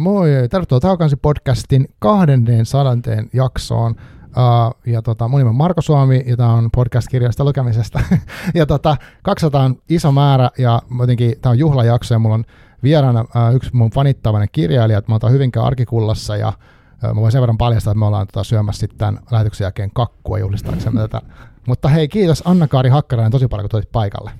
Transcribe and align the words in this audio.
Moi, 0.00 0.28
tervetuloa 0.50 0.80
Taukansi 0.80 1.16
podcastin 1.16 1.88
200 1.98 2.96
jaksoon. 3.32 3.94
Uh, 4.24 4.92
ja 4.92 5.02
tota, 5.02 5.28
mun 5.28 5.40
nimi 5.40 5.48
on 5.48 5.56
Marko 5.56 5.82
Suomi 5.82 6.24
ja 6.26 6.36
tämä 6.36 6.52
on 6.52 6.70
podcast 6.70 7.08
kirjasta 7.08 7.44
lukemisesta. 7.44 8.00
ja 8.54 8.66
tota, 8.66 8.96
200 9.22 9.64
on 9.64 9.76
iso 9.88 10.12
määrä 10.12 10.50
ja 10.58 10.82
jotenkin 11.00 11.34
tämä 11.40 11.50
on 11.50 11.58
juhlajakso 11.58 12.14
ja 12.14 12.18
mulla 12.18 12.34
on 12.34 12.44
vieraana 12.82 13.20
uh, 13.20 13.54
yksi 13.54 13.70
mun 13.72 13.90
fanittavainen 13.90 14.48
kirjailija, 14.52 14.98
että 14.98 15.12
mä 15.12 15.16
otan 15.16 15.32
Hyvinkään 15.32 15.66
arkikullassa 15.66 16.36
ja 16.36 16.48
uh, 16.48 17.14
mä 17.14 17.20
voin 17.20 17.32
sen 17.32 17.42
verran 17.42 17.58
paljastaa, 17.58 17.90
että 17.90 17.98
me 17.98 18.06
ollaan 18.06 18.26
tota, 18.26 18.44
syömässä 18.44 18.80
sitten 18.80 19.18
lähetyksen 19.30 19.64
jälkeen 19.64 19.90
kakkua 19.94 20.38
juhlistaaksemme 20.38 21.00
tätä. 21.00 21.20
Mutta 21.66 21.88
hei, 21.88 22.08
kiitos 22.08 22.42
Anna-Kaari 22.44 22.88
Hakkarainen 22.88 23.32
tosi 23.32 23.48
paljon, 23.48 23.64
kun 23.64 23.70
tulit 23.70 23.92
paikalle. 23.92 24.30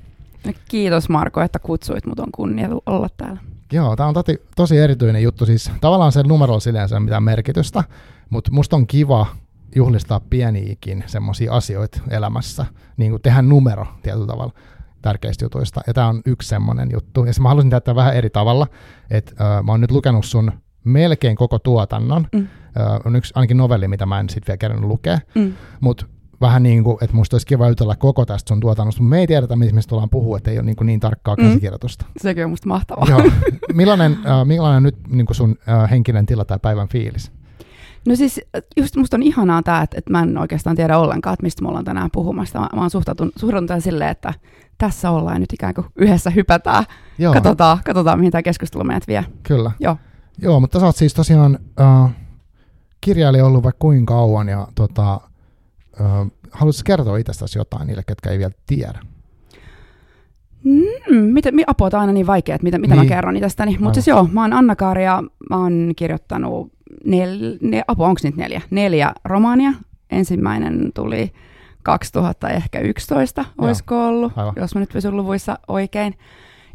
Kiitos 0.68 1.08
Marko, 1.08 1.40
että 1.40 1.58
kutsuit 1.58 2.06
mut, 2.06 2.20
on 2.20 2.32
kunnia 2.32 2.68
olla 2.86 3.08
täällä. 3.16 3.40
Joo, 3.72 3.96
tämä 3.96 4.08
on 4.08 4.14
toti, 4.14 4.42
tosi 4.56 4.78
erityinen 4.78 5.22
juttu. 5.22 5.46
Siis 5.46 5.70
tavallaan 5.80 6.12
se 6.12 6.22
numerolla 6.22 6.60
silleen 6.60 6.88
ei 6.94 7.00
mitään 7.00 7.22
merkitystä, 7.22 7.84
mutta 8.30 8.50
musta 8.52 8.76
on 8.76 8.86
kiva 8.86 9.26
juhlistaa 9.74 10.20
pieniikin 10.20 11.04
semmoisia 11.06 11.52
asioita 11.52 12.00
elämässä, 12.10 12.66
niin 12.96 13.10
kuin 13.10 13.22
tehdä 13.22 13.42
numero 13.42 13.86
tietyllä 14.02 14.26
tavalla 14.26 14.52
tärkeistä 15.02 15.44
jutuista. 15.44 15.80
Ja 15.86 15.94
tämä 15.94 16.08
on 16.08 16.22
yksi 16.26 16.48
semmoinen 16.48 16.88
juttu. 16.92 17.24
Ja 17.24 17.32
mä 17.40 17.48
haluaisin 17.48 17.70
tehdä 17.70 17.94
vähän 17.94 18.16
eri 18.16 18.30
tavalla, 18.30 18.66
että 19.10 19.32
äh, 19.40 19.64
mä 19.64 19.72
oon 19.72 19.80
nyt 19.80 19.90
lukenut 19.90 20.24
sun 20.24 20.52
melkein 20.84 21.36
koko 21.36 21.58
tuotannon. 21.58 22.26
Mm. 22.32 22.40
Äh, 22.40 23.00
on 23.04 23.16
yksi 23.16 23.32
ainakin 23.36 23.56
novelli, 23.56 23.88
mitä 23.88 24.06
mä 24.06 24.20
en 24.20 24.28
sitten 24.28 24.46
vielä 24.46 24.58
kerännyt 24.58 24.88
lukea. 24.88 25.18
Mm. 25.34 25.52
Mutta 25.80 26.06
vähän 26.40 26.62
niin 26.62 26.84
kuin, 26.84 26.98
että 27.00 27.16
musta 27.16 27.34
olisi 27.34 27.46
kiva 27.46 27.68
jutella 27.68 27.96
koko 27.96 28.26
tästä 28.26 28.48
sun 28.48 28.60
tuotannosta, 28.60 29.02
mutta 29.02 29.10
me 29.10 29.18
ei 29.18 29.26
tiedetä, 29.26 29.56
mistä 29.56 29.88
tullaan 29.88 30.10
puhua, 30.10 30.36
että 30.36 30.50
ei 30.50 30.58
ole 30.58 30.66
niin, 30.66 30.76
kuin 30.76 30.86
niin 30.86 31.00
tarkkaa 31.00 31.36
mm. 31.38 31.44
käsikirjoitusta. 31.44 32.06
Sekin 32.16 32.44
on 32.44 32.50
musta 32.50 32.68
mahtavaa. 32.68 33.06
Joo. 33.08 33.22
Millainen, 33.74 34.12
äh, 34.12 34.44
millainen 34.46 34.82
nyt 34.82 34.96
niin 35.08 35.26
kuin 35.26 35.36
sun 35.36 35.56
äh, 35.68 35.90
henkinen 35.90 36.26
tila 36.26 36.44
tai 36.44 36.58
päivän 36.62 36.88
fiilis? 36.88 37.32
No 38.06 38.16
siis 38.16 38.40
just 38.76 38.96
musta 38.96 39.16
on 39.16 39.22
ihanaa 39.22 39.62
tämä, 39.62 39.82
että, 39.82 39.98
että 39.98 40.10
mä 40.10 40.22
en 40.22 40.38
oikeastaan 40.38 40.76
tiedä 40.76 40.98
ollenkaan, 40.98 41.34
että 41.34 41.44
mistä 41.44 41.62
me 41.62 41.68
ollaan 41.68 41.84
tänään 41.84 42.10
puhumassa. 42.12 42.60
Mä, 42.60 42.68
mä 42.74 42.80
oon 42.80 42.90
suhtautun, 42.90 43.32
suhtautun 43.36 43.80
silleen, 43.80 44.10
että 44.10 44.34
tässä 44.78 45.10
ollaan 45.10 45.40
nyt 45.40 45.52
ikään 45.52 45.74
kuin 45.74 45.86
yhdessä 45.96 46.30
hypätään. 46.30 46.84
Joo. 47.18 47.34
Katsotaan, 47.34 47.78
katsotaan, 47.84 48.18
mihin 48.18 48.32
tämä 48.32 48.42
keskustelu 48.42 48.84
meidät 48.84 49.08
vie. 49.08 49.24
Kyllä. 49.42 49.70
Joo. 49.80 49.96
Joo, 50.42 50.60
mutta 50.60 50.80
sä 50.80 50.86
oot 50.86 50.96
siis 50.96 51.14
tosiaan 51.14 51.58
äh, 51.80 52.10
kirjailija 53.00 53.46
ollut 53.46 53.62
vaikka 53.62 53.78
kuinka 53.78 54.14
kauan 54.14 54.48
ja 54.48 54.68
tota, 54.74 55.12
äh, 55.14 55.29
haluaisitko 56.50 56.86
kertoa 56.86 57.16
itsestäsi 57.16 57.58
jotain 57.58 57.86
niille, 57.86 58.02
ketkä 58.06 58.30
ei 58.30 58.38
vielä 58.38 58.52
tiedä? 58.66 58.98
Mm, 60.64 61.16
mitä, 61.16 61.50
apua, 61.66 61.86
on 61.92 62.00
aina 62.00 62.12
niin 62.12 62.26
vaikea, 62.26 62.54
että 62.54 62.64
mitä, 62.64 62.78
mitä 62.78 62.94
niin. 62.94 63.04
mä 63.04 63.14
kerron 63.14 63.36
itsestäni. 63.36 63.76
Mutta 63.80 63.94
siis 63.94 64.06
joo, 64.06 64.28
mä 64.32 64.42
oon 64.42 64.52
Anna-Kaari 64.52 65.04
ja 65.04 65.22
mä 65.50 65.56
oon 65.56 65.92
kirjoittanut, 65.96 66.72
nel, 67.04 67.58
ne, 67.62 67.82
apua, 67.88 68.08
onko 68.08 68.20
niitä 68.22 68.38
neljä? 68.38 68.60
Neljä 68.70 69.12
romaania. 69.24 69.72
Ensimmäinen 70.10 70.90
tuli 70.94 71.32
2011, 71.82 73.44
olisiko 73.58 74.06
ollut, 74.06 74.32
Aivan. 74.36 74.54
jos 74.56 74.74
mä 74.74 74.80
nyt 74.80 74.92
pysyn 74.92 75.16
luvuissa 75.16 75.58
oikein. 75.68 76.14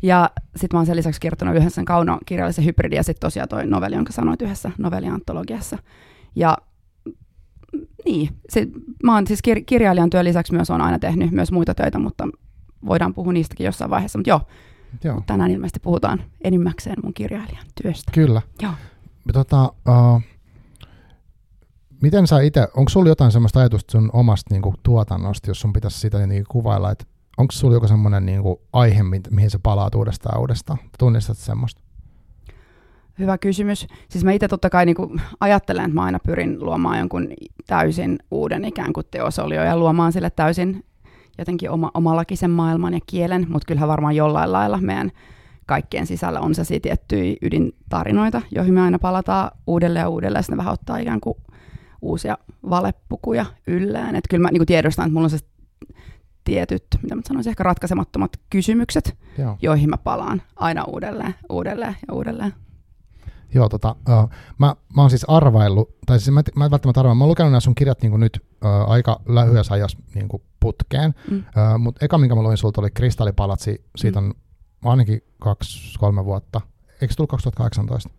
Ja 0.02 0.30
sitten 0.56 0.78
mä 0.78 0.80
oon 0.80 0.86
sen 0.86 0.96
lisäksi 0.96 1.22
kirjoittanut 1.22 1.56
yhdessä 1.56 1.84
kauno 1.86 2.20
kirjallisen 2.26 2.66
hybridin 2.66 2.98
ja 2.98 3.04
sitten 3.04 3.28
tosiaan 3.28 3.50
toi 3.50 3.66
novelli, 3.66 3.96
jonka 3.96 4.14
sanoit 4.14 4.42
yhdessä 4.42 4.72
novelliantologiassa. 4.78 5.78
Ja 6.36 6.58
niin, 8.06 8.30
se, 8.50 8.68
mä 9.04 9.14
oon 9.14 9.28
siis 9.28 9.40
kir- 9.48 9.64
kirjailijan 9.66 10.10
työn 10.10 10.26
lisäksi 10.26 10.54
myös 10.54 10.70
on 10.70 10.82
aina 10.82 11.00
tehnyt 11.00 11.32
myös 11.32 11.52
muita 11.52 11.76
töitä, 11.76 12.00
mutta 12.00 12.28
voidaan 12.86 13.14
puhua 13.14 13.34
niistäkin 13.34 13.66
jossain 13.66 13.92
vaiheessa. 13.92 14.20
Mutta 14.20 14.30
joo, 14.30 14.42
joo. 15.04 15.22
tänään 15.26 15.52
ilmeisesti 15.52 15.80
puhutaan 15.80 16.24
enimmäkseen 16.44 16.96
mun 17.04 17.14
kirjailijan 17.14 17.66
työstä. 17.82 18.12
Kyllä. 18.12 18.42
Joo. 18.62 18.72
Tota, 19.34 19.74
uh, 19.90 20.22
miten 22.02 22.28
sä 22.28 22.42
itse, 22.42 22.68
onko 22.76 22.90
sulla 22.90 23.10
jotain 23.10 23.32
sellaista 23.32 23.60
ajatusta 23.60 23.92
sun 23.92 24.10
omasta 24.14 24.54
niinku, 24.54 24.74
tuotannosta, 24.84 25.50
jos 25.50 25.62
sun 25.62 25.74
pitäisi 25.74 26.00
sitä 26.00 26.28
niinku, 26.28 26.48
kuvailla, 26.52 26.92
että 26.92 27.06
onko 27.38 27.52
sulla 27.52 27.74
joku 27.74 27.88
semmoinen 27.88 28.26
niinku, 28.26 28.62
aihe, 28.74 29.04
mihin 29.30 29.50
sä 29.50 29.60
palaat 29.64 29.96
uudestaan 29.96 30.40
uudestaan? 30.40 30.80
Tunnistat 31.00 31.38
semmoista? 31.38 31.82
Hyvä 33.20 33.38
kysymys. 33.38 33.88
Siis 34.10 34.24
mä 34.24 34.32
itse 34.32 34.48
totta 34.48 34.70
kai 34.70 34.86
niin 34.86 34.96
kuin 34.96 35.22
ajattelen, 35.40 35.86
että 35.86 35.96
mä 35.96 36.04
aina 36.04 36.20
pyrin 36.26 36.66
luomaan 36.66 37.00
jonkun 37.00 37.28
täysin 37.68 38.20
uuden 38.32 38.66
ikään 38.66 38.94
kuin 38.94 39.06
teosolio 39.12 39.64
ja 39.64 39.78
luomaan 39.78 40.12
sille 40.12 40.30
täysin 40.30 40.84
jotenkin 41.38 41.70
oma, 41.70 41.92
omalakisen 41.94 42.52
maailman 42.52 42.94
ja 42.94 43.00
kielen, 43.08 43.46
mutta 43.50 43.66
kyllähän 43.68 43.90
varmaan 43.90 44.16
jollain 44.16 44.52
lailla 44.52 44.78
meidän 44.78 45.12
kaikkien 45.66 46.08
sisällä 46.08 46.40
on 46.40 46.56
se 46.56 46.80
tiettyjä 46.80 47.36
ydintarinoita, 47.42 48.42
joihin 48.52 48.74
me 48.74 48.82
aina 48.82 49.00
palataan 49.00 49.52
uudelleen 49.68 50.04
ja 50.04 50.10
uudelleen, 50.10 50.44
ja 50.52 50.58
vähän 50.58 50.74
ottaa 50.74 50.98
ikään 50.98 51.22
kuin 51.22 51.38
uusia 52.02 52.38
valepukuja 52.70 53.46
yllään. 53.68 54.16
Että 54.16 54.28
kyllä 54.30 54.42
mä 54.42 54.52
niin 54.52 54.60
kuin 54.60 54.68
tiedostan, 54.68 55.06
että 55.06 55.14
mulla 55.14 55.26
on 55.26 55.30
se 55.30 55.40
tietyt, 56.44 56.84
mitä 57.02 57.16
mä 57.16 57.22
sanoisin, 57.28 57.50
ehkä 57.50 57.64
ratkaisemattomat 57.64 58.32
kysymykset, 58.50 59.18
Joo. 59.38 59.58
joihin 59.62 59.90
mä 59.90 59.98
palaan 59.98 60.42
aina 60.56 60.84
uudelleen, 60.84 61.36
uudelleen 61.50 61.96
ja 62.08 62.14
uudelleen. 62.14 62.54
Joo, 63.56 63.70
tota, 63.70 63.96
uh, 64.10 64.30
mä, 64.58 64.76
mä 64.96 65.02
oon 65.02 65.10
siis 65.10 65.26
arvaillut, 65.28 65.98
tai 66.06 66.20
siis 66.20 66.34
mä, 66.34 66.42
mä 66.56 66.66
en 66.66 66.72
välttämättä 66.72 67.00
arvaillut, 67.00 67.18
mä 67.18 67.24
oon 67.24 67.30
lukenut 67.30 67.52
nämä 67.52 67.60
sun 67.60 67.76
kirjat 67.76 68.02
niin 68.02 68.20
nyt 68.20 68.40
uh, 68.66 68.92
aika 68.92 69.22
lyhyessä 69.28 69.74
ajassa 69.74 69.98
niin 70.16 70.28
putkeen, 70.60 71.14
mm. 71.32 71.38
uh, 71.38 71.80
mutta 71.80 72.06
eka 72.06 72.18
minkä 72.18 72.36
mä 72.36 72.42
luin 72.42 72.58
sulta 72.58 72.82
oli 72.82 72.92
Kristallipalatsi, 72.92 73.86
siitä 73.96 74.22
mm. 74.22 74.34
on 74.84 74.92
ainakin 74.92 75.22
kaksi-kolme 75.40 76.26
vuotta, 76.26 76.62
eikö 77.02 77.14
se 77.14 77.18
tullut 77.18 77.30
2018? 77.30 78.10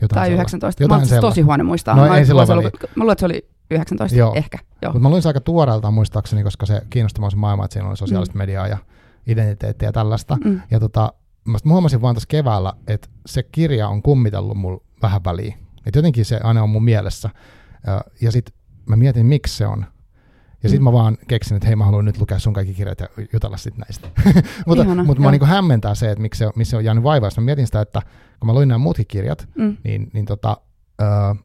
Jotain 0.00 0.20
tai 0.20 0.32
19, 0.32 0.82
jotain 0.82 1.00
mä 1.00 1.06
siis 1.06 1.20
tosi 1.20 1.40
huono 1.40 1.64
muistaa. 1.64 1.96
No, 1.96 2.06
mä, 2.06 2.18
ei 2.18 2.26
silloin 2.26 2.50
ollut, 2.50 2.64
mä 2.64 2.88
luulen, 2.96 3.12
että 3.12 3.20
se 3.20 3.26
oli 3.26 3.48
19 3.70 4.18
Joo. 4.18 4.34
ehkä. 4.34 4.58
Joo. 4.82 4.92
Mutta 4.92 5.02
mä 5.02 5.10
luin 5.10 5.22
se 5.22 5.28
aika 5.28 5.40
tuoreelta 5.40 5.90
muistaakseni, 5.90 6.42
koska 6.42 6.66
se 6.66 6.82
kiinnosti 6.90 7.20
se 7.30 7.36
maailma, 7.36 7.64
että 7.64 7.72
siinä 7.72 7.88
oli 7.88 7.96
sosiaalista 7.96 8.34
mm. 8.34 8.38
mediaa 8.38 8.68
ja 8.68 8.78
identiteettiä 9.26 9.88
ja 9.88 9.92
tällaista. 9.92 10.36
Mm. 10.44 10.60
Ja 10.70 10.80
tota, 10.80 11.12
mä 11.48 11.58
huomasin 11.68 12.02
vaan 12.02 12.14
tässä 12.14 12.28
keväällä, 12.28 12.72
että 12.86 13.08
se 13.26 13.42
kirja 13.42 13.88
on 13.88 14.02
kummitellut 14.02 14.56
mulla 14.56 14.84
vähän 15.02 15.24
väliin. 15.24 15.54
Että 15.86 15.98
jotenkin 15.98 16.24
se 16.24 16.40
aina 16.42 16.62
on 16.62 16.70
mun 16.70 16.84
mielessä. 16.84 17.30
Ja 18.20 18.32
sitten 18.32 18.54
mä 18.86 18.96
mietin, 18.96 19.26
miksi 19.26 19.56
se 19.56 19.66
on. 19.66 19.86
Ja 20.62 20.68
sitten 20.68 20.82
mm. 20.82 20.84
mä 20.84 20.92
vaan 20.92 21.18
keksin, 21.28 21.56
että 21.56 21.66
hei, 21.66 21.76
mä 21.76 21.84
haluan 21.84 22.04
nyt 22.04 22.20
lukea 22.20 22.38
sun 22.38 22.52
kaikki 22.52 22.74
kirjat 22.74 23.00
ja 23.00 23.08
jutella 23.32 23.56
sitten 23.56 23.80
näistä. 23.80 24.08
mutta 24.66 24.84
mutta 24.84 25.22
mä 25.22 25.30
niin 25.30 25.46
hämmentää 25.46 25.94
se, 25.94 26.10
että 26.10 26.22
miksi 26.22 26.38
se, 26.38 26.50
missä 26.56 26.70
se 26.70 26.76
on 26.76 26.84
jäänyt 26.84 27.04
vaivaa. 27.04 27.30
Mä 27.36 27.44
mietin 27.44 27.66
sitä, 27.66 27.80
että 27.80 28.02
kun 28.40 28.46
mä 28.46 28.54
luin 28.54 28.68
nämä 28.68 28.78
muutkin 28.78 29.06
kirjat, 29.06 29.48
mm. 29.58 29.76
niin, 29.84 30.10
niin 30.12 30.24
tota, 30.24 30.56
uh, 31.02 31.44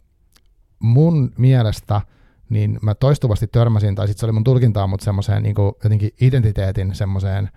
mun 0.79 1.33
mielestä 1.37 2.01
niin 2.49 2.79
mä 2.81 2.95
toistuvasti 2.95 3.47
törmäsin, 3.47 3.95
tai 3.95 4.07
sitten 4.07 4.19
se 4.19 4.25
oli 4.25 4.33
mun 4.33 4.43
tulkintaa, 4.43 4.87
mutta 4.87 5.03
semmoiseen 5.03 5.43
niin 5.43 5.55
jotenkin 5.83 6.11
identiteetin 6.21 6.95
semmoiseen 6.95 7.49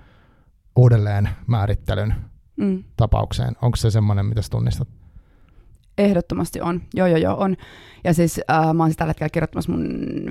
uudelleen 0.77 1.29
määrittelyn 1.47 2.15
mm. 2.63 2.85
tapaukseen. 2.97 3.57
Onko 3.63 3.77
se 3.77 3.91
semmoinen, 3.91 4.27
mitä 4.27 4.43
sä 4.43 4.49
tunnistat? 4.51 4.89
Ehdottomasti 5.99 6.61
on. 6.61 6.83
Joo, 6.95 7.07
joo, 7.07 7.19
joo, 7.19 7.37
on. 7.39 7.57
Ja 8.05 8.15
siis 8.15 8.41
äh, 8.51 8.75
mä 8.75 8.83
oon 8.83 8.91
siis 8.91 8.97
tällä 8.97 9.11
hetkellä 9.11 9.31
kirjoittamassa 9.31 9.73
mun 9.73 9.85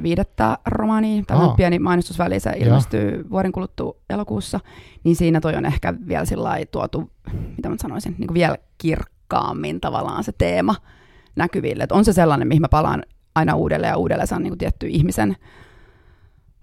viidettä 0.03 0.57
romaania. 0.65 1.23
Tämä 1.27 1.39
on 1.39 1.55
pieni 1.55 1.79
mainostusväli, 1.79 2.39
se 2.39 2.53
ilmestyy 2.57 3.17
ja. 3.17 3.29
vuoden 3.29 3.51
kuluttua 3.51 3.95
elokuussa. 4.09 4.59
Niin 5.03 5.15
siinä 5.15 5.41
toi 5.41 5.55
on 5.55 5.65
ehkä 5.65 5.93
vielä 6.07 6.25
sillä 6.25 6.57
tuotu, 6.71 7.11
mitä 7.57 7.69
mä 7.69 7.75
sanoisin, 7.81 8.15
niin 8.17 8.27
kuin 8.27 8.35
vielä 8.35 8.57
kirkkaammin 8.77 9.81
tavallaan 9.81 10.23
se 10.23 10.31
teema 10.37 10.75
näkyville. 11.35 11.83
Et 11.83 11.91
on 11.91 12.05
se 12.05 12.13
sellainen, 12.13 12.47
mihin 12.47 12.61
mä 12.61 12.69
palaan 12.69 13.03
aina 13.35 13.55
uudelleen 13.55 13.91
ja 13.91 13.97
uudelleen. 13.97 14.27
Se 14.27 14.35
on 14.35 14.43
niin 14.43 14.51
kuin 14.51 14.59
tietty 14.59 14.87
ihmisen 14.87 15.35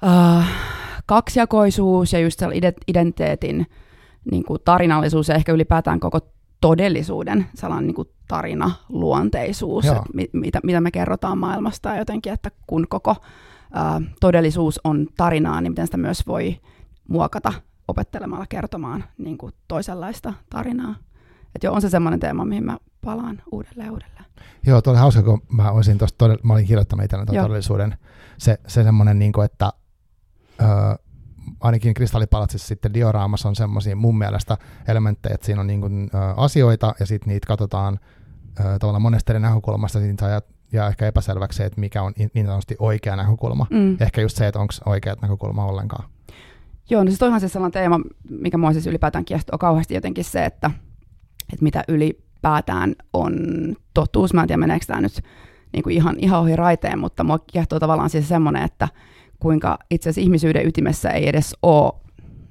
äh, 0.06 0.48
kaksijakoisuus 1.06 2.12
ja 2.12 2.18
just 2.18 2.42
identiteetin 2.88 3.66
niin 4.30 4.44
kuin 4.44 4.58
tarinallisuus 4.64 5.28
ja 5.28 5.34
ehkä 5.34 5.52
ylipäätään 5.52 6.00
koko 6.00 6.20
todellisuuden 6.60 7.46
sellainen 7.54 7.86
niin 7.86 7.94
kuin 7.94 8.08
tarinaluonteisuus, 8.28 9.84
mit, 10.14 10.30
mitä, 10.32 10.60
mitä 10.62 10.80
me 10.80 10.90
kerrotaan 10.90 11.38
maailmasta 11.38 11.88
ja 11.88 11.98
jotenkin, 11.98 12.32
että 12.32 12.50
kun 12.66 12.86
koko 12.88 13.10
ä, 13.10 14.00
todellisuus 14.20 14.80
on 14.84 15.06
tarinaa, 15.16 15.60
niin 15.60 15.72
miten 15.72 15.86
sitä 15.86 15.96
myös 15.96 16.26
voi 16.26 16.60
muokata 17.08 17.52
opettelemalla 17.88 18.46
kertomaan 18.48 19.04
niin 19.18 19.38
kuin 19.38 19.52
toisenlaista 19.68 20.34
tarinaa. 20.50 20.94
Että 21.54 21.66
jo 21.66 21.72
on 21.72 21.80
se 21.80 21.88
semmoinen 21.88 22.20
teema, 22.20 22.44
mihin 22.44 22.64
mä 22.64 22.78
palaan 23.04 23.42
uudelleen 23.52 23.90
uudelleen. 23.90 24.24
Joo, 24.66 24.82
tuo 24.82 24.92
oli 24.92 25.00
hauska, 25.00 25.22
kun 25.22 25.42
mä, 25.52 25.70
olisin 25.70 25.98
tosta, 25.98 26.28
mä 26.42 26.52
olin 26.52 26.66
kirjoittanut 26.66 27.04
itselleni 27.04 27.38
todellisuuden. 27.42 27.98
Se, 28.38 28.58
se 28.66 28.82
semmoinen, 28.82 29.18
niin 29.18 29.32
kuin, 29.32 29.44
että 29.44 29.72
ö, 30.60 30.64
ainakin 31.60 31.94
kristallipalatsissa 31.94 32.68
sitten 32.68 32.94
dioraamassa 32.94 33.48
on 33.48 33.56
semmoisia 33.56 33.96
mun 33.96 34.18
mielestä 34.18 34.56
elementtejä, 34.88 35.34
että 35.34 35.46
siinä 35.46 35.60
on 35.60 35.66
niin 35.66 35.80
kuin, 35.80 36.10
ä, 36.14 36.34
asioita 36.36 36.94
ja 37.00 37.06
sitten 37.06 37.28
niitä 37.28 37.46
katsotaan 37.46 37.98
ä, 38.60 38.78
tavallaan 38.78 39.02
monesta 39.02 39.32
eri 39.32 39.40
näkökulmasta, 39.40 39.98
niin 39.98 40.18
saa 40.18 40.40
ja 40.72 40.88
ehkä 40.88 41.06
epäselväksi 41.06 41.56
se, 41.56 41.64
että 41.64 41.80
mikä 41.80 42.02
on 42.02 42.12
niin 42.34 42.46
sanotusti 42.46 42.76
oikea 42.78 43.16
näkökulma. 43.16 43.66
Mm. 43.70 43.96
Ehkä 44.00 44.20
just 44.20 44.36
se, 44.36 44.46
että 44.46 44.60
onko 44.60 44.74
oikeat 44.86 45.22
näkökulma 45.22 45.64
ollenkaan. 45.64 46.08
Joo, 46.90 47.04
no 47.04 47.10
siis 47.10 47.40
se 47.40 47.48
sellainen 47.48 47.72
teema, 47.72 48.00
mikä 48.30 48.58
mua 48.58 48.72
siis 48.72 48.86
ylipäätään 48.86 49.24
kiehtoo 49.24 49.58
kauheasti 49.58 49.94
jotenkin 49.94 50.24
se, 50.24 50.44
että, 50.44 50.70
että 51.52 51.62
mitä 51.62 51.84
yli 51.88 52.28
ylipäätään 52.38 52.94
on 53.12 53.34
totuus. 53.94 54.34
Mä 54.34 54.40
en 54.40 54.46
tiedä, 54.46 54.60
meneekö 54.60 54.86
tämä 54.86 55.00
nyt 55.00 55.22
niin 55.72 55.82
kuin 55.82 55.96
ihan, 55.96 56.16
ihan 56.18 56.40
ohi 56.40 56.56
raiteen, 56.56 56.98
mutta 56.98 57.24
mua 57.24 57.38
kiehtoo 57.38 57.78
tavallaan 57.78 58.10
siis 58.10 58.28
semmoinen, 58.28 58.62
että 58.62 58.88
kuinka 59.40 59.78
itse 59.90 60.10
asiassa 60.10 60.24
ihmisyyden 60.24 60.66
ytimessä 60.66 61.10
ei 61.10 61.28
edes 61.28 61.56
ole 61.62 61.92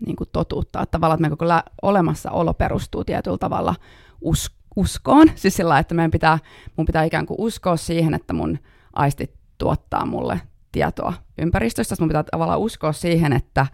niin 0.06 0.16
kuin 0.16 0.30
totuutta. 0.32 0.82
Että 0.82 0.92
tavallaan, 0.92 1.16
että 1.16 1.22
meidän 1.22 1.38
koko 1.38 1.48
lä- 1.48 1.64
olemassaolo 1.82 2.54
perustuu 2.54 3.04
tietyllä 3.04 3.38
tavalla 3.38 3.76
us- 4.22 4.58
uskoon. 4.76 5.28
Siis 5.36 5.56
sillä 5.56 5.80
että 5.80 5.96
meidän 5.96 6.12
pitää, 6.12 6.40
mun 6.76 6.86
pitää 6.86 7.04
ikään 7.04 7.26
kuin 7.26 7.38
uskoa 7.40 7.78
siihen, 7.78 8.14
että 8.14 8.34
mun 8.34 8.60
aistit 8.94 9.32
tuottaa 9.58 10.06
mulle 10.06 10.42
tietoa 10.72 11.14
ympäristöstä. 11.38 11.96
Mun 12.00 12.10
pitää 12.10 12.24
tavallaan 12.24 12.60
uskoa 12.60 12.92
siihen, 12.94 13.34
että 13.34 13.68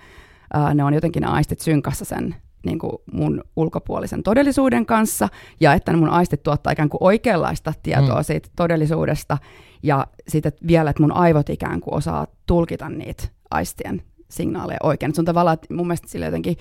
ää, 0.53 0.73
ne 0.73 0.83
on 0.83 0.93
jotenkin 0.93 1.21
ne 1.21 1.27
aistit 1.27 1.59
synkassa 1.59 2.05
sen 2.05 2.35
niin 2.65 2.79
kuin 2.79 2.91
mun 3.13 3.43
ulkopuolisen 3.55 4.23
todellisuuden 4.23 4.85
kanssa, 4.85 5.29
ja 5.59 5.73
että 5.73 5.97
mun 5.97 6.09
aistit 6.09 6.43
tuottaa 6.43 6.73
ikään 6.73 6.89
kuin 6.89 7.03
oikeanlaista 7.03 7.73
tietoa 7.83 8.17
mm. 8.17 8.23
siitä 8.23 8.49
todellisuudesta, 8.55 9.37
ja 9.83 10.07
sitten 10.27 10.51
vielä, 10.67 10.89
että 10.89 11.03
mun 11.03 11.11
aivot 11.11 11.49
ikään 11.49 11.81
kuin 11.81 11.93
osaa 11.93 12.27
tulkita 12.45 12.89
niitä 12.89 13.23
aistien 13.51 14.01
signaaleja 14.29 14.79
oikein. 14.83 15.15
se 15.15 15.21
on 15.21 15.25
tavallaan, 15.25 15.53
että 15.53 15.73
mun 15.73 15.87
mielestä 15.87 16.07
sille 16.07 16.25
jotenkin 16.25 16.57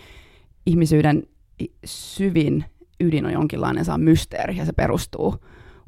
ihmisyyden 0.67 1.23
syvin 1.85 2.65
ydin 3.01 3.27
on 3.27 3.33
jonkinlainen 3.33 3.85
saa 3.85 3.99
mysteeri, 3.99 4.57
ja 4.57 4.67
se 4.67 4.73
perustuu 4.73 5.37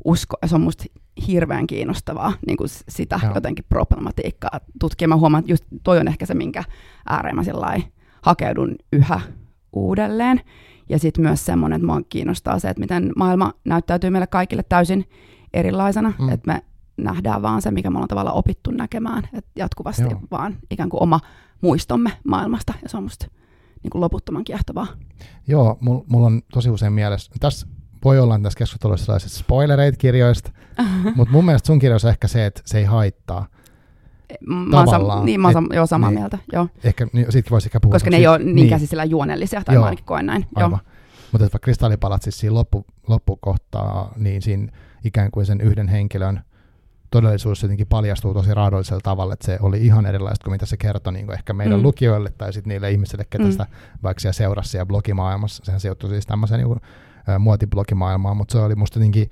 usko, 0.05 0.37
ja 0.43 0.49
se 0.49 0.55
on 0.55 0.61
musta 0.61 0.85
hirveän 1.27 1.67
kiinnostavaa 1.67 2.33
niin 2.47 2.57
kuin 2.57 2.69
sitä 2.89 3.21
Joo. 3.23 3.35
jotenkin 3.35 3.65
problematiikkaa 3.69 4.61
tutkia. 4.81 5.09
Mä 5.09 5.17
huomaan, 5.17 5.41
että 5.41 5.53
just 5.53 5.65
toi 5.85 5.99
on 5.99 6.09
ehkä 6.09 6.27
se, 6.27 6.35
minkä 6.35 6.65
ääreen 7.09 7.37
mä 7.37 7.43
hakeudun 8.23 8.77
yhä 8.93 9.21
uudelleen. 9.73 10.41
Ja 10.89 10.99
sitten 10.99 11.25
myös 11.25 11.47
semmoinen, 11.47 11.77
että 11.77 11.87
mua 11.87 12.01
kiinnostaa 12.09 12.59
se, 12.59 12.69
että 12.69 12.81
miten 12.81 13.13
maailma 13.17 13.53
näyttäytyy 13.65 14.11
meille 14.11 14.27
kaikille 14.27 14.63
täysin 14.69 15.05
erilaisena, 15.55 16.13
mm. 16.19 16.29
että 16.29 16.53
me 16.53 16.63
nähdään 16.97 17.43
vaan 17.43 17.63
se, 17.63 17.71
mikä 17.71 17.91
me 17.91 17.97
ollaan 17.97 18.09
tavallaan 18.09 18.37
opittu 18.37 18.71
näkemään, 18.71 19.29
että 19.33 19.51
jatkuvasti 19.57 20.03
Joo. 20.03 20.21
vaan 20.31 20.57
ikään 20.71 20.89
kuin 20.89 21.03
oma 21.03 21.21
muistomme 21.61 22.13
maailmasta, 22.25 22.75
ja 22.83 22.89
se 22.89 22.97
on 22.97 23.03
musta 23.03 23.27
niin 23.83 23.91
kuin 23.91 24.01
loputtoman 24.01 24.45
kiehtovaa. 24.45 24.87
Joo, 25.47 25.79
mulla 25.81 26.27
on 26.27 26.43
tosi 26.53 26.71
usein 26.71 26.93
mielessä, 26.93 27.33
tässä 27.41 27.67
voi 28.05 28.19
olla 28.19 28.39
tässä 28.39 28.59
keskustelussa 28.59 29.07
sellaiset 29.07 29.33
spoilereita 29.33 29.97
kirjoista, 29.97 30.51
mutta 31.17 31.33
mun 31.33 31.45
mielestä 31.45 31.67
sun 31.67 31.79
kirjoissa 31.79 32.09
ehkä 32.09 32.29
se, 32.29 32.47
että 32.47 32.63
se 32.65 32.79
ei 32.79 32.85
haittaa. 32.85 33.47
Mä 34.47 34.77
oon 34.77 34.89
sam- 34.89 35.25
niin, 35.25 35.41
mä 35.41 35.49
oon 35.49 35.65
niin, 35.65 35.77
joo, 35.77 35.87
samaa 35.87 36.11
niin, 36.11 36.19
mieltä. 36.19 36.39
Joo. 36.53 36.69
Ehkä, 36.85 37.07
niin, 37.13 37.33
siitä 37.33 37.51
voisi 37.51 37.69
ehkä 37.69 37.81
puhua. 37.81 37.93
Koska 37.93 38.11
ne 38.11 38.17
ei 38.17 38.27
ole 38.27 38.39
niin, 38.39 38.55
niin. 38.55 38.69
käsisellä 38.69 39.05
juonellisia, 39.05 39.65
tai 39.65 39.75
joo, 39.75 39.83
mä 39.83 39.87
ainakin 39.87 40.05
koen 40.05 40.27
näin. 40.27 40.47
Aivan. 40.55 40.71
Joo. 40.71 40.95
Mutta 41.33 41.45
vaikka 41.45 41.59
kristallipalat 41.59 42.23
siis 42.23 42.39
siinä 42.39 42.55
loppu, 42.55 42.87
loppukohtaa, 43.09 44.13
niin 44.17 44.43
siinä 44.43 44.73
ikään 45.05 45.31
kuin 45.31 45.47
sen 45.47 45.61
yhden 45.61 45.89
henkilön 45.89 46.41
todellisuus 47.15 47.63
jotenkin 47.63 47.87
paljastuu 47.87 48.35
tosi 48.35 48.55
raadollisella 48.55 49.01
tavalla, 49.01 49.35
että 49.35 49.47
se 49.47 49.59
oli 49.63 49.87
ihan 49.87 50.07
erilaista 50.07 50.45
kuin 50.45 50.53
mitä 50.53 50.67
se 50.67 50.77
kertoi 50.77 51.13
niin 51.13 51.27
kuin 51.27 51.35
ehkä 51.35 51.53
meidän 51.53 51.79
mm. 51.79 51.83
lukijoille 51.83 52.31
tai 52.39 52.53
sitten 52.53 52.69
niille 52.69 52.91
ihmisille, 52.91 53.25
ketä 53.31 53.45
mm. 53.45 53.51
sitä 53.51 53.67
vaikka 54.03 54.21
siellä 54.21 54.33
seurasi 54.33 54.71
siellä 54.71 54.87
blogimaailmassa. 54.87 55.65
Sehän 55.65 55.81
sijoittui 55.81 56.11
siis 56.11 56.27
tämmöiseen 56.27 56.59
niin 56.59 56.69
kuin, 56.69 56.81
ä, 57.29 57.39
muotiblogimaailmaan, 57.39 58.37
mutta 58.37 58.53
se 58.53 58.59
oli 58.59 58.75
musta 58.75 58.99
jotenkin, 58.99 59.31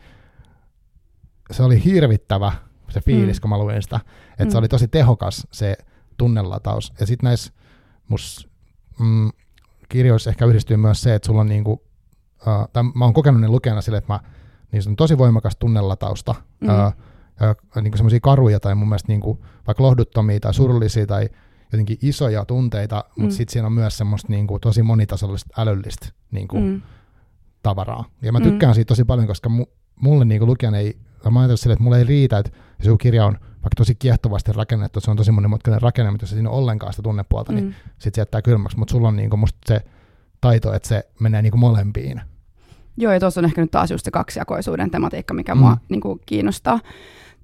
se 1.51 1.63
oli 1.63 1.85
hirvittävä 1.85 2.53
se 2.89 3.01
fiilis, 3.01 3.37
mm. 3.37 3.41
kun 3.41 3.51
mä 3.51 3.59
luin 3.59 3.83
sitä. 3.83 4.01
Että 4.31 4.45
mm. 4.45 4.51
se 4.51 4.59
oli 4.59 4.69
tosi 4.69 4.89
tehokas 4.89 5.47
se 5.51 5.77
tunnelataus. 6.17 6.93
Ja 7.01 7.07
sitten 7.07 7.29
näissä 7.29 7.53
mus, 8.09 8.49
mm, 9.01 9.31
kirjoissa 9.89 10.31
ehkä 10.31 10.47
yhdistyy 10.47 10.77
myös 10.77 11.03
se, 11.03 11.15
että 11.15 11.27
sulla 11.27 11.41
on 11.41 11.49
niinku, 11.49 11.73
uh, 11.73 12.69
tai 12.73 12.83
mä 12.95 13.05
oon 13.05 13.15
kokenut 13.15 13.41
ne 13.41 13.49
lukijana 13.49 13.81
sille, 13.81 13.99
että 13.99 14.13
mä, 14.13 14.21
niin 14.73 14.83
on 14.89 14.97
tosi 14.97 15.19
voimakas 15.19 15.57
tunnelatausta, 15.57 16.35
mm. 16.61 16.69
uh, 16.69 16.93
niinku 17.81 17.97
semmoisia 17.97 18.21
karuja 18.21 18.61
tai 18.61 18.75
mun 18.75 18.89
mielestä 18.89 19.09
niinku, 19.09 19.45
vaikka 19.67 19.83
lohduttomia 19.83 20.41
tai 20.41 20.55
surullisia 20.55 21.07
tai 21.07 21.29
jotenkin 21.73 21.99
isoja 22.03 22.45
tunteita, 22.45 23.05
mm. 23.17 23.23
mutta 23.23 23.37
sitten 23.37 23.53
siinä 23.53 23.67
on 23.67 23.73
myös 23.73 23.99
semmoista 23.99 24.29
niinku, 24.31 24.59
tosi 24.59 24.83
monitasollista 24.83 25.63
älyllistä 25.63 26.09
niinku, 26.31 26.61
mm. 26.61 26.83
tavaraa. 27.63 28.05
Ja 28.23 28.33
mä 28.33 28.39
mm. 28.39 28.43
tykkään 28.43 28.71
mm. 28.71 28.75
siitä 28.75 28.89
tosi 28.89 29.05
paljon, 29.05 29.27
koska 29.27 29.49
mu, 29.49 29.67
mulle 30.01 30.25
niinku, 30.25 30.47
lukijan 30.47 30.75
ei 30.75 30.99
mä 31.31 31.41
ajattelin 31.41 31.59
sille, 31.59 31.73
että 31.73 31.83
mulle 31.83 31.99
ei 31.99 32.05
riitä, 32.05 32.39
että 32.39 32.51
se 32.81 32.91
kirja 33.01 33.27
on 33.27 33.33
vaikka 33.43 33.77
tosi 33.77 33.95
kiehtovasti 33.95 34.53
rakennettu, 34.53 34.99
että 34.99 35.05
se 35.05 35.11
on 35.11 35.17
tosi 35.17 35.33
monimutkainen 35.33 35.83
rakenne, 35.83 36.11
mutta 36.11 36.23
jos 36.23 36.31
siinä 36.31 36.51
on 36.51 36.57
ollenkaan 36.57 36.93
sitä 36.93 37.03
tunnepuolta, 37.03 37.53
niin 37.53 37.65
mm. 37.65 37.71
niin 37.71 37.77
sitten 37.99 38.15
se 38.15 38.21
jättää 38.21 38.43
kylmäksi. 38.43 38.79
Mutta 38.79 38.93
sulla 38.93 39.09
on 39.09 39.17
niinku 39.17 39.37
musta 39.37 39.59
se 39.67 39.81
taito, 40.41 40.73
että 40.73 40.89
se 40.89 41.09
menee 41.21 41.43
niinku 41.43 41.59
molempiin. 41.59 42.21
Joo, 42.97 43.13
ja 43.13 43.21
tuossa 43.21 43.41
on 43.41 43.45
ehkä 43.45 43.61
nyt 43.61 43.71
taas 43.71 43.91
just 43.91 44.05
se 44.05 44.11
kaksijakoisuuden 44.11 44.91
tematiikka, 44.91 45.35
mikä 45.35 45.55
mm. 45.55 45.61
mua 45.61 45.77
niinku 45.89 46.21
kiinnostaa. 46.27 46.81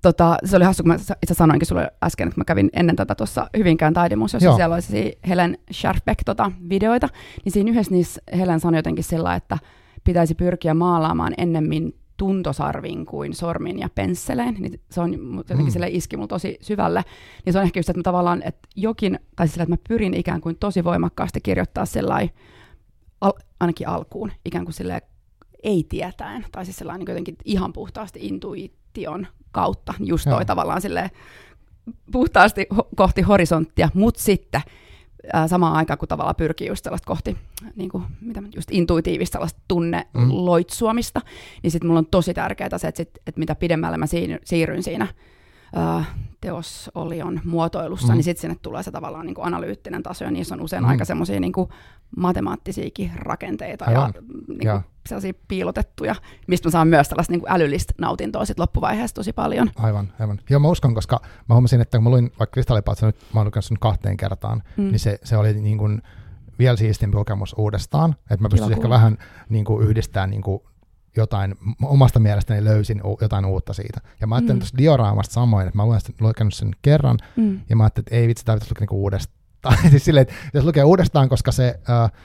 Tota, 0.03 0.37
se 0.45 0.57
oli 0.57 0.65
hassu, 0.65 0.83
kun 0.83 0.93
mä 0.93 0.99
itse 1.23 1.35
sanoinkin 1.35 1.67
sulle 1.67 1.91
äsken, 2.05 2.29
että 2.29 2.41
mä 2.41 2.45
kävin 2.45 2.71
ennen 2.73 2.97
tätä 2.97 3.15
tuossa 3.15 3.51
Hyvinkään 3.57 3.95
taidemuseossa, 3.95 4.57
siellä 4.57 4.75
olisi 4.75 5.19
Helen 5.29 5.59
Sharpbeck 5.73 6.21
tota, 6.25 6.53
videoita, 6.69 7.09
niin 7.45 7.53
siinä 7.53 7.71
yhdessä 7.71 7.95
niissä 7.95 8.23
Helen 8.39 8.61
sanoi 8.61 8.79
jotenkin 8.79 9.05
sillä, 9.05 9.35
että 9.35 9.59
pitäisi 10.05 10.35
pyrkiä 10.35 10.75
maalaamaan 10.75 11.35
ennemmin 11.39 11.95
tuntosarvin 12.17 13.07
kuin 13.07 13.35
sormin 13.35 13.79
ja 13.79 13.89
pensseleen, 13.95 14.55
niin 14.55 14.81
se 14.91 15.01
on 15.01 15.35
jotenkin 15.37 15.67
mm. 15.67 15.71
sille 15.71 15.89
iski 15.89 16.17
mulla 16.17 16.29
tosi 16.29 16.59
syvälle, 16.61 17.05
niin 17.45 17.53
se 17.53 17.59
on 17.59 17.65
ehkä 17.65 17.79
just, 17.79 17.89
että 17.89 17.99
mä 17.99 18.03
tavallaan, 18.03 18.43
että 18.45 18.69
jokin, 18.77 19.19
tai 19.37 19.49
sillä, 19.49 19.63
että 19.63 19.73
mä 19.73 19.79
pyrin 19.89 20.15
ikään 20.15 20.41
kuin 20.41 20.57
tosi 20.61 20.85
voimakkaasti 20.85 21.41
kirjoittaa 21.41 21.87
sellainen, 21.87 22.31
al, 23.21 23.33
ainakin 23.61 23.89
alkuun, 23.89 24.33
ikään 24.45 24.65
kuin 24.65 24.75
sille 24.75 25.03
ei 25.63 25.87
tietäen, 25.89 26.47
tai 26.53 26.65
siis 26.65 26.77
sellainen 26.77 27.01
niin 27.01 27.13
jotenkin 27.13 27.37
ihan 27.45 27.73
puhtaasti 27.73 28.21
intuition 28.89 29.27
kautta, 29.53 29.95
just 30.01 30.25
toi 30.25 30.33
Joo. 30.33 30.45
tavallaan 30.45 30.81
sille 30.81 31.11
puhtaasti 32.13 32.67
ho- 32.75 32.89
kohti 32.97 33.23
horisonttia, 33.23 33.89
mutta 33.95 34.23
sitten 34.23 34.61
ää, 35.33 35.49
samaan 35.49 35.77
aikaan, 35.77 35.99
kun 35.99 36.09
tavallaan 36.09 36.37
pyrkii 36.37 36.69
just 36.69 36.85
sellaista 36.85 37.07
kohti 37.07 37.37
niin 37.77 37.91
kuin, 37.91 38.05
mitä 38.21 38.43
just 38.55 38.71
intuitiivista 38.73 39.33
sellaista 39.33 39.61
tunneloitsuamista, 39.69 41.21
mm. 41.21 41.27
niin 41.63 41.71
sitten 41.71 41.89
mulla 41.89 41.99
on 41.99 42.07
tosi 42.07 42.35
tärkeää 42.35 42.79
se, 42.79 42.89
että, 42.89 42.97
sit, 42.97 43.11
että 43.27 43.39
mitä 43.39 43.55
pidemmälle 43.55 43.97
mä 43.97 44.07
siirryn 44.45 44.83
siinä 44.83 45.07
ää, 45.75 46.05
teosolion 46.41 47.41
muotoilussa, 47.45 48.13
mm. 48.13 48.15
niin 48.15 48.25
sitten 48.25 48.41
sinne 48.41 48.57
tulee 48.63 48.83
se 48.83 48.91
tavallaan 48.91 49.27
niin 49.27 49.35
kuin 49.35 49.47
analyyttinen 49.47 50.03
taso, 50.03 50.25
ja 50.25 50.31
niissä 50.31 50.55
on 50.55 50.61
usein 50.61 50.83
mm. 50.83 50.89
aika 50.89 51.05
semmoisia 51.05 51.41
niin 51.41 51.53
matemaattisiakin 52.17 53.13
rakenteita 53.15 53.85
Aivan. 53.85 54.13
ja 54.15 54.23
niin 54.49 54.59
kuin, 54.59 54.81
sellaisia 55.07 55.33
piilotettuja, 55.49 56.15
mistä 56.47 56.69
mä 56.69 56.71
saan 56.71 56.89
myös 56.89 57.09
tällaista 57.09 57.33
niin 57.33 57.41
kuin 57.41 57.53
älyllistä 57.53 57.95
nautintoa 57.99 58.45
sit 58.45 58.59
loppuvaiheessa 58.59 59.15
tosi 59.15 59.33
paljon. 59.33 59.71
Aivan, 59.77 60.13
aivan. 60.21 60.41
Joo, 60.51 60.61
mä 60.61 60.69
uskon, 60.69 60.95
koska 60.95 61.21
mä 61.49 61.55
huomasin, 61.55 61.81
että 61.81 61.99
kun 61.99 62.05
mä 62.05 62.11
luin 62.11 62.33
vaikka 62.39 62.53
Kristallipaltsa 62.53 63.07
nyt, 63.07 63.17
mä 63.35 63.41
oon 63.41 63.51
sen 63.61 63.79
kahteen 63.81 64.17
kertaan, 64.17 64.63
mm. 64.77 64.85
niin 64.85 64.99
se, 64.99 65.19
se 65.25 65.37
oli 65.37 65.55
niin 65.55 65.79
kuin 65.79 66.03
vielä 66.59 66.77
siistimpi 66.77 67.17
kokemus 67.17 67.55
uudestaan, 67.59 68.17
että 68.31 68.43
mä 68.43 68.49
pystyisin 68.49 68.77
ehkä 68.77 68.89
vähän 68.89 69.19
niin 69.49 69.65
kuin 69.65 69.89
yhdistämään 69.89 70.31
niin 70.31 70.43
kuin 70.43 70.63
jotain, 71.17 71.55
omasta 71.83 72.21
mielestäni 72.21 72.65
löysin 72.65 73.01
jotain 73.21 73.45
uutta 73.45 73.73
siitä. 73.73 74.01
Ja 74.21 74.27
mä 74.27 74.35
ajattelin 74.35 74.57
mm. 74.57 74.61
tuosta 74.61 74.79
dioraamasta 74.79 75.33
samoin, 75.33 75.67
että 75.67 75.77
mä 75.77 75.83
olen 75.83 76.01
lukenut 76.21 76.55
sen 76.55 76.71
kerran, 76.83 77.19
mm. 77.37 77.61
ja 77.69 77.77
mä 77.77 77.83
ajattelin, 77.83 78.05
että 78.07 78.17
ei 78.17 78.29
vitsi, 78.29 78.45
tämä 78.45 78.57
pitäisi 78.57 78.73
lukea 78.73 78.81
niinku 78.81 79.03
uudestaan. 79.03 79.79
siis 79.91 80.05
silleen, 80.05 80.23
että 80.23 80.35
jos 80.55 80.65
lukee 80.65 80.85
uudestaan, 80.85 81.29
koska 81.29 81.53
se, 81.53 81.81
uh, 81.81 82.19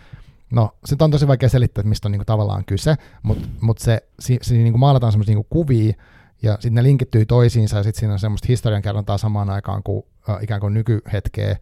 no 0.51 0.75
se 0.85 0.95
on 0.99 1.11
tosi 1.11 1.27
vaikea 1.27 1.49
selittää, 1.49 1.81
että 1.81 1.89
mistä 1.89 2.07
on 2.07 2.11
niinku 2.11 2.25
tavallaan 2.25 2.65
kyse, 2.65 2.95
mutta 3.23 3.47
mut 3.61 3.77
se, 3.77 4.03
si, 4.19 4.37
si, 4.41 4.57
niinku 4.57 4.77
maalataan 4.77 5.11
semmoisia 5.11 5.35
niinku 5.35 5.47
kuvia, 5.49 5.93
ja 6.41 6.53
sitten 6.53 6.73
ne 6.73 6.83
linkittyy 6.83 7.25
toisiinsa, 7.25 7.77
ja 7.77 7.83
sitten 7.83 7.99
siinä 7.99 8.13
on 8.13 8.19
semmoista 8.19 8.45
historiankerrontaa 8.49 9.17
samaan 9.17 9.49
aikaan 9.49 9.83
kuin 9.83 9.97
uh, 9.97 10.43
ikään 10.43 10.61
kuin 10.61 10.73
nykyhetkeä, 10.73 11.57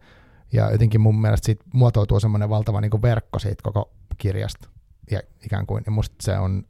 ja 0.52 0.70
jotenkin 0.70 1.00
mun 1.00 1.20
mielestä 1.20 1.46
siitä 1.46 1.64
muotoutuu 1.72 2.20
semmoinen 2.20 2.48
valtava 2.48 2.80
niinku 2.80 3.02
verkko 3.02 3.38
siitä 3.38 3.62
koko 3.62 3.90
kirjasta, 4.18 4.68
ja 5.10 5.20
ikään 5.44 5.66
kuin, 5.66 5.82
ja 5.86 5.92
musta 5.92 6.16
se 6.20 6.38
on 6.38 6.64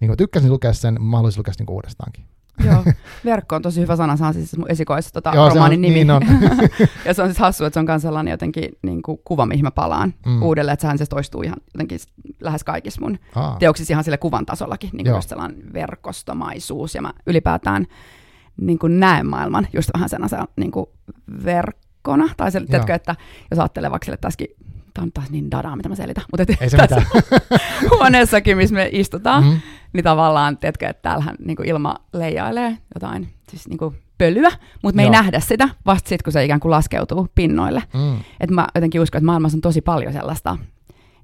niin 0.00 0.08
kuin 0.08 0.16
tykkäsin 0.16 0.50
lukea 0.50 0.72
sen, 0.72 1.02
mä 1.02 1.16
haluaisin 1.16 1.40
lukea 1.40 1.54
sen 1.54 1.66
niin 1.66 1.74
uudestaankin. 1.74 2.24
Joo, 2.64 2.84
verkko 3.24 3.56
on 3.56 3.62
tosi 3.62 3.80
hyvä 3.80 3.96
sana, 3.96 4.16
se 4.16 4.24
on 4.24 4.34
siis 4.34 4.56
mun 4.56 4.70
esikois 4.70 5.12
tota, 5.12 5.32
Joo, 5.34 5.48
romaanin 5.48 5.78
on, 5.78 5.82
nimi. 5.82 5.94
Niin 5.94 6.10
on. 6.10 6.22
ja 7.06 7.14
se 7.14 7.22
on 7.22 7.28
siis 7.28 7.38
hassu, 7.38 7.64
että 7.64 7.74
se 7.74 7.80
on 7.80 7.86
myös 7.86 8.02
sellainen 8.02 8.30
jotenkin 8.30 8.68
niin 8.82 9.02
kuin 9.02 9.18
kuva, 9.24 9.46
mihin 9.46 9.64
mä 9.64 9.70
palaan 9.70 10.14
mm. 10.26 10.42
uudelleen, 10.42 10.72
että 10.72 10.82
sehän 10.82 10.98
se 10.98 11.06
toistuu 11.06 11.42
ihan 11.42 11.56
jotenkin 11.74 11.98
lähes 12.40 12.64
kaikissa 12.64 13.00
mun 13.00 13.18
Aa. 13.34 13.56
teoksissa 13.58 13.92
ihan 13.92 14.04
sille 14.04 14.18
kuvan 14.18 14.46
tasollakin, 14.46 14.90
niin 14.92 15.06
kuin 15.06 15.22
sellainen 15.22 15.72
verkostomaisuus, 15.72 16.94
ja 16.94 17.02
mä 17.02 17.12
ylipäätään 17.26 17.86
niin 18.60 18.78
kuin 18.78 19.00
näen 19.00 19.26
maailman 19.26 19.66
just 19.72 19.90
vähän 19.94 20.08
sen 20.08 20.20
niin 20.56 20.70
kuin 20.70 20.86
verkkona, 21.44 22.28
tai 22.36 22.52
se, 22.52 22.60
tiedätkö, 22.60 22.94
että 22.94 23.16
jos 23.50 23.58
ajattelee 23.58 23.90
vaikka 23.90 24.04
sille 24.04 24.18
tässäkin 24.20 24.48
tämä 24.94 25.04
on 25.04 25.12
taas 25.12 25.30
niin 25.30 25.50
dadaa, 25.50 25.76
mitä 25.76 25.88
mä 25.88 25.94
selitän, 25.94 26.24
mutta 26.32 26.54
Ei 26.60 26.70
se 26.70 26.76
tässä 26.76 27.02
huoneessakin, 27.90 28.56
missä 28.56 28.74
me 28.74 28.88
istutaan, 28.92 29.44
mm. 29.44 29.60
Niin 29.94 30.04
tavallaan, 30.04 30.58
tiedätkö, 30.58 30.86
että 30.86 31.02
täällähän 31.02 31.36
niin 31.44 31.56
kuin 31.56 31.68
ilma 31.68 31.94
leijailee 32.12 32.78
jotain, 32.94 33.28
siis 33.50 33.68
niin 33.68 33.78
kuin 33.78 33.96
pölyä, 34.18 34.50
mutta 34.82 34.96
me 34.96 35.02
Joo. 35.02 35.12
ei 35.12 35.18
nähdä 35.18 35.40
sitä 35.40 35.68
vasta 35.86 36.08
sitten, 36.08 36.24
kun 36.24 36.32
se 36.32 36.44
ikään 36.44 36.60
kuin 36.60 36.70
laskeutuu 36.70 37.28
pinnoille. 37.34 37.82
Mm. 37.94 38.16
Et 38.40 38.50
mä 38.50 38.66
jotenkin 38.74 39.00
uskon, 39.00 39.18
että 39.18 39.26
maailmassa 39.26 39.56
on 39.56 39.60
tosi 39.60 39.80
paljon 39.80 40.12
sellaista 40.12 40.58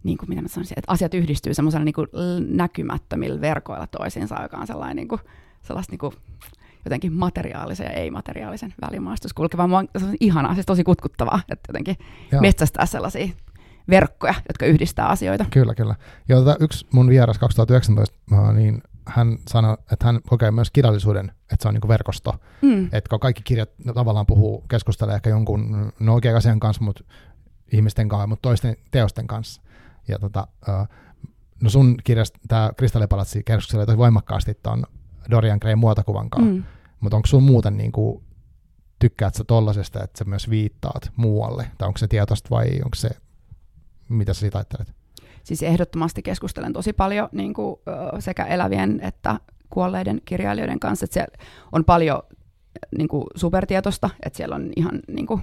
niin 0.02 0.18
kuin 0.18 0.28
mitä 0.28 0.42
mä 0.42 0.48
sanoisin, 0.48 0.78
että 0.78 0.92
asiat 0.92 1.14
yhdistyy 1.14 1.54
semmoisella 1.54 1.84
niin 1.84 1.94
kuin 1.94 2.08
näkymättömillä 2.48 3.40
verkoilla 3.40 3.86
toisiinsa, 3.86 4.42
joka 4.42 4.56
on 4.56 4.66
sellainen 4.66 4.96
niin 4.96 5.08
kuin, 5.08 5.20
sellaista 5.62 5.92
niin 5.92 5.98
kuin, 5.98 6.14
jotenkin 6.84 7.12
materiaalisen 7.12 7.84
ja 7.84 7.90
ei-materiaalisen 7.90 8.74
välimaastus 8.80 9.32
kulkeva. 9.32 9.66
Mua 9.66 9.84
se 9.98 10.04
on 10.04 10.14
ihanaa, 10.20 10.54
siis 10.54 10.66
tosi 10.66 10.84
kutkuttavaa, 10.84 11.40
että 11.48 11.68
jotenkin 11.68 11.96
Joo. 12.32 12.40
metsästää 12.40 12.86
sellaisia 12.86 13.28
verkkoja, 13.90 14.34
jotka 14.48 14.66
yhdistää 14.66 15.08
asioita. 15.08 15.44
Kyllä, 15.50 15.74
kyllä. 15.74 15.94
Ja 16.28 16.36
tota, 16.36 16.56
yksi 16.60 16.86
mun 16.92 17.08
vieras 17.08 17.38
2019, 17.38 18.16
niin 18.54 18.82
hän 19.06 19.38
sanoi, 19.48 19.76
että 19.92 20.06
hän 20.06 20.20
kokee 20.28 20.50
myös 20.50 20.70
kirjallisuuden, 20.70 21.32
että 21.52 21.56
se 21.62 21.68
on 21.68 21.74
niin 21.74 21.80
kuin 21.80 21.88
verkosto. 21.88 22.34
Mm. 22.62 22.84
Että 22.84 23.08
kun 23.10 23.20
kaikki 23.20 23.42
kirjat 23.42 23.70
no, 23.84 23.92
tavallaan 23.92 24.26
puhuu, 24.26 24.64
keskustelee 24.68 25.14
ehkä 25.14 25.30
jonkun, 25.30 25.92
no 26.00 26.14
oikean 26.14 26.36
asian 26.36 26.60
kanssa, 26.60 26.84
mutta 26.84 27.04
ihmisten 27.72 28.08
kanssa, 28.08 28.26
mutta 28.26 28.42
toisten 28.42 28.76
teosten 28.90 29.26
kanssa. 29.26 29.62
Ja 30.08 30.18
tota, 30.18 30.46
no 31.62 31.70
sun 31.70 31.96
kirjasta 32.04 32.38
tämä 32.48 32.70
Kristallipalatsi 32.76 33.42
keskustelee 33.42 33.86
tosi 33.86 33.98
voimakkaasti 33.98 34.58
tuon 34.62 34.84
Dorian 35.30 35.58
Gray 35.60 35.74
muotokuvan 35.74 36.30
kanssa, 36.30 36.52
mm. 36.52 36.62
mutta 37.00 37.16
onko 37.16 37.26
sun 37.26 37.42
muuten 37.42 37.76
niin 37.76 37.92
kuin, 37.92 38.22
tykkäät 38.98 39.34
sä 39.34 39.44
tollasesta, 39.44 40.04
että 40.04 40.18
sä 40.18 40.24
myös 40.24 40.50
viittaat 40.50 41.12
muualle, 41.16 41.70
tai 41.78 41.88
onko 41.88 41.98
se 41.98 42.08
tietoista 42.08 42.50
vai 42.50 42.66
onko 42.84 42.94
se, 42.94 43.08
mitä 44.16 44.34
sä 44.34 44.40
siitä 44.40 44.58
ajattelet? 44.58 44.94
Siis 45.44 45.62
ehdottomasti 45.62 46.22
keskustelen 46.22 46.72
tosi 46.72 46.92
paljon 46.92 47.28
niin 47.32 47.54
kuin, 47.54 47.76
sekä 48.18 48.44
elävien 48.44 49.00
että 49.02 49.40
kuolleiden 49.70 50.20
kirjailijoiden 50.24 50.80
kanssa, 50.80 51.04
että 51.04 51.14
siellä 51.14 51.36
on 51.72 51.84
paljon 51.84 52.22
niin 52.98 53.08
kuin 53.08 53.24
supertietosta, 53.34 54.10
että 54.22 54.36
siellä 54.36 54.56
on 54.56 54.70
ihan 54.76 55.00
niin 55.08 55.26
kuin, 55.26 55.40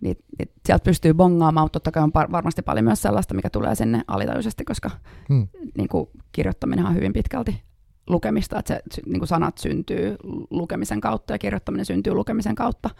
niin, 0.00 0.16
niin 0.38 0.50
sieltä 0.66 0.84
pystyy 0.84 1.14
bongaamaan, 1.14 1.64
mutta 1.64 1.80
totta 1.80 1.90
kai 1.90 2.02
on 2.02 2.12
par- 2.18 2.32
varmasti 2.32 2.62
paljon 2.62 2.84
myös 2.84 3.02
sellaista, 3.02 3.34
mikä 3.34 3.50
tulee 3.50 3.74
sinne 3.74 4.02
alitajuisesti, 4.06 4.64
koska 4.64 4.90
hmm. 5.28 5.48
niin 5.76 5.88
kuin, 5.88 6.10
kirjoittaminen 6.32 6.86
on 6.86 6.94
hyvin 6.94 7.12
pitkälti 7.12 7.62
lukemista, 8.06 8.58
että 8.58 8.80
se, 8.90 9.02
niin 9.06 9.20
kuin 9.20 9.28
sanat 9.28 9.58
syntyy 9.58 10.16
lukemisen 10.50 11.00
kautta 11.00 11.34
ja 11.34 11.38
kirjoittaminen 11.38 11.86
syntyy 11.86 12.14
lukemisen 12.14 12.54
kautta. 12.54 12.90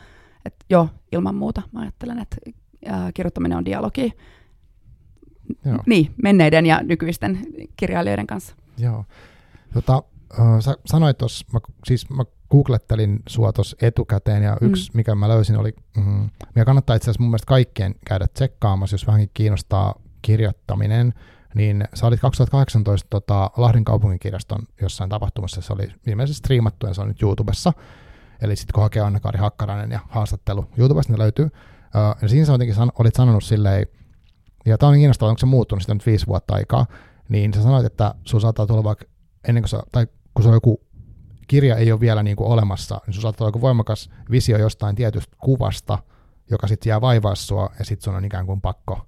Et 0.44 0.54
joo, 0.70 0.88
ilman 1.12 1.34
muuta 1.34 1.62
mä 1.72 1.80
ajattelen, 1.80 2.18
että 2.18 2.36
ää, 2.86 3.12
kirjoittaminen 3.12 3.58
on 3.58 3.64
dialogi 3.64 4.12
Joo. 5.64 5.78
Niin, 5.86 6.14
menneiden 6.22 6.66
ja 6.66 6.82
nykyisten 6.82 7.38
kirjailijoiden 7.76 8.26
kanssa. 8.26 8.56
Joo. 8.78 9.04
Tota, 9.74 10.02
äh, 10.40 10.60
sä 10.60 10.74
sanoit 10.86 11.18
tuossa, 11.18 11.46
siis 11.84 12.10
mä 12.10 12.24
googlettelin 12.50 13.22
sua 13.28 13.52
tuossa 13.52 13.76
etukäteen 13.82 14.42
ja 14.42 14.56
yksi, 14.60 14.90
mm. 14.90 14.96
mikä 14.96 15.14
mä 15.14 15.28
löysin, 15.28 15.56
oli, 15.56 15.74
mm, 15.96 16.30
mikä 16.46 16.64
kannattaa 16.64 16.96
itse 16.96 17.04
asiassa 17.04 17.22
mun 17.22 17.30
mielestä 17.30 17.46
kaikkien 17.46 17.94
käydä 18.06 18.26
tsekkaamassa, 18.34 18.94
jos 18.94 19.06
vähänkin 19.06 19.30
kiinnostaa 19.34 19.94
kirjoittaminen, 20.22 21.14
niin 21.54 21.84
sä 21.94 22.06
olit 22.06 22.20
2018 22.20 23.06
tota, 23.10 23.50
Lahden 23.56 23.84
kaupunginkirjaston 23.84 24.62
jossain 24.80 25.10
tapahtumassa, 25.10 25.60
se 25.60 25.72
oli 25.72 25.88
ilmeisesti 26.06 26.38
striimattu 26.38 26.86
ja 26.86 26.94
se 26.94 27.00
on 27.00 27.08
nyt 27.08 27.22
YouTubessa, 27.22 27.72
eli 28.40 28.56
sitten 28.56 28.74
kun 28.74 28.82
hakee 28.82 29.02
Anna-Kaari 29.02 29.38
Hakkarainen 29.38 29.90
ja 29.90 30.00
haastattelu 30.08 30.66
YouTubesta, 30.76 31.12
niin 31.12 31.20
löytyy. 31.20 31.50
Ja 32.22 32.28
siinä 32.28 32.46
sä 32.46 32.52
jotenkin 32.52 32.74
san- 32.74 32.92
olit 32.98 33.14
sanonut 33.14 33.44
silleen, 33.44 33.86
ja 34.68 34.78
tämä 34.78 34.90
on 34.90 34.96
kiinnostavaa, 34.96 35.30
onko 35.30 35.38
se 35.38 35.46
muuttunut 35.46 35.82
sitten 35.82 35.96
nyt 35.96 36.06
viisi 36.06 36.26
vuotta 36.26 36.54
aikaa, 36.54 36.86
niin 37.28 37.54
sä 37.54 37.62
sanoit, 37.62 37.86
että 37.86 38.14
sun 38.24 38.40
saattaa 38.40 38.66
tulla 38.66 38.84
vaikka 38.84 39.04
ennen 39.48 39.62
kuin 39.62 39.68
sä, 39.68 39.82
tai 39.92 40.06
kun 40.34 40.42
se 40.42 40.48
on 40.48 40.54
joku 40.54 40.80
kirja 41.48 41.76
ei 41.76 41.92
ole 41.92 42.00
vielä 42.00 42.22
niin 42.22 42.36
kuin 42.36 42.48
olemassa, 42.48 43.00
niin 43.06 43.14
sun 43.14 43.22
saattaa 43.22 43.44
olla 43.44 43.48
joku 43.48 43.60
voimakas 43.60 44.10
visio 44.30 44.58
jostain 44.58 44.96
tietystä 44.96 45.36
kuvasta, 45.40 45.98
joka 46.50 46.66
sitten 46.66 46.90
jää 46.90 47.00
vaivaa 47.00 47.34
sua, 47.34 47.70
ja 47.78 47.84
sitten 47.84 48.04
sun 48.04 48.14
on 48.14 48.24
ikään 48.24 48.46
kuin 48.46 48.60
pakko 48.60 49.06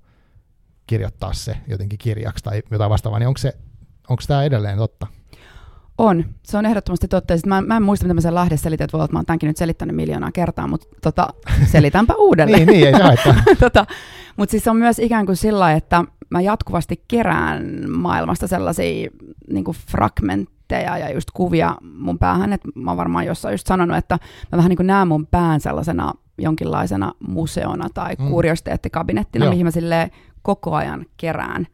kirjoittaa 0.87 1.33
se 1.33 1.57
jotenkin 1.67 1.99
kirjaksi 1.99 2.45
tai 2.45 2.63
jotain 2.71 2.91
vastaavaa, 2.91 3.19
niin 3.19 3.29
onko, 3.29 3.39
se, 3.39 3.53
onko 4.09 4.23
tämä 4.27 4.45
edelleen 4.45 4.79
totta? 4.79 5.07
On. 5.99 6.25
Se 6.43 6.59
on 6.59 6.67
ehdottomasti 6.67 7.09
totta. 7.09 7.37
Sitten 7.37 7.49
mä, 7.49 7.61
mä 7.61 7.77
en 7.77 7.83
muista, 7.83 8.05
mitä 8.05 8.15
mä 8.15 8.21
sen 8.21 8.35
Lahdessa 8.35 8.63
selitin, 8.63 8.85
että 8.85 8.93
voi 8.93 8.99
olla, 8.99 9.05
että 9.05 9.15
mä 9.15 9.19
oon 9.19 9.27
tämänkin 9.27 9.47
nyt 9.47 9.57
selittänyt 9.57 9.97
miljoonaa 9.97 10.33
kertaa, 10.33 10.67
mutta 10.67 10.87
tota, 11.03 11.29
selitänpä 11.73 12.15
uudelleen. 12.19 12.67
niin, 12.67 12.85
niin, 12.85 12.87
ei 12.87 13.17
se 13.17 13.55
tota, 13.61 13.87
Mutta 14.37 14.51
siis 14.51 14.69
on 14.69 14.77
myös 14.77 14.99
ikään 14.99 15.27
kuin 15.27 15.37
sillä 15.37 15.73
että 15.73 16.05
mä 16.31 16.41
jatkuvasti 16.41 17.05
kerään 17.09 17.91
maailmasta 17.91 18.47
sellaisia 18.47 19.11
niin 19.51 19.65
kuin 19.65 19.77
fragmentteja 19.91 20.99
ja 20.99 21.13
just 21.13 21.29
kuvia 21.35 21.77
mun 21.83 22.19
päähän, 22.19 22.53
että 22.53 22.69
mä 22.75 22.91
oon 22.91 22.99
varmaan 22.99 23.27
jossain 23.27 23.53
just 23.53 23.67
sanonut, 23.67 23.97
että 23.97 24.19
mä 24.53 24.57
vähän 24.57 24.69
niin 24.69 24.77
kuin 24.77 24.87
näen 24.87 25.09
mun 25.09 25.27
pään 25.27 25.61
sellaisena 25.61 26.13
jonkinlaisena 26.39 27.13
museona 27.29 27.89
tai 27.95 28.15
mm. 28.19 28.29
kuriositeettikabinettina, 28.29 29.51
mihin 29.51 29.67
mä 29.67 29.71
silleen 29.71 30.11
koko 30.43 30.75
ajan 30.75 31.07
kerään 31.17 31.67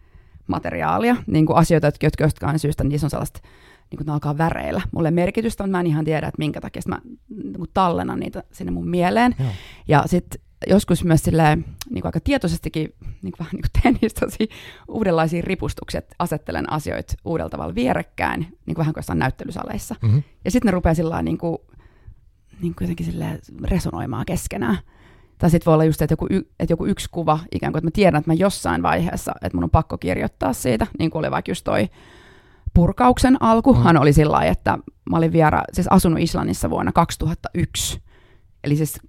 materiaalia, 0.46 1.16
niin 1.26 1.46
kuin 1.46 1.56
asioita, 1.56 1.90
jotka 2.02 2.24
jostain 2.24 2.58
syystä 2.58 2.84
niissä 2.84 3.06
on 3.06 3.10
sellaista 3.10 3.40
niin 3.90 3.96
kuin 3.96 4.06
ne 4.06 4.12
alkaa 4.12 4.38
väreillä. 4.38 4.82
Mulle 4.92 5.10
merkitystä, 5.10 5.64
mutta 5.64 5.70
mä 5.70 5.80
en 5.80 5.86
ihan 5.86 6.04
tiedä, 6.04 6.26
että 6.26 6.38
minkä 6.38 6.60
takia 6.60 6.82
mä 6.88 7.00
niin 7.28 7.66
tallennan 7.74 8.20
niitä 8.20 8.42
sinne 8.52 8.72
mun 8.72 8.88
mieleen. 8.88 9.34
Joo. 9.38 9.48
Ja 9.88 10.02
sitten 10.06 10.40
joskus 10.66 11.04
myös 11.04 11.22
silleen, 11.22 11.64
niin 11.90 12.02
kuin 12.02 12.08
aika 12.08 12.20
tietoisestikin 12.20 12.94
niin 13.22 13.32
kuin 13.32 13.38
vähän 13.38 13.52
niin 13.52 13.62
kuin 13.72 13.82
teen 13.82 13.98
niistä 14.02 14.26
uudenlaisia 14.88 15.42
ripustuksia, 15.44 15.98
että 15.98 16.14
asettelen 16.18 16.72
asioita 16.72 17.14
uudella 17.24 17.50
tavalla 17.50 17.74
vierekkäin, 17.74 18.40
niin 18.40 18.74
kuin 18.74 18.78
vähän 18.78 18.94
kuin 18.94 19.00
jossain 19.00 19.18
näyttelysaleissa. 19.18 19.94
Mm-hmm. 20.02 20.22
Ja 20.44 20.50
sitten 20.50 20.66
ne 20.66 20.72
rupeaa 20.72 20.94
sillä 20.94 21.22
niin 21.22 21.38
kuin, 21.38 21.58
niin 22.60 22.74
kuin 22.74 22.88
jotenkin 22.88 23.40
resonoimaan 23.64 24.26
keskenään. 24.26 24.78
Tai 25.38 25.50
sitten 25.50 25.66
voi 25.66 25.74
olla 25.74 25.84
just, 25.84 26.02
että 26.02 26.12
joku, 26.12 26.26
että 26.60 26.72
joku 26.72 26.86
yksi 26.86 27.08
kuva, 27.10 27.38
ikään 27.52 27.72
kuin, 27.72 27.78
että 27.78 27.86
mä 27.86 27.90
tiedän, 27.90 28.18
että 28.18 28.30
mä 28.30 28.34
jossain 28.34 28.82
vaiheessa, 28.82 29.32
että 29.42 29.56
mun 29.56 29.64
on 29.64 29.70
pakko 29.70 29.98
kirjoittaa 29.98 30.52
siitä, 30.52 30.86
niin 30.98 31.10
kuin 31.10 31.20
oli 31.20 31.30
vaikka 31.30 31.50
just 31.50 31.64
toi 31.64 31.88
purkauksen 32.76 33.42
alkuhan 33.42 33.96
mm. 33.96 34.02
oli 34.02 34.12
sillä 34.12 34.40
että 34.40 34.78
mä 35.10 35.16
olin 35.16 35.32
viera, 35.32 35.62
siis 35.72 35.86
asunut 35.90 36.20
Islannissa 36.20 36.70
vuonna 36.70 36.92
2001, 36.92 38.02
eli 38.64 38.76
siis 38.76 39.00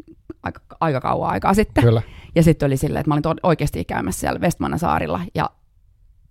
aika, 0.44 0.62
aika 0.80 1.02
kauan 1.02 1.30
aikaa 1.30 1.54
sitten. 1.54 1.84
Kyllä. 1.84 2.02
Ja 2.36 2.44
sitten 2.44 2.68
oli 2.68 2.78
silleen, 2.78 3.00
että 3.00 3.10
mä 3.10 3.14
olin 3.14 3.22
to- 3.22 3.36
oikeasti 3.44 3.86
käymässä 3.86 4.20
siellä 4.20 4.40
Westmanan 4.40 4.80
saarilla 4.80 5.22
ja 5.36 5.50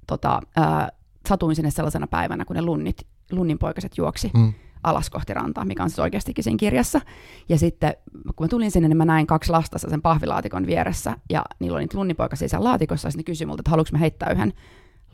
tota, 0.07 0.41
ää, 0.57 0.89
satuin 1.29 1.57
sinne 1.57 1.71
sellaisena 1.71 2.07
päivänä, 2.07 2.45
kun 2.45 2.57
ne 2.57 2.63
lunnit, 2.63 3.07
lunninpoikaset 3.33 3.99
juoksi 3.99 4.31
mm. 4.35 4.53
alas 4.83 5.11
kohti 5.11 5.35
rantaa, 5.35 5.65
mikä 5.65 5.83
on 5.83 5.91
siis 5.91 5.99
oikeastikin 5.99 6.45
siinä 6.45 6.59
kirjassa. 6.59 7.01
Ja 7.49 7.59
sitten 7.59 7.95
kun 8.37 8.45
mä 8.45 8.49
tulin 8.49 8.71
sinne, 8.71 8.89
niin 8.89 8.97
mä 8.97 9.05
näin 9.05 9.27
kaksi 9.27 9.53
lasta 9.53 9.79
sen 9.79 10.03
pahvilaatikon 10.03 10.67
vieressä 10.67 11.17
ja 11.31 11.45
niillä 11.59 11.77
oli 11.77 11.83
niitä 11.83 11.99
lunninpoikasia 11.99 12.49
siellä 12.49 12.69
laatikossa 12.69 13.07
ja 13.07 13.11
sitten 13.11 13.21
ne 13.21 13.33
kysyi 13.33 13.47
multa, 13.47 13.61
että 13.61 13.71
haluanko 13.71 13.89
mä 13.93 13.99
heittää 13.99 14.31
yhden 14.31 14.53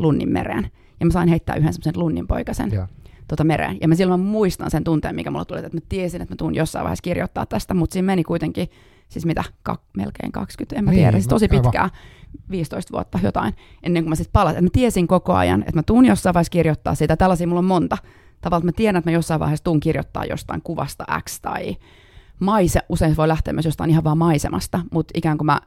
lunnin 0.02 0.32
mereen. 0.32 0.71
Ja 1.00 1.06
mä 1.06 1.12
sain 1.12 1.28
heittää 1.28 1.56
yhden 1.56 1.73
semmoisen 1.73 2.02
lunninpoikasen 2.02 2.71
ja. 2.73 2.88
Tota 3.28 3.44
mereen. 3.44 3.78
Ja 3.80 3.88
mä 3.88 3.94
silloin 3.94 4.21
mä 4.21 4.26
muistan 4.26 4.71
sen 4.71 4.85
tunteen, 4.85 5.14
mikä 5.14 5.30
mulla 5.30 5.44
tuli, 5.44 5.59
että 5.59 5.76
mä 5.76 5.80
tiesin, 5.88 6.23
että 6.23 6.35
mä 6.35 6.37
tuun 6.37 6.54
jossain 6.54 6.82
vaiheessa 6.85 7.02
kirjoittaa 7.02 7.47
tästä, 7.47 7.75
mutta 7.75 7.92
siinä 7.92 8.06
meni 8.06 8.25
kuitenkin, 8.25 8.68
siis 9.09 9.26
mitä, 9.26 9.44
ka- 9.62 9.82
melkein 9.97 10.32
20, 10.32 10.78
en 10.78 10.85
mä 10.85 10.90
niin, 10.90 10.99
tiedä, 10.99 11.12
siis 11.12 11.28
tosi 11.28 11.49
pitkää, 11.49 11.90
15 12.50 12.92
vuotta 12.92 13.18
jotain, 13.23 13.54
ennen 13.82 14.02
kuin 14.02 14.09
mä 14.09 14.14
sitten 14.14 14.32
palasin. 14.32 14.59
Että 14.59 14.62
mä 14.62 14.68
tiesin 14.73 15.06
koko 15.06 15.35
ajan, 15.35 15.61
että 15.61 15.75
mä 15.75 15.82
tuun 15.82 16.06
jossain 16.06 16.35
vaiheessa 16.35 16.50
kirjoittaa 16.50 16.94
siitä, 16.94 17.16
tällaisia 17.16 17.47
mulla 17.47 17.59
on 17.59 17.64
monta. 17.64 17.99
Tavallaan 18.40 18.66
mä 18.66 18.73
tiedän, 18.73 18.99
että 18.99 19.11
mä 19.11 19.14
jossain 19.14 19.40
vaiheessa 19.40 19.64
tuun 19.64 19.80
kirjoittaa 19.80 20.25
jostain 20.25 20.62
kuvasta 20.62 21.04
X 21.25 21.40
tai 21.40 21.76
maise, 22.38 22.80
usein 22.88 23.11
se 23.11 23.16
voi 23.16 23.28
lähteä 23.28 23.52
myös 23.52 23.66
jostain 23.66 23.90
ihan 23.90 24.04
vaan 24.04 24.18
maisemasta, 24.18 24.80
mutta 24.92 25.12
ikään 25.14 25.38
kuin 25.38 25.47
mä 25.47 25.61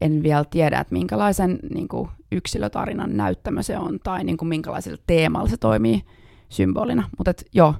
en 0.00 0.22
vielä 0.22 0.44
tiedä, 0.44 0.80
että 0.80 0.92
minkälaisen 0.92 1.58
niin 1.74 1.88
kuin, 1.88 2.08
yksilötarinan 2.32 3.16
näyttämö 3.16 3.62
se 3.62 3.78
on, 3.78 3.98
tai 4.04 4.24
niin 4.24 4.36
kuin, 4.36 4.48
minkälaisella 4.48 5.02
teemalla 5.06 5.48
se 5.48 5.56
toimii 5.56 6.02
symbolina. 6.48 7.10
Mutta 7.18 7.32
joo, 7.52 7.74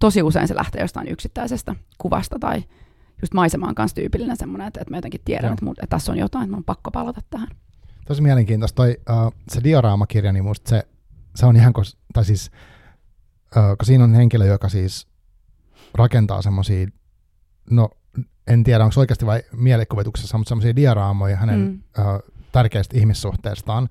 tosi 0.00 0.22
usein 0.22 0.48
se 0.48 0.56
lähtee 0.56 0.80
jostain 0.80 1.08
yksittäisestä 1.08 1.74
kuvasta 1.98 2.38
tai 2.38 2.64
just 3.22 3.34
maisemaan 3.34 3.74
kanssa 3.74 3.94
tyypillinen 3.94 4.36
semmoinen, 4.36 4.66
että, 4.66 4.80
että 4.80 4.90
mä 4.90 4.96
jotenkin 4.96 5.20
tiedän, 5.24 5.52
että, 5.52 5.64
mun, 5.64 5.74
että 5.82 5.96
tässä 5.96 6.12
on 6.12 6.18
jotain, 6.18 6.42
että 6.42 6.50
mun 6.50 6.58
on 6.58 6.64
pakko 6.64 6.90
palata 6.90 7.20
tähän. 7.30 7.48
Tosi 8.06 8.22
mielenkiintoista. 8.22 8.76
Toi, 8.76 8.96
uh, 9.10 9.32
se 9.48 9.60
dioraamakirja, 9.64 10.32
niin 10.32 10.44
musta 10.44 10.68
se, 10.68 10.88
se 11.36 11.46
on 11.46 11.56
ihan, 11.56 11.72
kos, 11.72 11.98
tai 12.12 12.24
siis, 12.24 12.50
uh, 13.56 13.76
kun 13.78 13.86
siinä 13.86 14.04
on 14.04 14.14
henkilö, 14.14 14.46
joka 14.46 14.68
siis 14.68 15.06
rakentaa 15.94 16.42
semmoisia, 16.42 16.86
no 17.70 17.90
en 18.46 18.64
tiedä 18.64 18.84
onko 18.84 19.00
oikeasti 19.00 19.26
vai 19.26 19.42
mielikuvituksessa, 19.52 20.38
mutta 20.38 20.48
semmoisia 20.48 20.76
diaraamoja 20.76 21.36
hänen 21.36 21.60
mm. 21.60 21.82
uh, 22.04 22.32
tärkeistä 22.52 22.98
ihmissuhteistaan 22.98 23.88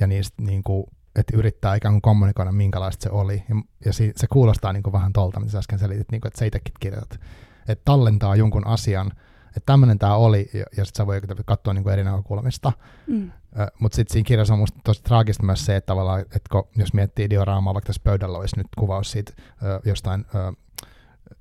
ja 0.00 0.06
niistä 0.06 0.42
niin 0.42 0.62
kuin, 0.62 0.84
että 1.16 1.36
yrittää 1.36 1.74
ikään 1.74 1.94
kuin 1.94 2.02
kommunikoida, 2.02 2.52
minkälaista 2.52 3.02
se 3.02 3.10
oli. 3.10 3.44
Ja, 3.48 3.54
ja 3.84 3.92
si, 3.92 4.12
se 4.16 4.26
kuulostaa 4.26 4.72
niin 4.72 4.82
kuin 4.82 4.92
vähän 4.92 5.12
tolta, 5.12 5.40
mitä 5.40 5.52
sä 5.52 5.58
äsken 5.58 5.78
selitit, 5.78 6.10
niin 6.10 6.20
kuin, 6.20 6.28
että 6.28 6.38
sä 6.38 6.44
itsekin 6.44 6.74
kirjoitat. 6.80 7.20
Että 7.68 7.82
tallentaa 7.84 8.36
jonkun 8.36 8.66
asian, 8.66 9.06
että 9.46 9.66
tämmöinen 9.66 9.98
tämä 9.98 10.16
oli, 10.16 10.50
ja, 10.54 10.64
ja 10.76 10.84
sitten 10.84 11.02
sä 11.02 11.06
voi 11.06 11.20
katsoa 11.46 11.74
niin 11.74 11.82
kuin 11.82 11.92
eri 11.92 12.04
näkökulmista. 12.04 12.72
Mm. 13.06 13.30
Mutta 13.78 13.96
sitten 13.96 14.12
siinä 14.12 14.26
kirjassa 14.26 14.54
on 14.54 14.60
musta 14.60 14.80
tosi 14.84 15.02
traagista 15.02 15.42
myös 15.42 15.66
se, 15.66 15.76
että 15.76 15.86
tavallaan, 15.86 16.20
että 16.20 16.48
kun, 16.52 16.68
jos 16.76 16.94
miettii 16.94 17.30
dioraamaa, 17.30 17.74
vaikka 17.74 17.86
tässä 17.86 18.02
pöydällä 18.04 18.38
olisi 18.38 18.56
nyt 18.56 18.66
kuvaus 18.78 19.10
siitä 19.10 19.32
uh, 19.38 19.80
jostain 19.84 20.20
uh, 20.20 20.56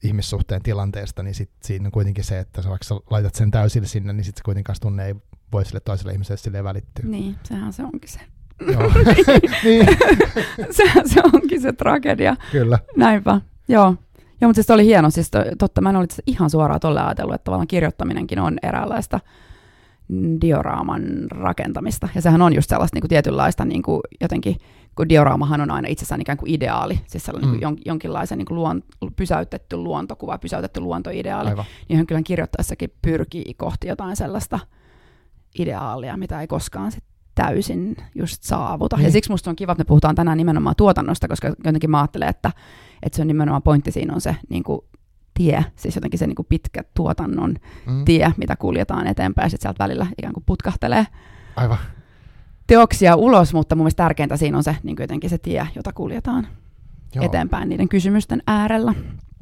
ihmissuhteen 0.03 0.61
tilanteesta, 0.61 1.23
niin 1.23 1.35
sit 1.35 1.49
siinä 1.63 1.87
on 1.87 1.91
kuitenkin 1.91 2.23
se, 2.23 2.39
että 2.39 2.61
sä 2.61 2.69
vaikka 2.69 2.83
sä 2.85 2.95
laitat 3.09 3.35
sen 3.35 3.51
täysille 3.51 3.87
sinne, 3.87 4.13
niin 4.13 4.23
sitten 4.23 4.39
se 4.39 4.43
kuitenkaan 4.43 4.75
tunne 4.81 5.05
ei 5.05 5.15
voi 5.51 5.65
sille 5.65 5.79
toiselle 5.79 6.11
ihmiselle 6.11 6.37
sille 6.37 6.63
välittyä. 6.63 7.05
Niin, 7.05 7.35
sehän 7.43 7.73
se 7.73 7.83
onkin 7.83 8.09
se 8.09 8.19
Joo. 8.71 8.91
niin. 9.63 9.87
se, 10.71 10.83
se 11.05 11.21
onkin 11.33 11.61
se 11.61 11.73
tragedia. 11.73 12.35
Kyllä. 12.51 12.79
Näinpä, 12.97 13.41
joo. 13.67 13.95
Joo, 14.41 14.49
mutta 14.49 14.55
siis 14.55 14.69
oli 14.69 14.85
hieno. 14.85 15.09
Siis 15.09 15.31
totta, 15.57 15.81
mä 15.81 15.89
en 15.89 15.95
ollut 15.95 16.13
ihan 16.27 16.49
suoraan 16.49 16.79
tolle 16.79 17.01
ajatellut, 17.01 17.35
että 17.35 17.43
tavallaan 17.43 17.67
kirjoittaminenkin 17.67 18.39
on 18.39 18.57
eräänlaista 18.63 19.19
dioraaman 20.41 21.03
rakentamista. 21.31 22.09
Ja 22.15 22.21
sehän 22.21 22.41
on 22.41 22.55
just 22.55 22.69
sellaista 22.69 22.95
niin 22.95 23.01
kuin 23.01 23.09
tietynlaista 23.09 23.65
niin 23.65 23.83
kuin 23.83 24.01
jotenkin, 24.21 24.55
kun 24.95 25.09
dioraamahan 25.09 25.61
on 25.61 25.71
aina 25.71 25.87
itsessään 25.87 26.21
ikään 26.21 26.37
kuin 26.37 26.51
ideaali, 26.51 26.99
siis 27.07 27.25
sellainen 27.25 27.49
mm. 27.49 27.57
niin 27.59 27.75
kuin 27.75 27.81
jonkinlaisen 27.85 28.37
niin 28.37 28.45
kuin 28.45 28.55
luon, 28.55 28.83
pysäytetty 29.15 29.77
luontokuva, 29.77 30.37
pysäytetty 30.37 30.79
luontoideaali, 30.79 31.49
Aivan. 31.49 31.65
niin 31.89 31.97
hän 31.97 32.07
kyllä 32.07 32.21
kirjoittaessakin 32.21 32.93
pyrkii 33.01 33.53
kohti 33.53 33.87
jotain 33.87 34.15
sellaista 34.15 34.59
ideaalia, 35.59 36.17
mitä 36.17 36.41
ei 36.41 36.47
koskaan 36.47 36.91
sit 36.91 37.03
täysin 37.35 37.95
just 38.15 38.43
saavuta. 38.43 38.95
Niin. 38.95 39.05
Ja 39.05 39.11
siksi 39.11 39.31
musta 39.31 39.49
on 39.49 39.55
kiva, 39.55 39.71
että 39.71 39.83
me 39.83 39.87
puhutaan 39.87 40.15
tänään 40.15 40.37
nimenomaan 40.37 40.75
tuotannosta, 40.75 41.27
koska 41.27 41.47
jotenkin 41.47 41.91
mä 41.91 42.01
ajattelen, 42.01 42.29
että, 42.29 42.51
että 43.03 43.15
se 43.15 43.21
on 43.21 43.27
nimenomaan 43.27 43.61
pointti 43.61 43.91
siinä 43.91 44.13
on 44.13 44.21
se 44.21 44.35
niin 44.49 44.63
kuin 44.63 44.81
tie, 45.33 45.65
siis 45.75 45.95
jotenkin 45.95 46.19
se 46.19 46.27
niin 46.27 46.35
kuin 46.35 46.45
pitkä 46.49 46.83
tuotannon 46.93 47.55
mm. 47.85 48.05
tie, 48.05 48.33
mitä 48.37 48.55
kuljetaan 48.55 49.07
eteenpäin, 49.07 49.45
ja 49.45 49.49
sitten 49.49 49.69
sieltä 49.69 49.83
välillä 49.83 50.07
ikään 50.17 50.33
kuin 50.33 50.43
putkahtelee 50.45 51.07
Aivan. 51.55 51.77
Teoksia 52.67 53.15
ulos, 53.15 53.53
mutta 53.53 53.75
mun 53.75 53.83
mielestä 53.83 54.03
tärkeintä 54.03 54.37
siinä 54.37 54.57
on 54.57 54.63
se 54.63 54.77
niin 54.83 54.95
jotenkin 54.99 55.29
se 55.29 55.37
tie, 55.37 55.67
jota 55.75 55.93
kuljetaan 55.93 56.47
Joo. 57.15 57.25
eteenpäin 57.25 57.69
niiden 57.69 57.89
kysymysten 57.89 58.43
äärellä. 58.47 58.93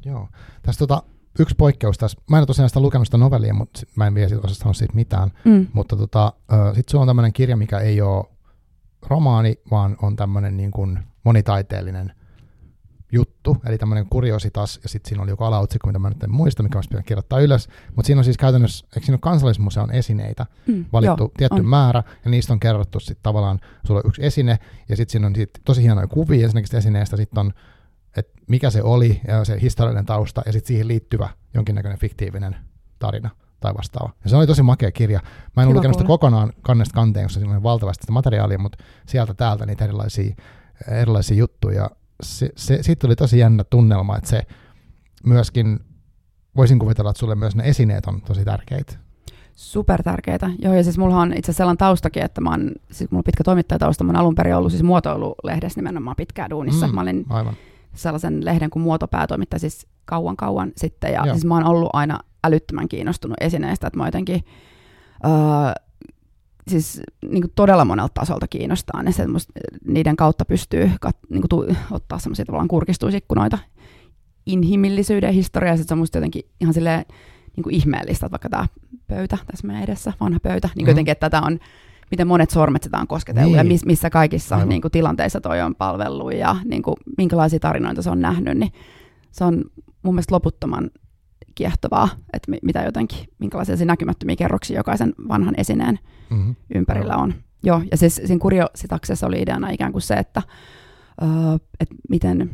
Joo. 0.06 0.28
Tässä 0.62 0.80
tota, 0.80 1.04
yksi 1.40 1.56
poikkeus 1.56 1.98
tässä, 1.98 2.22
mä 2.30 2.38
en 2.38 2.42
ole 2.42 2.46
tosiaan 2.46 2.70
sitä 2.70 2.80
lukenut 2.80 3.08
sitä 3.08 3.18
novellia, 3.18 3.54
mutta 3.54 3.82
mä 3.96 4.08
en 4.08 4.16
vielä 4.16 4.30
siitä 4.30 4.48
osasta 4.48 4.74
siitä 4.74 4.94
mitään, 4.94 5.32
mm. 5.46 5.68
mutta 5.74 5.96
tota, 5.96 6.34
sitten 6.66 6.92
se 6.92 6.98
on 6.98 7.08
tämmöinen 7.08 7.34
kirja, 7.34 7.58
mikä 7.58 7.80
ei 7.80 8.02
ole 8.02 8.26
romaani, 9.02 9.56
vaan 9.72 9.98
on 10.02 10.16
tämmöinen 10.16 10.58
niin 10.58 10.72
kuin 10.72 11.00
monitaiteellinen 11.24 12.14
juttu, 13.12 13.58
eli 13.66 13.78
tämmöinen 13.78 14.06
kuriositas, 14.10 14.80
ja 14.84 14.90
sitten 14.90 15.10
siinä 15.10 15.24
oli 15.24 15.32
joku 15.32 15.44
alaotsikko, 15.44 15.88
mitä 15.88 16.00
mä 16.00 16.10
nyt 16.10 16.24
en 16.24 16.32
muista, 16.32 16.64
mikä 16.64 16.78
olisi 16.78 16.90
pitänyt 16.90 17.06
kirjoittaa 17.06 17.40
ylös, 17.40 17.70
mutta 17.96 18.08
siinä 18.08 18.20
on 18.20 18.26
siis 18.26 18.38
käytännössä, 18.38 18.86
eikö 18.96 19.06
siinä 19.06 19.16
ole 19.16 19.20
kansallismuseon 19.22 19.92
esineitä 19.92 20.46
mm, 20.68 20.86
valittu 20.94 21.24
joo, 21.24 21.32
tietty 21.38 21.60
on. 21.60 21.66
määrä, 21.66 22.04
ja 22.26 22.32
niistä 22.32 22.54
on 22.54 22.60
kerrottu 22.60 23.00
sitten 23.00 23.24
tavallaan, 23.24 23.60
sulla 23.88 24.02
on 24.04 24.10
yksi 24.10 24.26
esine, 24.26 24.60
ja 24.90 24.96
sitten 24.96 25.12
siinä 25.12 25.28
on 25.28 25.36
sit 25.36 25.50
tosi 25.66 25.84
hienoja 25.84 26.08
kuvia 26.08 26.46
esimerkiksi 26.46 26.78
esineestä, 26.78 27.18
sitten 27.18 27.40
on, 27.40 27.54
että 28.18 28.42
mikä 28.48 28.70
se 28.70 28.84
oli, 28.84 29.22
ja 29.28 29.46
se 29.46 29.62
historiallinen 29.62 30.06
tausta, 30.06 30.42
ja 30.46 30.52
sitten 30.52 30.68
siihen 30.68 30.88
liittyvä 30.88 31.30
jonkinnäköinen 31.54 32.00
fiktiivinen 32.00 32.56
tarina 33.00 33.30
tai 33.60 33.74
vastaava. 33.78 34.14
Ja 34.24 34.30
se 34.30 34.36
oli 34.36 34.48
tosi 34.48 34.64
makea 34.64 34.92
kirja. 34.92 35.20
Mä 35.56 35.64
en 35.64 35.68
ole 35.70 35.76
lukenut 35.76 35.98
sitä 35.98 36.08
kokonaan 36.08 36.54
kannesta 36.62 36.94
kanteen, 36.94 37.26
koska 37.26 37.40
siinä 37.40 37.56
on 37.56 37.64
valtavasti 37.64 38.02
sitä 38.04 38.12
materiaalia, 38.14 38.58
mutta 38.58 38.84
sieltä 39.06 39.34
täältä 39.34 39.66
niitä 39.66 39.84
erilaisia, 39.84 40.36
erilaisia 40.88 41.38
juttuja 41.38 41.90
se, 42.22 42.50
se, 42.56 42.84
siitä 42.84 43.00
tuli 43.00 43.16
tosi 43.16 43.40
jännä 43.40 43.64
tunnelma, 43.64 44.18
että 44.18 44.30
se 44.30 44.42
myöskin, 45.26 45.80
voisin 46.56 46.80
kuvitella, 46.80 47.10
että 47.10 47.20
sulle 47.20 47.36
myös 47.36 47.56
ne 47.56 47.64
esineet 47.64 48.06
on 48.06 48.22
tosi 48.22 48.46
tärkeitä. 48.46 48.94
Super 49.56 50.04
tärkeitä. 50.04 50.50
Joo, 50.60 50.74
ja 50.74 50.84
siis 50.84 50.98
mulla 50.98 51.18
on 51.18 51.34
itse 51.34 51.40
asiassa 51.40 51.58
sellainen 51.58 51.78
taustakin, 51.78 52.24
että 52.24 52.42
mä 52.42 52.50
oon, 52.50 52.72
siis 52.92 53.12
mulla 53.12 53.20
on 53.20 53.24
pitkä 53.24 53.44
toimittajatausta, 53.44 54.04
mä 54.04 54.10
oon 54.10 54.16
alun 54.16 54.36
perin 54.36 54.56
ollut 54.56 54.72
siis 54.72 54.84
muotoilulehdessä 54.84 55.80
nimenomaan 55.80 56.16
pitkään 56.16 56.50
duunissa. 56.50 56.88
Mm, 56.88 56.96
mä 56.96 57.02
olin 57.02 57.26
aivan. 57.30 57.54
sellaisen 57.94 58.46
lehden 58.46 58.70
kuin 58.70 58.84
muotopäätoimittaja 58.84 59.60
siis 59.60 59.88
kauan 60.06 60.38
kauan 60.38 60.72
sitten, 60.78 61.14
ja 61.14 61.26
Joo. 61.26 61.36
siis 61.36 61.46
mä 61.46 61.54
oon 61.54 61.66
ollut 61.66 61.90
aina 61.94 62.20
älyttömän 62.44 62.88
kiinnostunut 62.88 63.38
esineistä, 63.42 63.88
että 63.88 63.98
mä 63.98 64.08
jotenkin, 64.08 64.44
öö, 65.26 65.32
siis 66.68 67.02
niin 67.22 67.42
kuin 67.42 67.52
todella 67.56 67.86
monelta 67.86 68.14
tasolta 68.14 68.48
kiinnostaa, 68.48 69.04
niin 69.04 69.14
se, 69.14 69.26
niiden 69.88 70.16
kautta 70.16 70.46
pystyy 70.46 70.92
kat, 71.02 71.18
niin 71.30 71.42
kuin 71.42 71.50
tu, 71.50 71.66
ottaa 71.92 72.20
semmoisia 72.20 72.46
tavallaan 72.46 72.68
kurkistuisikkunoita 72.68 73.58
inhimillisyyden 74.46 75.34
historiaa, 75.34 75.78
se 75.78 75.84
on 75.92 75.98
musta 75.98 76.18
jotenkin 76.18 76.44
ihan 76.62 76.74
silleen 76.74 77.06
niin 77.56 77.64
kuin 77.64 77.76
ihmeellistä, 77.76 78.26
että 78.26 78.32
vaikka 78.32 78.50
tämä 78.50 78.68
pöytä 79.08 79.38
tässä 79.48 79.68
meidän 79.68 79.84
edessä, 79.84 80.14
vanha 80.20 80.40
pöytä, 80.40 80.68
niin 80.68 80.84
mm-hmm. 80.84 80.92
jotenkin, 80.92 81.12
että 81.12 81.30
tätä 81.30 81.46
on, 81.46 81.60
miten 82.12 82.28
monet 82.28 82.50
sormet 82.50 82.84
sitä 82.84 82.98
on 82.98 83.08
kosketellut 83.08 83.52
niin. 83.52 83.58
ja 83.58 83.64
miss, 83.64 83.86
missä 83.86 84.10
kaikissa 84.10 84.66
niin 84.66 84.82
kuin, 84.82 84.92
tilanteissa 84.92 85.42
toi 85.42 85.62
on 85.62 85.76
palvellut 85.76 86.34
ja 86.34 86.56
niin 86.66 86.82
kuin, 86.82 86.96
minkälaisia 87.18 87.60
tarinoita 87.60 88.02
se 88.02 88.10
on 88.10 88.22
nähnyt, 88.22 88.58
niin 88.58 88.72
se 89.32 89.44
on 89.44 89.64
mun 90.04 90.14
mielestä 90.14 90.36
loputtoman 90.36 90.92
kiehtovaa, 91.56 92.10
että 92.34 92.52
mitä 92.64 92.82
jotenkin, 92.82 93.28
minkälaisia 93.40 93.86
näkymättömiä 93.86 94.36
kerroksia 94.36 94.80
jokaisen 94.80 95.14
vanhan 95.28 95.56
esineen 95.58 96.00
mm-hmm. 96.30 96.56
ympärillä 96.76 97.18
on. 97.18 97.34
Joo, 97.64 97.82
ja 97.92 97.98
siis 97.98 98.16
siinä 98.26 98.40
kuriositaksessa 98.40 99.28
oli 99.28 99.42
ideana 99.42 99.70
ikään 99.70 99.92
kuin 99.92 100.02
se, 100.02 100.14
että, 100.14 100.42
uh, 101.22 101.60
että 101.80 101.96
miten, 102.10 102.38
niin 102.38 102.50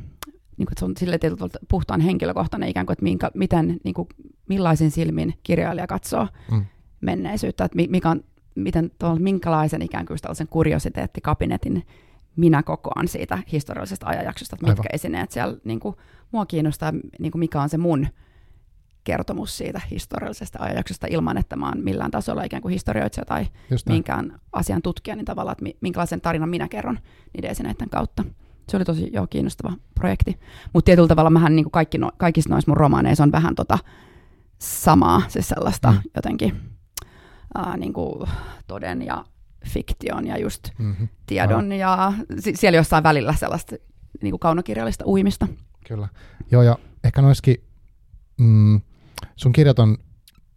kuin, 0.58 0.72
että 0.72 0.80
se 0.80 0.86
on 0.86 0.94
sille 0.98 1.18
tietyllä 1.18 1.50
puhtaan 1.70 2.02
henkilökohtainen 2.02 2.70
ikään 2.70 2.86
kuin, 2.86 2.94
että 2.94 3.04
minkä, 3.04 3.32
miten, 3.34 3.78
niin 3.84 3.94
kuin, 3.94 4.08
millaisin 4.50 4.92
silmin 4.92 5.34
kirjailija 5.44 5.88
katsoo 5.88 6.28
mm. 6.52 6.66
menneisyyttä, 7.02 7.66
että 7.66 7.78
mikä 7.90 8.10
on, 8.10 8.24
miten 8.56 8.92
tuolla, 9.00 9.20
minkälaisen 9.20 9.82
ikään 9.82 10.06
kuin 10.06 10.20
tällaisen 10.22 10.48
kuriositeettikabinetin 10.48 11.84
minä 12.36 12.64
kokoan 12.64 13.08
siitä 13.08 13.40
historiallisesta 13.52 14.08
ajanjaksosta, 14.08 14.56
että 14.56 14.66
mitkä 14.66 14.82
Aivan. 14.82 14.96
esineet 14.96 15.32
siellä 15.32 15.58
niin 15.64 15.80
kuin, 15.80 15.96
mua 16.32 16.46
kiinnostaa, 16.46 16.94
niin 17.20 17.32
kuin, 17.32 17.40
mikä 17.40 17.62
on 17.62 17.70
se 17.70 17.78
mun 17.78 18.08
kertomus 19.08 19.58
siitä 19.58 19.82
historiallisesta 19.92 20.60
ajanjaksosta 20.62 21.08
ilman, 21.10 21.38
että 21.38 21.56
mä 21.56 21.66
oon 21.66 21.84
millään 21.84 22.12
tasolla 22.12 22.44
ikään 22.44 22.62
kuin 22.62 22.72
historioitsija 22.72 23.26
tai 23.26 23.46
minkään 23.90 24.40
asian 24.54 24.82
tutkija, 24.82 25.16
niin 25.16 25.26
tavallaan, 25.26 25.56
että 25.60 25.78
minkälaisen 25.82 26.22
tarinan 26.22 26.50
minä 26.50 26.68
kerron 26.68 27.00
niiden 27.34 27.52
esineiden 27.52 27.90
kautta. 27.90 28.24
Se 28.70 28.78
oli 28.78 28.86
tosi 28.86 29.10
joo, 29.14 29.28
kiinnostava 29.28 29.74
projekti. 29.96 30.40
Mutta 30.74 30.86
tietyllä 30.86 31.08
tavalla 31.08 31.30
mähän 31.30 31.56
niin 31.56 31.64
kuin 31.64 31.72
kaikki 31.72 31.98
no, 31.98 32.12
kaikissa 32.18 32.50
noissa 32.50 32.72
mun 32.72 32.78
romaaneissa 32.78 33.24
on 33.24 33.32
vähän 33.32 33.56
tota 33.56 33.80
samaa, 34.60 35.22
siis 35.28 35.48
sellaista 35.48 35.92
mm. 35.92 36.00
jotenkin 36.16 36.62
ää, 37.56 37.78
niin 37.78 37.94
kuin 37.94 38.30
toden 38.68 39.02
ja 39.02 39.26
fiktion 39.68 40.28
ja 40.28 40.38
just 40.38 40.70
mm-hmm. 40.78 41.08
tiedon 41.26 41.72
ah. 41.72 41.78
ja 41.78 42.14
siellä 42.56 42.78
jossain 42.78 43.04
välillä 43.04 43.34
sellaista 43.34 43.76
niin 44.22 44.32
kuin 44.32 44.40
kaunokirjallista 44.40 45.06
uimista. 45.08 45.48
Kyllä. 45.88 46.08
Joo, 46.52 46.62
ja 46.62 46.78
ehkä 47.04 47.22
noiskin 47.22 47.64
mm, 48.38 48.82
sun 49.36 49.54
kirjat 49.54 49.80
on, 49.80 49.98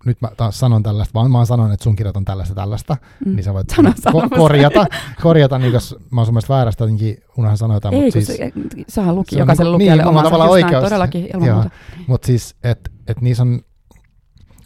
nyt 0.05 0.21
mä 0.21 0.29
taas 0.37 0.59
sanon 0.59 0.83
tällaista, 0.83 1.15
vaan 1.15 1.31
mä 1.31 1.45
sanon, 1.45 1.73
että 1.73 1.85
sun 1.85 1.97
kirjat 1.97 2.17
on 2.17 2.25
tällaista 2.25 2.55
tällaista, 2.55 2.97
mm. 3.27 3.37
niin 3.37 3.45
sä 3.45 3.55
voit 3.55 3.71
sano, 3.71 3.91
ko- 3.91 4.37
korjata, 4.37 4.87
korjata, 5.23 5.59
niin 5.59 5.73
jos 5.73 5.97
mä 6.11 6.21
oon 6.21 6.27
sun 6.27 6.35
mielestä 6.35 6.55
väärästä, 6.55 6.85
jotenkin 6.85 7.19
unohan 7.39 7.59
sanoa 7.59 7.77
jotain. 7.77 7.95
Ei, 7.95 8.11
siis, 8.11 8.27
se, 8.27 8.53
sähän 8.89 9.15
luki 9.15 9.39
jokaiselle 9.39 9.69
niin, 9.69 9.73
lukijalle 9.73 10.03
niin, 10.03 10.09
omansa, 10.09 10.25
tavallaan 10.25 10.51
oikeus. 10.51 10.85
todellakin 10.85 11.29
ilman 11.35 11.49
Joo, 11.49 11.57
muuta. 11.57 11.71
Mutta 12.07 12.27
siis, 12.27 12.57
että 12.65 12.91
et 13.07 13.21
niissä 13.21 13.43
on, 13.43 13.61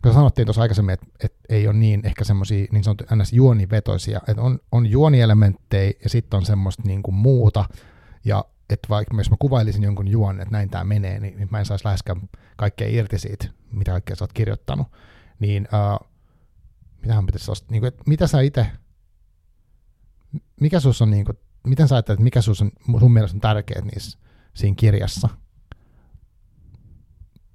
kun 0.02 0.12
sanottiin 0.12 0.46
tuossa 0.46 0.62
aikaisemmin, 0.62 0.92
että 0.92 1.06
et 1.24 1.34
ei 1.48 1.68
ole 1.68 1.76
niin 1.76 2.06
ehkä 2.06 2.24
semmoisia 2.24 2.66
niin 2.72 2.84
sanottu 2.84 3.04
ns. 3.16 3.32
juonivetoisia, 3.32 4.20
että 4.28 4.42
on, 4.42 4.58
on 4.72 4.86
juonielementtejä 4.86 5.92
ja 6.02 6.10
sitten 6.10 6.36
on 6.36 6.46
semmoista 6.46 6.82
niin 6.86 7.02
kuin 7.02 7.14
muuta, 7.14 7.64
ja 8.24 8.44
että 8.70 8.88
vaikka 8.88 9.16
jos 9.16 9.30
mä 9.30 9.36
kuvailisin 9.38 9.82
jonkun 9.82 10.08
juon, 10.08 10.40
että 10.40 10.52
näin 10.52 10.70
tämä 10.70 10.84
menee, 10.84 11.20
niin, 11.20 11.36
niin 11.36 11.48
mä 11.50 11.58
en 11.58 11.64
saisi 11.64 11.84
läheskään 11.84 12.20
kaikkea 12.56 12.88
irti 12.88 13.18
siitä, 13.18 13.46
mitä 13.72 13.90
kaikkea 13.90 14.16
sä 14.16 14.24
oot 14.24 14.32
kirjoittanut. 14.32 14.86
Niin 15.38 15.68
uh, 16.00 16.08
mitähän 17.00 17.26
pitäisi 17.26 17.50
olla, 17.50 17.66
niin 17.70 17.80
kuin, 17.80 17.88
että 17.88 18.02
mitä 18.06 18.26
sä 18.26 18.40
itse, 18.40 18.66
mikä 20.60 20.80
sus 20.80 21.02
on, 21.02 21.10
niin 21.10 21.24
kuin, 21.24 21.38
miten 21.66 21.88
sä 21.88 21.94
ajattelet, 21.94 22.16
että 22.16 22.24
mikä 22.24 22.40
sus 22.40 22.62
on, 22.62 22.70
sun 22.98 23.12
mielestä 23.12 23.36
on 23.36 23.40
tärkeää 23.40 23.80
niissä, 23.80 24.18
siinä 24.54 24.74
kirjassa 24.78 25.28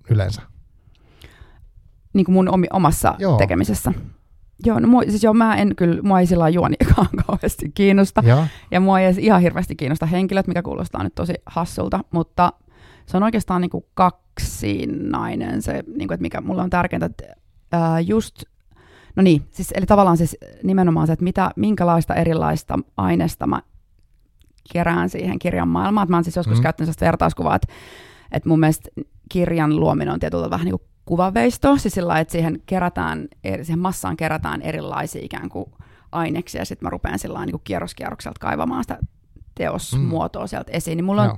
yleensä? 0.10 0.42
Niin 2.14 2.26
kuin 2.26 2.34
mun 2.34 2.50
omassa 2.72 3.16
Joo. 3.20 3.38
tekemisessä. 3.38 3.94
Joo, 4.66 4.80
no 4.80 4.88
mua, 4.88 5.02
siis 5.10 5.24
joo, 5.24 5.34
mä 5.34 5.56
en 5.56 5.76
kyllä, 5.76 6.02
mua 6.02 6.20
ei 6.20 6.26
sillä 6.26 6.50
juonikaan 7.06 7.26
kauheasti 7.28 7.72
kiinnosta. 7.74 8.24
Ja, 8.26 8.48
ja 8.72 8.80
mua 8.80 9.00
ei 9.00 9.16
ihan 9.20 9.42
hirveästi 9.42 9.76
kiinnosta 9.76 10.06
henkilöt, 10.06 10.48
mikä 10.48 10.62
kuulostaa 10.62 11.04
nyt 11.04 11.16
tosi 11.16 11.34
hassulta, 11.46 12.00
mutta 12.12 12.54
se 13.06 13.18
on 13.18 13.24
oikeastaan 13.24 13.62
niin 13.62 13.70
kuin 13.70 13.86
kaksinainen 13.94 15.62
se, 15.62 15.84
niin 15.88 16.08
kuin, 16.08 16.16
että 16.16 16.22
mikä 16.22 16.42
mulla 16.42 16.64
on 16.64 16.70
tärkeintä, 16.70 17.06
että 17.06 17.24
ää, 17.72 18.00
just, 18.00 18.44
no 19.16 19.24
niin, 19.24 19.48
siis, 19.52 19.72
eli 19.76 19.86
tavallaan 19.86 20.18
siis 20.18 20.38
nimenomaan 20.64 21.08
se, 21.08 21.14
että 21.14 21.24
mitä, 21.24 21.52
minkälaista 21.56 22.16
erilaista 22.16 22.80
aineesta 22.98 23.48
mä 23.48 23.62
kerään 24.74 25.10
siihen 25.10 25.40
kirjan 25.40 25.68
maailmaan. 25.68 26.06
Että 26.06 26.12
mä 26.12 26.18
oon 26.18 26.24
siis 26.24 26.36
joskus 26.36 26.58
mm. 26.58 26.64
käyttänyt 26.64 26.86
sellaista 26.86 27.06
vertauskuvaa, 27.06 27.56
että, 27.56 27.68
että 28.32 28.50
mun 28.50 28.60
mielestä 28.60 28.90
kirjan 29.30 29.80
luominen 29.80 30.14
on 30.14 30.20
tietyllä 30.20 30.50
vähän 30.50 30.66
niin 30.66 30.80
kuin 30.80 30.90
kuvaveisto, 31.06 31.78
siis 31.78 31.94
sillä 31.94 32.20
että 32.20 32.32
siihen, 32.32 32.62
kerätään, 32.66 33.28
siihen 33.62 33.80
massaan 33.80 34.18
kerätään 34.18 34.62
erilaisia 34.62 35.22
ikään 35.26 35.50
kuin 35.50 35.66
aineksia, 36.12 36.62
ja 36.62 36.66
sitten 36.66 36.86
mä 36.86 36.90
rupean 36.90 37.20
sillä 37.20 37.46
niin 37.46 37.62
kierroskierrokselta 37.64 38.40
kaivamaan 38.40 38.84
sitä 38.84 38.98
teosmuotoa 39.56 40.44
mm. 40.44 40.48
sieltä 40.48 40.72
esiin, 40.72 40.98
niin 40.98 41.06
mulla 41.06 41.22
on, 41.22 41.28
Joo. 41.28 41.38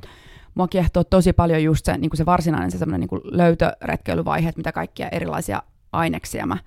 mua 0.56 0.68
kiehtoo 0.68 1.04
tosi 1.04 1.34
paljon 1.34 1.64
just 1.64 1.86
se, 1.86 1.98
niin 1.98 2.10
kuin 2.10 2.18
se 2.18 2.26
varsinainen 2.26 2.72
se 2.72 2.78
semmoinen 2.78 3.08
niin 3.12 3.22
löytöretkeilyvaihe, 3.24 4.50
että 4.50 4.60
mitä 4.60 4.72
kaikkia 4.72 5.10
erilaisia 5.10 5.64
aineksia 5.92 6.46
mä 6.46 6.58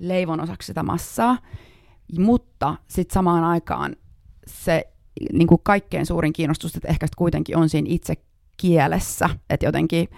leivon 0.00 0.40
osaksi 0.40 0.66
sitä 0.66 0.82
massaa, 0.82 1.38
mutta 2.18 2.76
sitten 2.88 3.14
samaan 3.14 3.44
aikaan 3.44 3.96
se 4.46 4.84
niin 5.32 5.48
kuin 5.48 5.60
kaikkein 5.62 6.06
suurin 6.06 6.32
kiinnostus, 6.32 6.76
että 6.76 6.88
ehkä 6.88 7.06
kuitenkin 7.16 7.56
on 7.56 7.68
siinä 7.68 7.86
itse 7.90 8.14
kielessä, 8.56 9.30
että 9.50 9.66
jotenkin 9.66 10.08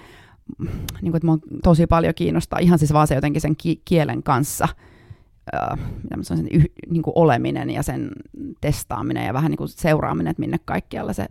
niin 1.03 1.13
kuin, 1.13 1.17
että 1.17 1.59
tosi 1.63 1.87
paljon 1.87 2.15
kiinnostaa 2.15 2.59
ihan 2.59 2.79
siis 2.79 2.93
vaan 2.93 3.07
se 3.07 3.15
jotenkin 3.15 3.41
sen 3.43 3.57
ki- 3.57 3.83
kielen 3.85 4.23
kanssa 4.23 4.69
öö, 5.55 5.77
sen 6.23 6.49
yh, 6.53 6.65
niin 6.91 7.03
kuin 7.03 7.13
oleminen 7.17 7.71
ja 7.71 7.83
sen 7.83 8.11
testaaminen 8.61 9.27
ja 9.27 9.35
vähän 9.35 9.51
niin 9.51 9.59
kuin 9.59 9.69
seuraaminen, 9.69 10.31
että 10.31 10.41
minne 10.41 10.59
kaikkialla 10.65 11.13
se 11.13 11.27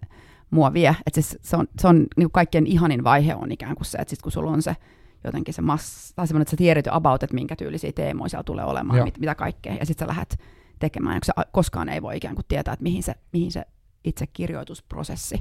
mua 0.52 0.74
vie. 0.74 0.96
Että 1.08 1.22
siis 1.22 1.38
se 1.42 1.58
on, 1.58 1.68
se 1.80 1.88
on 1.88 1.96
niin 1.96 2.08
kuin 2.16 2.32
kaikkein 2.32 2.68
ihanin 2.68 3.04
vaihe 3.04 3.36
on 3.36 3.52
ikään 3.52 3.76
kuin 3.76 3.86
se, 3.86 3.98
että 3.98 4.10
sit 4.10 4.22
kun 4.22 4.32
sulla 4.32 4.52
on 4.52 4.62
se 4.62 4.76
jotenkin 5.24 5.54
se 5.54 5.62
massa, 5.62 6.16
tai 6.16 6.28
semmoinen, 6.28 6.42
että 6.42 6.52
sä 6.52 6.58
tiedät 6.58 6.86
jo 6.86 6.94
about, 6.94 7.24
että 7.24 7.34
minkä 7.34 7.56
tyylisiä 7.56 7.92
teemoja 7.92 8.30
siellä 8.30 8.44
tulee 8.44 8.66
olemaan, 8.66 9.04
mit, 9.04 9.20
mitä 9.20 9.36
kaikkea, 9.36 9.74
ja 9.74 9.86
sitten 9.86 10.06
sä 10.06 10.10
lähdet 10.10 10.40
tekemään, 10.80 11.22
ja 11.28 11.46
koskaan 11.52 11.90
ei 11.90 12.02
voi 12.02 12.18
ikään 12.18 12.36
kuin 12.36 12.46
tietää, 12.48 12.74
että 12.74 12.84
mihin 12.84 13.04
se, 13.04 13.16
mihin 13.34 13.52
se 13.52 13.66
itse 14.04 14.28
kirjoitusprosessi 14.28 15.40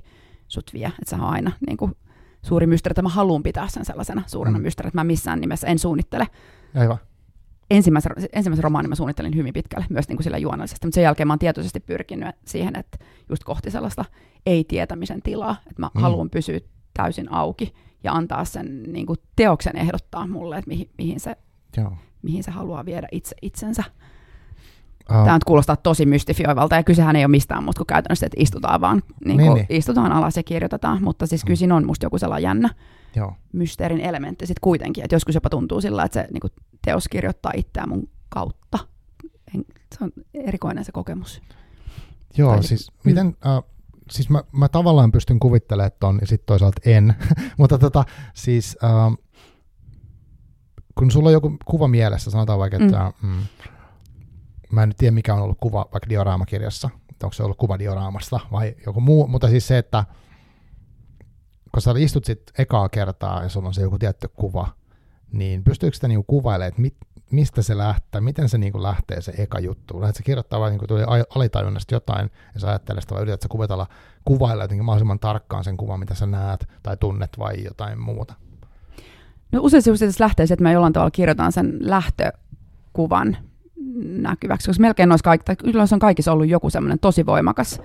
sut 0.49 0.71
vie, 0.75 0.87
että 0.87 1.11
se 1.11 1.15
on 1.15 1.21
aina 1.21 1.53
niin 1.67 1.77
kuin, 1.77 1.97
suuri 2.43 2.67
mysteeri, 2.67 2.93
että 2.93 3.03
mä 3.03 3.09
haluan 3.09 3.43
pitää 3.43 3.69
sen 3.69 3.85
sellaisena 3.85 4.23
suurena 4.27 4.59
mm. 4.59 4.63
mysteerinä, 4.63 4.89
että 4.89 4.99
mä 4.99 5.05
missään 5.05 5.41
nimessä 5.41 5.67
en 5.67 5.79
suunnittele. 5.79 6.27
Aivan. 6.75 6.99
Ensimmäisen, 7.71 8.13
ensimmäisen 8.33 8.65
romaanin 8.65 8.89
mä 8.89 8.95
suunnittelin 8.95 9.37
hyvin 9.37 9.53
pitkälle, 9.53 9.87
myös 9.91 10.09
niin 10.09 10.17
kuin 10.17 10.25
sillä 10.25 10.39
juonallisesti, 10.39 10.87
mutta 10.87 10.95
sen 10.95 11.05
jälkeen 11.05 11.27
mä 11.27 11.33
oon 11.33 11.39
tietoisesti 11.39 11.81
pyrkinyt 11.81 12.37
siihen, 12.45 12.79
että 12.79 12.99
just 13.29 13.45
kohti 13.45 13.71
sellaista 13.71 14.05
ei-tietämisen 14.47 15.23
tilaa, 15.23 15.57
että 15.67 15.83
mä 15.83 15.91
mm. 15.95 16.01
haluan 16.01 16.31
pysyä 16.31 16.61
täysin 16.95 17.33
auki 17.33 17.75
ja 18.05 18.13
antaa 18.13 18.45
sen 18.45 18.83
niin 18.83 19.07
kuin 19.07 19.19
teoksen 19.37 19.77
ehdottaa 19.77 20.27
mulle, 20.27 20.59
että 20.59 20.69
mihin, 20.69 20.91
mihin, 20.99 21.21
se, 21.21 21.37
Joo. 21.77 21.93
mihin 22.23 22.45
se 22.45 22.51
haluaa 22.51 22.85
viedä 22.85 23.09
itse 23.13 23.37
itsensä. 23.43 23.85
Uh. 25.11 25.25
Tämä 25.25 25.37
nyt 25.37 25.45
kuulostaa 25.45 25.77
tosi 25.77 26.07
mystifioivalta, 26.07 26.77
ja 26.77 26.83
kysehän 26.83 27.17
ei 27.17 27.25
ole 27.25 27.31
mistään 27.31 27.65
muuta 27.65 27.79
kuin 27.79 27.87
käytännössä, 27.87 28.27
että 28.27 28.41
istutaan 28.41 28.81
vaan, 28.81 29.03
niin 29.25 29.37
niin, 29.37 29.55
niin. 29.55 29.67
istutaan 29.69 30.13
alas 30.13 30.37
ja 30.37 30.43
kirjoitetaan, 30.43 31.03
mutta 31.03 31.27
siis 31.27 31.45
kyllä 31.45 31.57
siinä 31.57 31.77
on 31.77 31.87
musta 31.87 32.07
joku 32.07 32.19
sellainen 32.19 32.43
jännä 32.43 32.71
Joo. 33.17 33.35
mysteerin 33.53 34.01
elementti 34.01 34.47
sitten 34.47 34.61
kuitenkin, 34.61 35.05
että 35.05 35.15
joskus 35.15 35.35
jopa 35.35 35.51
tuntuu 35.51 35.81
sillä, 35.81 36.05
että 36.05 36.23
se 36.23 36.29
niin 36.33 36.41
kuin, 36.41 36.53
teos 36.85 37.09
kirjoittaa 37.09 37.53
itseään 37.57 37.89
mun 37.89 38.09
kautta. 38.29 38.79
Se 39.99 40.05
on 40.05 40.13
erikoinen 40.35 40.85
se 40.85 40.93
kokemus. 40.93 41.43
Joo, 42.39 42.53
tai, 42.53 42.65
siis 42.65 42.91
mm. 42.91 42.97
miten, 43.05 43.27
uh, 43.27 43.71
siis 44.11 44.31
mä, 44.31 44.45
mä 44.53 44.69
tavallaan 44.69 45.13
pystyn 45.13 45.39
kuvittelemaan 45.39 45.91
ton, 46.01 46.19
ja 46.21 46.27
sitten 46.27 46.47
toisaalta 46.47 46.81
en, 46.91 47.15
mutta 47.59 47.79
tota, 47.79 48.05
siis 48.35 48.79
uh, 48.83 49.25
kun 50.95 51.11
sulla 51.11 51.29
on 51.29 51.33
joku 51.33 51.57
kuva 51.65 51.89
mielessä, 51.89 52.31
sanotaan 52.31 52.59
vaikka, 52.59 52.77
että 52.85 53.13
mm. 53.23 53.29
Mm, 53.29 53.43
mä 54.73 54.83
en 54.83 54.89
nyt 54.89 54.97
tiedä 54.97 55.15
mikä 55.15 55.35
on 55.35 55.43
ollut 55.43 55.59
kuva 55.61 55.87
vaikka 55.93 56.09
dioraamakirjassa, 56.09 56.91
onko 57.23 57.33
se 57.33 57.43
ollut 57.43 57.59
kuva 57.59 57.79
dioraamasta 57.79 58.41
vai 58.53 58.75
joku 58.87 59.01
muu, 59.01 59.27
mutta 59.27 59.49
siis 59.49 59.67
se, 59.67 59.79
että 59.79 60.05
kun 61.75 61.83
sä 61.83 61.95
istut 61.99 62.25
sit 62.25 62.43
ekaa 62.59 62.89
kertaa 62.89 63.43
ja 63.43 63.49
sulla 63.49 63.69
on 63.69 63.75
se 63.75 63.83
joku 63.83 63.99
tietty 63.99 64.29
kuva, 64.29 64.69
niin 65.33 65.65
pystyykö 65.65 65.95
sitä 65.95 66.09
niinku 66.09 66.25
kuvailemaan, 66.27 66.69
että 66.69 66.81
mit, 66.81 66.97
mistä 67.31 67.63
se 67.63 67.79
lähtee, 67.79 68.21
miten 68.21 68.49
se 68.49 68.59
niinku 68.59 68.83
lähtee 68.83 69.21
se 69.21 69.33
eka 69.39 69.61
juttu? 69.61 70.01
Lähdet 70.01 70.17
sä 70.17 70.23
kirjoittaa 70.23 70.61
vai 70.61 70.71
niinku 70.71 70.87
tuli 70.87 71.03
alitajunnasta 71.35 71.95
jotain, 71.95 72.31
ja 72.55 72.61
sä 72.61 72.69
ajattelet 72.69 73.03
sitä, 73.03 73.15
vai 73.15 73.23
yrität 73.23 73.43
sä 73.43 73.49
kuvitella, 73.49 73.87
kuvailla 74.25 74.65
jotenkin 74.65 74.85
mahdollisimman 74.85 75.19
tarkkaan 75.19 75.65
sen 75.65 75.77
kuvan, 75.77 76.01
mitä 76.01 76.15
sä 76.15 76.27
näet 76.27 76.69
tai 76.83 76.97
tunnet 76.97 77.39
vai 77.39 77.65
jotain 77.65 78.01
muuta? 78.01 78.35
No 79.53 79.61
usein 79.63 79.83
se 79.83 79.91
lähtee 80.21 80.45
että 80.51 80.63
mä 80.63 80.73
jollain 80.73 80.93
tavalla 80.93 81.11
kirjoitan 81.11 81.53
sen 81.53 81.77
lähtökuvan 81.81 83.37
näkyväksi, 84.05 84.67
koska 84.67 84.81
melkein 84.81 85.09
noissa 85.09 85.25
kaikki, 85.25 85.57
kyllä 85.57 85.85
on 85.93 85.99
kaikissa 85.99 86.33
ollut 86.33 86.49
joku 86.49 86.71
semmoinen 86.71 86.99
tosi 86.99 87.27
voimakas 87.27 87.81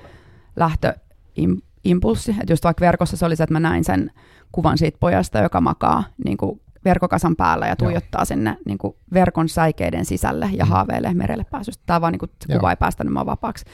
lähtöimpulssi, 1.86 2.32
että 2.32 2.54
just 2.54 2.64
vaikka 2.64 2.86
verkossa 2.86 3.18
se 3.18 3.26
oli 3.26 3.36
se, 3.36 3.44
että 3.44 3.54
mä 3.54 3.60
näin 3.60 3.84
sen 3.84 4.12
kuvan 4.52 4.78
siitä 4.78 4.98
pojasta, 5.00 5.40
joka 5.40 5.62
makaa 5.62 6.04
niin 6.26 6.38
kuin 6.38 6.62
verkokasan 6.86 7.36
päällä 7.36 7.68
ja 7.68 7.76
tuijottaa 7.76 8.20
Joo. 8.20 8.26
sinne 8.26 8.58
niin 8.66 8.78
kuin 8.78 8.96
verkon 9.14 9.50
säikeiden 9.50 10.06
sisälle 10.06 10.50
ja 10.54 10.66
mm. 10.66 10.72
haaveilee 10.72 11.14
merelle 11.14 11.44
pääsystä. 11.44 11.84
Tämä 11.86 12.02
vaan 12.02 12.14
niin 12.14 12.20
kuin, 12.20 12.32
se 12.46 12.54
Joo. 12.54 12.60
kuva 12.60 12.70
ei 12.70 12.76
päästänyt 12.76 13.14
mua 13.14 13.26
vapaaksi. 13.26 13.66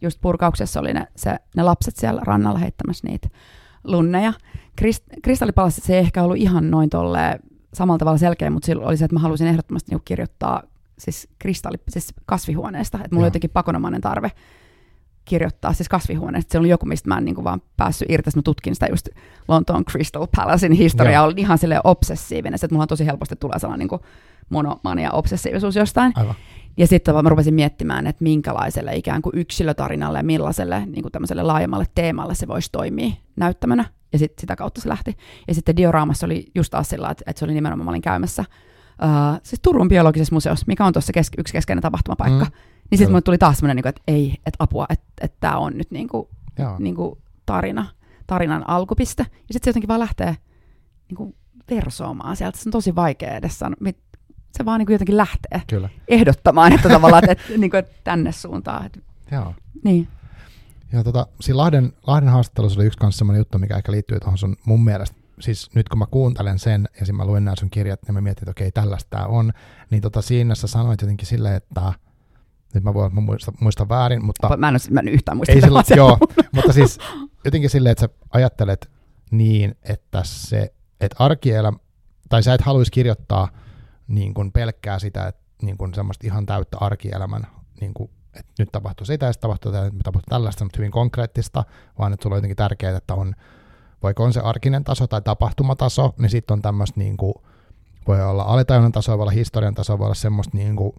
Just 0.00 0.20
purkauksessa 0.20 0.80
oli 0.80 0.92
ne, 0.92 1.06
se, 1.16 1.36
ne 1.56 1.62
lapset 1.62 1.96
siellä 1.96 2.20
rannalla 2.24 2.58
heittämässä 2.58 3.08
niitä 3.08 3.28
lunneja. 3.84 4.32
Krist, 4.76 5.04
kristallipalassi 5.22 5.80
se 5.80 5.94
ei 5.94 5.98
ehkä 5.98 6.22
ollut 6.22 6.36
ihan 6.36 6.70
noin 6.70 6.90
tolle 6.90 7.40
samalla 7.74 7.98
tavalla 7.98 8.18
selkeä, 8.18 8.50
mutta 8.50 8.66
sillä 8.66 8.86
oli 8.86 8.96
se, 8.96 9.04
että 9.04 9.14
mä 9.14 9.20
halusin 9.20 9.46
ehdottomasti 9.46 9.90
niin 9.90 10.02
kirjoittaa 10.04 10.62
siis, 10.98 11.28
kristalli, 11.38 11.76
siis 11.88 12.14
kasvihuoneesta. 12.26 12.98
Että 12.98 13.08
mulla 13.10 13.20
Joo. 13.20 13.24
oli 13.24 13.26
jotenkin 13.26 13.50
pakonomainen 13.50 14.00
tarve 14.00 14.32
kirjoittaa 15.28 15.72
siis 15.72 15.88
kasvihuoneesta. 15.88 16.52
Se 16.52 16.58
oli 16.58 16.68
joku, 16.68 16.86
mistä 16.86 17.08
mä 17.08 17.18
en 17.18 17.24
niin 17.24 17.34
kuin 17.34 17.44
vaan 17.44 17.62
päässyt 17.76 18.10
irti. 18.10 18.30
Mä 18.36 18.42
tutkin 18.42 18.74
sitä 18.74 18.86
just 18.90 19.08
Lontoon 19.48 19.84
Crystal 19.84 20.26
Palacein 20.36 20.72
historiaa. 20.72 21.24
Oli 21.24 21.34
ihan 21.36 21.58
sille 21.58 21.80
obsessiivinen. 21.84 22.54
että 22.54 22.68
mulla 22.70 22.84
on 22.84 22.88
tosi 22.88 23.06
helposti 23.06 23.36
tulee 23.36 23.58
sellainen 23.58 23.78
niin 23.78 23.88
kuin 23.88 24.02
monomania 24.50 25.10
obsessiivisuus 25.10 25.76
jostain. 25.76 26.12
Aivan. 26.16 26.34
Ja 26.76 26.86
sitten 26.86 27.14
mä 27.14 27.28
rupesin 27.28 27.54
miettimään, 27.54 28.06
että 28.06 28.22
minkälaiselle 28.22 28.96
ikään 28.96 29.22
kuin 29.22 29.38
yksilötarinalle 29.38 30.18
ja 30.18 30.24
millaiselle 30.24 30.86
niin 30.86 31.02
kuin 31.02 31.12
tämmöiselle 31.12 31.42
laajemmalle 31.42 31.84
teemalle 31.94 32.34
se 32.34 32.48
voisi 32.48 32.72
toimia 32.72 33.10
näyttämänä. 33.36 33.84
Ja 34.12 34.18
sitten 34.18 34.40
sitä 34.40 34.56
kautta 34.56 34.80
se 34.80 34.88
lähti. 34.88 35.16
Ja 35.48 35.54
sitten 35.54 35.76
dioraamassa 35.76 36.26
oli 36.26 36.46
just 36.54 36.70
taas 36.70 36.88
sillä, 36.88 37.10
että, 37.10 37.24
että 37.26 37.38
se 37.38 37.44
oli 37.44 37.54
nimenomaan, 37.54 37.84
mä 37.84 37.90
olin 37.90 38.02
käymässä 38.02 38.44
uh, 39.02 39.40
siis 39.42 39.60
Turun 39.60 39.88
biologisessa 39.88 40.34
museossa, 40.34 40.64
mikä 40.66 40.84
on 40.84 40.92
tuossa 40.92 41.12
kes- 41.12 41.30
yksi 41.38 41.52
keskeinen 41.52 41.82
tapahtumapaikka. 41.82 42.44
Mm. 42.44 42.50
Niin 42.90 42.98
sitten 42.98 43.12
mulle 43.12 43.22
tuli 43.22 43.38
taas 43.38 43.56
semmoinen, 43.56 43.76
niin 43.76 43.88
että 43.88 44.02
ei, 44.08 44.34
että 44.46 44.56
apua, 44.58 44.86
että, 44.90 45.06
että 45.20 45.36
tämä 45.40 45.56
on 45.56 45.78
nyt 45.78 45.90
niin 45.90 46.08
kuin, 46.08 46.28
niin 46.78 46.94
kuin 46.94 47.18
tarina, 47.46 47.86
tarinan 48.26 48.68
alkupiste. 48.68 49.22
Ja 49.22 49.52
sitten 49.52 49.64
se 49.64 49.70
jotenkin 49.70 49.88
vaan 49.88 50.00
lähtee 50.00 50.36
niin 51.08 51.16
kuin 51.16 51.34
versoomaan 51.70 52.36
sieltä. 52.36 52.58
Se 52.58 52.68
on 52.68 52.72
tosi 52.72 52.94
vaikea 52.94 53.36
edes 53.36 53.58
sanoa. 53.58 53.76
Se 54.58 54.64
vaan 54.64 54.78
niin 54.78 54.86
kuin 54.86 54.94
jotenkin 54.94 55.16
lähtee 55.16 55.62
Kyllä. 55.66 55.88
ehdottamaan, 56.08 56.72
että 56.72 56.88
tavallaan, 56.88 57.24
että, 57.24 57.32
että, 57.32 57.58
niin 57.58 57.70
kuin, 57.70 57.78
että 57.78 57.94
tänne 58.04 58.32
suuntaan. 58.32 58.86
Että, 58.86 58.98
Joo. 59.32 59.54
Niin. 59.84 60.08
Ja 60.92 61.04
tota, 61.04 61.26
siinä 61.40 61.56
Lahden, 61.56 61.92
Lahden 62.06 62.28
haastattelussa 62.28 62.80
oli 62.80 62.86
yksi 62.86 62.98
kanssa 62.98 63.18
sellainen 63.18 63.40
juttu, 63.40 63.58
mikä 63.58 63.76
ehkä 63.76 63.92
liittyy 63.92 64.20
tuohon 64.20 64.38
sun 64.38 64.56
mun 64.64 64.84
mielestä 64.84 65.16
siis 65.40 65.70
nyt 65.74 65.88
kun 65.88 65.98
mä 65.98 66.06
kuuntelen 66.06 66.58
sen 66.58 66.88
ja 66.92 66.98
sitten 66.98 67.14
mä 67.14 67.24
luen 67.24 67.44
nämä 67.44 67.56
sun 67.56 67.70
kirjat 67.70 68.00
ja 68.06 68.12
mä 68.12 68.20
mietin, 68.20 68.42
että 68.42 68.50
okei, 68.50 68.72
tällaista 68.72 69.10
tämä 69.10 69.26
on, 69.26 69.52
niin 69.90 70.02
tota 70.02 70.22
siinä 70.22 70.54
sä 70.54 70.66
sanoit 70.66 71.00
jotenkin 71.00 71.26
silleen, 71.26 71.54
että 71.54 71.74
nyt 72.74 72.84
mä 72.84 72.94
voin 72.94 73.24
muistaa, 73.24 73.54
muista 73.60 73.88
väärin, 73.88 74.24
mutta... 74.24 74.56
Mä 74.56 74.68
en, 74.68 74.74
ole, 74.74 74.80
mä 74.90 75.00
en 75.00 75.08
yhtään 75.08 75.36
muista 75.36 75.52
ei 75.52 75.60
sillä, 75.60 75.82
Joo, 75.96 76.18
mutta 76.54 76.72
siis 76.72 76.98
jotenkin 77.44 77.70
silleen, 77.70 77.90
että 77.92 78.00
sä 78.00 78.08
ajattelet 78.30 78.90
niin, 79.30 79.74
että 79.82 80.20
se, 80.24 80.74
että 81.00 81.16
arkielämä, 81.18 81.78
tai 82.28 82.42
sä 82.42 82.54
et 82.54 82.60
haluaisi 82.60 82.92
kirjoittaa 82.92 83.48
niin 84.08 84.34
kuin 84.34 84.52
pelkkää 84.52 84.98
sitä, 84.98 85.26
että 85.26 85.40
niin 85.62 85.76
kuin 85.76 85.94
semmoista 85.94 86.26
ihan 86.26 86.46
täyttä 86.46 86.76
arkielämän, 86.80 87.46
niin 87.80 87.94
kuin, 87.94 88.10
että 88.34 88.52
nyt 88.58 88.72
tapahtuu 88.72 89.06
sitä 89.06 89.26
ja 89.26 89.32
tapahtuu, 89.40 89.72
tätä, 89.72 89.84
nyt 89.84 90.02
tapahtuu 90.04 90.30
tällaista, 90.30 90.64
mutta 90.64 90.78
hyvin 90.78 90.90
konkreettista, 90.90 91.64
vaan 91.98 92.12
että 92.12 92.22
sulla 92.22 92.34
on 92.34 92.38
jotenkin 92.38 92.56
tärkeää, 92.56 92.96
että 92.96 93.14
on 93.14 93.34
vaikka 94.02 94.22
on 94.22 94.32
se 94.32 94.40
arkinen 94.40 94.84
taso 94.84 95.06
tai 95.06 95.22
tapahtumataso, 95.22 96.14
niin 96.18 96.30
sitten 96.30 96.54
on 96.54 96.62
tämmöistä 96.62 97.00
niin 97.00 97.16
kuin, 97.16 97.34
voi 98.06 98.24
olla 98.24 98.42
alitajunnan 98.42 98.92
taso, 98.92 99.18
voi 99.18 99.22
olla 99.22 99.30
historian 99.30 99.74
taso, 99.74 99.98
voi 99.98 100.04
olla 100.04 100.14
semmoista 100.14 100.56
niin 100.56 100.76
kuin, 100.76 100.92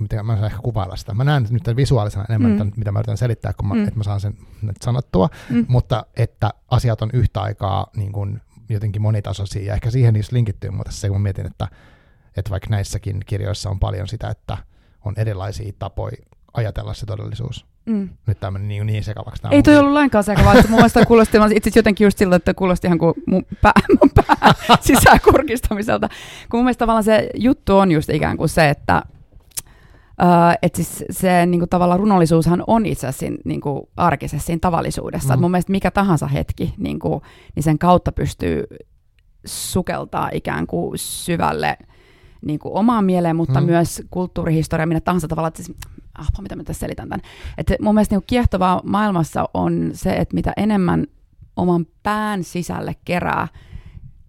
miten 0.00 0.26
mä 0.26 0.34
saan 0.34 0.46
ehkä 0.46 0.58
kuvailla 0.62 0.96
sitä. 0.96 1.14
Mä 1.14 1.24
näen 1.24 1.46
nyt 1.50 1.76
visuaalisena 1.76 2.24
enemmän, 2.28 2.50
mm. 2.50 2.58
tämän, 2.58 2.72
mitä 2.76 2.92
mä 2.92 2.98
yritän 2.98 3.16
selittää, 3.16 3.52
kun 3.52 3.68
mä, 3.68 3.74
mm. 3.74 3.84
että 3.84 3.96
mä 3.96 4.04
saan 4.04 4.20
sen 4.20 4.34
nyt 4.62 4.76
sanottua, 4.82 5.28
mm. 5.50 5.66
mutta 5.68 6.06
että 6.16 6.50
asiat 6.70 7.02
on 7.02 7.10
yhtä 7.12 7.40
aikaa 7.40 7.86
niin 7.96 8.12
kuin, 8.12 8.40
jotenkin 8.68 9.02
monitasoisia, 9.02 9.62
ja 9.62 9.74
ehkä 9.74 9.90
siihen 9.90 10.14
niissä 10.14 10.36
linkittyy 10.36 10.70
mutta 10.70 10.92
se, 10.92 11.08
kun 11.08 11.20
mä 11.20 11.22
mietin, 11.22 11.46
että, 11.46 11.68
että 12.36 12.50
vaikka 12.50 12.70
näissäkin 12.70 13.20
kirjoissa 13.26 13.70
on 13.70 13.80
paljon 13.80 14.08
sitä, 14.08 14.28
että 14.28 14.58
on 15.04 15.14
erilaisia 15.16 15.72
tapoja 15.78 16.16
ajatella 16.54 16.94
se 16.94 17.06
todellisuus. 17.06 17.66
Mm. 17.86 18.08
Nyt 18.26 18.40
tämä 18.40 18.50
meni 18.50 18.66
niin, 18.66 18.86
niin 18.86 19.04
sekavaksi. 19.04 19.42
Ei 19.50 19.62
toi 19.62 19.76
ollut 19.76 19.92
lainkaan 19.92 20.24
sekavaa, 20.24 20.54
että 20.54 20.68
mun 20.68 20.78
mielestä 20.78 21.06
kuulosti 21.06 21.38
itse 21.54 21.70
jotenkin 21.76 22.04
just 22.04 22.18
siltä, 22.18 22.36
että 22.36 22.54
kuulosti 22.54 22.86
ihan 22.86 22.98
kuin 22.98 23.14
mun 23.26 23.44
pää, 23.62 23.72
mun 24.00 24.10
pää 24.14 24.54
sisäkurkistamiselta. 24.80 26.08
Kun 26.50 26.58
mun 26.58 26.64
mielestä 26.64 26.78
tavallaan 26.78 27.04
se 27.04 27.30
juttu 27.34 27.78
on 27.78 27.92
just 27.92 28.10
ikään 28.10 28.36
kuin 28.36 28.48
se, 28.48 28.70
että 28.70 29.02
Uh, 30.22 30.58
että 30.62 30.76
siis 30.76 31.04
se 31.10 31.46
niin 31.46 31.60
kuin, 31.60 31.68
tavallaan 31.68 32.00
runollisuushan 32.00 32.64
on 32.66 32.86
itse 32.86 33.06
asiassa 33.06 33.20
siinä, 33.20 33.36
niin 33.44 33.60
kuin, 33.60 33.82
arkisessa 33.96 34.46
siinä 34.46 34.60
tavallisuudessa. 34.60 35.36
Mm. 35.36 35.40
mun 35.40 35.50
mielestä 35.50 35.72
mikä 35.72 35.90
tahansa 35.90 36.26
hetki, 36.26 36.74
niin, 36.78 36.98
kuin, 36.98 37.20
niin 37.54 37.62
sen 37.62 37.78
kautta 37.78 38.12
pystyy 38.12 38.64
sukeltaa 39.44 40.30
ikään 40.32 40.66
kuin 40.66 40.98
syvälle 40.98 41.76
niin 42.46 42.58
kuin 42.58 42.74
omaan 42.74 43.04
mieleen, 43.04 43.36
mutta 43.36 43.60
mm. 43.60 43.66
myös 43.66 44.02
kulttuurihistoria, 44.10 44.86
minne 44.86 45.00
tahansa 45.00 45.28
tavalla. 45.28 45.48
Että 45.48 45.62
siis, 45.62 45.78
ah, 46.18 46.28
mitä 46.42 46.56
mä 46.56 46.64
tässä 46.64 46.80
selitän 46.80 47.08
tämän. 47.08 47.22
Että 47.58 47.76
mun 47.80 47.94
mielestä 47.94 48.14
niin 48.14 48.24
kiehtovaa 48.26 48.80
maailmassa 48.84 49.48
on 49.54 49.90
se, 49.92 50.10
että 50.10 50.34
mitä 50.34 50.52
enemmän 50.56 51.06
oman 51.56 51.86
pään 52.02 52.44
sisälle 52.44 52.96
kerää 53.04 53.48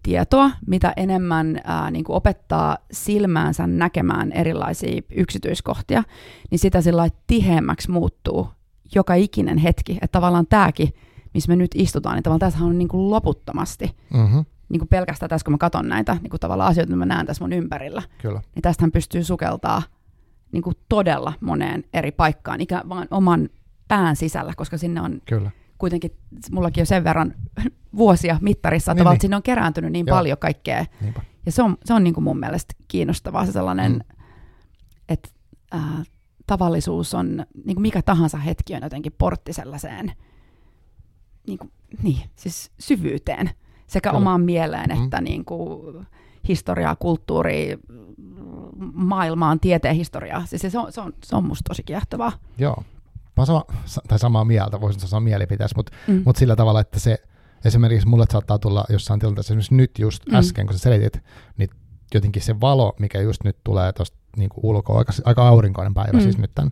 tietoa, 0.06 0.50
mitä 0.66 0.92
enemmän 0.96 1.60
ää, 1.64 1.90
niin 1.90 2.04
kuin 2.04 2.16
opettaa 2.16 2.78
silmäänsä 2.92 3.66
näkemään 3.66 4.32
erilaisia 4.32 5.02
yksityiskohtia, 5.16 6.02
niin 6.50 6.58
sitä 6.58 6.80
sillä 6.80 7.08
tiheämmäksi 7.26 7.90
muuttuu 7.90 8.48
joka 8.94 9.14
ikinen 9.14 9.58
hetki. 9.58 9.92
Että 9.92 10.12
tavallaan 10.12 10.46
tämäkin, 10.46 10.94
missä 11.34 11.48
me 11.48 11.56
nyt 11.56 11.70
istutaan, 11.74 12.14
niin 12.14 12.22
tavallaan 12.22 12.52
tässä 12.52 12.64
on 12.64 12.78
niin 12.78 12.88
kuin 12.88 13.10
loputtomasti. 13.10 13.96
Mm-hmm. 14.14 14.44
Niin 14.68 14.80
kuin 14.80 14.88
pelkästään 14.88 15.30
tässä, 15.30 15.44
kun 15.44 15.54
mä 15.54 15.58
katson 15.58 15.88
näitä 15.88 16.16
niin 16.22 16.30
kuin 16.30 16.40
tavallaan 16.40 16.70
asioita, 16.70 16.90
mitä 16.90 16.98
mä 16.98 17.14
näen 17.14 17.26
tässä 17.26 17.44
mun 17.44 17.52
ympärillä. 17.52 18.02
Kyllä. 18.22 18.40
Niin 18.54 18.62
tästähän 18.62 18.92
pystyy 18.92 19.24
sukeltaa 19.24 19.82
niin 20.52 20.62
kuin 20.62 20.76
todella 20.88 21.32
moneen 21.40 21.84
eri 21.92 22.12
paikkaan, 22.12 22.60
ikään 22.60 22.88
vaan 22.88 23.08
oman 23.10 23.48
pään 23.88 24.16
sisällä, 24.16 24.52
koska 24.56 24.78
sinne 24.78 25.00
on 25.00 25.20
Kyllä. 25.24 25.50
Kuitenkin, 25.78 26.16
mullakin 26.50 26.82
jo 26.82 26.86
sen 26.86 27.04
verran 27.04 27.34
vuosia 27.96 28.38
mittarissa, 28.40 28.92
että 28.92 29.04
niin, 29.04 29.10
niin. 29.10 29.20
sinne 29.20 29.36
on 29.36 29.42
kerääntynyt 29.42 29.92
niin 29.92 30.06
Joo. 30.06 30.16
paljon 30.16 30.38
kaikkea. 30.38 30.86
Niinpä. 31.00 31.22
Ja 31.46 31.52
se 31.52 31.62
on, 31.62 31.76
se 31.84 31.94
on 31.94 32.04
niin 32.04 32.14
kuin 32.14 32.24
mun 32.24 32.40
mielestä 32.40 32.74
kiinnostavaa, 32.88 33.46
se 33.46 33.52
sellainen, 33.52 33.92
mm. 33.92 34.00
että 35.08 35.28
äh, 35.74 36.06
tavallisuus 36.46 37.14
on, 37.14 37.46
niin 37.64 37.76
kuin 37.76 37.82
mikä 37.82 38.02
tahansa 38.02 38.38
hetki 38.38 38.74
on 38.74 38.82
jotenkin 38.82 39.14
portti 39.18 39.52
sellaiseen 39.52 40.12
niin, 41.46 41.58
kuin, 41.58 41.72
niin 42.02 42.30
siis 42.36 42.70
syvyyteen, 42.78 43.50
sekä 43.86 44.10
Kyllä. 44.10 44.18
omaan 44.18 44.40
mieleen 44.40 44.90
mm. 44.90 45.04
että 45.04 45.20
niin 45.20 45.44
kuin, 45.44 46.06
historiaa, 46.48 46.96
kulttuuria, 46.96 47.76
maailmaan, 48.92 49.60
tieteen 49.60 49.96
historiaa. 49.96 50.46
Siis 50.46 50.62
se, 50.62 50.78
on, 50.78 50.92
se, 50.92 51.00
on, 51.00 51.12
se 51.24 51.36
on 51.36 51.44
musta 51.44 51.68
tosi 51.68 51.82
kiehtovaa. 51.82 52.32
Joo. 52.58 52.82
Mä 53.36 53.40
oon 53.40 53.46
sama, 53.46 53.64
tai 54.08 54.18
samaa 54.18 54.44
mieltä, 54.44 54.80
voisin 54.80 55.08
sanoa 55.08 55.20
mielipiteessä, 55.20 55.76
mutta 55.76 55.92
mm. 56.06 56.22
mut 56.24 56.36
sillä 56.36 56.56
tavalla, 56.56 56.80
että 56.80 57.00
se 57.00 57.18
esimerkiksi 57.64 58.08
mulle 58.08 58.24
saattaa 58.30 58.58
tulla 58.58 58.84
jossain 58.88 59.20
tilanteessa, 59.20 59.52
esimerkiksi 59.52 59.74
nyt 59.74 59.98
just 59.98 60.26
mm. 60.26 60.34
äsken, 60.34 60.66
kun 60.66 60.74
sä 60.74 60.78
selitit, 60.78 61.22
niin 61.58 61.70
jotenkin 62.14 62.42
se 62.42 62.60
valo, 62.60 62.96
mikä 63.00 63.20
just 63.20 63.44
nyt 63.44 63.56
tulee 63.64 63.92
tuosta 63.92 64.16
niin 64.36 64.50
ulkoa, 64.62 64.98
aika, 64.98 65.12
aika 65.24 65.48
aurinkoinen 65.48 65.94
päivä 65.94 66.18
mm. 66.18 66.20
siis 66.20 66.38
nyt 66.38 66.50
tämän, 66.54 66.70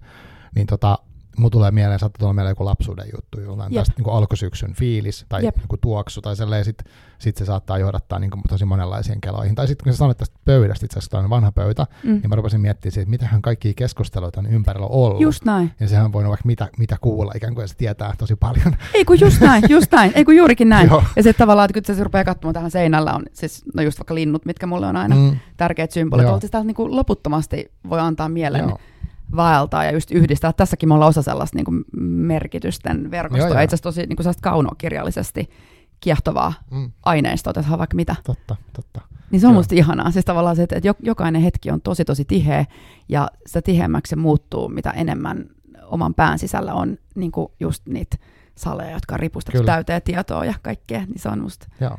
niin 0.55 0.67
tota, 0.67 0.99
Mulla 1.39 1.51
tulee 1.51 1.71
mieleen, 1.71 1.99
saattaa 1.99 2.19
tulla 2.19 2.33
mieleen 2.33 2.51
joku 2.51 2.65
lapsuuden 2.65 3.07
juttu, 3.17 3.41
jollain 3.41 3.73
Jep. 3.73 3.81
tästä 3.81 3.95
niin 3.97 4.05
kuin 4.05 4.15
alkusyksyn 4.15 4.75
fiilis 4.75 5.27
tai 5.29 5.45
Jep. 5.45 5.57
joku 5.63 5.77
tuoksu 5.77 6.21
tai 6.21 6.37
sellainen, 6.37 6.65
sit, 6.65 6.79
sit 7.19 7.37
se 7.37 7.45
saattaa 7.45 7.79
johdattaa 7.79 8.19
niin 8.19 8.31
kuin 8.31 8.43
tosi 8.49 8.65
monenlaisiin 8.65 9.21
keloihin. 9.21 9.55
Tai 9.55 9.67
sitten 9.67 9.85
kun 9.85 9.93
sä 9.93 9.97
sanoit 9.97 10.19
tästä 10.19 10.39
pöydästä, 10.45 10.87
itse 10.87 10.99
asiassa 10.99 11.31
vanha 11.31 11.53
pöytä, 11.53 11.87
mm. 12.03 12.11
niin 12.11 12.29
mä 12.29 12.35
rupesin 12.35 12.61
miettimään 12.61 13.01
että 13.01 13.11
mitähän 13.11 13.43
kaikki 13.43 13.75
keskusteluita 13.75 14.41
on 14.41 14.47
ympärillä 14.47 14.87
ollut. 14.87 15.21
Just 15.21 15.45
näin. 15.45 15.73
Ja 15.81 15.89
sehän 15.89 16.13
voi 16.13 16.29
vaikka 16.29 16.47
mitä, 16.47 16.69
mitä 16.79 16.97
kuulla, 17.01 17.33
ikään 17.37 17.55
kuin 17.55 17.69
se 17.69 17.77
tietää 17.77 18.15
tosi 18.19 18.37
paljon. 18.37 18.77
Ei 18.95 19.05
kun 19.05 19.21
just 19.21 19.41
näin, 19.41 19.63
just 19.69 19.93
näin, 19.93 20.13
ei 20.15 20.25
kun 20.25 20.37
juurikin 20.37 20.69
näin. 20.69 20.91
ja 21.17 21.23
sitten 21.23 21.39
tavallaan, 21.39 21.71
että 21.71 21.81
kun 21.81 21.97
se 21.97 22.05
rupeaa 22.05 22.25
katsomaan 22.25 22.55
tähän 22.55 22.71
seinällä, 22.71 23.15
on 23.15 23.23
siis, 23.33 23.63
no 23.75 23.83
just 23.83 23.99
vaikka 23.99 24.15
linnut, 24.15 24.45
mitkä 24.45 24.67
mulle 24.67 24.87
on 24.87 24.97
aina 24.97 25.17
mm. 25.17 25.37
tärkeät 25.57 25.91
symbolit, 25.91 26.27
siis 26.41 26.53
niin 26.65 26.75
kuin 26.75 26.97
loputtomasti 26.97 27.73
voi 27.89 28.01
antaa 28.01 28.29
mieleen. 28.29 28.69
Joo 28.69 28.79
vaeltaa 29.37 29.85
ja 29.85 29.93
just 29.93 30.11
yhdistää. 30.11 30.53
Tässäkin 30.53 30.89
me 30.89 30.95
ollaan 30.95 31.09
osa 31.09 31.23
sellaista 31.23 31.57
niin 31.57 31.65
kuin 31.65 31.85
merkitysten 32.01 33.11
verkostoa, 33.11 33.61
itse 33.61 33.75
asiassa 33.75 33.83
tosi 33.83 34.07
niin 34.07 34.17
kuin 34.17 34.35
kaunokirjallisesti 34.43 35.51
kiehtovaa 36.01 36.53
mm. 36.71 36.93
aineistoa, 37.03 37.51
otetaan 37.51 37.79
vaikka 37.79 37.97
mitä. 37.97 38.17
Totta, 38.25 38.57
totta. 38.73 39.01
Niin 39.31 39.41
se 39.41 39.47
on 39.47 39.53
Joo. 39.53 39.59
musta 39.59 39.75
ihanaa. 39.75 40.11
Siis 40.11 40.25
tavallaan 40.25 40.57
se, 40.57 40.63
että 40.63 40.95
jokainen 41.03 41.43
hetki 41.43 41.71
on 41.71 41.81
tosi 41.81 42.05
tosi 42.05 42.25
tiheä 42.25 42.65
ja 43.09 43.31
sitä 43.47 43.63
tiheämmäksi 43.63 44.11
se 44.11 44.17
muuttuu, 44.17 44.69
mitä 44.69 44.91
enemmän 44.91 45.47
oman 45.83 46.15
pään 46.15 46.39
sisällä 46.39 46.75
on 46.75 46.99
niin 47.15 47.33
kuin 47.33 47.53
just 47.61 47.87
niitä 47.87 48.17
saleja, 48.55 48.91
jotka 48.91 49.15
on 49.15 49.21
ripustettu 49.21 49.59
Kyllä. 49.59 49.73
täyteen 49.73 50.03
tietoa 50.03 50.45
ja 50.45 50.55
kaikkea, 50.63 51.01
niin 51.01 51.19
se 51.19 51.29
on 51.29 51.41
musta 51.41 51.67
Joo. 51.81 51.99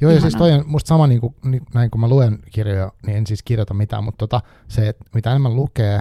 Joo, 0.00 0.10
ja 0.10 0.20
siis 0.20 0.34
toi 0.34 0.52
on 0.52 0.64
musta 0.66 0.88
sama, 0.88 1.06
niin 1.06 1.20
kuin, 1.20 1.34
näin 1.74 1.90
kun 1.90 2.00
mä 2.00 2.08
luen 2.08 2.38
kirjoja, 2.52 2.92
niin 3.06 3.16
en 3.16 3.26
siis 3.26 3.42
kirjoita 3.42 3.74
mitään, 3.74 4.04
mutta 4.04 4.18
tota, 4.18 4.40
se, 4.68 4.88
että 4.88 5.04
mitä 5.14 5.30
enemmän 5.30 5.56
lukee, 5.56 6.00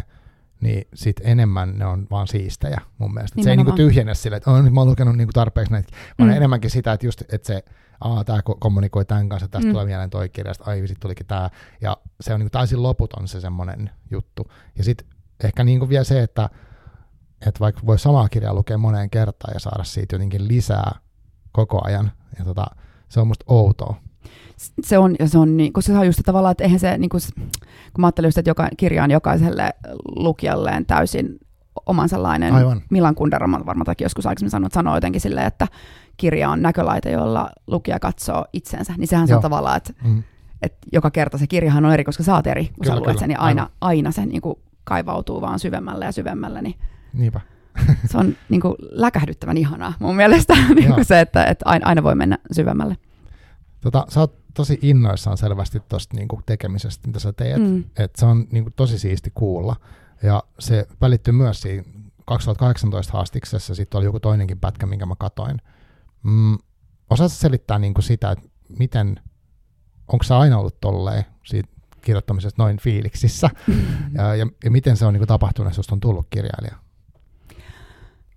niin 0.62 0.88
sit 0.93 1.22
enemmän 1.24 1.78
ne 1.78 1.86
on 1.86 2.08
vaan 2.12 2.28
siistejä 2.28 2.82
mun 2.98 3.13
mielestä. 3.13 3.43
Se 3.43 3.50
ei 3.50 3.58
niinku 3.58 3.72
tyhjennä 3.72 4.13
sille, 4.13 4.38
että 4.38 4.62
nyt 4.62 4.74
mä 4.74 4.80
oon 4.80 4.89
lukenut 4.89 5.15
niinku 5.15 5.34
tarpeeksi 5.34 5.72
näitä, 5.72 5.89
vaan 6.20 6.30
mm. 6.30 6.36
enemmänkin 6.36 6.70
sitä, 6.70 6.93
että 6.93 7.06
just, 7.06 7.22
että 7.22 7.48
se, 7.48 7.63
aa, 8.02 8.24
tää 8.24 8.39
kommunikoi 8.60 9.06
tämän 9.06 9.30
kanssa, 9.30 9.48
tästä 9.48 9.67
mm. 9.67 9.72
tulee 9.72 9.86
mieleen 9.86 10.10
toi 10.10 10.30
kirja, 10.30 10.54
ai 10.60 10.88
sit 10.88 11.00
tulikin 11.00 11.26
tää, 11.26 11.50
ja 11.82 11.98
se 12.22 12.34
on 12.34 12.39
niinku 12.39 12.52
täysin 12.52 12.84
loputon 12.84 13.28
se 13.28 13.41
semmoinen 13.41 13.89
juttu. 14.12 14.52
Ja 14.78 14.84
sitten 14.84 15.08
ehkä 15.43 15.63
niinku 15.63 15.89
vielä 15.89 16.04
se, 16.04 16.24
että, 16.24 16.50
että 17.48 17.60
vaikka 17.60 17.82
voi 17.86 18.00
samaa 18.00 18.30
kirjaa 18.30 18.54
lukea 18.54 18.78
moneen 18.78 19.10
kertaan 19.10 19.54
ja 19.54 19.60
saada 19.60 19.84
siitä 19.84 20.15
jotenkin 20.15 20.48
lisää 20.48 21.00
koko 21.52 21.82
ajan, 21.86 22.12
ja 22.39 22.46
tota, 22.46 22.65
se 23.10 23.20
on 23.20 23.28
musta 23.28 23.46
outoa 23.48 24.07
se 24.84 24.98
on, 24.98 25.15
ja 25.20 25.28
se 25.28 25.38
on, 25.38 25.58
niin, 25.58 25.74
kun 25.74 25.84
se 25.84 25.98
on 25.98 26.06
just 26.06 26.20
tavallaan, 26.26 26.52
että 26.52 26.63
eihän 26.63 26.80
se, 26.80 26.98
niin 26.98 27.10
kuin, 27.10 27.22
kun 27.93 28.02
mä 28.02 28.08
ajattelin 28.08 28.28
just, 28.28 28.38
että 28.38 28.50
joka, 28.50 28.70
kirja 28.78 29.04
on 29.04 29.12
jokaiselle 29.12 29.74
lukijalleen 30.15 30.86
täysin 30.86 31.39
oman 31.86 32.10
sellainen, 32.10 32.54
Aivan. 32.54 32.82
Milan 32.89 33.15
Kundera 33.15 33.50
varmaan 33.65 33.96
joskus 34.00 34.26
aikaisemmin 34.26 34.52
sanonut, 34.52 34.74
sanoo 34.74 34.96
jotenkin 34.96 35.22
silleen, 35.22 35.48
että 35.48 35.67
kirja 36.17 36.50
on 36.50 36.62
näkölaite, 36.62 37.12
jolla 37.12 37.50
lukija 37.67 38.00
katsoo 38.00 38.46
itsensä, 38.54 38.93
niin 38.98 39.08
sehän 39.08 39.28
se 39.28 39.36
on 39.36 39.41
tavallaan, 39.41 39.78
että, 39.78 39.93
mm. 40.04 40.24
että 40.62 40.78
joka 40.93 41.12
kerta 41.12 41.38
se 41.38 41.48
kirjahan 41.48 41.86
on 41.86 41.93
eri, 41.93 42.04
koska 42.04 42.24
sä 42.24 42.36
oot 42.36 42.48
eri, 42.48 42.65
kun 42.65 42.84
kyllä, 42.84 42.96
sä 42.96 43.02
luet 43.02 43.17
sen, 43.17 43.32
ja 43.32 43.39
aina, 43.39 43.70
aina 43.82 44.12
se 44.12 44.26
niin 44.26 44.41
kuin 44.41 44.56
kaivautuu 44.84 45.41
vaan 45.41 45.60
syvemmälle 45.60 46.06
ja 46.06 46.12
syvemmälle, 46.12 46.62
niin 46.62 46.76
Niinpä. 47.13 47.41
se 48.12 48.17
on 48.17 48.36
niin 48.50 48.62
kuin 48.62 48.76
läkähdyttävän 48.91 49.58
ihanaa 49.58 49.93
mun 50.00 50.15
mielestä, 50.15 50.54
niin 50.76 50.93
kuin 50.93 51.06
se, 51.12 51.20
että, 51.20 51.43
että 51.43 51.65
aina 51.65 52.04
voi 52.04 52.15
mennä 52.15 52.38
syvemmälle. 52.52 52.98
Tota, 53.82 54.06
sä 54.10 54.20
oot 54.20 54.40
tosi 54.54 54.80
innoissaan 54.82 55.38
selvästi 55.38 55.80
tuosta 55.90 56.18
niinku 56.18 56.42
tekemisestä, 56.46 57.08
mitä 57.08 57.20
sä 57.20 57.34
teet. 57.34 57.62
Mm. 57.62 57.84
Et 57.98 58.16
se 58.16 58.26
on 58.26 58.48
niinku 58.52 58.70
tosi 58.76 59.00
siisti 59.00 59.32
kuulla. 59.36 59.76
Ja 60.24 60.44
se 60.60 60.88
välittyy 61.02 61.34
myös 61.34 61.62
siinä 61.62 61.84
2018 62.26 63.13
haastiksessa, 63.13 63.76
sitten 63.76 63.98
oli 63.98 64.06
joku 64.06 64.20
toinenkin 64.20 64.60
pätkä, 64.60 64.86
minkä 64.86 65.06
mä 65.06 65.16
katoin. 65.20 65.62
Mm, 66.24 66.58
osaatko 67.10 67.36
selittää 67.36 67.80
niinku 67.80 68.02
sitä, 68.02 68.32
että 68.32 68.50
miten, 68.80 69.20
onko 70.08 70.24
se 70.24 70.34
aina 70.34 70.58
ollut 70.58 70.82
tolleen 70.82 71.26
siitä 71.46 71.70
kirjoittamisesta 72.02 72.63
noin 72.63 72.78
fiiliksissä, 72.78 73.50
ja, 74.18 74.36
ja, 74.36 74.48
ja 74.63 74.72
miten 74.72 74.98
se 74.98 75.06
on 75.06 75.13
niinku 75.13 75.28
tapahtunut, 75.28 75.78
jos 75.78 75.90
on 75.90 76.00
tullut 76.00 76.28
kirjailija? 76.30 76.76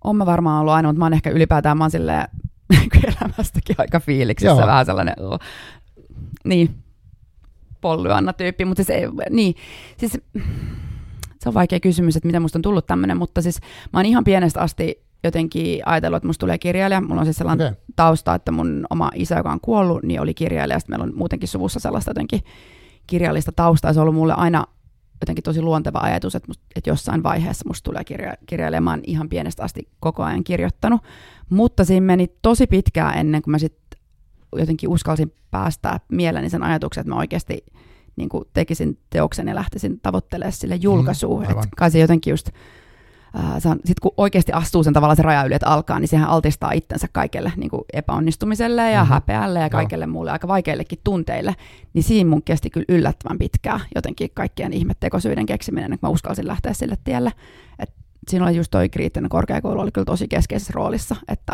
On 0.04 0.16
mä 0.16 0.26
varmaan 0.26 0.60
ollut 0.60 0.72
aina, 0.72 0.88
mutta 0.88 0.98
mä 0.98 1.04
oon 1.04 1.12
ehkä 1.12 1.30
ylipäätään, 1.30 1.78
mä 1.78 1.84
oon 1.84 1.90
silleen, 1.90 2.28
elämästäkin 3.08 3.76
aika 3.78 4.00
fiiliksissä, 4.00 4.60
Joo. 4.60 4.66
vähän 4.66 4.86
sellainen 4.86 5.14
niin, 6.44 6.74
Pollyanna-tyyppi, 7.80 8.64
mutta 8.64 8.84
siis, 8.84 8.98
niin, 9.30 9.54
siis 9.96 10.18
se 11.40 11.48
on 11.48 11.54
vaikea 11.54 11.80
kysymys, 11.80 12.16
että 12.16 12.26
miten 12.26 12.42
musta 12.42 12.58
on 12.58 12.62
tullut 12.62 12.86
tämmöinen, 12.86 13.16
mutta 13.16 13.42
siis 13.42 13.60
mä 13.92 13.98
oon 13.98 14.06
ihan 14.06 14.24
pienestä 14.24 14.60
asti 14.60 15.02
jotenkin 15.24 15.82
ajatellut, 15.86 16.16
että 16.16 16.26
musta 16.26 16.40
tulee 16.40 16.58
kirjailija. 16.58 17.00
Mulla 17.00 17.20
on 17.20 17.26
siis 17.26 17.36
sellainen 17.36 17.66
okay. 17.66 17.82
tausta, 17.96 18.34
että 18.34 18.52
mun 18.52 18.86
oma 18.90 19.10
isä, 19.14 19.36
joka 19.36 19.52
on 19.52 19.60
kuollut, 19.60 20.02
niin 20.02 20.20
oli 20.20 20.34
kirjailija. 20.34 20.78
Sitten 20.78 20.92
meillä 20.92 21.12
on 21.12 21.18
muutenkin 21.18 21.48
suvussa 21.48 21.80
sellaista 21.80 22.10
jotenkin 22.10 22.40
kirjallista 23.06 23.52
taustaa. 23.52 23.92
Se 23.92 24.00
on 24.00 24.02
ollut 24.02 24.14
mulle 24.14 24.34
aina 24.34 24.66
jotenkin 25.20 25.42
tosi 25.44 25.62
luonteva 25.62 25.98
ajatus, 25.98 26.34
että, 26.34 26.52
että 26.76 26.90
jossain 26.90 27.22
vaiheessa 27.22 27.68
musta 27.68 27.84
tulee 27.84 28.04
kirja, 28.04 28.34
kirjailija. 28.46 28.80
Mä 28.80 28.90
oon 28.90 29.00
ihan 29.06 29.28
pienestä 29.28 29.62
asti 29.62 29.88
koko 30.00 30.22
ajan 30.22 30.44
kirjoittanut. 30.44 31.00
Mutta 31.50 31.84
siinä 31.84 32.06
meni 32.06 32.28
tosi 32.42 32.66
pitkään 32.66 33.18
ennen 33.18 33.42
kuin 33.42 33.52
mä 33.52 33.58
sitten 33.58 34.00
jotenkin 34.56 34.88
uskalsin 34.88 35.32
päästää 35.50 36.00
mieleeni 36.08 36.50
sen 36.50 36.62
ajatuksen, 36.62 37.00
että 37.00 37.14
mä 37.14 37.18
oikeasti 37.18 37.64
niin 38.16 38.28
kuin 38.28 38.44
tekisin 38.52 38.98
teoksen 39.10 39.48
ja 39.48 39.54
lähtisin 39.54 40.00
tavoittelemaan 40.00 40.52
sille 40.52 40.76
mm, 40.76 40.82
julkaisuun. 40.82 41.46
Mm, 41.46 41.54
kai 41.76 41.90
se 41.90 41.98
jotenkin 41.98 42.30
just, 42.30 42.48
äh, 43.38 43.54
sitten 43.62 43.94
kun 44.02 44.14
oikeasti 44.16 44.52
astuu 44.52 44.82
sen 44.82 44.92
tavalla 44.92 45.14
se 45.14 45.22
raja 45.22 45.44
yli, 45.44 45.54
että 45.54 45.66
alkaa, 45.66 46.00
niin 46.00 46.08
sehän 46.08 46.28
altistaa 46.28 46.72
itsensä 46.72 47.08
kaikelle 47.12 47.52
niin 47.56 47.70
kuin 47.70 47.82
epäonnistumiselle 47.92 48.90
ja 48.90 49.00
mm-hmm. 49.00 49.14
häpeälle 49.14 49.60
ja 49.60 49.70
kaikelle 49.70 50.04
Joo. 50.04 50.12
muulle, 50.12 50.30
aika 50.30 50.48
vaikeillekin 50.48 50.98
tunteille. 51.04 51.54
Niin 51.92 52.02
siinä 52.02 52.30
mun 52.30 52.42
kesti 52.42 52.70
kyllä 52.70 52.86
yllättävän 52.88 53.38
pitkään 53.38 53.80
jotenkin 53.94 54.30
kaikkien 54.34 54.72
ihmettekosyiden 54.72 55.46
keksiminen, 55.46 55.92
että 55.92 56.06
mä 56.06 56.10
uskalsin 56.10 56.46
lähteä 56.46 56.72
sille 56.72 56.98
tielle. 57.04 57.32
Et 57.78 57.99
siinä 58.28 58.44
oli 58.44 58.56
just 58.56 58.70
toi 58.70 58.88
kriittinen 58.88 59.28
korkeakoulu 59.28 59.80
oli 59.80 59.92
kyllä 59.92 60.04
tosi 60.04 60.28
keskeisessä 60.28 60.72
roolissa, 60.74 61.16
että 61.28 61.52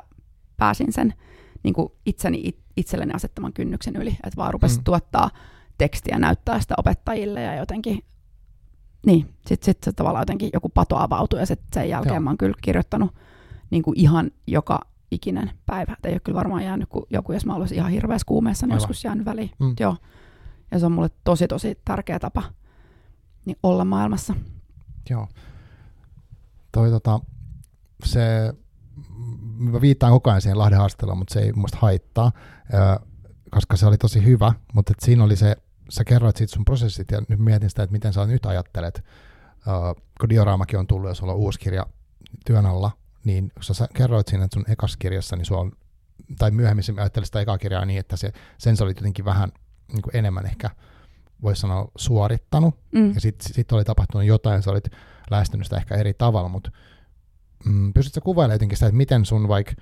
pääsin 0.57 0.93
sen 0.93 1.15
niin 1.63 1.75
kuin 1.75 1.93
itseni 2.07 2.41
it, 2.45 2.59
itselleni 2.77 3.13
asettaman 3.13 3.53
kynnyksen 3.53 3.97
yli, 3.97 4.11
että 4.11 4.37
vaan 4.37 4.53
rupesi 4.53 4.79
mm. 4.79 4.85
tuottaa 4.85 5.31
tekstiä, 5.79 6.19
näyttää 6.19 6.61
sitä 6.61 6.75
opettajille 6.79 7.43
ja 7.43 7.55
jotenkin, 7.55 8.05
niin, 9.07 9.35
sitten 9.47 9.65
sit 9.65 9.83
se 9.83 9.93
tavallaan 9.93 10.23
jotenkin 10.23 10.51
joku 10.53 10.69
pato 10.69 10.97
avautui 10.97 11.41
ja 11.41 11.47
sit 11.47 11.61
sen 11.75 11.89
jälkeen 11.89 12.15
Joo. 12.15 12.21
mä 12.21 12.31
oon 12.31 12.39
kyllä 12.39 12.57
kirjoittanut 12.63 13.15
niin 13.71 13.83
kuin 13.83 13.99
ihan 13.99 14.31
joka 14.47 14.81
ikinen 15.11 15.51
päivä. 15.67 15.93
Et 15.93 16.07
ei 16.07 16.13
ole 16.13 16.21
kyllä 16.21 16.37
varmaan 16.37 16.65
jäänyt, 16.65 16.89
kun 16.89 17.07
joku, 17.11 17.33
jos 17.33 17.47
mä 17.47 17.55
olisin 17.55 17.79
ihan 17.79 17.91
hirveässä 17.91 18.27
kuumeessa, 18.27 18.67
niin 18.67 18.73
Aivan. 18.73 18.83
joskus 18.83 19.05
jäänyt 19.05 19.27
väliin. 19.27 19.51
Mm. 19.59 19.75
Joo. 19.81 19.97
Ja 20.71 20.79
se 20.79 20.87
on 20.87 20.93
mulle 20.93 21.11
tosi, 21.25 21.49
tosi 21.49 21.79
tärkeä 21.85 22.19
tapa 22.19 22.43
niin 23.45 23.57
olla 23.63 23.85
maailmassa. 23.85 24.35
Joo. 25.11 25.29
Toi 26.77 26.91
tota, 26.91 27.21
se 28.05 28.55
mä 29.57 29.81
viittaan 29.81 30.13
koko 30.13 30.31
ajan 30.31 30.41
siihen 30.41 30.59
Lahden 30.59 30.79
haastatteluun, 30.79 31.19
mutta 31.19 31.35
se 31.35 31.41
ei 31.41 31.53
muista 31.53 31.79
haittaa, 31.81 32.33
koska 33.51 33.77
se 33.77 33.87
oli 33.87 33.99
tosi 33.99 34.25
hyvä, 34.25 34.53
mutta 34.73 34.93
et 34.93 35.01
siinä 35.01 35.25
oli 35.25 35.37
se, 35.37 35.57
sä 35.89 36.05
kerroit 36.05 36.37
siitä 36.37 36.55
sun 36.55 36.65
prosessit 36.65 37.11
ja 37.11 37.23
nyt 37.29 37.39
mietin 37.39 37.71
sitä, 37.71 37.83
että 37.83 37.93
miten 37.93 38.13
sä 38.13 38.27
nyt 38.27 38.47
ajattelet, 38.47 39.05
kun 40.21 40.29
dioraamakin 40.29 40.79
on 40.79 40.87
tullut 40.87 41.09
ja 41.09 41.15
sulla 41.15 41.33
on 41.33 41.39
uusi 41.39 41.59
kirja 41.59 41.87
työn 42.47 42.67
alla, 42.67 42.91
niin 43.25 43.51
kun 43.55 43.65
sä 43.65 43.89
kerroit 43.95 44.29
siinä, 44.29 44.45
että 44.45 44.55
sun 44.55 44.71
ekas 44.73 44.97
kirjassa, 44.97 45.37
niin 45.37 45.45
sulla 45.45 45.61
on, 45.61 45.73
tai 46.39 46.51
myöhemmin 46.51 46.85
sä 46.85 46.93
ajattelit 46.97 47.27
sitä 47.27 47.41
ekaa 47.41 47.59
kirjaa 47.59 47.85
niin, 47.85 48.01
että 48.01 48.17
se, 48.17 48.33
sen 48.59 48.77
sä 48.77 48.85
olit 48.85 48.97
jotenkin 48.97 49.25
vähän 49.25 49.53
niin 49.93 50.03
enemmän 50.13 50.47
ehkä, 50.47 50.71
voisi 51.43 51.61
sanoa, 51.61 51.91
suorittanut, 51.97 52.79
mm. 52.93 53.15
ja 53.15 53.21
sitten 53.21 53.55
sit 53.55 53.73
oli 53.73 53.85
tapahtunut 53.85 54.27
jotain, 54.27 54.63
sä 54.63 54.71
olit 54.71 54.89
lähestynyt 55.31 55.67
sitä 55.67 55.77
ehkä 55.77 55.95
eri 55.95 56.15
tavalla, 56.15 56.49
mutta 56.49 56.71
mm, 57.65 57.93
pystytkö 57.93 58.21
kuvailemaan 58.21 58.55
jotenkin 58.55 58.77
sitä, 58.77 58.87
että 58.87 58.97
miten 58.97 59.25
sun 59.25 59.49
vaikka 59.49 59.73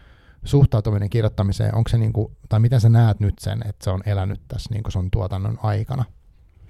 suhtautuminen 0.45 1.11
kirjoittamiseen, 1.11 1.75
onko 1.75 1.89
se 1.89 1.99
niinku, 1.99 2.37
tai 2.49 2.61
miten 2.61 2.81
sä 2.81 2.89
näet 2.89 3.21
nyt 3.21 3.39
sen, 3.39 3.63
että 3.69 3.85
se 3.85 3.91
on 3.91 4.03
elänyt 4.07 4.41
tässä 4.49 4.75
niinku 4.75 4.91
sun 4.91 5.11
tuotannon 5.11 5.59
aikana? 5.63 6.05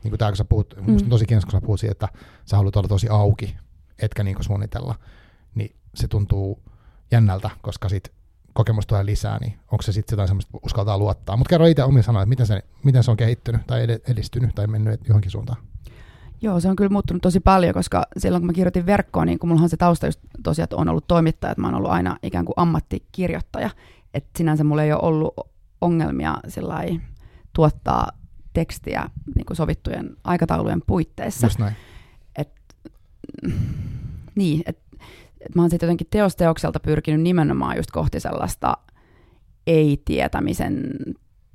Niin 0.02 0.10
kuin 0.10 0.18
tää, 0.18 0.30
kun 0.30 0.36
sä 0.36 0.44
puhut, 0.44 0.74
mm. 0.76 0.92
musta 0.92 1.06
on 1.06 1.10
tosi 1.10 1.26
kiinnostaa, 1.26 1.50
kun 1.50 1.60
sä 1.60 1.66
puhut 1.66 1.80
siitä, 1.80 1.92
että 1.92 2.08
sä 2.44 2.56
haluat 2.56 2.76
olla 2.76 2.88
tosi 2.88 3.08
auki, 3.08 3.56
etkä 3.98 4.24
niinku 4.24 4.42
suunnitella, 4.42 4.94
niin 5.54 5.76
se 5.94 6.08
tuntuu 6.08 6.62
jännältä, 7.10 7.50
koska 7.62 7.88
sit 7.88 8.12
kokemus 8.52 8.86
tulee 8.86 9.06
lisää, 9.06 9.38
niin 9.38 9.58
onko 9.72 9.82
se 9.82 9.92
sitten 9.92 10.16
jotain 10.16 10.28
semmoista, 10.28 10.58
uskaltaa 10.62 10.98
luottaa. 10.98 11.36
Mutta 11.36 11.48
kerro 11.48 11.66
itse 11.66 11.84
omia 11.84 12.02
sanoja, 12.02 12.22
että 12.22 12.28
miten 12.28 12.46
se, 12.46 12.62
miten 12.84 13.02
se 13.02 13.10
on 13.10 13.16
kehittynyt 13.16 13.66
tai 13.66 13.82
edistynyt 14.08 14.54
tai 14.54 14.66
mennyt 14.66 15.00
johonkin 15.08 15.30
suuntaan. 15.30 15.62
Joo, 16.44 16.60
se 16.60 16.68
on 16.68 16.76
kyllä 16.76 16.90
muuttunut 16.90 17.22
tosi 17.22 17.40
paljon, 17.40 17.74
koska 17.74 18.06
silloin 18.18 18.40
kun 18.42 18.46
mä 18.46 18.52
kirjoitin 18.52 18.86
verkkoon, 18.86 19.26
niin 19.26 19.38
kun 19.38 19.48
mullahan 19.48 19.68
se 19.68 19.76
tausta 19.76 20.06
just 20.06 20.20
tosiaan, 20.42 20.64
että 20.64 20.76
on 20.76 20.88
ollut 20.88 21.08
toimittaja, 21.08 21.50
että 21.50 21.60
mä 21.60 21.66
oon 21.66 21.74
ollut 21.74 21.90
aina 21.90 22.16
ikään 22.22 22.44
kuin 22.44 22.54
ammattikirjoittaja, 22.56 23.70
että 24.14 24.30
sinänsä 24.36 24.64
mulla 24.64 24.82
ei 24.82 24.92
ole 24.92 25.00
ollut 25.02 25.34
ongelmia 25.80 26.36
tuottaa 27.52 28.08
tekstiä 28.52 29.10
niin 29.34 29.46
kuin 29.46 29.56
sovittujen 29.56 30.16
aikataulujen 30.24 30.82
puitteissa. 30.86 31.46
Just 31.46 31.58
näin. 31.58 31.76
Et, 32.36 32.50
niin, 34.34 34.62
että 34.66 34.82
et 35.40 35.54
mä 35.54 35.62
oon 35.62 35.70
sitten 35.70 35.86
jotenkin 35.86 36.06
teosteokselta 36.10 36.80
pyrkinyt 36.80 37.20
nimenomaan 37.20 37.76
just 37.76 37.90
kohti 37.90 38.20
sellaista 38.20 38.76
ei-tietämisen 39.66 40.90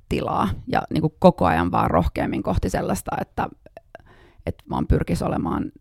tilaa 0.10 0.49
ja 0.67 0.82
niin 0.93 1.02
kuin 1.02 1.13
koko 1.19 1.45
ajan 1.45 1.71
vaan 1.71 1.91
rohkeammin 1.91 2.43
kohti 2.43 2.69
sellaista, 2.69 3.12
että, 3.21 3.49
että 4.50 4.64
vaan 4.70 4.88
pyrkisi 4.88 5.24
olemaan 5.24 5.72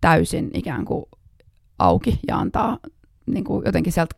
täysin 0.00 0.50
ikään 0.54 0.84
kuin 0.84 1.04
auki 1.78 2.20
ja 2.28 2.38
antaa 2.38 2.78
niin 3.26 3.44
kuin 3.44 3.62
jotenkin 3.66 3.92
sieltä 3.92 4.14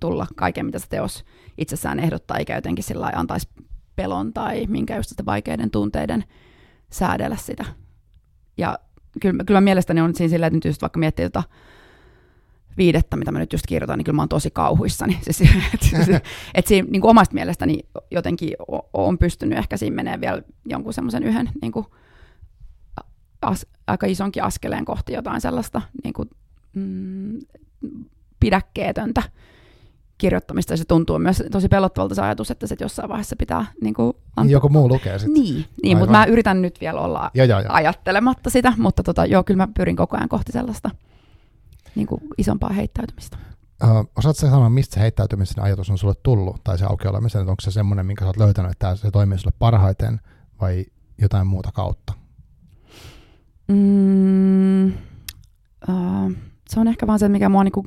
tulla 0.00 0.26
kaiken, 0.36 0.66
mitä 0.66 0.78
se 0.78 0.88
teos 0.88 1.24
itsessään 1.58 2.00
ehdottaa, 2.00 2.36
eikä 2.36 2.54
jotenkin 2.54 2.84
sillä 2.84 3.12
antaisi 3.14 3.48
pelon 3.96 4.32
tai 4.32 4.66
minkä 4.68 4.96
just 4.96 5.08
sitä 5.08 5.24
vaikeiden 5.24 5.70
tunteiden 5.70 6.24
säädellä 6.92 7.36
sitä. 7.36 7.64
Ja 8.58 8.78
kyllä, 9.20 9.44
kyllä 9.44 9.60
mielestäni 9.60 10.00
on 10.00 10.14
siinä 10.14 10.30
silleen, 10.30 10.46
että 10.46 10.56
nyt 10.56 10.64
just 10.64 10.82
vaikka 10.82 10.98
miettii 10.98 11.30
tota 11.30 11.42
viidettä, 12.76 13.16
mitä 13.16 13.32
mä 13.32 13.38
nyt 13.38 13.52
just 13.52 13.66
kirjoitan, 13.66 13.98
niin 13.98 14.04
kyllä 14.04 14.16
mä 14.16 14.22
oon 14.22 14.28
tosi 14.28 14.50
kauhuissani. 14.50 15.18
Siis, 15.30 15.50
että 15.74 16.20
et 16.54 16.66
siinä 16.66 16.88
niin 16.90 17.00
kuin 17.00 17.10
omasta 17.10 17.34
mielestäni 17.34 17.78
jotenkin 18.10 18.52
on 18.92 19.18
pystynyt 19.18 19.58
ehkä 19.58 19.76
siinä 19.76 19.96
menee 19.96 20.20
vielä 20.20 20.42
jonkun 20.64 20.92
semmoisen 20.92 21.22
yhden 21.22 21.50
niin 21.62 21.72
kuin, 21.72 21.86
as, 23.42 23.66
aika 23.86 24.06
isonkin 24.06 24.42
askeleen 24.42 24.84
kohti 24.84 25.12
jotain 25.12 25.40
sellaista 25.40 25.82
niin 26.04 26.12
kuin, 26.12 26.30
mm, 26.74 27.38
pidäkkeetöntä 28.40 29.22
kirjoittamista. 30.18 30.76
Se 30.76 30.84
tuntuu 30.84 31.18
myös 31.18 31.42
tosi 31.50 31.68
pelottavalta 31.68 32.14
se 32.14 32.22
ajatus, 32.22 32.50
että 32.50 32.66
se 32.66 32.76
jossain 32.80 33.08
vaiheessa 33.08 33.36
pitää 33.36 33.66
niin 33.82 33.94
kuin, 33.94 34.12
antaa. 34.36 34.52
Joku 34.52 34.68
muu 34.68 34.88
lukee 34.88 35.18
sitten. 35.18 35.42
Niin, 35.42 35.64
niin 35.82 35.98
mutta 35.98 36.12
mä 36.12 36.24
yritän 36.24 36.62
nyt 36.62 36.80
vielä 36.80 37.00
olla 37.00 37.30
ja, 37.34 37.44
ja, 37.44 37.60
ja. 37.60 37.72
ajattelematta 37.72 38.50
sitä, 38.50 38.72
mutta 38.78 39.02
tota, 39.02 39.26
joo, 39.26 39.44
kyllä 39.44 39.66
mä 39.66 39.68
pyrin 39.76 39.96
koko 39.96 40.16
ajan 40.16 40.28
kohti 40.28 40.52
sellaista 40.52 40.90
niin 41.94 42.06
kuin 42.06 42.20
isompaa 42.38 42.70
heittäytymistä. 42.70 43.36
Uh, 43.84 44.10
osaatko 44.16 44.40
sanoa, 44.40 44.70
mistä 44.70 44.94
se 44.94 45.00
heittäytymisen 45.00 45.64
ajatus 45.64 45.90
on 45.90 45.98
sulle 45.98 46.14
tullut, 46.22 46.64
tai 46.64 46.78
se 46.78 46.84
aukeolemisen, 46.84 47.40
että 47.40 47.50
onko 47.50 47.60
se 47.60 47.70
semmoinen, 47.70 48.06
minkä 48.06 48.24
sä 48.24 48.26
oot 48.26 48.36
löytänyt, 48.36 48.72
että 48.72 48.96
se 48.96 49.10
toimii 49.10 49.38
sulle 49.38 49.56
parhaiten, 49.58 50.20
vai 50.60 50.84
jotain 51.18 51.46
muuta 51.46 51.72
kautta? 51.72 52.12
Mm, 53.68 54.86
uh, 54.86 56.32
se 56.68 56.80
on 56.80 56.88
ehkä 56.88 57.06
vaan 57.06 57.18
se, 57.18 57.28
mikä 57.28 57.48
mua 57.48 57.64
niinku 57.64 57.86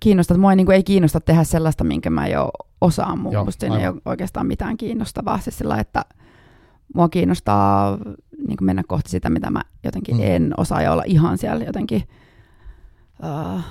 kiinnostaa. 0.00 0.38
Mua 0.38 0.52
ei, 0.52 0.56
niinku, 0.56 0.72
ei 0.72 0.82
kiinnosta 0.82 1.20
tehdä 1.20 1.44
sellaista, 1.44 1.84
minkä 1.84 2.10
mä 2.10 2.26
jo 2.26 2.50
osaan. 2.80 3.18
Mun 3.18 3.32
siinä 3.50 3.78
ei 3.78 3.88
ole 3.88 4.00
oikeastaan 4.04 4.46
mitään 4.46 4.76
kiinnostavaa. 4.76 5.38
Siis 5.38 5.58
sillä, 5.58 5.78
että 5.78 6.04
mua 6.94 7.08
kiinnostaa 7.08 7.98
niin 8.46 8.56
mennä 8.60 8.82
kohti 8.88 9.10
sitä, 9.10 9.30
mitä 9.30 9.50
mä 9.50 9.62
jotenkin 9.84 10.16
mm. 10.16 10.22
en 10.22 10.54
osaa 10.56 10.82
ja 10.82 10.92
olla 10.92 11.02
ihan 11.06 11.38
siellä 11.38 11.64
jotenkin 11.64 12.02
uh, 13.22 13.62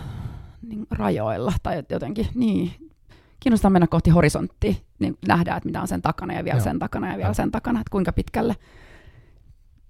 niin 0.61 0.87
rajoilla 0.91 1.53
tai 1.63 1.83
jotenkin, 1.89 2.27
niin, 2.35 2.71
kiinnostaa 3.39 3.71
mennä 3.71 3.87
kohti 3.87 4.09
horisonttia, 4.09 4.73
niin 4.99 5.17
nähdään, 5.27 5.57
että 5.57 5.67
mitä 5.67 5.81
on 5.81 5.87
sen 5.87 6.01
takana 6.01 6.33
ja 6.33 6.43
vielä 6.43 6.57
Joo. 6.57 6.63
sen 6.63 6.79
takana 6.79 7.07
ja 7.07 7.17
vielä 7.17 7.27
Joo. 7.27 7.33
sen 7.33 7.51
takana, 7.51 7.79
että 7.79 7.91
kuinka 7.91 8.11
pitkälle 8.11 8.55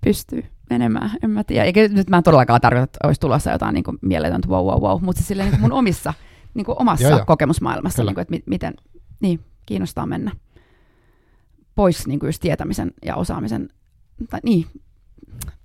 pystyy 0.08 0.44
menemään, 0.70 1.12
en 1.24 1.30
mä 1.30 1.44
tiedä. 1.44 1.66
Eikä 1.66 1.88
nyt 1.88 2.10
mä 2.10 2.18
en 2.18 2.24
todellakaan 2.24 2.62
tarvitse, 2.62 2.84
että 2.84 3.00
olisi 3.04 3.22
tulossa 3.22 3.52
jotain 3.52 3.74
niin 3.74 3.84
kuin 3.84 3.98
mieletöntä 4.02 4.48
wow, 4.48 4.66
wow, 4.66 4.82
wow, 4.82 5.04
mutta 5.04 5.24
silleen 5.24 5.52
niin 5.52 5.62
mun 5.62 5.72
omissa, 5.82 6.14
niin 6.54 6.66
kuin 6.66 6.82
omassa 6.82 7.08
Joo, 7.08 7.26
kokemusmaailmassa, 7.26 8.04
niin 8.04 8.14
kuin, 8.14 8.22
että 8.22 8.36
miten, 8.46 8.74
niin, 9.20 9.40
kiinnostaa 9.66 10.06
mennä 10.06 10.32
pois 11.76 12.08
niin 12.08 12.20
kuin 12.20 12.28
just 12.28 12.42
tietämisen 12.42 12.92
ja 13.06 13.16
osaamisen, 13.16 13.70
tai 14.30 14.40
niin, 14.44 14.66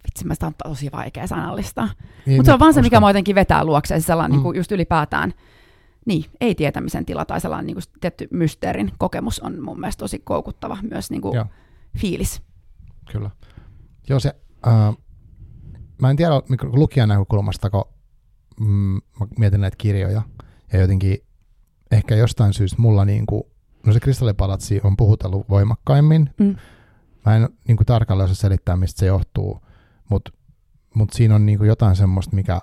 vitsi, 0.05 0.27
mä 0.27 0.35
sitä 0.35 0.47
on 0.47 0.55
tosi 0.65 0.91
vaikea 0.93 1.27
sanallistaa. 1.27 1.89
Niin, 2.27 2.37
Mutta 2.37 2.49
se 2.49 2.53
on 2.53 2.59
vaan 2.59 2.75
se, 2.75 2.83
mikä 2.83 3.01
mua 3.01 3.11
jotenkin 3.11 3.35
vetää 3.35 3.65
luokseen, 3.65 4.01
se 4.01 4.07
sellainen 4.07 4.31
mm. 4.31 4.37
niin 4.37 4.43
kuin 4.43 4.57
just 4.57 4.73
ylipäätään, 4.73 5.35
niin, 6.07 6.25
ei 6.41 6.55
tietämisen 6.55 7.05
tila 7.05 7.25
tai 7.25 7.41
sellainen 7.41 7.67
niin 7.67 7.75
kuin 7.75 7.85
tietty 8.01 8.29
mysteerin 8.31 8.93
kokemus 8.99 9.41
on 9.41 9.63
mun 9.63 9.81
mielestä 9.81 10.01
tosi 10.01 10.19
koukuttava 10.25 10.79
myös 10.91 11.11
niin 11.11 11.23
kuin 11.23 11.45
fiilis. 11.99 12.43
Kyllä. 13.13 13.31
Joo, 14.09 14.21
se, 14.21 14.35
äh, 14.67 14.97
mä 16.01 16.11
en 16.11 16.17
tiedä 16.17 16.33
lukijan 16.63 17.09
näkökulmasta, 17.09 17.71
kun 17.71 17.85
mm, 18.61 19.01
mä 19.21 19.27
mietin 19.39 19.61
näitä 19.61 19.77
kirjoja, 19.77 20.23
ja 20.73 20.81
jotenkin 20.81 21.19
ehkä 21.91 22.15
jostain 22.15 22.53
syystä 22.53 22.83
mulla 22.83 23.05
niin 23.05 23.27
kuin, 23.27 23.43
no 23.87 23.93
se 23.93 24.01
kristallipalatsi 24.01 24.81
on 24.85 24.97
puhutellut 24.97 25.49
voimakkaimmin. 25.49 26.31
Mm. 26.39 26.57
Mä 27.27 27.37
en 27.37 27.49
niin 27.69 27.77
kuin 27.77 27.87
tarkalleen 27.87 28.25
osaa 28.25 28.35
selittää, 28.35 28.77
mistä 28.77 29.01
se 29.01 29.07
johtuu, 29.07 29.61
mutta 30.09 30.33
mut 30.95 31.13
siinä 31.13 31.35
on 31.35 31.47
niinku 31.47 31.65
jotain 31.65 31.97
semmoista, 31.97 32.37
mikä 32.37 32.61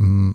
mm, 0.00 0.34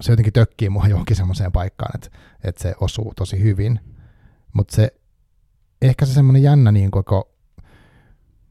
se 0.00 0.12
jotenkin 0.12 0.32
tökkii 0.32 0.68
mua 0.68 0.88
johonkin 0.92 1.16
semmoiseen 1.16 1.52
paikkaan, 1.52 1.90
että, 1.94 2.18
että 2.44 2.62
se 2.62 2.74
osuu 2.80 3.12
tosi 3.16 3.42
hyvin. 3.42 3.80
Mutta 4.52 4.76
se, 4.76 4.94
ehkä 5.82 6.06
se 6.06 6.12
semmoinen 6.14 6.42
jännä 6.42 6.72
niin 6.72 6.90
koko, 6.90 7.35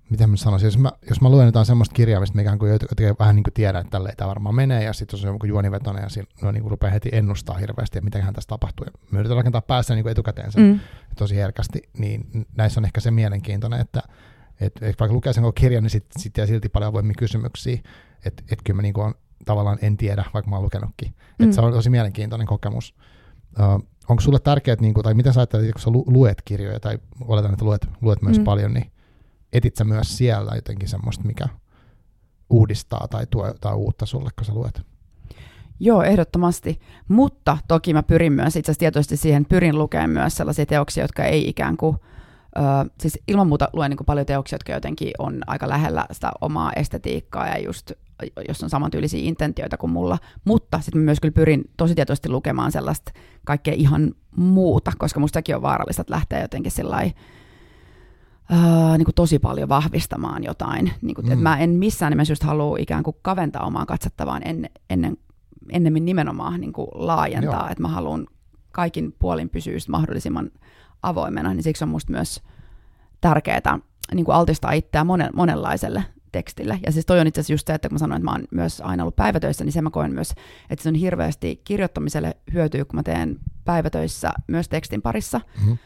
miten 0.09 0.29
mä 0.29 0.35
sanoisin, 0.35 0.67
jos 0.67 0.77
mä, 0.77 0.91
jos 1.09 1.21
mä 1.21 1.29
luen 1.29 1.45
jotain 1.45 1.65
semmoista 1.65 1.93
kirjaa, 1.93 2.19
mistä 2.19 2.43
mä 2.43 2.57
kuin 2.57 2.71
jotenkin 2.71 3.15
vähän 3.19 3.35
niin 3.35 3.43
kuin 3.43 3.53
tiedän, 3.53 3.81
että 3.81 3.91
tälle 3.91 4.13
tämä 4.17 4.27
varmaan 4.27 4.55
menee, 4.55 4.83
ja 4.83 4.93
sitten 4.93 5.19
se 5.19 5.27
on 5.27 5.35
joku 5.35 5.45
juonivetonen, 5.45 6.03
ja 6.03 6.09
siinä 6.09 6.27
no, 6.41 6.51
niin 6.51 6.61
kuin 6.61 6.71
rupeaa 6.71 6.91
heti 6.91 7.09
ennustaa 7.11 7.57
hirveästi, 7.57 7.97
että 7.97 8.05
mitähän 8.05 8.33
tässä 8.33 8.47
tapahtuu, 8.47 8.85
ja 8.85 8.91
mä 9.11 9.19
yritän 9.19 9.37
rakentaa 9.37 9.61
päässä 9.61 9.95
niin 9.95 10.03
kuin 10.03 10.11
etukäteen 10.11 10.51
sen 10.51 10.63
mm. 10.63 10.79
tosi 11.17 11.35
herkästi, 11.35 11.81
niin 11.97 12.45
näissä 12.57 12.79
on 12.79 12.85
ehkä 12.85 13.01
se 13.01 13.11
mielenkiintoinen, 13.11 13.81
että, 13.81 14.01
että 14.61 14.85
et 14.85 14.99
vaikka 14.99 15.15
lukee 15.15 15.33
sen 15.33 15.43
kirjan, 15.55 15.83
niin 15.83 15.91
sitten 15.91 16.21
sit 16.21 16.37
jää 16.37 16.47
silti 16.47 16.69
paljon 16.69 16.89
avoimia 16.89 17.13
kysymyksiä, 17.17 17.79
että 18.25 18.43
et 18.51 18.59
kyllä 18.63 18.75
mä 18.75 18.81
niinku 18.81 19.01
on, 19.01 19.15
tavallaan 19.45 19.77
en 19.81 19.97
tiedä, 19.97 20.25
vaikka 20.33 20.49
mä 20.49 20.55
oon 20.55 20.65
lukenutkin. 20.65 21.15
Mm. 21.39 21.45
Et 21.45 21.53
se 21.53 21.61
on 21.61 21.73
tosi 21.73 21.89
mielenkiintoinen 21.89 22.47
kokemus. 22.47 22.95
Uh, 23.59 23.87
onko 24.09 24.21
sulle 24.21 24.39
tärkeää, 24.39 24.77
niinku, 24.79 25.03
tai 25.03 25.13
mitä 25.13 25.33
sä 25.33 25.39
ajattelet, 25.39 25.71
kun 25.71 25.81
sä 25.81 25.89
lu- 25.89 26.05
luet 26.07 26.41
kirjoja, 26.45 26.79
tai 26.79 26.99
oletan, 27.21 27.53
että 27.53 27.65
luet, 27.65 27.87
luet 28.01 28.21
myös 28.21 28.37
mm. 28.37 28.43
paljon, 28.43 28.73
niin 28.73 28.91
etit 29.57 29.75
sä 29.75 29.83
myös 29.83 30.17
siellä 30.17 30.55
jotenkin 30.55 30.89
semmoista, 30.89 31.23
mikä 31.23 31.45
uudistaa 32.49 33.07
tai 33.09 33.27
tuo 33.29 33.47
jotain 33.47 33.75
uutta 33.75 34.05
sulle, 34.05 34.29
kun 34.35 34.45
sä 34.45 34.53
luet? 34.53 34.81
Joo, 35.79 36.03
ehdottomasti. 36.03 36.79
Mutta 37.07 37.57
toki 37.67 37.93
mä 37.93 38.03
pyrin 38.03 38.33
myös 38.33 38.55
itse 38.55 38.71
asiassa 38.71 38.79
tietoisesti 38.79 39.17
siihen, 39.17 39.45
pyrin 39.45 39.77
lukemaan 39.77 40.09
myös 40.09 40.37
sellaisia 40.37 40.65
teoksia, 40.65 41.03
jotka 41.03 41.23
ei 41.23 41.49
ikään 41.49 41.77
kuin 41.77 41.97
Öö, 42.57 42.63
siis 42.99 43.19
ilman 43.27 43.47
muuta 43.47 43.69
luen 43.73 43.89
niin 43.89 44.05
paljon 44.05 44.25
teoksia, 44.25 44.55
jotka 44.55 44.73
jotenkin 44.73 45.11
on 45.19 45.41
aika 45.47 45.69
lähellä 45.69 46.05
sitä 46.11 46.31
omaa 46.41 46.71
estetiikkaa 46.75 47.47
ja 47.47 47.57
just 47.59 47.91
jos 48.47 48.63
on 48.63 48.69
samantyylisiä 48.69 49.19
intentioita 49.23 49.77
kuin 49.77 49.91
mulla, 49.91 50.17
mutta 50.45 50.81
sitten 50.81 51.01
myös 51.01 51.19
kyllä 51.19 51.31
pyrin 51.31 51.63
tosi 51.77 51.95
tietoisesti 51.95 52.29
lukemaan 52.29 52.71
sellaista 52.71 53.11
kaikkea 53.45 53.73
ihan 53.77 54.13
muuta, 54.37 54.91
koska 54.97 55.19
musta 55.19 55.37
sekin 55.37 55.55
on 55.55 55.61
vaarallista, 55.61 56.01
että 56.01 56.13
lähtee 56.13 56.41
jotenkin 56.41 56.71
sellainen 56.71 57.13
Uh, 58.51 58.97
niin 58.97 59.05
kuin 59.05 59.15
tosi 59.15 59.39
paljon 59.39 59.69
vahvistamaan 59.69 60.43
jotain. 60.43 60.91
Niin 61.01 61.15
kuin, 61.15 61.25
mm. 61.25 61.31
että 61.31 61.43
mä 61.43 61.57
en 61.57 61.69
missään 61.69 62.11
nimessä 62.11 62.31
just 62.31 62.43
halua 62.43 62.77
ikään 62.79 63.03
kuin 63.03 63.15
kaventaa 63.21 63.65
omaa 63.65 63.85
katsetta, 63.85 64.25
vaan 64.25 64.41
en, 64.45 64.69
ennen, 64.89 65.17
ennemmin 65.71 66.05
nimenomaan 66.05 66.61
niin 66.61 66.73
kuin 66.73 66.87
laajentaa, 66.93 67.61
Joo. 67.61 67.69
että 67.69 67.81
mä 67.81 67.87
haluan 67.87 68.27
kaikin 68.71 69.15
puolin 69.19 69.49
pysyä 69.49 69.77
mahdollisimman 69.89 70.51
avoimena, 71.03 71.53
niin 71.53 71.63
siksi 71.63 71.83
on 71.83 71.89
musta 71.89 72.11
myös 72.11 72.41
tärkeää 73.21 73.79
niin 74.13 74.25
kuin 74.25 74.35
altistaa 74.35 74.71
itseä 74.71 75.03
monen, 75.03 75.29
monenlaiselle 75.33 76.03
tekstille. 76.31 76.79
Ja 76.85 76.91
siis 76.91 77.05
toi 77.05 77.19
on 77.19 77.27
itse 77.27 77.39
asiassa 77.41 77.53
just 77.53 77.67
se, 77.67 77.73
että 77.73 77.89
kun 77.89 77.95
mä 77.95 77.99
sanoin, 77.99 78.19
että 78.19 78.25
mä 78.25 78.31
oon 78.31 78.43
myös 78.51 78.81
aina 78.81 79.03
ollut 79.03 79.15
päivätöissä, 79.15 79.63
niin 79.63 79.73
se 79.73 79.81
mä 79.81 79.89
koen 79.89 80.13
myös, 80.13 80.33
että 80.69 80.83
se 80.83 80.89
on 80.89 80.95
hirveästi 80.95 81.61
kirjoittamiselle 81.63 82.37
hyötyy, 82.53 82.85
kun 82.85 82.95
mä 82.95 83.03
teen 83.03 83.39
päivätöissä 83.65 84.33
myös 84.47 84.69
tekstin 84.69 85.01
parissa 85.01 85.37
mm-hmm. 85.37 85.77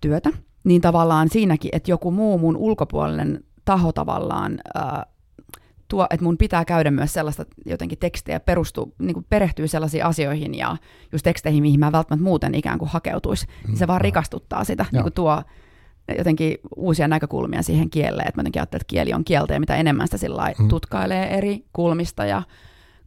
työtä. 0.00 0.30
Niin 0.64 0.80
tavallaan 0.80 1.28
siinäkin, 1.28 1.70
että 1.72 1.90
joku 1.90 2.10
muu 2.10 2.38
mun 2.38 2.56
ulkopuolinen 2.56 3.44
taho 3.64 3.92
tavallaan 3.92 4.58
äh, 4.76 5.04
tuo, 5.88 6.06
että 6.10 6.24
mun 6.24 6.38
pitää 6.38 6.64
käydä 6.64 6.90
myös 6.90 7.12
sellaista 7.12 7.44
jotenkin 7.66 7.98
tekstejä, 7.98 8.40
perustuu, 8.40 8.94
niin 8.98 9.14
kuin 9.14 9.26
perehtyy 9.28 9.68
sellaisiin 9.68 10.04
asioihin 10.04 10.54
ja 10.54 10.76
just 11.12 11.24
teksteihin, 11.24 11.62
mihin 11.62 11.80
mä 11.80 11.92
välttämättä 11.92 12.24
muuten 12.24 12.54
ikään 12.54 12.78
kuin 12.78 12.88
hakeutuisi, 12.88 13.46
mm, 13.46 13.68
niin 13.68 13.78
se 13.78 13.86
vaan 13.86 14.00
rikastuttaa 14.00 14.64
sitä, 14.64 14.86
niin 14.92 15.02
kuin 15.02 15.12
tuo 15.12 15.42
jotenkin 16.18 16.58
uusia 16.76 17.08
näkökulmia 17.08 17.62
siihen 17.62 17.90
kieleen, 17.90 18.28
että 18.28 18.38
mä 18.38 18.40
jotenkin 18.40 18.60
ajattelen, 18.60 18.80
että 18.80 18.90
kieli 18.90 19.12
on 19.12 19.24
kieltä 19.24 19.54
ja 19.54 19.60
mitä 19.60 19.76
enemmän 19.76 20.06
sitä 20.06 20.18
sillä 20.18 20.52
mm. 20.58 20.68
tutkailee 20.68 21.38
eri 21.38 21.64
kulmista 21.72 22.24
ja 22.24 22.42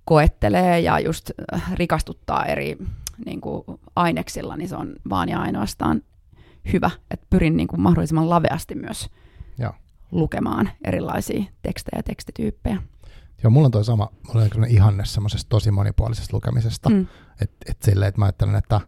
koettelee 0.06 0.80
ja 0.80 1.00
just 1.00 1.32
äh, 1.54 1.74
rikastuttaa 1.74 2.46
eri 2.46 2.78
niin 3.26 3.42
kuin 3.42 3.64
aineksilla, 3.96 4.58
niin 4.58 4.70
se 4.70 4.76
on 4.76 4.96
vaan 5.10 5.30
ja 5.30 5.40
ainoastaan 5.40 6.02
hyvä, 6.74 6.92
että 7.12 7.26
pyrin 7.30 7.58
niin 7.58 7.68
kuin 7.68 7.82
mahdollisimman 7.82 8.30
laveasti 8.30 8.76
myös 8.76 9.10
Joo. 9.58 9.74
lukemaan 10.12 10.70
erilaisia 10.84 11.44
tekstejä 11.62 12.00
ja 12.00 12.04
tekstityyppejä. 12.04 12.82
Joo, 13.44 13.52
mulla 13.52 13.66
on 13.66 13.72
toi 13.72 13.86
sama, 13.86 14.10
mulla 14.28 14.48
on 14.56 14.66
ihanne 14.68 15.06
semmoisesta 15.06 15.50
tosi 15.50 15.72
monipuolisesta 15.72 16.38
lukemisesta, 16.38 16.90
mm. 16.90 17.08
että 17.42 17.72
et 17.72 17.78
silleen, 17.82 18.10
että 18.10 18.22
mä 18.22 18.26
ajattelen, 18.26 18.56
että 18.56 18.82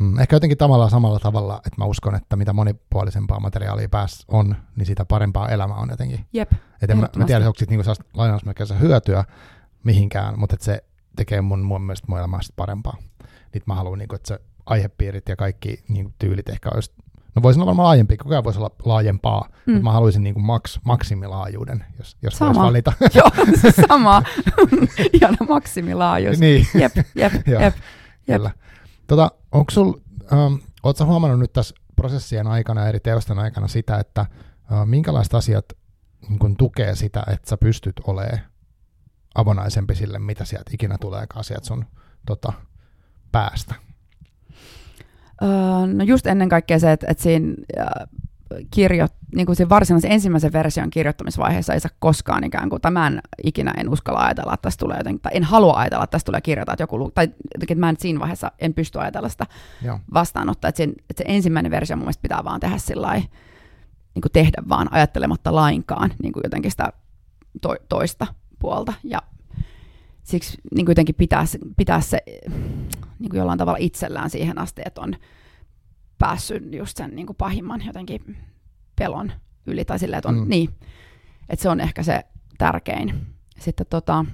Mm, 0.00 0.18
ehkä 0.18 0.36
jotenkin 0.36 0.58
tavallaan 0.58 0.90
samalla 0.90 1.18
tavalla, 1.18 1.56
että 1.56 1.78
mä 1.78 1.84
uskon, 1.84 2.14
että 2.14 2.36
mitä 2.36 2.52
monipuolisempaa 2.52 3.40
materiaalia 3.40 3.88
päässä 3.88 4.24
on, 4.28 4.56
niin 4.76 4.86
sitä 4.86 5.04
parempaa 5.04 5.48
elämä 5.48 5.74
on 5.74 5.90
jotenkin. 5.90 6.26
Jep, 6.32 6.52
Et 6.82 6.90
en 6.90 6.98
mä, 6.98 7.08
mä 7.16 7.24
tiedä, 7.24 7.46
onko 7.46 7.58
siitä 7.58 7.72
niinku 7.72 7.90
lainausmerkeissä 8.14 8.74
hyötyä 8.74 9.24
mihinkään, 9.84 10.38
mutta 10.38 10.54
että 10.54 10.64
se 10.64 10.84
tekee 11.16 11.40
mun, 11.40 11.62
mun 11.62 11.82
mielestä 11.82 12.06
mun 12.08 12.18
elämästä 12.18 12.52
parempaa. 12.56 12.96
Nyt 13.54 13.66
mä 13.66 13.74
haluan, 13.74 13.98
niinku, 13.98 14.14
että 14.14 14.28
se 14.28 14.40
aihepiirit 14.66 15.28
ja 15.28 15.36
kaikki 15.36 15.84
niinku, 15.88 16.12
tyylit 16.18 16.48
ehkä 16.48 16.70
olisi, 16.74 16.92
no 17.34 17.42
voisi 17.42 17.60
olla 17.60 17.66
varmaan 17.66 17.86
laajempi, 17.86 18.16
koko 18.16 18.30
ajan 18.30 18.44
voisi 18.44 18.58
olla 18.58 18.70
laajempaa, 18.84 19.48
mm. 19.66 19.72
mutta 19.72 19.84
mä 19.84 19.92
haluaisin 19.92 20.22
niinku 20.22 20.40
maks, 20.40 20.80
maksimilaajuuden, 20.84 21.84
jos, 21.98 22.16
jos 22.22 22.40
voisi 22.40 22.60
valita. 22.60 22.92
Joo, 23.14 23.30
sama. 23.88 24.22
Ihana 25.12 25.46
maksimilaajuus. 25.48 26.38
Niin. 26.38 26.66
Jep, 26.74 26.96
jep, 26.96 27.32
jep. 27.32 27.46
jep. 27.46 27.74
Kyllä. 28.26 28.50
Tota, 29.06 29.30
onko 29.52 29.70
sul, 29.70 29.92
ähm, 30.32 30.54
ootko 30.82 31.04
huomannut 31.04 31.40
nyt 31.40 31.52
tässä 31.52 31.74
prosessien 31.96 32.46
aikana 32.46 32.80
ja 32.80 32.88
eri 32.88 33.00
teosten 33.00 33.38
aikana 33.38 33.68
sitä, 33.68 33.98
että 33.98 34.20
äh, 34.20 34.86
minkälaiset 34.86 35.34
asiat 35.34 35.64
niin 36.28 36.38
kun 36.38 36.56
tukee 36.56 36.94
sitä, 36.94 37.24
että 37.32 37.50
sä 37.50 37.56
pystyt 37.56 38.00
olemaan 38.06 38.40
avonaisempi 39.34 39.94
sille, 39.94 40.18
mitä 40.18 40.44
sieltä 40.44 40.70
ikinä 40.74 40.98
tuleekaan 41.00 41.44
sieltä 41.44 41.66
sun 41.66 41.84
tota, 42.26 42.52
päästä? 43.32 43.74
Öö, 45.42 45.48
no 45.86 46.04
just 46.04 46.26
ennen 46.26 46.48
kaikkea 46.48 46.78
se, 46.78 46.92
että, 46.92 47.06
että 47.10 47.22
siinä 47.22 47.54
äh, 47.78 47.86
kirjo, 48.70 49.06
niin 49.34 49.46
kuin 49.46 49.56
varsinaisen 49.68 50.12
ensimmäisen 50.12 50.52
version 50.52 50.90
kirjoittamisvaiheessa 50.90 51.74
ei 51.74 51.80
saa 51.80 51.90
koskaan 51.98 52.44
ikään 52.44 52.70
kuin, 52.70 52.82
tai 52.82 52.90
mä 52.90 53.06
en 53.06 53.20
ikinä 53.44 53.74
en 53.76 53.88
uskalla 53.88 54.20
ajatella, 54.20 54.54
että 54.54 54.62
tästä 54.62 54.80
tulee 54.80 54.96
jotenkin, 54.98 55.20
tai 55.20 55.32
en 55.34 55.44
halua 55.44 55.76
ajatella, 55.76 56.04
että 56.04 56.14
tästä 56.14 56.26
tulee 56.26 56.40
kirjoittaa, 56.40 56.72
että 56.72 56.82
joku, 56.82 57.10
tai 57.14 57.24
jotenkin, 57.54 57.74
että 57.74 57.80
mä 57.80 57.88
en 57.88 57.96
siinä 57.98 58.20
vaiheessa 58.20 58.52
en 58.58 58.74
pysty 58.74 59.00
ajatella 59.00 59.28
sitä 59.28 59.46
Joo. 59.82 60.00
vastaanottaa, 60.14 60.68
että, 60.68 60.76
sen, 60.76 60.90
että 60.90 61.22
se 61.22 61.24
ensimmäinen 61.26 61.70
versio 61.70 61.96
mun 61.96 62.04
mielestä 62.04 62.22
pitää 62.22 62.44
vaan 62.44 62.60
tehdä 62.60 62.78
sillä 62.78 63.12
niin 64.14 64.22
kuin 64.22 64.32
tehdä 64.32 64.62
vaan 64.68 64.88
ajattelematta 64.92 65.54
lainkaan 65.54 66.10
niin 66.22 66.32
kuin 66.32 66.42
jotenkin 66.44 66.70
sitä 66.70 66.92
to, 67.60 67.76
toista 67.88 68.26
puolta, 68.58 68.92
ja 69.04 69.22
siksi 70.22 70.58
niin 70.74 70.86
kuin 70.86 70.90
jotenkin 70.90 71.14
pitää, 71.14 71.44
pitää 71.76 72.00
se 72.00 72.18
niin 73.18 73.30
kuin 73.30 73.38
jollain 73.38 73.58
tavalla 73.58 73.78
itsellään 73.80 74.30
siihen 74.30 74.58
asti, 74.58 74.82
että 74.84 75.00
on 75.00 75.14
päässyt 76.18 76.74
just 76.74 76.96
sen 76.96 77.16
niin 77.16 77.26
kuin 77.26 77.36
pahimman 77.36 77.86
jotenkin 77.86 78.36
pelon 78.96 79.32
yli, 79.66 79.84
tai 79.84 79.98
silleen, 79.98 80.18
että 80.18 80.28
on, 80.28 80.38
mm. 80.38 80.48
niin, 80.48 80.70
että 81.48 81.62
se 81.62 81.68
on 81.68 81.80
ehkä 81.80 82.02
se 82.02 82.24
tärkein. 82.58 83.26
Sitten 83.58 83.86
tota, 83.90 84.24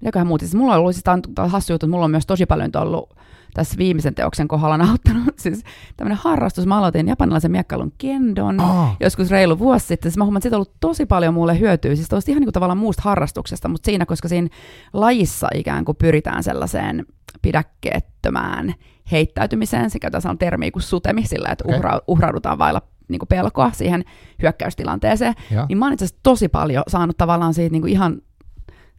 mitäköhän 0.00 0.26
muuta, 0.26 0.44
siis 0.44 0.54
mulla 0.54 0.74
on 0.74 0.80
ollut, 0.80 0.94
siis 0.94 1.04
tämä 1.04 1.44
on 1.44 1.50
hassu 1.50 1.72
juttu, 1.72 1.86
että 1.86 1.90
mulla 1.90 2.04
on 2.04 2.10
myös 2.10 2.26
tosi 2.26 2.46
paljon 2.46 2.70
ollut 2.76 3.18
tässä 3.54 3.78
viimeisen 3.78 4.14
teoksen 4.14 4.48
kohdalla 4.48 4.78
nauttanut 4.78 5.38
siis 5.38 5.62
tämmöinen 5.96 6.18
harrastus. 6.22 6.66
Mä 6.66 6.78
aloitin 6.78 7.08
japanilaisen 7.08 7.50
miekkailun 7.50 7.92
kendon 7.98 8.60
oh. 8.60 8.88
joskus 9.00 9.30
reilu 9.30 9.58
vuosi 9.58 9.86
sitten. 9.86 10.10
Siis 10.10 10.18
mä 10.18 10.24
huomaan, 10.24 10.38
että 10.38 10.44
siitä 10.44 10.56
on 10.56 10.58
ollut 10.58 10.76
tosi 10.80 11.06
paljon 11.06 11.34
mulle 11.34 11.60
hyötyä. 11.60 11.94
Siis 11.94 12.08
tosta 12.08 12.30
ihan 12.30 12.40
niin 12.40 12.46
kuin 12.46 12.54
tavallaan 12.54 12.78
muusta 12.78 13.02
harrastuksesta, 13.04 13.68
mutta 13.68 13.86
siinä, 13.86 14.06
koska 14.06 14.28
siinä 14.28 14.48
lajissa 14.92 15.48
ikään 15.54 15.84
kuin 15.84 15.96
pyritään 15.96 16.42
sellaiseen 16.42 17.06
pidäkkeettömään 17.42 18.74
heittäytymiseen. 19.12 19.90
Se 19.90 19.98
käytetään 19.98 20.22
sanon 20.22 20.38
termiä 20.38 20.70
kuin 20.70 20.82
sutemi, 20.82 21.26
sillä 21.26 21.48
että 21.48 21.64
okay. 21.64 21.78
uhra, 21.78 22.00
uhraudutaan 22.06 22.58
vailla 22.58 22.82
niin 23.08 23.18
kuin 23.18 23.28
pelkoa 23.28 23.70
siihen 23.72 24.04
hyökkäystilanteeseen. 24.42 25.34
Ja. 25.50 25.66
Niin 25.68 25.78
mä 25.78 25.84
oon 25.84 25.92
itse 25.92 26.04
asiassa 26.04 26.20
tosi 26.22 26.48
paljon 26.48 26.84
saanut 26.88 27.16
tavallaan 27.16 27.54
siitä 27.54 27.72
niin 27.72 27.82
kuin 27.82 27.92
ihan 27.92 28.22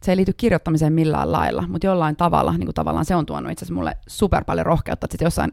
se 0.04 0.12
ei 0.12 0.18
liity 0.18 0.34
kirjoittamiseen 0.34 0.94
millään 0.94 1.32
lailla, 1.32 1.68
mutta 1.68 1.88
jollain 1.88 2.16
tavalla, 2.16 2.52
niin 2.52 2.66
kuin 2.66 2.76
tavallaan 2.76 3.06
se 3.06 3.16
on 3.16 3.26
tuonut 3.26 3.52
itse 3.52 3.66
asiassa 3.66 3.76
mulle 3.76 3.98
super 4.08 4.44
paljon 4.44 4.66
rohkeutta, 4.66 5.08
että 5.14 5.26
jossain 5.26 5.52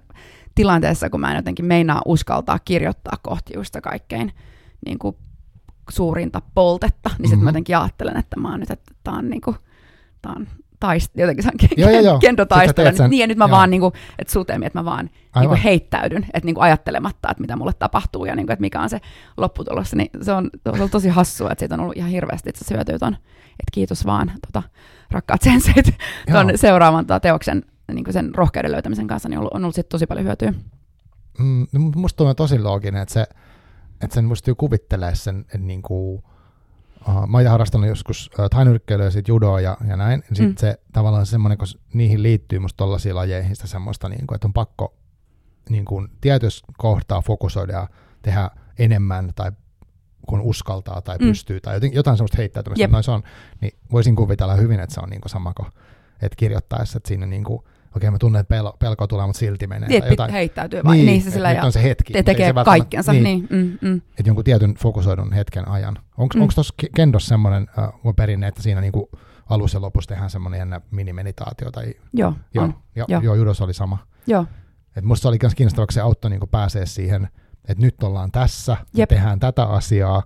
tilanteessa, 0.54 1.10
kun 1.10 1.20
mä 1.20 1.30
en 1.30 1.36
jotenkin 1.36 1.64
meinaa 1.64 2.02
uskaltaa 2.04 2.58
kirjoittaa 2.58 3.18
kohti 3.22 3.52
just 3.56 3.68
sitä 3.68 3.80
kaikkein 3.80 4.32
niin 4.86 4.98
kuin 4.98 5.16
suurinta 5.90 6.42
poltetta, 6.54 7.08
niin 7.08 7.16
sitten 7.16 7.30
mm-hmm. 7.30 7.44
mä 7.44 7.48
jotenkin 7.48 7.76
ajattelen, 7.76 8.16
että 8.16 8.40
mä 8.40 8.50
oon 8.50 8.60
nyt, 8.60 8.70
että 8.70 8.94
tää 9.04 9.14
on, 9.14 9.30
niin 9.30 9.40
kuin, 9.40 9.56
tää 10.22 10.32
on 10.36 10.46
taist, 10.80 11.10
jotenkin 11.16 11.44
se 11.44 11.50
on 12.12 12.20
kendotaistelu. 12.20 13.08
Niin, 13.08 13.20
ja 13.20 13.26
nyt 13.26 13.38
mä 13.38 13.44
joo. 13.44 13.50
vaan, 13.50 13.70
niin 13.70 13.80
kuin, 13.80 13.94
että 14.18 14.32
sutemi, 14.32 14.66
että 14.66 14.78
mä 14.78 14.84
vaan 14.84 15.10
niin 15.40 15.48
kuin 15.48 15.60
heittäydyn, 15.60 16.22
että 16.22 16.46
niin 16.46 16.54
kuin 16.54 16.64
ajattelematta, 16.64 17.30
että 17.30 17.40
mitä 17.40 17.56
mulle 17.56 17.72
tapahtuu 17.72 18.24
ja 18.24 18.36
niin 18.36 18.46
kuin, 18.46 18.52
että 18.52 18.60
mikä 18.60 18.80
on 18.80 18.90
se 18.90 19.00
lopputulos. 19.36 19.94
Niin 19.94 20.10
se 20.22 20.32
on, 20.32 20.50
se 20.76 20.82
on 20.82 20.90
tosi 20.90 21.08
hassua, 21.08 21.50
että 21.50 21.62
siitä 21.62 21.74
on 21.74 21.80
ollut 21.80 21.96
ihan 21.96 22.10
hirveästi 22.10 22.50
itse 22.50 22.64
syötyy 22.64 22.98
ton, 22.98 23.14
että 23.50 23.70
kiitos 23.72 24.06
vaan 24.06 24.32
tota, 24.46 24.62
rakkaat 25.10 25.42
senseit 25.42 25.98
ton 26.32 26.52
seuraavan 26.54 27.06
tota, 27.06 27.20
teoksen 27.20 27.62
niin 27.92 28.04
kuin 28.04 28.12
sen 28.12 28.34
rohkeuden 28.34 28.72
löytämisen 28.72 29.06
kanssa, 29.06 29.28
niin 29.28 29.38
on 29.38 29.40
ollut, 29.40 29.54
on 29.54 29.64
ollut 29.64 29.74
siitä 29.74 29.88
tosi 29.88 30.06
paljon 30.06 30.26
hyötyä. 30.26 30.54
Mm, 31.38 31.66
no, 31.72 31.80
musta 31.80 32.24
on 32.24 32.36
tosi 32.36 32.58
looginen, 32.58 33.02
että 33.02 33.14
se, 33.14 33.26
että 34.00 34.14
sen 34.14 34.28
pystyy 34.28 34.54
kuvittelemaan 34.54 35.16
sen 35.16 35.44
niin 35.58 35.82
kuin, 35.82 36.22
Uh, 37.08 37.26
mä 37.26 37.38
oon 37.38 37.46
harrastanut 37.46 37.88
joskus 37.88 38.30
uh, 38.38 38.50
tainyrkkeilyä 38.50 39.04
ja 39.04 39.10
sit 39.10 39.28
judoa 39.28 39.60
ja, 39.60 39.76
ja 39.88 39.96
näin. 39.96 40.22
Sitten 40.26 40.48
mm. 40.48 40.56
se 40.56 40.80
tavallaan 40.92 41.26
semmoinen, 41.26 41.58
kun 41.58 41.66
niihin 41.92 42.22
liittyy 42.22 42.58
musta 42.58 42.76
tollaisiin 42.76 43.14
lajeihin 43.14 43.56
sitä 43.56 43.68
semmoista, 43.68 44.08
niin 44.08 44.26
kuin, 44.26 44.34
että 44.34 44.48
on 44.48 44.52
pakko 44.52 44.94
niin 45.68 45.84
kuin, 45.84 46.08
tietyssä 46.20 46.66
kohtaa 46.78 47.20
fokusoida 47.20 47.72
ja 47.72 47.88
tehdä 48.22 48.50
enemmän 48.78 49.32
tai 49.34 49.52
kun 50.28 50.40
uskaltaa 50.40 51.02
tai 51.02 51.18
mm. 51.18 51.26
pystyy 51.26 51.60
tai 51.60 51.74
jotain, 51.74 51.94
jotain 51.94 52.16
semmoista 52.16 52.36
heittäytymistä. 52.36 52.82
Yep. 52.82 52.90
Noin 52.90 53.04
se 53.04 53.10
on, 53.10 53.22
niin 53.60 53.78
voisin 53.92 54.16
kuvitella 54.16 54.54
hyvin, 54.54 54.80
että 54.80 54.94
se 54.94 55.00
on 55.00 55.10
niin 55.10 55.20
kuin 55.20 55.30
sama 55.30 55.52
kuin 55.54 55.68
että 56.22 56.36
kirjoittaessa, 56.36 56.96
että 56.96 57.08
siinä 57.08 57.26
niin 57.26 57.44
kuin, 57.44 57.62
okei 57.96 58.10
mä 58.10 58.18
tunnen, 58.18 58.40
että 58.40 58.48
pelko, 58.48 58.76
pelko 58.78 59.06
tulee, 59.06 59.26
mutta 59.26 59.38
silti 59.38 59.66
menee. 59.66 59.88
Niin, 59.88 60.04
jotain. 60.10 60.30
heittäytyy 60.30 60.84
vaan. 60.84 60.96
Niin, 60.96 61.06
niin 61.06 61.22
se 61.22 61.30
sillä 61.30 61.52
ja 61.52 61.64
on 61.64 61.72
se 61.72 61.82
hetki. 61.82 62.12
Te 62.12 62.22
tekee 62.22 62.46
se 62.46 62.64
kaikkensa. 62.64 63.12
Niin, 63.12 63.24
niin 63.24 63.48
mm, 63.50 63.88
mm. 63.88 63.96
Että 63.96 64.22
jonkun 64.26 64.44
tietyn 64.44 64.74
fokusoidun 64.74 65.32
hetken 65.32 65.68
ajan. 65.68 65.98
Onko 66.18 66.38
mm. 66.38 66.48
tuossa 66.54 66.74
kendossa 66.96 67.28
semmoinen 67.28 67.66
uh, 68.04 68.14
perinne, 68.16 68.48
että 68.48 68.62
siinä 68.62 68.80
niinku 68.80 69.10
alussa 69.50 69.76
ja 69.76 69.82
lopussa 69.82 70.08
tehdään 70.08 70.30
semmoinen 70.30 70.58
jännä 70.58 70.80
minimeditaatio? 70.90 71.70
Tai, 71.70 71.94
joo, 72.12 72.32
joo, 72.54 72.64
on. 72.64 72.74
Jo, 72.96 73.04
joo. 73.08 73.20
joo, 73.20 73.34
judos 73.34 73.60
oli 73.60 73.74
sama. 73.74 73.98
Joo. 74.26 74.46
Et 74.96 75.04
musta 75.04 75.22
se 75.22 75.28
oli 75.28 75.38
myös 75.42 75.54
kiinnostavaa, 75.54 75.86
se 75.90 76.00
auttoi 76.00 76.30
niinku 76.30 76.46
pääsee 76.46 76.86
siihen, 76.86 77.28
että 77.68 77.84
nyt 77.84 78.02
ollaan 78.02 78.30
tässä, 78.30 78.76
Jep. 78.94 79.08
tehdään 79.08 79.40
tätä 79.40 79.64
asiaa, 79.64 80.22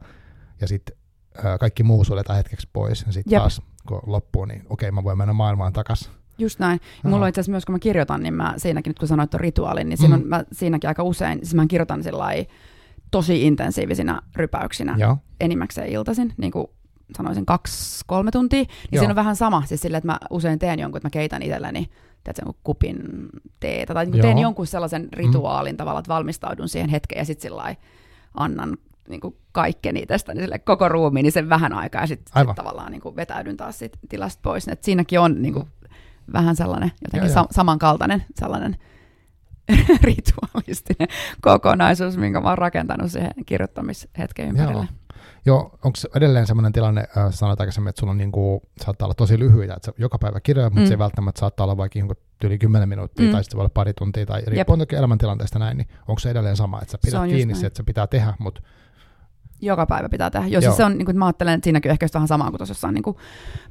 ja 0.61 0.69
sitten 0.69 0.97
uh, 1.39 1.59
kaikki 1.61 1.83
muu 1.83 2.05
suljetaan 2.05 2.37
hetkeksi 2.37 2.69
pois, 2.73 3.05
ja 3.07 3.13
sitten 3.13 3.39
taas 3.39 3.63
kun 3.89 4.01
loppuu, 4.07 4.45
niin 4.45 4.63
okei, 4.69 4.91
mä 4.91 5.05
voin 5.05 5.19
mennä 5.19 5.33
maailmaan 5.33 5.73
takaisin. 5.73 6.20
Just 6.41 6.59
näin. 6.59 6.81
Ja 7.05 7.11
mulla 7.11 7.25
on 7.25 7.29
itse 7.29 7.41
asiassa 7.41 7.53
myös, 7.53 7.65
kun 7.65 7.75
mä 7.75 7.79
kirjoitan, 7.79 8.23
niin 8.23 8.35
mä 8.35 8.55
siinäkin, 8.57 8.91
nyt 8.91 8.99
kun 8.99 9.09
sanoit 9.09 9.31
tuon 9.31 9.41
rituaalin, 9.41 9.89
niin 9.89 9.99
siinä 9.99 10.15
on, 10.15 10.23
mm. 10.23 10.29
mä 10.29 10.45
siinäkin 10.53 10.89
aika 10.89 11.03
usein, 11.03 11.39
siis 11.39 11.55
mä 11.55 11.67
kirjoitan 11.67 12.03
tosi 13.11 13.47
intensiivisinä 13.47 14.23
rypäyksinä 14.37 14.97
Joo. 14.99 15.17
enimmäkseen 15.41 15.89
iltaisin, 15.89 16.33
niin 16.37 16.53
kuin 16.53 16.67
sanoisin 17.17 17.47
kaksi-kolme 17.47 18.31
tuntia, 18.31 18.59
niin 18.59 18.69
Joo. 18.93 19.01
siinä 19.01 19.13
on 19.13 19.17
vähän 19.17 19.37
sama, 19.37 19.63
siis 19.67 19.81
sille, 19.81 19.97
että 19.97 20.09
mä 20.09 20.19
usein 20.31 20.59
teen 20.59 20.79
jonkun, 20.79 20.99
että 20.99 21.07
mä 21.07 21.11
keitän 21.11 21.43
itselleni 21.43 21.91
tiedätkö, 22.25 22.53
kupin 22.65 22.97
teetä, 23.61 23.95
tai 23.95 24.07
niin 24.07 24.23
teen 24.23 24.39
jonkun 24.39 24.67
sellaisen 24.67 25.03
mm. 25.03 25.09
rituaalin 25.13 25.73
mm. 25.73 25.77
tavalla, 25.77 25.99
että 25.99 26.15
valmistaudun 26.15 26.69
siihen 26.69 26.91
hetkeen, 26.91 27.19
ja 27.19 27.25
sitten 27.25 27.43
sillä 27.43 27.77
annan 28.35 28.77
niin 29.09 29.21
kuin 29.21 29.37
kaikkeni 29.53 30.07
tästä 30.07 30.35
niin 30.35 30.43
sille 30.43 30.59
koko 30.59 30.89
ruumiin, 30.89 31.25
niin 31.25 31.33
sen 31.33 31.49
vähän 31.49 31.73
aikaa, 31.73 32.01
ja 32.01 32.07
sitten 32.07 32.47
sit 32.47 32.55
tavallaan 32.55 32.93
niin 32.93 33.03
kuin 33.03 33.17
vetäydyn 33.17 33.57
taas 33.57 33.79
sit 33.79 33.99
tilasta 34.09 34.41
pois. 34.43 34.69
Et 34.69 34.85
siinäkin 34.85 35.21
on 35.21 35.43
niin 35.43 35.55
kuin, 35.55 35.65
mm 35.65 35.80
vähän 36.33 36.57
sellainen 36.57 36.93
jotenkin 37.05 37.31
sa- 37.31 37.47
samankaltainen 37.51 38.25
sellainen 38.35 38.77
rituaalistinen 40.03 41.09
kokonaisuus, 41.41 42.17
minkä 42.17 42.41
mä 42.41 42.49
oon 42.49 42.59
rakentanut 42.59 43.11
siihen 43.13 43.33
kirjoittamishetken 43.47 44.49
ympärille. 44.49 44.89
Joo. 44.91 45.01
Joo, 45.47 45.79
onko 45.85 45.99
edelleen 46.15 46.47
sellainen 46.47 46.73
tilanne, 46.73 47.01
äh, 47.01 47.33
sanoit 47.33 47.61
aikaisemmin, 47.61 47.89
että 47.89 48.01
sulla 48.01 48.11
on 48.11 48.19
niin 48.19 48.33
kuin, 48.33 48.61
saattaa 48.85 49.07
olla 49.07 49.15
tosi 49.15 49.39
lyhyitä, 49.39 49.75
että 49.75 49.93
joka 49.99 50.19
päivä 50.19 50.41
kirjoja, 50.41 50.71
mutta 50.71 50.81
mm. 50.81 50.87
se 50.87 50.95
ei 50.95 50.99
välttämättä 50.99 51.41
saattaa 51.41 51.65
olla 51.65 51.77
vaikka 51.77 51.99
jonkun 51.99 52.17
yli 52.45 52.59
10 52.59 52.89
minuuttia, 52.89 53.27
mm. 53.27 53.33
tai 53.33 53.45
sitten 53.45 53.57
voi 53.57 53.63
olla 53.63 53.71
pari 53.75 53.95
tuntia, 53.95 54.27
tai 54.27 54.43
riippuen 54.47 54.79
toki 54.79 54.97
elämäntilanteesta 54.97 55.59
näin, 55.59 55.77
niin 55.77 55.89
onko 56.09 56.19
se 56.19 56.31
edelleen 56.31 56.57
sama, 56.57 56.83
että 56.83 56.93
sä 56.93 56.99
pidät 57.05 57.29
kiinni 57.29 57.55
se, 57.55 57.67
että 57.67 57.77
se 57.77 57.83
pitää 57.83 58.07
tehdä, 58.07 58.35
mutta 58.39 58.63
joka 59.63 59.87
päivä 59.87 60.09
pitää 60.09 60.31
tehdä. 60.31 60.47
Jos 60.47 60.65
siis 60.65 60.77
se 60.77 60.85
on, 60.85 60.99
niin 60.99 61.07
kuin, 61.07 61.19
mä 61.19 61.27
ajattelen, 61.27 61.55
että 61.55 61.65
siinäkin 61.65 61.91
ehkä 61.91 62.07
vähän 62.15 62.29
samaa 62.29 62.51
kuin 62.51 62.59
tuossa 62.59 62.71
jossain 62.71 62.95
niin 62.95 63.17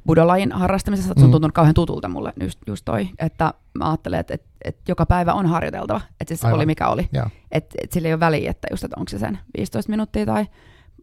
budolajin 0.06 0.52
harrastamisessa, 0.52 1.14
se 1.16 1.20
on 1.20 1.28
mm. 1.28 1.32
tuntunut 1.32 1.54
kauhean 1.54 1.74
tutulta 1.74 2.08
mulle 2.08 2.32
just, 2.42 2.58
just 2.66 2.84
toi, 2.84 3.08
että 3.18 3.54
mä 3.78 3.90
ajattelen, 3.90 4.20
että, 4.20 4.34
että, 4.34 4.48
että 4.64 4.82
joka 4.88 5.06
päivä 5.06 5.32
on 5.32 5.46
harjoiteltava, 5.46 6.00
että 6.20 6.28
siis 6.28 6.44
Aivan. 6.44 6.56
oli 6.56 6.66
mikä 6.66 6.88
oli. 6.88 7.08
Että 7.52 7.74
että 7.82 7.94
sillä 7.94 8.08
ei 8.08 8.14
ole 8.14 8.20
väliä, 8.20 8.50
että 8.50 8.68
just, 8.70 8.84
että 8.84 8.96
onko 9.00 9.08
se 9.08 9.18
sen 9.18 9.38
15 9.56 9.90
minuuttia 9.90 10.26
tai 10.26 10.46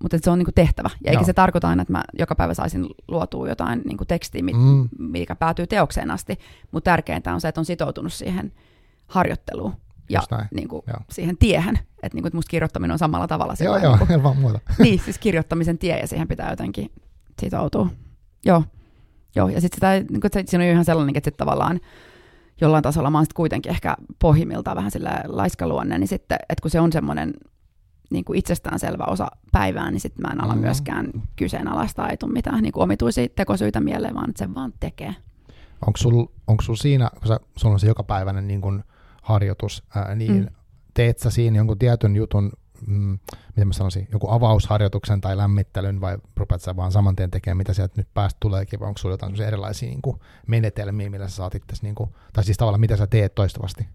mutta 0.01 0.17
se 0.21 0.29
on 0.29 0.37
niinku 0.37 0.51
tehtävä. 0.55 0.89
Ja 1.05 1.11
eikä 1.11 1.23
se 1.23 1.33
tarkoita 1.33 1.69
aina, 1.69 1.81
että 1.81 1.91
mä 1.91 2.03
joka 2.19 2.35
päivä 2.35 2.53
saisin 2.53 2.85
luotua 3.07 3.49
jotain 3.49 3.81
niinku 3.85 4.05
tekstiä, 4.05 4.41
mm. 4.41 4.89
mikä 4.99 5.35
päätyy 5.35 5.67
teokseen 5.67 6.11
asti, 6.11 6.39
mutta 6.71 6.91
tärkeintä 6.91 7.33
on 7.33 7.41
se, 7.41 7.47
että 7.47 7.61
on 7.61 7.65
sitoutunut 7.65 8.13
siihen 8.13 8.51
harjoitteluun 9.07 9.73
ja 10.09 10.21
niin 10.53 10.67
kuin, 10.67 10.81
siihen 11.09 11.37
tiehen. 11.37 11.79
Että 12.03 12.15
niin 12.15 12.23
kuin, 12.23 12.35
musta 12.35 12.49
kirjoittaminen 12.49 12.91
on 12.91 12.99
samalla 12.99 13.27
tavalla. 13.27 13.53
Joo, 13.63 13.77
joo, 13.77 13.95
niin 13.97 14.07
kuin, 14.07 14.23
vaan 14.23 14.37
muuta. 14.37 14.59
niin, 14.83 14.99
siis 14.99 15.17
kirjoittamisen 15.17 15.77
tie 15.77 15.99
ja 15.99 16.07
siihen 16.07 16.27
pitää 16.27 16.49
jotenkin 16.49 16.91
sitoutua. 17.41 17.87
Joo, 18.45 18.63
joo. 19.35 19.49
ja 19.49 19.61
sitten 19.61 20.05
niin 20.09 20.21
kuin, 20.21 20.31
se, 20.33 20.43
siinä 20.45 20.65
on 20.65 20.71
ihan 20.71 20.85
sellainen, 20.85 21.17
että 21.17 21.27
sitten 21.27 21.45
tavallaan 21.45 21.79
jollain 22.61 22.83
tasolla 22.83 23.09
mä 23.09 23.17
oon 23.17 23.25
kuitenkin 23.35 23.71
ehkä 23.71 23.95
pohjimmiltaan 24.19 24.77
vähän 24.77 24.91
sillä 24.91 25.21
laiskaluonne, 25.27 25.97
niin 25.97 26.07
sitten, 26.07 26.37
että 26.49 26.61
kun 26.61 26.71
se 26.71 26.79
on 26.79 26.91
semmoinen 26.91 27.33
niin 28.09 28.25
kuin 28.25 28.39
itsestäänselvä 28.39 29.03
osa 29.03 29.27
päivää, 29.51 29.91
niin 29.91 29.99
sitten 29.99 30.21
mä 30.21 30.33
en 30.33 30.43
ala 30.43 30.55
mm. 30.55 30.61
myöskään 30.61 31.11
kyseenalaista, 31.35 32.09
ei 32.09 32.17
tule 32.17 32.33
mitään 32.33 32.63
niin 32.63 32.71
kuin 32.71 32.83
omituisia 32.83 33.27
tekosyitä 33.35 33.81
mieleen, 33.81 34.15
vaan 34.15 34.29
että 34.29 34.45
se 34.45 34.53
vaan 34.55 34.73
tekee. 34.79 35.15
Onko 35.87 35.97
sul, 35.97 36.25
onko 36.47 36.63
sul 36.63 36.75
siinä, 36.75 37.09
kun 37.19 37.27
sä, 37.27 37.39
sulla 37.55 37.73
on 37.73 37.79
se 37.79 37.87
jokapäiväinen 37.87 38.47
niin 38.47 38.61
kuin 38.61 38.83
harjoitus, 39.27 39.83
ää, 39.95 40.15
niin 40.15 40.35
mm. 40.35 40.47
teet 40.93 41.19
sä 41.19 41.29
siinä 41.29 41.57
jonkun 41.57 41.79
tietyn 41.79 42.15
jutun, 42.15 42.51
mm, 42.87 43.19
miten 43.47 43.67
mä 43.67 43.73
sanoisin, 43.73 44.07
joku 44.11 44.31
avausharjoituksen 44.31 45.21
tai 45.21 45.37
lämmittelyn, 45.37 46.01
vai 46.01 46.17
rupeat 46.37 46.61
sä 46.61 46.75
vaan 46.75 46.91
saman 46.91 47.15
tien 47.15 47.31
tekemään, 47.31 47.57
mitä 47.57 47.73
sieltä 47.73 47.93
nyt 47.97 48.07
päästä 48.13 48.37
tuleekin, 48.39 48.79
vai 48.79 48.87
onko 48.87 48.97
sulla 48.97 49.13
jotain 49.13 49.41
erilaisia 49.41 49.89
niin 49.89 50.01
kuin, 50.01 50.19
menetelmiä, 50.47 51.09
millä 51.09 51.27
sä 51.27 51.35
saat 51.35 51.55
itse, 51.55 51.75
niin 51.81 51.95
kuin, 51.95 52.09
tai 52.33 52.43
siis 52.43 52.57
tavallaan 52.57 52.81
mitä 52.81 52.97
sä 52.97 53.07
teet 53.07 53.35
toistuvasti? 53.35 53.87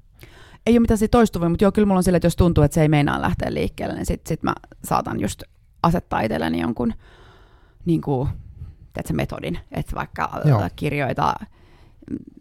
Ei 0.67 0.75
ole 0.75 0.81
mitään 0.81 0.99
siitä 0.99 1.19
toistuvia, 1.19 1.49
mutta 1.49 1.65
joo, 1.65 1.73
kyllä 1.73 1.87
mulla 1.87 1.99
on 1.99 2.05
sille, 2.05 2.17
että 2.17 2.27
jos 2.27 2.37
tuntuu, 2.37 2.65
että 2.65 2.75
se 2.75 2.83
ei 2.83 2.89
meinaa 2.89 3.23
lähteä 3.23 3.55
liikkeelle, 3.55 3.95
niin 3.95 4.07
sitten 4.07 4.29
sit 4.29 4.43
mä 4.43 4.55
saatan 4.85 5.21
just 5.21 5.43
asettaa 5.83 6.21
itselleni 6.21 6.61
jonkun 6.61 6.95
niin 7.85 8.01
kuin, 8.01 8.29
se 9.07 9.13
metodin, 9.13 9.59
että 9.71 9.97
vaikka 9.97 10.41
joo. 10.45 10.69
kirjoita 10.77 11.35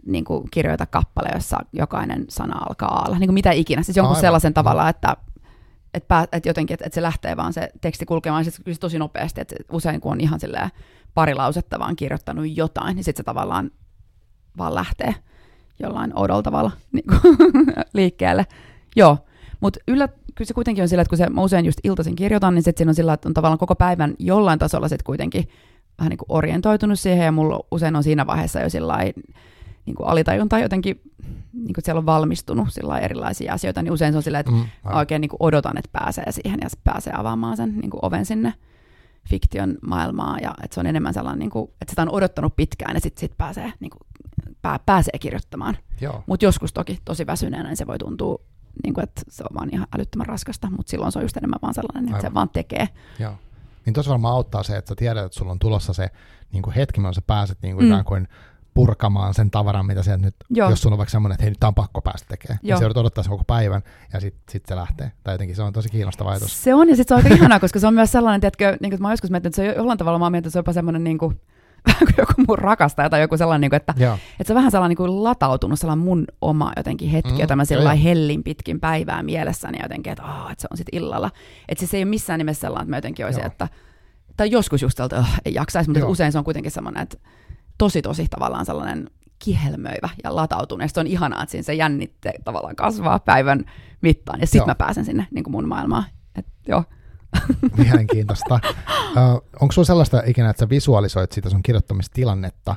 niin 0.05 0.23
kuin 0.23 0.47
kirjoita 0.51 0.85
kappale, 0.85 1.29
jossa 1.33 1.57
jokainen 1.73 2.25
sana 2.29 2.57
alkaa 2.69 2.95
aalla, 2.95 3.19
niin 3.19 3.27
kuin 3.27 3.33
mitä 3.33 3.51
ikinä. 3.51 3.83
Siis 3.83 3.97
jonkun 3.97 4.15
Aivan. 4.15 4.21
sellaisen 4.21 4.53
tavalla, 4.53 4.89
että, 4.89 5.17
että, 5.93 6.07
pää, 6.07 6.23
että 6.31 6.49
jotenkin, 6.49 6.73
että, 6.73 6.85
että 6.85 6.95
se 6.95 7.01
lähtee 7.01 7.37
vaan 7.37 7.53
se 7.53 7.69
teksti 7.81 8.05
kulkemaan 8.05 8.43
siis, 8.43 8.61
siis 8.65 8.79
tosi 8.79 8.99
nopeasti, 8.99 9.41
että 9.41 9.55
usein 9.71 10.01
kun 10.01 10.11
on 10.11 10.21
ihan 10.21 10.39
pari 11.13 11.33
lausetta 11.33 11.79
vaan 11.79 11.95
kirjoittanut 11.95 12.57
jotain, 12.57 12.95
niin 12.95 13.03
sitten 13.03 13.23
se 13.23 13.25
tavallaan 13.25 13.71
vaan 14.57 14.75
lähtee 14.75 15.15
jollain 15.79 16.17
oudolla 16.19 16.41
tavalla 16.41 16.71
niin 16.91 17.05
kuin, 17.09 17.37
liikkeelle. 17.93 18.45
Joo, 18.95 19.17
mutta 19.59 19.79
yllä, 19.87 20.07
kyllä 20.07 20.47
se 20.47 20.53
kuitenkin 20.53 20.81
on 20.81 20.89
sillä, 20.89 21.01
että 21.01 21.09
kun 21.09 21.17
se, 21.17 21.29
mä 21.29 21.41
usein 21.41 21.65
just 21.65 21.79
iltaisin 21.83 22.15
kirjoitan, 22.15 22.55
niin 22.55 22.63
sitten 22.63 22.77
siinä 22.77 22.89
on 22.89 22.95
sillä, 22.95 23.13
että 23.13 23.29
on 23.29 23.33
tavallaan 23.33 23.59
koko 23.59 23.75
päivän 23.75 24.15
jollain 24.19 24.59
tasolla 24.59 24.87
sitten 24.87 25.05
kuitenkin 25.05 25.49
vähän 25.99 26.09
niin 26.09 26.17
kuin 26.17 26.25
orientoitunut 26.29 26.99
siihen, 26.99 27.25
ja 27.25 27.31
mulla 27.31 27.59
usein 27.71 27.95
on 27.95 28.03
siinä 28.03 28.27
vaiheessa 28.27 28.59
jo 28.59 28.69
sillä 28.69 28.93
niin 29.85 29.95
kuin 29.95 30.07
alitajunta 30.07 30.59
jotenkin, 30.59 31.01
niin 31.53 31.73
kuin 31.73 31.85
siellä 31.85 31.99
on 31.99 32.05
valmistunut 32.05 32.67
sillä 32.73 32.99
erilaisia 32.99 33.53
asioita, 33.53 33.81
niin 33.81 33.91
usein 33.91 34.13
se 34.13 34.17
on 34.17 34.23
silleen, 34.23 34.39
että 34.39 34.51
mm, 34.51 34.65
oikein 34.93 35.21
niin 35.21 35.29
kuin 35.29 35.37
odotan, 35.39 35.77
että 35.77 35.89
pääsee 35.91 36.31
siihen 36.31 36.59
ja 36.61 36.69
pääsee 36.83 37.13
avaamaan 37.15 37.57
sen 37.57 37.77
niin 37.77 37.89
kuin 37.89 38.05
oven 38.05 38.25
sinne 38.25 38.53
fiktion 39.29 39.77
maailmaan, 39.87 40.39
ja 40.41 40.53
että 40.63 40.75
se 40.75 40.79
on 40.79 40.87
enemmän 40.87 41.13
sellainen, 41.13 41.39
niin 41.39 41.49
kuin, 41.49 41.71
että 41.81 41.91
sitä 41.91 42.01
on 42.01 42.11
odottanut 42.11 42.55
pitkään, 42.55 42.95
ja 42.95 42.99
sitten 42.99 43.19
sit 43.19 43.37
pääsee, 43.37 43.73
niin 43.79 43.89
kuin, 43.89 44.01
pää, 44.61 44.79
pääsee 44.85 45.19
kirjoittamaan. 45.19 45.77
Mutta 46.25 46.45
joskus 46.45 46.73
toki 46.73 46.99
tosi 47.05 47.27
väsyneenä, 47.27 47.69
niin 47.69 47.77
se 47.77 47.87
voi 47.87 47.97
tuntua, 47.97 48.37
niin 48.83 48.93
kuin, 48.93 49.03
että 49.03 49.21
se 49.29 49.43
on 49.43 49.55
vaan 49.55 49.69
ihan 49.73 49.87
älyttömän 49.95 50.27
raskasta, 50.27 50.69
mutta 50.69 50.89
silloin 50.89 51.11
se 51.11 51.19
on 51.19 51.25
just 51.25 51.37
enemmän 51.37 51.59
vaan 51.61 51.73
sellainen, 51.73 52.03
että 52.03 52.15
Aivan. 52.15 52.31
se 52.31 52.33
vaan 52.33 52.49
tekee. 52.49 52.89
Joo. 53.19 53.33
Niin 53.85 53.93
tosi 53.93 54.09
varmaan 54.09 54.33
auttaa 54.33 54.63
se, 54.63 54.77
että 54.77 54.89
sä 54.89 54.95
tiedät, 54.95 55.25
että 55.25 55.37
sulla 55.37 55.51
on 55.51 55.59
tulossa 55.59 55.93
se 55.93 56.09
niin 56.51 56.63
kuin 56.63 56.73
hetki, 56.73 56.99
milloin 56.99 57.15
sä 57.15 57.21
pääset 57.27 57.57
niin 57.61 57.75
kuin 57.75 57.85
mm. 57.85 57.91
ikään 57.91 58.05
kuin 58.05 58.27
purkamaan 58.73 59.33
sen 59.33 59.51
tavaran, 59.51 59.85
mitä 59.85 60.03
sieltä 60.03 60.25
nyt, 60.25 60.35
Joo. 60.49 60.69
jos 60.69 60.81
sulla 60.81 60.93
on 60.93 60.97
vaikka 60.97 61.11
semmoinen, 61.11 61.33
että 61.33 61.43
hei, 61.43 61.51
nyt 61.51 61.59
tämä 61.59 61.67
on 61.67 61.75
pakko 61.75 62.01
päästä 62.01 62.27
tekemään. 62.27 62.59
Joo. 62.63 62.79
Niin 62.79 62.93
se 62.93 62.99
odottaa 62.99 63.23
sen 63.23 63.31
koko 63.31 63.43
päivän 63.43 63.81
ja 64.13 64.19
sitten 64.19 64.41
sit 64.49 64.65
se 64.65 64.75
lähtee. 64.75 65.11
Tai 65.23 65.33
jotenkin 65.33 65.55
se 65.55 65.61
on 65.61 65.73
tosi 65.73 65.89
kiinnostava 65.89 66.29
ajatus. 66.29 66.63
Se 66.63 66.73
on 66.73 66.89
ja 66.89 66.95
sitten 66.95 67.17
se 67.17 67.19
on 67.19 67.25
aika 67.25 67.35
ihanaa, 67.35 67.59
koska 67.59 67.79
se 67.79 67.87
on 67.87 67.93
myös 67.93 68.11
sellainen, 68.11 68.41
tiedätkö, 68.41 68.77
niin 68.81 68.91
kuin 68.91 69.01
mä 69.01 69.11
joskus 69.11 69.29
mietin, 69.31 69.47
että 69.47 69.55
se 69.55 69.69
on 69.69 69.75
jollain 69.75 69.97
tavalla 69.97 70.19
mä 70.19 70.29
mietin, 70.29 70.47
että 70.47 70.53
se 70.53 70.59
on 70.59 70.61
jopa 70.61 70.73
semmoinen 70.73 71.03
niin 71.03 71.17
kuin, 71.17 71.41
kuin 71.99 72.13
joku 72.17 72.33
mun 72.47 72.59
rakastaja 72.59 73.09
tai 73.09 73.21
joku 73.21 73.37
sellainen, 73.37 73.61
niin 73.61 73.75
että, 73.75 73.93
että 73.93 74.43
se 74.43 74.53
on 74.53 74.55
vähän 74.55 74.71
sellainen 74.71 74.89
niin 74.89 74.97
kuin 74.97 75.23
latautunut 75.23 75.79
sellainen 75.79 76.05
mun 76.05 76.25
oma 76.41 76.71
jotenkin 76.77 77.09
hetki, 77.09 77.31
mm, 77.31 77.39
jota 77.39 77.55
mä 77.55 77.65
sellainen 77.65 78.03
hellin 78.03 78.43
pitkin 78.43 78.79
päivää 78.79 79.23
mielessäni 79.23 79.79
jotenkin, 79.81 80.11
että, 80.11 80.23
oh, 80.23 80.51
että 80.51 80.61
se 80.61 80.67
on 80.71 80.77
sitten 80.77 80.99
illalla. 80.99 81.31
Että 81.69 81.79
siis 81.79 81.91
se 81.91 81.97
ei 81.97 82.03
ole 82.03 82.09
missään 82.09 82.37
nimessä 82.37 82.61
sellainen, 82.61 82.83
että 82.83 82.91
mä 82.91 82.97
jotenkin 82.97 83.25
olisin, 83.25 83.45
että, 83.45 83.67
tai 84.37 84.51
joskus 84.51 84.81
just 84.81 84.99
että 84.99 85.19
oh, 85.19 85.27
ei 85.45 85.53
jaksaisi, 85.53 85.89
mutta 85.89 85.99
Joo. 85.99 86.09
usein 86.09 86.31
se 86.31 86.37
on 86.37 86.43
kuitenkin 86.43 86.71
semmoinen, 86.71 87.03
että 87.03 87.17
tosi 87.81 88.01
tosi 88.01 88.27
tavallaan 88.29 88.65
sellainen 88.65 89.09
kihelmöivä 89.39 90.09
ja 90.23 90.35
latautunut. 90.35 90.81
Ja 90.81 90.87
se 90.87 90.99
on 90.99 91.07
ihanaa, 91.07 91.43
että 91.43 91.51
siinä 91.51 91.63
se 91.63 91.73
jännitte 91.73 92.33
tavallaan 92.43 92.75
kasvaa 92.75 93.19
päivän 93.19 93.65
mittaan. 94.01 94.39
Ja 94.39 94.47
sitten 94.47 94.67
mä 94.67 94.75
pääsen 94.75 95.05
sinne 95.05 95.27
niin 95.31 95.43
kuin 95.43 95.51
mun 95.51 95.67
maailmaan. 95.67 96.03
Et, 96.35 96.45
joo. 96.67 96.83
Mielenkiintoista. 97.77 98.59
uh, 99.17 99.43
onko 99.61 99.71
sulla 99.71 99.85
sellaista 99.85 100.21
ikinä, 100.25 100.49
että 100.49 100.59
sä 100.59 100.69
visualisoit 100.69 101.31
sitä 101.31 101.49
sun 101.49 101.63
kirjoittamistilannetta, 101.63 102.75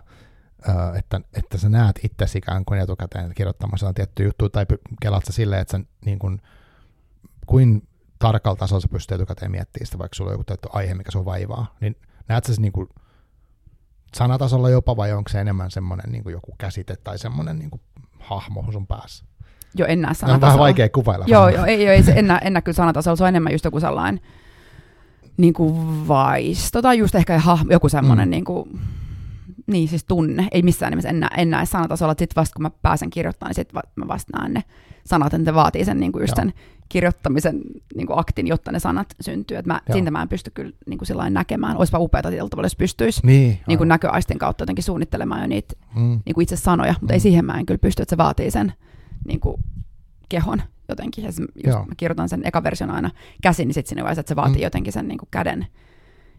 uh, 0.69 0.97
että, 0.99 1.21
että 1.35 1.59
sä 1.59 1.69
näet 1.69 2.01
itse 2.05 2.39
ikään 2.39 2.65
kuin 2.65 2.81
etukäteen 2.81 3.33
kirjoittamassa 3.35 3.89
on 3.89 3.95
tietty 3.95 4.25
juttu, 4.25 4.49
tai 4.49 4.67
kelaat 5.01 5.25
sä 5.25 5.33
silleen, 5.33 5.63
että 5.63 5.79
sä 5.79 5.85
niin 6.05 6.19
kuin, 6.19 6.43
kuin 7.47 7.89
tarkalla 8.19 8.57
tasolla 8.57 8.81
sä 8.81 8.89
pystyt 8.89 9.15
etukäteen 9.15 9.51
miettimään 9.51 9.87
sitä, 9.87 9.99
vaikka 9.99 10.15
sulla 10.15 10.31
on 10.31 10.35
joku 10.35 10.45
tietty 10.45 10.69
aihe, 10.73 10.95
mikä 10.95 11.11
sun 11.11 11.25
vaivaa, 11.25 11.75
niin 11.81 11.97
näet 12.29 12.45
sä 12.45 12.53
niin 12.59 12.73
kuin 12.73 12.89
sanatasolla 14.15 14.71
jopa, 14.71 14.97
vai 14.97 15.13
onko 15.13 15.29
se 15.29 15.41
enemmän 15.41 15.71
semmoinen 15.71 16.13
niin 16.13 16.25
joku 16.31 16.55
käsite 16.59 16.97
tai 17.05 17.19
semmoinen 17.19 17.59
niin 17.59 17.71
hahmo 18.19 18.73
sun 18.73 18.87
päässä? 18.87 19.25
Joo, 19.75 19.89
en 19.89 20.01
näe 20.01 20.15
sanatasolla. 20.15 20.35
On 20.35 20.41
vähän 20.41 20.59
vaikea 20.59 20.89
kuvailla. 20.89 21.25
Joo, 21.29 21.49
joo 21.49 21.65
ei, 21.65 21.89
ei, 21.89 22.05
en, 22.15 22.27
näe, 22.27 22.41
en 22.43 22.53
näe 22.53 22.63
kyllä 22.63 22.77
sanatasolla, 22.77 23.17
se 23.17 23.25
on 23.25 23.29
enemmän 23.29 23.53
just 23.53 23.65
joku 23.65 23.81
sellainen 23.81 24.21
niin 25.37 25.55
kuin 25.55 26.09
vaisto 26.09 26.83
tai 26.83 26.99
just 26.99 27.15
ehkä 27.15 27.39
hahmo, 27.39 27.73
joku 27.73 27.89
semmoinen 27.89 28.29
mm. 28.29 28.31
niin 28.31 28.45
kuin, 28.45 28.81
niin 29.67 29.89
siis 29.89 30.05
tunne, 30.05 30.49
ei 30.53 30.63
missään 30.63 30.93
nimessä 30.93 31.09
en 31.09 31.29
en 31.37 31.51
näe 31.51 31.67
sanatasolla, 31.67 32.13
että 32.13 32.23
sitten 32.23 32.41
vasta 32.41 32.55
kun 32.55 32.63
mä 32.63 32.71
pääsen 32.71 33.11
kirjoittamaan, 33.11 33.49
niin 33.51 33.55
sitten 33.55 33.83
mä 33.97 34.09
vasta 34.09 34.39
näen 34.39 34.55
ne 34.55 34.65
sanat, 35.05 35.35
että 35.35 35.51
ne 35.51 35.55
vaatii 35.55 35.85
sen, 35.85 36.01
niin 36.01 36.13
kuin 36.13 36.23
just 36.23 36.37
sen 36.37 36.53
kirjoittamisen 36.89 37.61
niin 37.95 38.07
kuin 38.07 38.19
aktin, 38.19 38.47
jotta 38.47 38.73
ne 38.73 38.79
sanat 38.79 39.15
syntyy. 39.21 39.57
Et 39.57 39.67
mä, 39.67 39.81
siitä 39.93 40.11
mä 40.11 40.23
en 40.23 40.29
pysty 40.29 40.51
kyllä 40.51 40.73
niin 40.87 40.99
kuin 40.99 41.35
näkemään. 41.35 41.77
Olisipa 41.77 41.99
upeata 41.99 42.29
tietyllä 42.29 42.49
tavalla, 42.49 42.67
jos 42.67 42.77
pystyisi 42.77 43.27
niin, 43.27 43.61
niin 43.67 43.79
kuin 43.79 43.89
näköaisten 43.89 44.39
kautta 44.39 44.63
jotenkin 44.63 44.85
suunnittelemaan 44.85 45.41
jo 45.41 45.47
niitä 45.47 45.75
mm. 45.97 46.21
niin 46.25 46.35
kuin 46.35 46.43
itse 46.43 46.57
sanoja, 46.57 46.93
mutta 47.01 47.13
mm. 47.13 47.15
ei 47.15 47.21
siihen 47.21 47.45
mä 47.45 47.59
en 47.59 47.67
kyllä 47.67 47.79
pysty, 47.79 48.03
että 48.03 48.11
se 48.13 48.17
vaatii 48.17 48.51
sen 48.51 48.73
niin 49.27 49.41
kuin 49.41 49.57
kehon 50.29 50.63
jotenkin. 50.89 51.25
Ja 51.25 51.31
jos 51.65 51.77
mä 51.87 51.95
kirjoitan 51.97 52.29
sen 52.29 52.47
eka 52.47 52.63
version 52.63 52.91
aina 52.91 53.11
käsin, 53.43 53.69
niin 53.69 53.75
sitten 53.75 53.89
siinä 53.89 54.03
vaiheessa, 54.03 54.21
että 54.21 54.29
se 54.29 54.37
vaatii 54.37 54.57
mm. 54.57 54.63
jotenkin 54.63 54.93
sen 54.93 55.09
niin 55.09 55.19
kuin 55.19 55.29
käden 55.31 55.67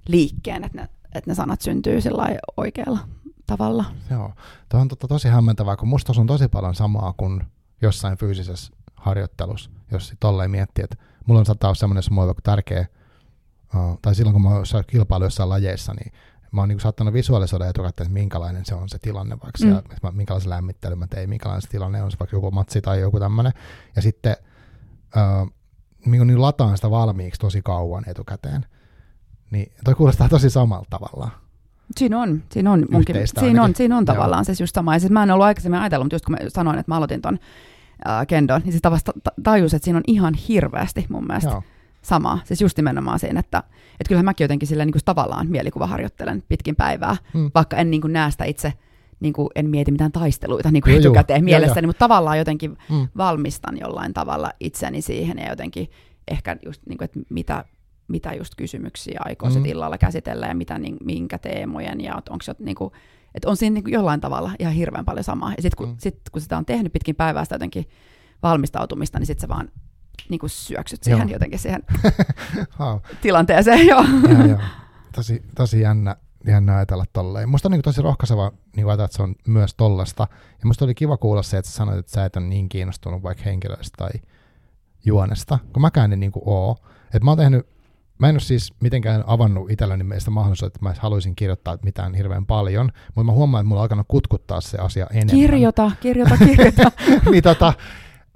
liikkeen, 0.08 0.64
että 0.64 0.82
ne, 0.82 0.90
että 1.18 1.32
ne 1.32 1.36
sanat 1.36 1.62
syntyy 1.62 2.02
sillä 2.02 2.28
oikealla 2.58 3.00
tavalla. 3.48 3.86
Joo, 4.12 4.34
tuo 4.70 4.80
on 4.80 4.88
totta 4.88 5.08
tosi 5.08 5.28
hämmentävää, 5.28 5.76
kun 5.76 5.88
musta 5.88 6.14
on 6.18 6.28
tosi 6.28 6.48
paljon 6.48 6.76
samaa 6.76 7.14
kuin 7.18 7.44
jossain 7.82 8.18
fyysisessä 8.18 8.74
harjoittelussa, 8.96 9.70
jos 9.92 10.14
tolleen 10.20 10.52
miettii, 10.52 10.84
että 10.84 10.98
mulla 11.26 11.40
on 11.40 11.46
saattaa 11.46 11.68
olla 11.68 11.76
semmoinen, 11.76 12.04
mulla 12.12 12.30
on 12.30 12.36
tärkeä, 12.44 12.86
uh, 13.76 14.00
tai 14.02 14.16
silloin 14.16 14.34
kun 14.34 14.42
mä 14.42 14.50
oon 14.50 14.66
kilpailu 14.88 15.24
jossain 15.24 15.50
lajeissa, 15.50 15.94
niin 15.94 16.12
mä 16.52 16.62
oon 16.62 16.70
niin 16.70 16.80
saattanut 16.80 17.14
visualisoida 17.14 17.68
etukäteen, 17.68 18.06
että 18.06 18.14
minkälainen 18.14 18.66
se 18.66 18.76
on 18.76 18.90
se 18.90 19.00
tilanne, 19.00 19.38
vaikka 19.44 19.60
mm. 19.60 19.68
siellä, 19.68 20.12
minkälaisen 20.12 20.50
lämmittelyn 20.50 21.00
mä 21.00 21.08
tein, 21.08 21.30
minkälainen 21.30 21.62
se 21.62 21.68
tilanne 21.68 22.04
on, 22.04 22.12
se 22.12 22.20
vaikka 22.20 22.38
joku 22.38 22.52
matsi 22.52 22.82
tai 22.82 23.00
joku 23.00 23.20
tämmöinen. 23.20 23.54
Ja 23.96 24.02
sitten 24.02 24.36
uh, 25.16 25.52
niin 26.06 26.42
lataan 26.42 26.78
sitä 26.78 26.90
valmiiksi 26.90 27.40
tosi 27.40 27.62
kauan 27.62 28.04
etukäteen. 28.10 28.66
Niin 29.56 29.72
toi 29.84 29.96
kuulostaa 29.96 30.30
tosi 30.30 30.50
samalta 30.50 30.88
tavalla. 30.90 31.32
Siinä 31.98 32.20
on, 32.20 32.44
siinä 32.52 32.72
on, 32.72 32.86
munkin, 32.92 33.16
siinä 33.40 33.64
on, 33.64 33.76
siinä 33.76 33.98
on 33.98 34.06
tavallaan 34.06 34.46
Joo. 34.48 34.56
se 34.56 34.64
just 34.64 34.76
sama. 34.76 34.96
Ja 34.96 35.00
sit 35.00 35.10
mä 35.10 35.24
en 35.24 35.32
ollut 35.32 35.46
aikaisemmin 35.46 35.80
ajatellut, 35.80 36.06
mutta 36.06 36.16
just 36.16 36.26
kun 36.26 36.32
mä 36.32 36.50
sanoin, 36.50 36.80
että 36.80 36.92
mä 36.92 36.96
aloitin 36.98 37.22
ton 37.22 37.34
uh, 37.34 38.28
kendon, 38.28 38.62
niin 38.62 38.74
sitten 38.74 38.92
vasta 38.92 39.12
tajus, 39.44 39.74
että 39.74 39.84
siinä 39.84 39.98
on 39.98 40.04
ihan 40.08 40.34
hirveästi 40.34 41.06
mun 41.10 41.28
mielestä 41.28 41.50
Joo. 41.50 41.64
sama. 42.02 42.40
Siis 42.44 42.62
just 42.62 42.78
nimenomaan 42.78 43.20
siinä, 43.20 43.40
että, 43.40 43.58
että 43.92 44.08
kyllähän 44.08 44.26
mäkin 44.26 44.44
jotenkin 44.44 44.68
sillä 44.68 44.86
niin 44.86 44.94
kuin 44.94 45.02
tavallaan 45.06 45.48
mielikuva 45.48 45.88
harjoittelen 45.88 46.44
pitkin 46.50 46.76
päivää, 46.76 47.18
mm. 47.34 47.52
vaikka 47.56 47.78
en 47.78 47.92
niin 47.92 48.02
kuin 48.02 48.14
näe 48.14 48.32
sitä 48.32 48.46
itse, 48.46 48.74
niin 49.20 49.34
kuin 49.34 49.50
en 49.56 49.70
mieti 49.70 49.92
mitään 49.92 50.12
taisteluita 50.12 50.72
niin 50.72 50.84
kuin 50.84 50.96
etukäteen 50.96 51.40
joo, 51.40 51.46
mielessäni, 51.46 51.86
joo. 51.86 51.90
mutta 51.90 52.00
tavallaan 52.00 52.38
jotenkin 52.38 52.78
mm. 52.90 53.08
valmistan 53.18 53.78
jollain 53.80 54.14
tavalla 54.14 54.52
itseni 54.60 55.02
siihen 55.02 55.38
ja 55.38 55.50
jotenkin 55.50 55.90
ehkä 56.28 56.58
just, 56.66 56.82
niin 56.90 56.98
kuin, 56.98 57.06
että 57.06 57.20
mitä, 57.30 57.66
mitä 58.08 58.34
just 58.34 58.56
kysymyksiä 58.56 59.20
aikoo 59.26 59.50
mm. 59.50 59.66
illalla 59.66 59.98
käsitellä 59.98 60.48
ja 60.48 60.56
mitä, 60.56 60.80
niin, 60.80 60.98
minkä 61.04 61.38
teemojen 61.38 62.02
ja 62.02 62.16
onko 62.16 62.44
se 62.44 62.56
niin 62.60 62.76
kuin, 62.76 62.94
että 63.36 63.50
on 63.50 63.58
siinä 63.58 63.74
niin 63.74 63.92
jollain 63.92 64.22
tavalla 64.22 64.52
ihan 64.60 64.74
hirveän 64.74 65.06
paljon 65.06 65.24
samaa. 65.24 65.50
Ja 65.50 65.62
sitten 65.62 65.78
kun, 65.78 65.90
mm. 65.90 65.96
sit, 66.00 66.20
kun 66.32 66.42
sitä 66.42 66.58
on 66.58 66.66
tehnyt 66.66 66.94
pitkin 66.94 67.16
päivää 67.16 67.46
sitä 67.46 67.56
jotenkin 67.56 67.90
valmistautumista, 68.44 69.20
niin 69.20 69.28
sitten 69.28 69.42
se 69.42 69.48
vaan 69.48 69.72
niin 70.30 70.40
kuin 70.40 70.50
syöksyt 70.50 71.04
siihen 71.04 71.30
joo. 71.30 71.36
jotenkin 71.36 71.60
siihen 71.60 71.84
tilanteeseen. 73.22 73.88
Joo. 73.88 74.06
ja, 74.30 74.48
joo. 74.48 74.60
Tosi, 75.16 75.44
tosi 75.56 75.82
jännä, 75.82 76.16
jännä 76.48 76.76
ajatella 76.76 77.06
tolleen. 77.14 77.50
Musta 77.50 77.68
on 77.68 77.72
niin 77.72 77.82
tosi 77.82 78.02
rohkaiseva 78.02 78.52
niin 78.76 78.88
ajatella, 78.88 79.06
että 79.06 79.18
se 79.18 79.24
on 79.24 79.36
myös 79.48 79.76
tollasta. 79.76 80.28
Ja 80.32 80.66
musta 80.66 80.86
oli 80.86 80.96
kiva 80.96 81.18
kuulla 81.18 81.44
se, 81.44 81.58
että 81.58 81.72
sä 81.72 81.78
sanoit, 81.78 82.00
että 82.00 82.12
sä 82.12 82.26
et 82.26 82.36
ole 82.36 82.46
niin 82.46 82.70
kiinnostunut 82.70 83.24
vaikka 83.24 83.44
henkilöistä 83.44 83.96
tai 83.98 84.12
juonesta, 85.06 85.60
kun 85.74 85.82
mäkään 85.82 86.14
en 86.14 86.20
niin 86.20 86.32
kuin 86.32 86.44
oo. 86.46 86.78
Et 87.14 87.24
mä 87.24 87.32
oon 87.32 87.38
tehnyt 87.38 87.75
Mä 88.18 88.30
en 88.30 88.36
ole 88.36 88.40
siis 88.40 88.74
mitenkään 88.80 89.24
avannut 89.28 89.72
itselleni 89.72 90.04
meistä 90.04 90.32
mahdollisuutta, 90.32 90.78
että 90.78 90.90
mä 90.90 90.94
haluaisin 91.00 91.36
kirjoittaa 91.36 91.78
mitään 91.84 92.14
hirveän 92.14 92.46
paljon, 92.46 92.92
mutta 93.16 93.24
mä 93.24 93.32
huomaan, 93.32 93.62
että 93.62 93.68
mulla 93.68 93.82
on 93.82 93.84
alkanut 93.84 94.06
kutkuttaa 94.08 94.62
se 94.62 94.78
asia 94.78 95.08
enemmän. 95.12 95.36
Kirjoita, 95.36 95.92
kirjoita, 96.02 96.38
kirjoita. 96.38 96.92
niin 97.32 97.44
tota, 97.44 97.74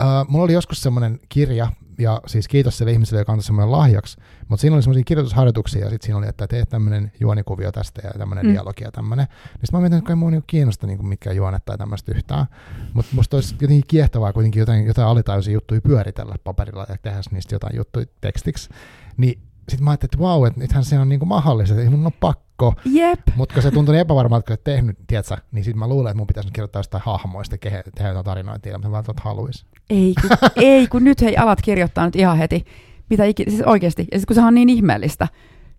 Uh, 0.01 0.31
mulla 0.31 0.43
oli 0.43 0.53
joskus 0.53 0.81
semmoinen 0.81 1.19
kirja, 1.29 1.67
ja 1.99 2.21
siis 2.27 2.47
kiitos 2.47 2.77
sille 2.77 2.91
ihmiselle, 2.91 3.21
joka 3.21 3.31
antoi 3.31 3.43
semmoinen 3.43 3.71
lahjaksi, 3.71 4.17
mutta 4.47 4.61
siinä 4.61 4.75
oli 4.75 4.83
semmoisia 4.83 5.03
kirjoitusharjoituksia, 5.03 5.83
ja 5.83 5.89
sitten 5.89 6.05
siinä 6.05 6.17
oli, 6.17 6.27
että 6.27 6.47
teet 6.47 6.69
tämmöinen 6.69 7.11
juonikuvio 7.19 7.71
tästä 7.71 8.01
ja 8.03 8.11
tämmöinen 8.17 8.45
mm. 8.45 8.51
dialogi 8.51 8.83
ja 8.83 8.91
tämmöinen. 8.91 9.25
Niin 9.25 9.51
sitten 9.53 9.69
mä 9.71 9.79
mietin, 9.79 9.97
että 9.97 10.11
ei 10.11 10.15
mua 10.15 10.31
niinku 10.31 10.45
kiinnosta 10.47 10.87
niinku 10.87 11.03
mitkä 11.03 11.31
juonet 11.31 11.65
tai 11.65 11.77
tämmöistä 11.77 12.11
yhtään. 12.15 12.45
Mutta 12.93 13.15
musta 13.15 13.37
olisi 13.37 13.55
jotenkin 13.61 13.83
kiehtovaa 13.87 14.33
kuitenkin 14.33 14.59
jotain, 14.59 14.85
jotain 14.85 15.07
alitajuisia 15.07 15.53
juttuja 15.53 15.81
pyöritellä 15.81 16.35
paperilla 16.43 16.85
ja 16.89 16.95
tehdä 17.01 17.21
niistä 17.31 17.55
jotain 17.55 17.75
juttuja 17.75 18.05
tekstiksi. 18.21 18.69
Niin 19.17 19.41
sitten 19.69 19.83
mä 19.83 19.91
ajattelin, 19.91 20.09
että 20.13 20.23
vau, 20.23 20.45
että 20.45 20.59
nythän 20.59 20.83
se 20.83 20.99
on 20.99 21.09
niinku 21.09 21.25
mahdollista, 21.25 21.73
että 21.73 21.83
ei 21.83 21.89
mun 21.89 22.05
ole 22.05 22.13
pakko. 22.19 22.73
Jep. 22.85 23.19
Mutta 23.35 23.53
kun 23.53 23.63
se 23.63 23.71
tuntui 23.71 23.93
niin 23.93 24.01
epävarmalta, 24.01 24.53
että 24.53 24.71
tehnyt, 24.71 24.97
tiedätkö, 25.07 25.37
niin 25.51 25.63
sitten 25.63 25.79
mä 25.79 25.87
luulen, 25.87 26.11
että 26.11 26.17
mun 26.17 26.27
pitäisi 26.27 26.49
kirjoittaa 26.53 26.79
jostain 26.79 27.03
hahmoista 27.05 27.55
ja 27.55 27.83
tehdä 27.95 28.09
jotain 28.09 28.25
tarinointia, 28.25 28.73
mutta 28.73 28.87
mä 28.87 28.91
välttämättä 28.91 29.23
haluaisin. 29.23 29.67
Ei 29.89 30.13
kun, 30.21 30.29
ei, 30.55 30.87
kun 30.87 31.03
nyt 31.03 31.21
hei 31.21 31.37
alat 31.37 31.61
kirjoittaa 31.61 32.05
nyt 32.05 32.15
ihan 32.15 32.37
heti. 32.37 32.65
Mitä 33.09 33.25
ikinä, 33.25 33.51
siis 33.51 33.63
oikeasti. 33.63 34.01
Ja 34.11 34.19
sitten 34.19 34.35
kun 34.35 34.43
se 34.43 34.47
on 34.47 34.55
niin 34.55 34.69
ihmeellistä. 34.69 35.27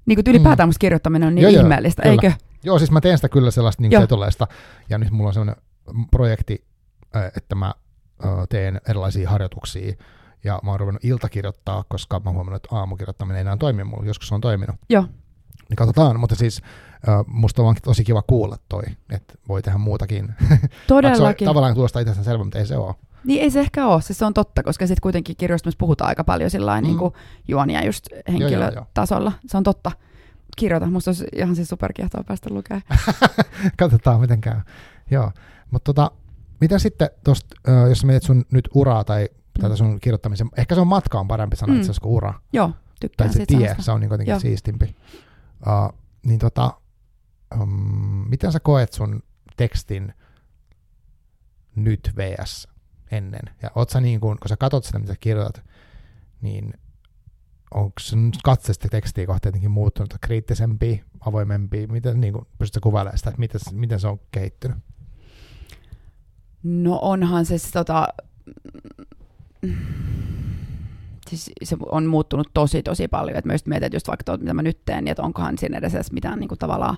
Niin 0.07 0.17
kuin 0.17 0.25
ylipäätään 0.29 0.69
mm. 0.69 0.75
kirjoittaminen 0.79 1.29
on 1.29 1.35
niin 1.35 1.43
joo, 1.43 1.63
ihmeellistä, 1.63 2.03
joo, 2.05 2.13
eikö? 2.13 2.33
Joo, 2.65 2.79
siis 2.79 2.91
mä 2.91 3.01
teen 3.01 3.19
sitä 3.19 3.29
kyllä 3.29 3.51
sellaista 3.51 3.83
niin 3.83 4.03
etuleista. 4.03 4.47
Ja 4.89 4.99
nyt 4.99 5.11
mulla 5.11 5.29
on 5.29 5.35
sellainen 5.35 5.63
projekti, 6.11 6.65
että 7.37 7.55
mä 7.55 7.75
teen 8.49 8.81
erilaisia 8.89 9.31
harjoituksia 9.31 9.95
ja 10.45 10.61
mä 10.63 10.71
oon 10.71 10.81
ruvennut 10.81 11.05
iltakirjoittaa, 11.05 11.85
koska 11.89 12.21
mä 12.21 12.31
oon 12.31 12.35
huomannut, 12.35 12.65
että 12.65 12.77
aamukirjoittaminen 12.77 13.37
ei 13.37 13.41
enää 13.41 13.57
toimi 13.57 13.85
mulla. 13.85 14.07
Joskus 14.07 14.29
se 14.29 14.35
on 14.35 14.41
toiminut. 14.41 14.77
Joo. 14.89 15.05
Niin 15.69 15.77
katsotaan, 15.77 16.21
mutta 16.21 16.35
siis 16.35 16.63
uh, 17.09 17.25
musta 17.27 17.63
on 17.63 17.77
tosi 17.83 18.05
kiva 18.05 18.23
kuulla 18.23 18.57
toi, 18.69 18.83
että 19.11 19.35
voi 19.49 19.63
tehdä 19.63 19.79
muutakin. 19.79 20.35
Todellakin. 20.87 21.45
se 21.45 21.49
on 21.49 21.55
tavallaan 21.55 21.75
tuosta 21.75 22.01
itsestään 22.01 22.25
selvä, 22.25 22.45
mutta 22.45 22.59
ei 22.59 22.67
se 22.67 22.77
ole. 22.77 22.95
Niin 23.25 23.43
ei 23.43 23.51
se 23.51 23.61
ehkä 23.61 23.87
ole, 23.87 24.03
siis 24.03 24.19
se 24.19 24.25
on 24.25 24.35
totta, 24.35 24.63
koska 24.63 24.87
sitten 24.87 25.03
kuitenkin 25.03 25.37
kirjoistamassa 25.37 25.79
puhutaan 25.79 26.09
aika 26.09 26.25
paljon 26.25 26.51
sillä 26.51 26.81
mm. 26.81 26.87
niin 26.87 26.99
kuin 26.99 27.15
juonia 27.49 27.85
just 27.85 28.07
henkilötasolla. 28.29 29.33
Se 29.47 29.57
on 29.57 29.63
totta. 29.63 29.93
Kirjoita, 30.57 30.87
musta 30.87 31.11
olisi 31.11 31.25
ihan 31.37 31.57
siis 31.57 31.69
superkiehtoa 31.69 32.25
päästä 32.25 32.55
lukemaan. 32.55 32.83
Katsotaan, 33.79 34.21
miten 34.21 34.41
käy. 34.41 34.61
Joo, 35.11 35.33
mutta 35.71 35.93
tota, 35.93 36.11
mitä 36.61 36.79
sitten 36.79 37.11
tuosta, 37.25 37.57
jos 37.89 38.05
mietit 38.05 38.23
sun 38.23 38.45
nyt 38.53 38.69
uraa 38.75 39.05
tai. 39.05 39.29
Tätä 39.61 39.77
sun 39.77 40.01
kirjoittamisen, 40.01 40.49
ehkä 40.57 40.75
se 40.75 40.81
on 40.81 40.87
matka 40.87 41.21
on 41.21 41.29
parempi 41.29 41.57
sanoa 41.57 41.75
mm. 41.75 41.81
itse 41.81 41.87
asiassa 41.91 42.03
kuin 42.03 42.13
ura. 42.13 42.35
Joo, 42.53 42.73
tykkään 43.01 43.31
Tai 43.31 43.39
se 43.39 43.47
tie, 43.47 43.59
sanasta. 43.59 43.83
se 43.83 43.93
on 43.93 44.01
niin 44.01 44.09
kuitenkin 44.09 44.33
Joo. 44.33 44.41
siistimpi. 44.41 44.97
Uh, 45.67 45.99
niin 46.27 46.39
tota, 46.39 46.81
um, 47.61 47.69
miten 48.29 48.53
sä 48.53 48.61
koet 48.61 48.93
sun 48.93 49.23
tekstin 49.57 50.15
nyt 51.77 52.13
vs 52.17 52.69
ennen? 53.11 53.55
Ja 53.63 53.71
oot 53.75 53.91
sä 53.91 54.01
niin 54.01 54.21
kuin, 54.21 54.39
kun 54.39 54.49
sä 54.49 54.57
katsot 54.57 54.85
sitä, 54.85 54.99
mitä 54.99 55.13
sä 55.13 55.19
kirjoitat, 55.21 55.65
niin 56.41 56.75
onko 57.75 57.93
sun 58.01 58.33
katse 58.45 58.73
sitä 58.73 58.89
tekstiä 58.89 59.27
kohti 59.27 59.49
jotenkin 59.49 59.71
muuttunut 59.71 60.15
kriittisempi, 60.21 61.05
avoimempi? 61.21 61.87
Miten 61.87 62.21
niin 62.21 62.33
kuin, 62.33 62.47
pystytkö 62.59 62.81
kuvailemaan 62.83 63.19
sitä, 63.19 63.31
että 63.31 63.41
miten, 63.41 63.61
miten 63.73 64.01
se 64.01 64.09
on 64.09 64.21
kehittynyt? 64.31 64.79
No 66.63 66.99
onhan 67.03 67.47
se 67.47 67.57
tota, 67.73 68.09
siis 71.29 71.51
se 71.63 71.77
on 71.91 72.07
muuttunut 72.07 72.51
tosi 72.55 72.83
tosi 72.83 73.09
paljon, 73.09 73.39
että 73.39 73.49
myös 73.49 73.67
mietin 73.67 73.91
just 73.93 74.09
vaikka 74.09 74.25
tuot, 74.25 74.41
mitä 74.41 74.55
mä 74.55 74.63
nyt 74.63 74.85
teen, 74.85 75.05
niin 75.05 75.13
että 75.13 75.23
onkohan 75.23 75.59
siinä 75.59 75.79
edes 75.79 76.13
mitään 76.13 76.39
niin 76.39 76.49
kuin 76.49 76.59
tavallaan 76.59 76.97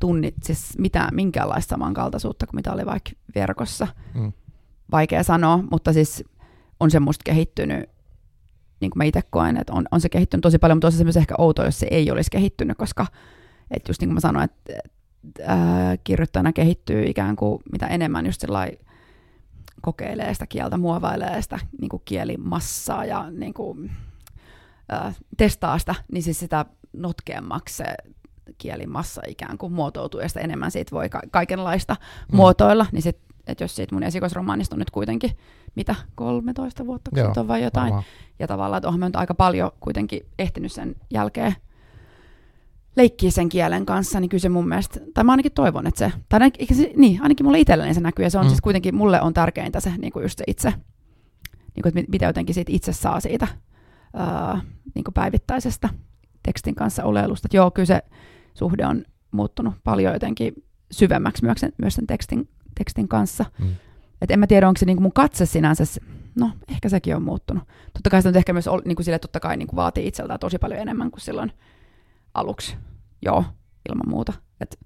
tunnit, 0.00 0.34
siis 0.42 0.78
mitään, 0.78 1.14
minkäänlaista 1.14 1.70
samankaltaisuutta 1.70 2.46
kuin 2.46 2.56
mitä 2.56 2.72
oli 2.72 2.86
vaikka 2.86 3.10
verkossa. 3.34 3.86
Mm. 4.14 4.32
Vaikea 4.92 5.22
sanoa, 5.22 5.64
mutta 5.70 5.92
siis 5.92 6.24
on 6.80 6.90
se 6.90 7.00
musta 7.00 7.22
kehittynyt, 7.24 7.90
niin 8.80 8.90
kuin 8.90 8.98
mä 8.98 9.04
itse 9.04 9.20
koen, 9.30 9.56
että 9.56 9.72
on, 9.72 9.84
on 9.90 10.00
se 10.00 10.08
kehittynyt 10.08 10.42
tosi 10.42 10.58
paljon, 10.58 10.76
mutta 10.76 10.86
olisi 10.86 11.12
se 11.12 11.18
ehkä 11.18 11.34
outo, 11.38 11.64
jos 11.64 11.80
se 11.80 11.86
ei 11.90 12.10
olisi 12.10 12.30
kehittynyt, 12.30 12.78
koska 12.78 13.06
että 13.70 13.90
just 13.90 14.00
niin 14.00 14.08
kuin 14.08 14.14
mä 14.14 14.20
sanoin, 14.20 14.44
että 14.44 14.72
ää, 15.46 15.96
kirjoittajana 16.04 16.52
kehittyy 16.52 17.04
ikään 17.04 17.36
kuin 17.36 17.62
mitä 17.72 17.86
enemmän 17.86 18.26
just 18.26 18.40
sellainen 18.40 18.78
kokeilee 19.82 20.34
sitä 20.34 20.46
kieltä, 20.46 20.76
muovailee 20.78 21.42
sitä 21.42 21.58
niin 21.80 21.88
kuin 21.88 22.02
kielimassaa 22.04 23.04
ja 23.04 23.30
niin 23.30 23.54
kuin, 23.54 23.90
ää, 24.88 25.12
testaa 25.36 25.78
sitä, 25.78 25.94
niin 26.12 26.22
siis 26.22 26.38
sitä 26.38 26.64
notkeammaksi 26.92 27.76
se 27.76 27.84
kielimassa 28.58 29.22
ikään 29.28 29.58
kuin 29.58 29.72
muotoutuu 29.72 30.20
ja 30.20 30.28
sitä 30.28 30.40
enemmän 30.40 30.70
siitä 30.70 30.90
voi 30.90 31.08
ka- 31.08 31.22
kaikenlaista 31.30 31.96
mm. 32.32 32.36
muotoilla, 32.36 32.86
niin 32.92 33.02
sit, 33.02 33.18
että 33.46 33.64
jos 33.64 33.76
siitä 33.76 33.94
mun 33.94 34.02
esikoisromaanista 34.02 34.74
on 34.74 34.78
nyt 34.78 34.90
kuitenkin, 34.90 35.30
mitä, 35.74 35.94
13 36.14 36.86
vuotta, 36.86 37.10
kun 37.10 37.18
Joo, 37.18 37.32
on 37.36 37.48
vai 37.48 37.62
jotain, 37.62 37.84
varmaan. 37.84 38.04
ja 38.38 38.46
tavallaan, 38.46 38.78
että 38.78 38.88
olen 38.88 39.16
aika 39.16 39.34
paljon 39.34 39.70
kuitenkin 39.80 40.26
ehtinyt 40.38 40.72
sen 40.72 40.96
jälkeen 41.10 41.54
leikkii 42.96 43.30
sen 43.30 43.48
kielen 43.48 43.86
kanssa, 43.86 44.20
niin 44.20 44.28
kyllä 44.28 44.40
se 44.40 44.48
mun 44.48 44.68
mielestä, 44.68 45.00
tai 45.14 45.24
mä 45.24 45.32
ainakin 45.32 45.52
toivon, 45.52 45.86
että 45.86 45.98
se, 45.98 46.12
tai 46.28 46.40
ainakin, 46.40 46.68
niin, 46.96 47.22
ainakin 47.22 47.46
mulle 47.46 47.60
itselleni 47.60 47.94
se 47.94 48.00
näkyy, 48.00 48.24
ja 48.24 48.30
se 48.30 48.38
on 48.38 48.44
mm. 48.44 48.48
siis 48.48 48.60
kuitenkin, 48.60 48.94
mulle 48.94 49.20
on 49.20 49.34
tärkeintä 49.34 49.80
se, 49.80 49.92
niin 49.98 50.12
kuin 50.12 50.22
just 50.22 50.38
se 50.38 50.44
itse, 50.46 50.70
niin 51.74 51.82
kuin, 51.82 51.98
että 51.98 52.10
mitä 52.10 52.26
jotenkin 52.26 52.54
siitä 52.54 52.72
itse 52.72 52.92
saa 52.92 53.20
siitä 53.20 53.48
ää, 54.14 54.60
niin 54.94 55.04
kuin 55.04 55.14
päivittäisestä 55.14 55.88
tekstin 56.42 56.74
kanssa 56.74 57.04
oleilusta. 57.04 57.46
Että 57.46 57.56
joo, 57.56 57.70
kyllä 57.70 57.86
se 57.86 58.02
suhde 58.54 58.86
on 58.86 59.04
muuttunut 59.30 59.74
paljon 59.84 60.12
jotenkin 60.12 60.54
syvemmäksi 60.90 61.44
myös 61.44 61.58
sen, 61.60 61.72
myös 61.78 61.94
sen 61.94 62.06
tekstin, 62.06 62.48
tekstin 62.74 63.08
kanssa. 63.08 63.44
Mm. 63.58 63.68
Et 64.22 64.30
en 64.30 64.38
mä 64.38 64.46
tiedä, 64.46 64.68
onko 64.68 64.78
se 64.78 64.86
niin 64.86 64.96
kuin 64.96 65.02
mun 65.02 65.12
katse 65.12 65.46
sinänsä, 65.46 65.84
no 66.34 66.50
ehkä 66.68 66.88
sekin 66.88 67.16
on 67.16 67.22
muuttunut. 67.22 67.64
Totta 67.92 68.10
kai 68.10 68.22
se 68.22 68.28
on 68.28 68.36
ehkä 68.36 68.52
myös 68.52 68.68
niin 68.84 68.96
kuin 68.96 69.04
sille, 69.04 69.18
totta 69.18 69.40
kai 69.40 69.56
niin 69.56 69.68
kuin 69.68 69.76
vaatii 69.76 70.06
itseltään 70.06 70.40
tosi 70.40 70.58
paljon 70.58 70.80
enemmän 70.80 71.10
kuin 71.10 71.20
silloin 71.20 71.52
aluksi. 72.34 72.76
Joo, 73.22 73.44
ilman 73.88 74.08
muuta. 74.08 74.32
Et, 74.60 74.78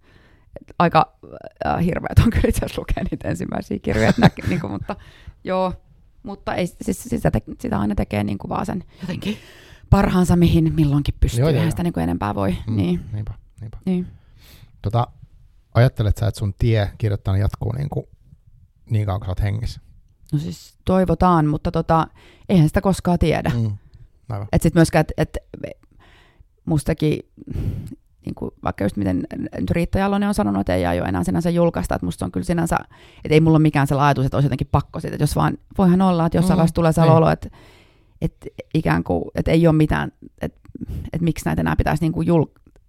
et 0.61 0.75
aika 0.79 1.19
äh, 1.67 1.85
hirveät 1.85 2.19
on 2.19 2.31
kyllä 2.31 2.49
itse 2.49 2.65
asiassa 2.65 2.81
lukea 2.81 3.05
niitä 3.11 3.29
ensimmäisiä 3.29 3.79
kirjoja, 3.79 4.13
nä, 4.19 4.31
niin 4.49 4.61
kuin, 4.61 4.73
mutta 4.73 4.97
joo, 5.45 5.73
mutta 6.23 6.55
ei, 6.55 6.67
siis 6.67 7.03
sitä, 7.03 7.31
te, 7.31 7.43
sitä 7.61 7.79
aina 7.79 7.95
tekee 7.95 8.25
niin 8.25 8.39
kuin 8.39 8.49
vaan 8.49 8.67
sen 8.67 8.85
jotenkin 9.01 9.39
parhaansa, 9.91 10.37
mihin 10.37 10.73
milloinkin 10.75 11.15
pystyy, 11.21 11.41
joo, 11.41 11.51
joo, 11.51 11.71
sitä 11.71 11.83
niin 11.83 11.93
kuin 11.93 12.05
enempää 12.05 12.35
voi. 12.35 12.57
Mm, 12.67 12.77
niin. 12.77 13.01
Niinpä, 13.13 13.35
niinpä. 13.61 13.79
Niin. 13.85 14.07
Tota, 14.83 15.07
ajattelet 15.75 16.17
sä, 16.17 16.27
että 16.27 16.39
sun 16.39 16.55
tie 16.59 16.91
kirjoittaa 16.99 17.37
jatkuu 17.37 17.73
niin, 17.73 17.89
kuin, 17.89 18.07
niin 18.91 19.07
kauan 19.07 19.21
kuin 19.21 19.27
sä 19.27 19.31
oot 19.31 19.43
hengissä? 19.43 19.81
No 20.33 20.39
siis 20.39 20.79
toivotaan, 20.85 21.47
mutta 21.47 21.71
tota, 21.71 22.07
eihän 22.49 22.69
sitä 22.69 22.81
koskaan 22.81 23.19
tiedä. 23.19 23.51
Mm, 23.55 23.77
että 24.53 24.63
sitten 24.63 24.81
myöskään, 24.81 25.01
että 25.01 25.15
et, 25.17 25.37
mustakin, 26.69 27.19
niin 28.25 28.35
kuin 28.35 28.51
vaikka 28.65 28.85
just 28.85 28.97
miten 28.97 29.27
nyt 29.59 29.71
Riitta 29.71 29.99
Jalonen 29.99 30.29
on 30.29 30.35
sanonut, 30.35 30.61
että 30.61 30.75
ei 30.75 30.87
aio 30.87 31.05
enää 31.05 31.25
sinänsä 31.25 31.51
julkaista, 31.51 31.95
että 31.95 32.07
musta 32.07 32.25
on 32.25 32.33
kyllä 32.33 32.45
sinänsä, 32.45 32.77
että 33.25 33.35
ei 33.35 33.41
mulla 33.41 33.57
ole 33.57 33.63
mikään 33.63 33.87
sellainen 33.87 34.09
ajatus, 34.09 34.25
että 34.25 34.37
olisi 34.37 34.47
jotenkin 34.47 34.69
pakko 34.73 35.01
siitä, 35.01 35.15
että 35.15 35.23
jos 35.23 35.37
vaan, 35.37 35.59
voihan 35.79 36.03
olla, 36.03 36.27
että 36.27 36.39
jossain 36.39 36.57
mm, 36.57 36.59
vaiheessa 36.59 36.75
tulee 36.75 36.93
sellainen 36.93 37.15
niin. 37.15 37.23
olo, 37.23 37.31
että, 37.31 37.49
että 38.21 38.47
ikään 38.75 39.05
kuin, 39.05 39.25
että 39.35 39.51
ei 39.51 39.67
ole 39.67 39.77
mitään, 39.77 40.13
että, 40.41 40.61
että 41.13 41.25
miksi 41.25 41.45
näitä 41.45 41.61
enää 41.61 41.77
pitäisi 41.77 42.03
niin 42.03 42.13
kuin 42.13 42.27
jul, 42.27 42.45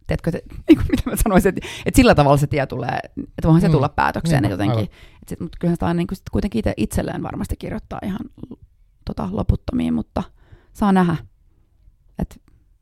teetkö, 0.07 0.31
se, 0.31 0.41
niin 0.67 0.77
kuin 0.77 0.87
mitä 0.89 1.09
mä 1.09 1.15
sanoisin, 1.15 1.49
että, 1.49 1.67
että 1.85 1.97
sillä 1.97 2.15
tavalla 2.15 2.37
se 2.37 2.47
tie 2.47 2.65
tulee, 2.65 2.99
että 3.17 3.43
voihan 3.43 3.61
se 3.61 3.67
mm, 3.67 3.71
tulla 3.71 3.89
päätökseen 3.89 4.43
niin, 4.43 4.51
jotenkin, 4.51 4.83
että 4.83 4.95
sit, 5.27 5.39
mutta 5.39 5.57
kyllähän 5.59 5.75
sitä 5.75 5.93
niin 5.93 6.07
kuin 6.07 6.15
sit 6.17 6.29
kuitenkin 6.31 6.59
itse, 6.59 6.73
itselleen 6.77 7.23
varmasti 7.23 7.55
kirjoittaa 7.57 7.99
ihan 8.03 8.19
tota, 9.05 9.29
loputtomiin, 9.31 9.93
mutta 9.93 10.23
saa 10.73 10.91
nähdä, 10.91 11.15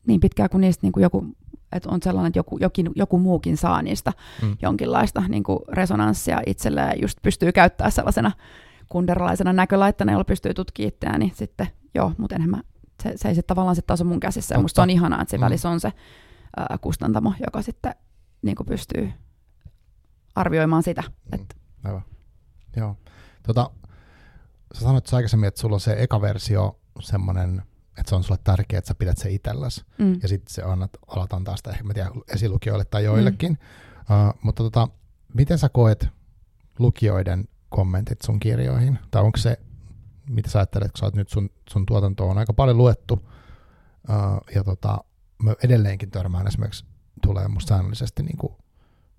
niin 0.07 0.19
pitkään 0.19 0.49
kuin 0.49 0.61
niistä 0.61 0.85
niin 0.85 0.91
kuin 0.91 1.03
joku, 1.03 1.25
että 1.71 1.89
on 1.89 2.01
sellainen, 2.03 2.27
että 2.27 2.39
joku, 2.39 2.57
jokin, 2.57 2.89
joku 2.95 3.19
muukin 3.19 3.57
saa 3.57 3.81
niistä 3.81 4.13
mm. 4.41 4.57
jonkinlaista 4.61 5.23
niin 5.27 5.43
kuin 5.43 5.59
resonanssia 5.67 6.41
itselleen 6.45 6.87
ja 6.87 7.01
just 7.01 7.17
pystyy 7.21 7.51
käyttämään 7.51 7.91
sellaisena 7.91 8.31
kunderalaisena 8.89 9.53
näkölaitteena, 9.53 10.11
jolla 10.11 10.23
pystyy 10.23 10.53
tutkimaan 10.53 10.87
itseään, 10.87 11.19
niin 11.19 11.31
sitten 11.35 11.67
joo, 11.95 12.11
mutta 12.17 12.35
enhän 12.35 12.49
mä, 12.49 12.61
se, 13.03 13.13
se 13.15 13.27
ei 13.27 13.35
sitten 13.35 13.47
tavallaan 13.47 13.75
sitten 13.75 13.87
taas 13.87 14.03
mun 14.03 14.19
käsissä. 14.19 14.55
Ja 14.55 14.61
musta 14.61 14.81
on 14.81 14.89
ihanaa, 14.89 15.21
että 15.21 15.31
se 15.31 15.37
mm. 15.37 15.41
välissä 15.41 15.69
on 15.69 15.79
se 15.79 15.93
ää, 16.57 16.77
kustantamo, 16.81 17.33
joka 17.45 17.61
sitten 17.61 17.95
niin 18.41 18.55
kuin 18.55 18.67
pystyy 18.67 19.11
arvioimaan 20.35 20.83
sitä. 20.83 21.01
Mm. 21.01 21.41
Että. 21.41 21.55
Aivan. 21.83 22.01
Joo. 22.75 22.97
Tota, 23.43 23.69
sä 24.73 24.81
sanoit 24.81 25.13
aikaisemmin, 25.13 25.47
että 25.47 25.61
sulla 25.61 25.75
on 25.75 25.79
se 25.79 25.95
eka 25.99 26.21
versio 26.21 26.79
semmoinen, 26.99 27.63
että 27.97 28.09
se 28.09 28.15
on 28.15 28.23
sulle 28.23 28.39
tärkeää, 28.43 28.77
että 28.77 28.87
sä 28.87 28.95
pidät 28.95 29.17
se 29.17 29.29
itselläsi. 29.31 29.85
Mm. 29.97 30.19
Ja 30.21 30.27
sitten 30.27 30.53
se 30.53 30.61
annat, 30.61 30.91
alat 31.07 31.33
antaa 31.33 31.57
sitä 31.57 31.69
ehkä, 31.69 31.83
mä 31.83 31.93
tiedän, 31.93 32.11
esilukijoille 32.33 32.85
tai 32.85 33.03
joillekin. 33.03 33.51
Mm. 33.51 34.27
Uh, 34.27 34.33
mutta 34.41 34.63
tota, 34.63 34.87
miten 35.33 35.57
sä 35.57 35.69
koet 35.69 36.07
lukijoiden 36.79 37.47
kommentit 37.69 38.21
sun 38.21 38.39
kirjoihin? 38.39 38.99
Tai 39.11 39.23
onko 39.23 39.37
se, 39.37 39.59
mitä 40.29 40.49
sä 40.49 40.59
ajattelet, 40.59 40.91
kun 40.91 40.99
sä 40.99 41.05
oot 41.05 41.15
nyt 41.15 41.29
sun, 41.29 41.49
sun 41.69 41.85
tuotanto 41.85 42.29
on 42.29 42.37
aika 42.37 42.53
paljon 42.53 42.77
luettu, 42.77 43.13
uh, 43.13 44.55
ja 44.55 44.63
tota, 44.63 44.97
mä 45.43 45.53
edelleenkin 45.63 46.11
törmään 46.11 46.47
esimerkiksi, 46.47 46.85
tulee 47.21 47.47
musta 47.47 47.69
säännöllisesti, 47.69 48.23
niin 48.23 48.37
kuin, 48.37 48.53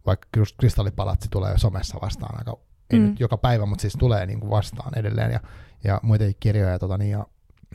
vaikka 0.07 0.29
kristallipalatsi 0.59 1.29
tulee 1.31 1.59
somessa 1.59 1.99
vastaan 2.03 2.39
aika, 2.39 2.59
ei 2.91 2.99
mm. 2.99 3.05
nyt 3.05 3.21
joka 3.21 3.37
päivä, 3.37 3.67
mutta 3.67 3.83
siis 3.83 3.97
tulee 3.99 4.27
niin 4.27 4.41
kuin 4.41 4.51
vastaan 4.51 4.99
edelleen, 4.99 5.33
ja, 5.33 5.41
ja 5.85 6.01
muitakin 6.03 6.37
kirjoja, 6.41 6.79
tota, 6.79 6.99
niin, 6.99 7.11
ja 7.11 7.27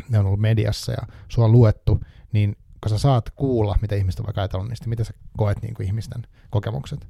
ne 0.09 0.19
on 0.19 0.25
ollut 0.25 0.39
mediassa, 0.39 0.91
ja 0.91 1.07
sua 1.29 1.45
on 1.45 1.51
luettu, 1.51 1.99
niin 2.31 2.57
kun 2.81 2.89
sä 2.89 2.97
saat 2.97 3.29
kuulla, 3.29 3.75
mitä 3.81 3.95
ihmiset 3.95 4.19
on 4.19 4.25
vaikka 4.25 4.41
ajatellut 4.41 4.69
niistä, 4.69 4.89
miten 4.89 5.05
sä 5.05 5.13
koet 5.37 5.61
niin 5.61 5.73
kuin 5.73 5.87
ihmisten 5.87 6.27
kokemukset? 6.49 7.07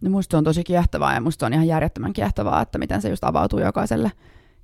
No 0.00 0.10
musta 0.10 0.38
on 0.38 0.44
tosi 0.44 0.64
kiehtovaa 0.64 1.14
ja 1.14 1.20
musta 1.20 1.46
on 1.46 1.52
ihan 1.52 1.66
järjettömän 1.66 2.12
kiehtovaa, 2.12 2.62
että 2.62 2.78
miten 2.78 3.02
se 3.02 3.08
just 3.08 3.24
avautuu 3.24 3.60
jokaiselle 3.60 4.12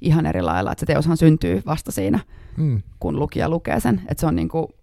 ihan 0.02 0.26
eri 0.26 0.42
lailla, 0.42 0.72
että 0.72 0.80
se 0.80 0.86
teoshan 0.86 1.16
syntyy 1.16 1.62
vasta 1.66 1.92
siinä, 1.92 2.20
mm. 2.56 2.82
kun 3.00 3.18
lukija 3.18 3.48
lukee 3.48 3.80
sen, 3.80 4.02
että 4.08 4.20
se 4.20 4.26
on 4.26 4.36
niinku, 4.36 4.74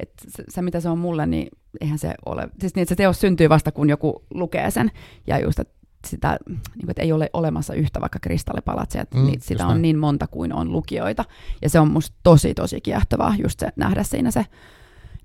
että 0.00 0.24
se, 0.28 0.44
se, 0.48 0.62
mitä 0.62 0.80
se 0.80 0.88
on 0.88 0.98
mulle, 0.98 1.26
niin 1.26 1.48
eihän 1.80 1.98
se 1.98 2.14
ole, 2.26 2.48
siis 2.60 2.74
niin, 2.74 2.82
että 2.82 2.92
se 2.92 2.96
teos 2.96 3.20
syntyy 3.20 3.48
vasta, 3.48 3.72
kun 3.72 3.90
joku 3.90 4.24
lukee 4.34 4.70
sen, 4.70 4.90
ja 5.26 5.38
just, 5.38 5.58
että 5.58 5.77
sitä, 6.06 6.38
niin 6.48 6.60
kuin, 6.80 6.90
että 6.90 7.02
ei 7.02 7.12
ole 7.12 7.30
olemassa 7.32 7.74
yhtä 7.74 8.00
vaikka 8.00 8.18
kristallipalatsia, 8.22 9.02
että 9.02 9.18
mm, 9.18 9.30
sitä 9.38 9.66
on 9.66 9.82
niin 9.82 9.98
monta 9.98 10.26
kuin 10.26 10.52
on 10.52 10.72
lukijoita, 10.72 11.24
ja 11.62 11.70
se 11.70 11.80
on 11.80 11.90
musta 11.90 12.16
tosi, 12.22 12.54
tosi 12.54 12.80
kiehtovaa 12.80 13.34
just 13.38 13.60
se, 13.60 13.68
nähdä 13.76 14.02
siinä 14.02 14.30
se, 14.30 14.46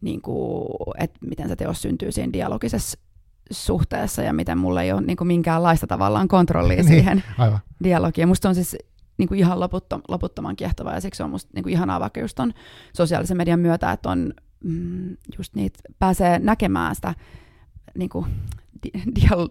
niin 0.01 0.21
kuin, 0.21 0.67
että 0.97 1.19
miten 1.21 1.47
se 1.47 1.55
teos 1.55 1.81
syntyy 1.81 2.11
siinä 2.11 2.33
dialogisessa 2.33 2.97
suhteessa 3.51 4.21
ja 4.21 4.33
miten 4.33 4.57
mulla 4.57 4.81
ei 4.81 4.91
ole 4.91 5.01
niin 5.01 5.17
kuin 5.17 5.27
minkäänlaista 5.27 5.87
tavallaan 5.87 6.27
kontrollia 6.27 6.75
niin, 6.83 6.87
siihen 6.87 7.23
aivan. 7.37 7.59
dialogiin. 7.83 8.27
Musta 8.27 8.49
on 8.49 8.55
siis 8.55 8.77
niin 9.17 9.27
kuin 9.27 9.39
ihan 9.39 9.59
loputtom, 9.59 10.01
loputtoman 10.07 10.55
kiehtovaa 10.55 10.93
ja 10.93 11.01
siksi 11.01 11.23
on 11.23 11.29
musta 11.29 11.51
niin 11.55 11.63
kuin 11.63 11.73
ihanaa 11.73 11.99
vaikka 11.99 12.19
just 12.19 12.39
on 12.39 12.53
sosiaalisen 12.93 13.37
median 13.37 13.59
myötä, 13.59 13.91
että 13.91 14.09
on 14.09 14.33
mm, 14.63 15.17
just 15.37 15.55
niitä, 15.55 15.79
pääsee 15.99 16.39
näkemään 16.39 16.95
sitä 16.95 17.15
niin 17.97 18.09
kuin 18.09 18.25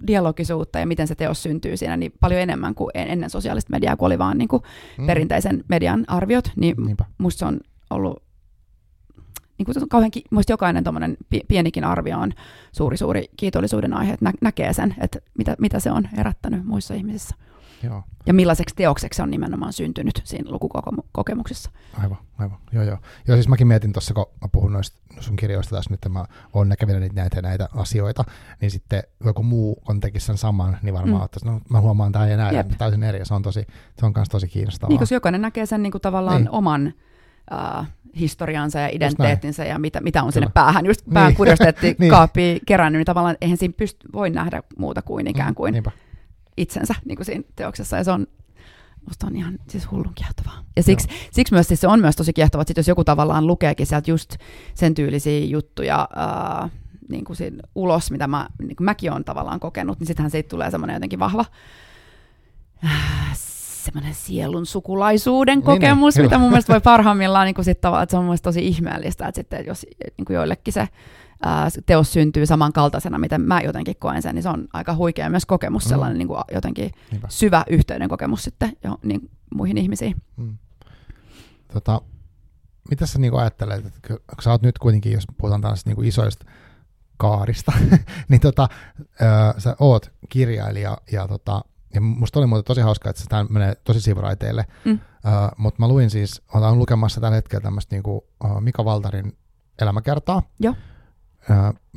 dialogisuutta 0.07 0.79
ja 0.79 0.87
miten 0.87 1.09
se 1.09 1.15
teos 1.15 1.43
syntyy 1.43 1.77
siinä 1.77 1.97
niin 1.97 2.13
paljon 2.21 2.41
enemmän 2.41 2.75
kuin 2.75 2.91
ennen 2.95 3.31
sosiaalista 3.31 3.71
mediaa, 3.71 3.97
kun 3.97 4.07
oli 4.07 4.19
vaan 4.19 4.39
niin 4.39 4.49
kuin 4.49 4.63
mm. 4.99 5.07
perinteisen 5.07 5.65
median 5.69 6.05
arviot, 6.09 6.51
niin 6.57 6.75
Niinpä. 6.87 7.05
musta 7.19 7.39
se 7.39 7.45
on 7.45 7.61
ollut 7.91 8.23
niin 9.59 9.67
kuin 9.67 9.89
kauhean, 9.89 10.11
muista 10.31 10.53
jokainen 10.53 10.85
pienikin 11.49 11.85
arvio 11.85 12.19
on 12.19 12.33
suuri, 12.73 12.97
suuri 12.97 13.25
kiitollisuuden 13.37 13.95
aihe, 13.95 14.13
että 14.13 14.25
nä- 14.25 14.33
näkee 14.41 14.73
sen, 14.73 14.95
että 15.01 15.19
mitä, 15.39 15.57
mitä 15.59 15.81
se 15.81 15.91
on 15.91 16.09
herättänyt 16.17 16.65
muissa 16.65 16.95
ihmisissä. 16.95 17.37
Joo. 17.83 18.03
Ja 18.27 18.35
millaiseksi 18.35 18.75
teokseksi 18.75 19.17
se 19.17 19.23
on 19.23 19.31
nimenomaan 19.31 19.73
syntynyt 19.73 20.23
siinä 20.25 20.51
lukukokemuksessa. 20.51 21.71
Aivan, 21.99 22.19
aivan. 22.39 22.59
Joo, 22.73 22.85
joo. 22.85 22.99
Joo, 23.29 23.37
siis 23.37 23.49
mäkin 23.49 23.67
mietin 23.67 23.93
tuossa, 23.93 24.15
kun 24.15 24.27
mä 24.41 24.49
puhun 24.53 24.73
noista 24.73 24.99
sun 25.21 25.37
kirjoista 25.37 25.77
tässä 25.77 25.91
nyt, 25.91 25.99
että 25.99 26.09
mä 26.09 26.25
oon 26.53 26.69
näkevinä 26.69 27.09
näitä 27.13 27.43
näitä 27.43 27.69
asioita, 27.77 28.25
niin 28.61 28.71
sitten 28.71 29.03
joku 29.25 29.43
muu 29.43 29.83
on 29.89 30.01
tekisi 30.01 30.27
sen 30.27 30.39
saman, 30.39 30.79
niin 30.83 30.95
varmaan 30.95 31.21
mm. 31.21 31.25
ottaisi, 31.25 31.47
no 31.47 31.61
mä 31.71 31.81
huomaan 31.81 32.13
tämän 32.13 32.31
ja 32.31 32.37
näin, 32.37 32.57
Jep. 32.57 32.71
täysin 32.79 33.03
eri, 33.03 33.19
ja 33.19 33.25
se 33.25 33.35
on, 33.35 33.43
tosi, 33.43 33.67
se 33.99 34.07
on 34.07 34.13
myös 34.17 34.29
tosi 34.29 34.49
kiinnostavaa. 34.49 34.89
Niin, 34.89 34.99
koska 34.99 35.15
jokainen 35.15 35.43
näkee 35.43 35.67
sen 35.67 35.83
niin 35.83 35.91
kuin 35.93 36.03
tavallaan 36.03 36.43
niin. 36.43 36.51
oman 36.51 36.95
uh, 37.51 37.87
historiansa 38.17 38.79
ja 38.79 38.89
identiteettinsä 38.93 39.65
ja 39.65 39.79
mitä, 39.79 40.01
mitä 40.01 40.23
on 40.23 40.25
Kyllä. 40.25 40.33
sinne 40.33 40.51
päähän, 40.55 40.87
just 40.87 41.01
pään 41.13 41.35
niin. 41.83 41.97
niin. 41.99 42.11
kaappiin 42.11 42.61
kerännyt, 42.67 43.01
niin 43.01 43.07
tavallaan 43.07 43.37
eihän 43.41 43.59
siinä 43.59 43.75
pysty, 43.77 44.09
voi 44.13 44.31
nähdä 44.31 44.63
muuta 44.79 45.03
kuin 45.03 45.27
ikään 45.27 45.51
mm, 45.51 45.55
kuin 45.55 45.75
mm, 45.75 45.83
itsensä 46.57 46.95
niin 47.05 47.17
kuin 47.17 47.27
siinä 47.27 47.45
teoksessa, 47.57 47.97
ja 47.97 48.05
se 48.05 48.11
on 48.11 48.27
Musta 49.09 49.27
on 49.27 49.37
ihan 49.37 49.59
siis 49.69 49.91
hullun 49.91 50.13
kiehtovaa. 50.15 50.65
Ja 50.77 50.83
siksi, 50.83 51.09
siksi 51.33 51.55
myös 51.55 51.69
siis 51.69 51.81
se 51.81 51.89
on 51.89 52.01
myös 52.01 52.17
tosi 52.17 52.33
kiehtovaa, 52.33 52.63
että 52.63 52.79
jos 52.79 52.89
joku 52.89 53.05
tavallaan 53.05 53.47
lukeekin 53.47 53.87
sieltä 53.87 54.11
just 54.11 54.37
sen 54.75 54.95
tyylisiä 54.95 55.45
juttuja 55.45 56.09
ää, 56.17 56.69
niin 57.09 57.25
kuin 57.25 57.37
ulos, 57.75 58.11
mitä 58.11 58.27
mä, 58.27 58.49
niin 58.63 58.77
kuin 58.77 58.85
mäkin 58.85 59.13
olen 59.13 59.25
tavallaan 59.25 59.61
kokenut, 59.61 60.01
niin 60.01 60.07
sittenhän 60.07 60.31
siitä 60.31 60.49
tulee 60.49 60.71
semmoinen 60.71 60.95
jotenkin 60.95 61.19
vahva 61.19 61.45
äh, 62.85 63.31
semmoinen 63.85 64.15
sielun 64.15 64.67
sukulaisuuden 64.67 65.59
niin, 65.59 65.67
niin, 65.67 65.81
kokemus, 65.81 66.15
niin, 66.17 66.25
mitä 66.25 66.39
mun 66.39 66.51
mielestä 66.51 66.73
voi 66.73 66.81
parhaimmillaan, 66.81 67.47
niin 67.47 67.55
kuin 67.55 67.65
sit 67.65 67.81
tavallaan, 67.81 68.03
että 68.03 68.11
se 68.11 68.17
on 68.17 68.25
mun 68.25 68.37
tosi 68.43 68.67
ihmeellistä, 68.67 69.27
että 69.27 69.39
sitten 69.39 69.67
jos 69.67 69.87
niin 70.19 70.25
kuin 70.25 70.35
joillekin 70.35 70.73
se 70.73 70.89
ää, 71.43 71.69
teos 71.87 72.13
syntyy 72.13 72.47
samankaltaisena, 72.47 73.19
miten 73.19 73.41
mä 73.41 73.61
jotenkin 73.61 73.97
koen 73.99 74.23
sen, 74.23 74.35
niin 74.35 74.43
se 74.43 74.49
on 74.49 74.69
aika 74.73 74.95
huikea 74.95 75.31
myös 75.31 75.47
kokemus, 75.47 75.85
mm. 75.85 75.89
sellainen 75.89 76.19
niin 76.19 76.29
kuin 76.29 76.41
jotenkin 76.53 76.91
Niinpä. 77.11 77.29
syvä 77.31 77.65
yhteyden 77.71 78.09
kokemus 78.09 78.43
sitten 78.43 78.73
jo, 78.85 78.99
niin, 79.03 79.31
muihin 79.55 79.79
ihmisiin. 79.79 80.17
Mm. 80.37 80.59
Tota, 81.73 82.01
mitä 82.91 83.07
sä 83.07 83.19
niin 83.19 83.35
ajattelet, 83.35 83.87
että 83.87 84.01
kun 84.09 84.19
sä 84.41 84.51
oot 84.51 84.63
nyt 84.63 84.79
kuitenkin, 84.79 85.13
jos 85.13 85.25
puhutaan 85.39 85.61
tällaisista 85.61 85.91
niin 85.91 86.05
isoista 86.05 86.47
kaarista, 87.17 87.73
niin 88.29 88.41
tota, 88.41 88.69
ää, 89.21 89.55
sä 89.59 89.77
oot 89.81 90.13
kirjailija 90.29 90.99
ja 91.13 91.29
tota, 91.29 91.65
ja 91.95 92.01
musta 92.01 92.39
oli 92.39 92.47
muuten 92.47 92.65
tosi 92.65 92.81
hauskaa, 92.81 93.11
että 93.11 93.23
tämä 93.29 93.47
menee 93.51 93.75
tosi 93.85 94.01
sivuraiteille. 94.01 94.65
Mm. 94.85 94.93
Uh, 94.93 95.01
mutta 95.57 95.83
mä 95.83 95.89
luin 95.89 96.11
siis, 96.11 96.43
olen 96.55 96.79
lukemassa 96.79 97.21
tällä 97.21 97.35
hetkellä 97.35 97.63
tämmöistä 97.63 97.95
niinku, 97.95 98.27
Mika 98.61 98.85
Valtarin 98.85 99.37
elämäkertaa. 99.83 100.43
Joo. 100.61 100.75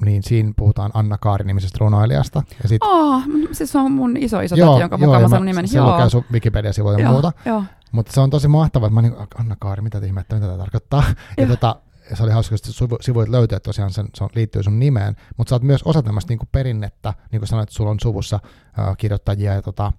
Niin 0.05 0.23
siinä 0.23 0.53
puhutaan 0.55 0.91
Anna 0.93 1.17
Kaari-nimisestä 1.17 1.77
runoilijasta. 1.79 2.43
Ja 2.63 2.69
sit, 2.69 2.83
oh, 2.83 3.21
siis 3.51 3.75
on 3.75 3.91
mun 3.91 4.17
iso 4.17 4.41
iso 4.41 4.55
täti, 4.55 4.79
jonka 4.81 4.97
mukaan 4.97 5.21
mä 5.21 5.27
sanon 5.27 5.45
nimeni. 5.45 5.67
Se 5.67 5.77
joo. 5.77 5.91
lukee 5.91 6.09
sun 6.09 6.25
Wikipedia-sivuja 6.31 6.99
ja 6.99 7.11
muuta. 7.11 7.31
Joo. 7.45 7.63
Mutta 7.91 8.11
se 8.13 8.21
on 8.21 8.29
tosi 8.29 8.47
mahtavaa, 8.47 8.87
että 8.87 8.93
mä 8.93 9.01
niin, 9.01 9.15
Anna 9.35 9.55
Kaari, 9.59 9.81
mitä 9.81 9.97
ihmettä, 10.05 10.35
mitä 10.35 10.47
tämä 10.47 10.57
tarkoittaa. 10.57 11.03
Ja 11.37 11.47
tota, 11.47 11.75
se 12.13 12.23
oli 12.23 12.31
hauska, 12.31 12.55
että 12.55 12.97
sivuit 13.01 13.29
löytyy, 13.29 13.55
että 13.55 13.67
tosiaan 13.67 13.91
sen, 13.91 14.07
se 14.15 14.23
on, 14.23 14.29
liittyy 14.35 14.63
sun 14.63 14.79
nimeen, 14.79 15.15
mutta 15.37 15.49
sä 15.49 15.55
oot 15.55 15.63
myös 15.63 15.83
osa 15.83 16.01
tämmöistä 16.01 16.31
niin 16.33 16.49
perinnettä, 16.51 17.13
niin 17.31 17.39
kuin 17.39 17.47
sanoit, 17.47 17.69
että 17.69 17.75
sulla 17.75 17.91
on 17.91 17.99
suvussa 17.99 18.39
äh, 18.79 18.97
kirjoittajia 18.97 19.53
ja 19.53 19.61
tota, 19.61 19.91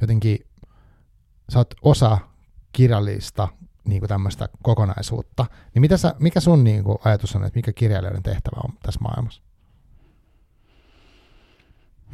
jotenkin 0.00 0.38
sä 1.48 1.58
oot 1.58 1.74
osa 1.82 2.18
kirjallista 2.72 3.48
niin 3.86 4.00
kuin 4.00 4.08
tämmöistä 4.08 4.48
kokonaisuutta. 4.62 5.46
Niin 5.74 5.80
mitä 5.80 5.96
sä, 5.96 6.14
mikä 6.18 6.40
sun 6.40 6.64
niin 6.64 6.84
kuin, 6.84 6.98
ajatus 7.04 7.36
on, 7.36 7.44
että 7.44 7.58
mikä 7.58 7.72
kirjailijoiden 7.72 8.22
tehtävä 8.22 8.60
on 8.64 8.72
tässä 8.82 9.00
maailmassa? 9.00 9.42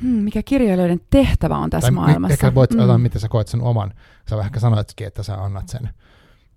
Hmm, 0.02 0.22
mikä 0.22 0.42
kirjailijoiden 0.42 1.00
tehtävä 1.10 1.56
on 1.58 1.70
tässä 1.70 1.86
tai 1.86 1.94
maailmassa? 1.94 2.32
Ehkä 2.32 2.54
voit 2.54 2.70
mm. 2.70 3.00
miten 3.00 3.20
sä 3.20 3.28
koet 3.28 3.48
sen 3.48 3.62
oman. 3.62 3.94
Sä 4.30 4.40
ehkä 4.40 4.60
sanoitkin, 4.60 5.06
että 5.06 5.22
sä 5.22 5.42
annat 5.42 5.68
sen 5.68 5.88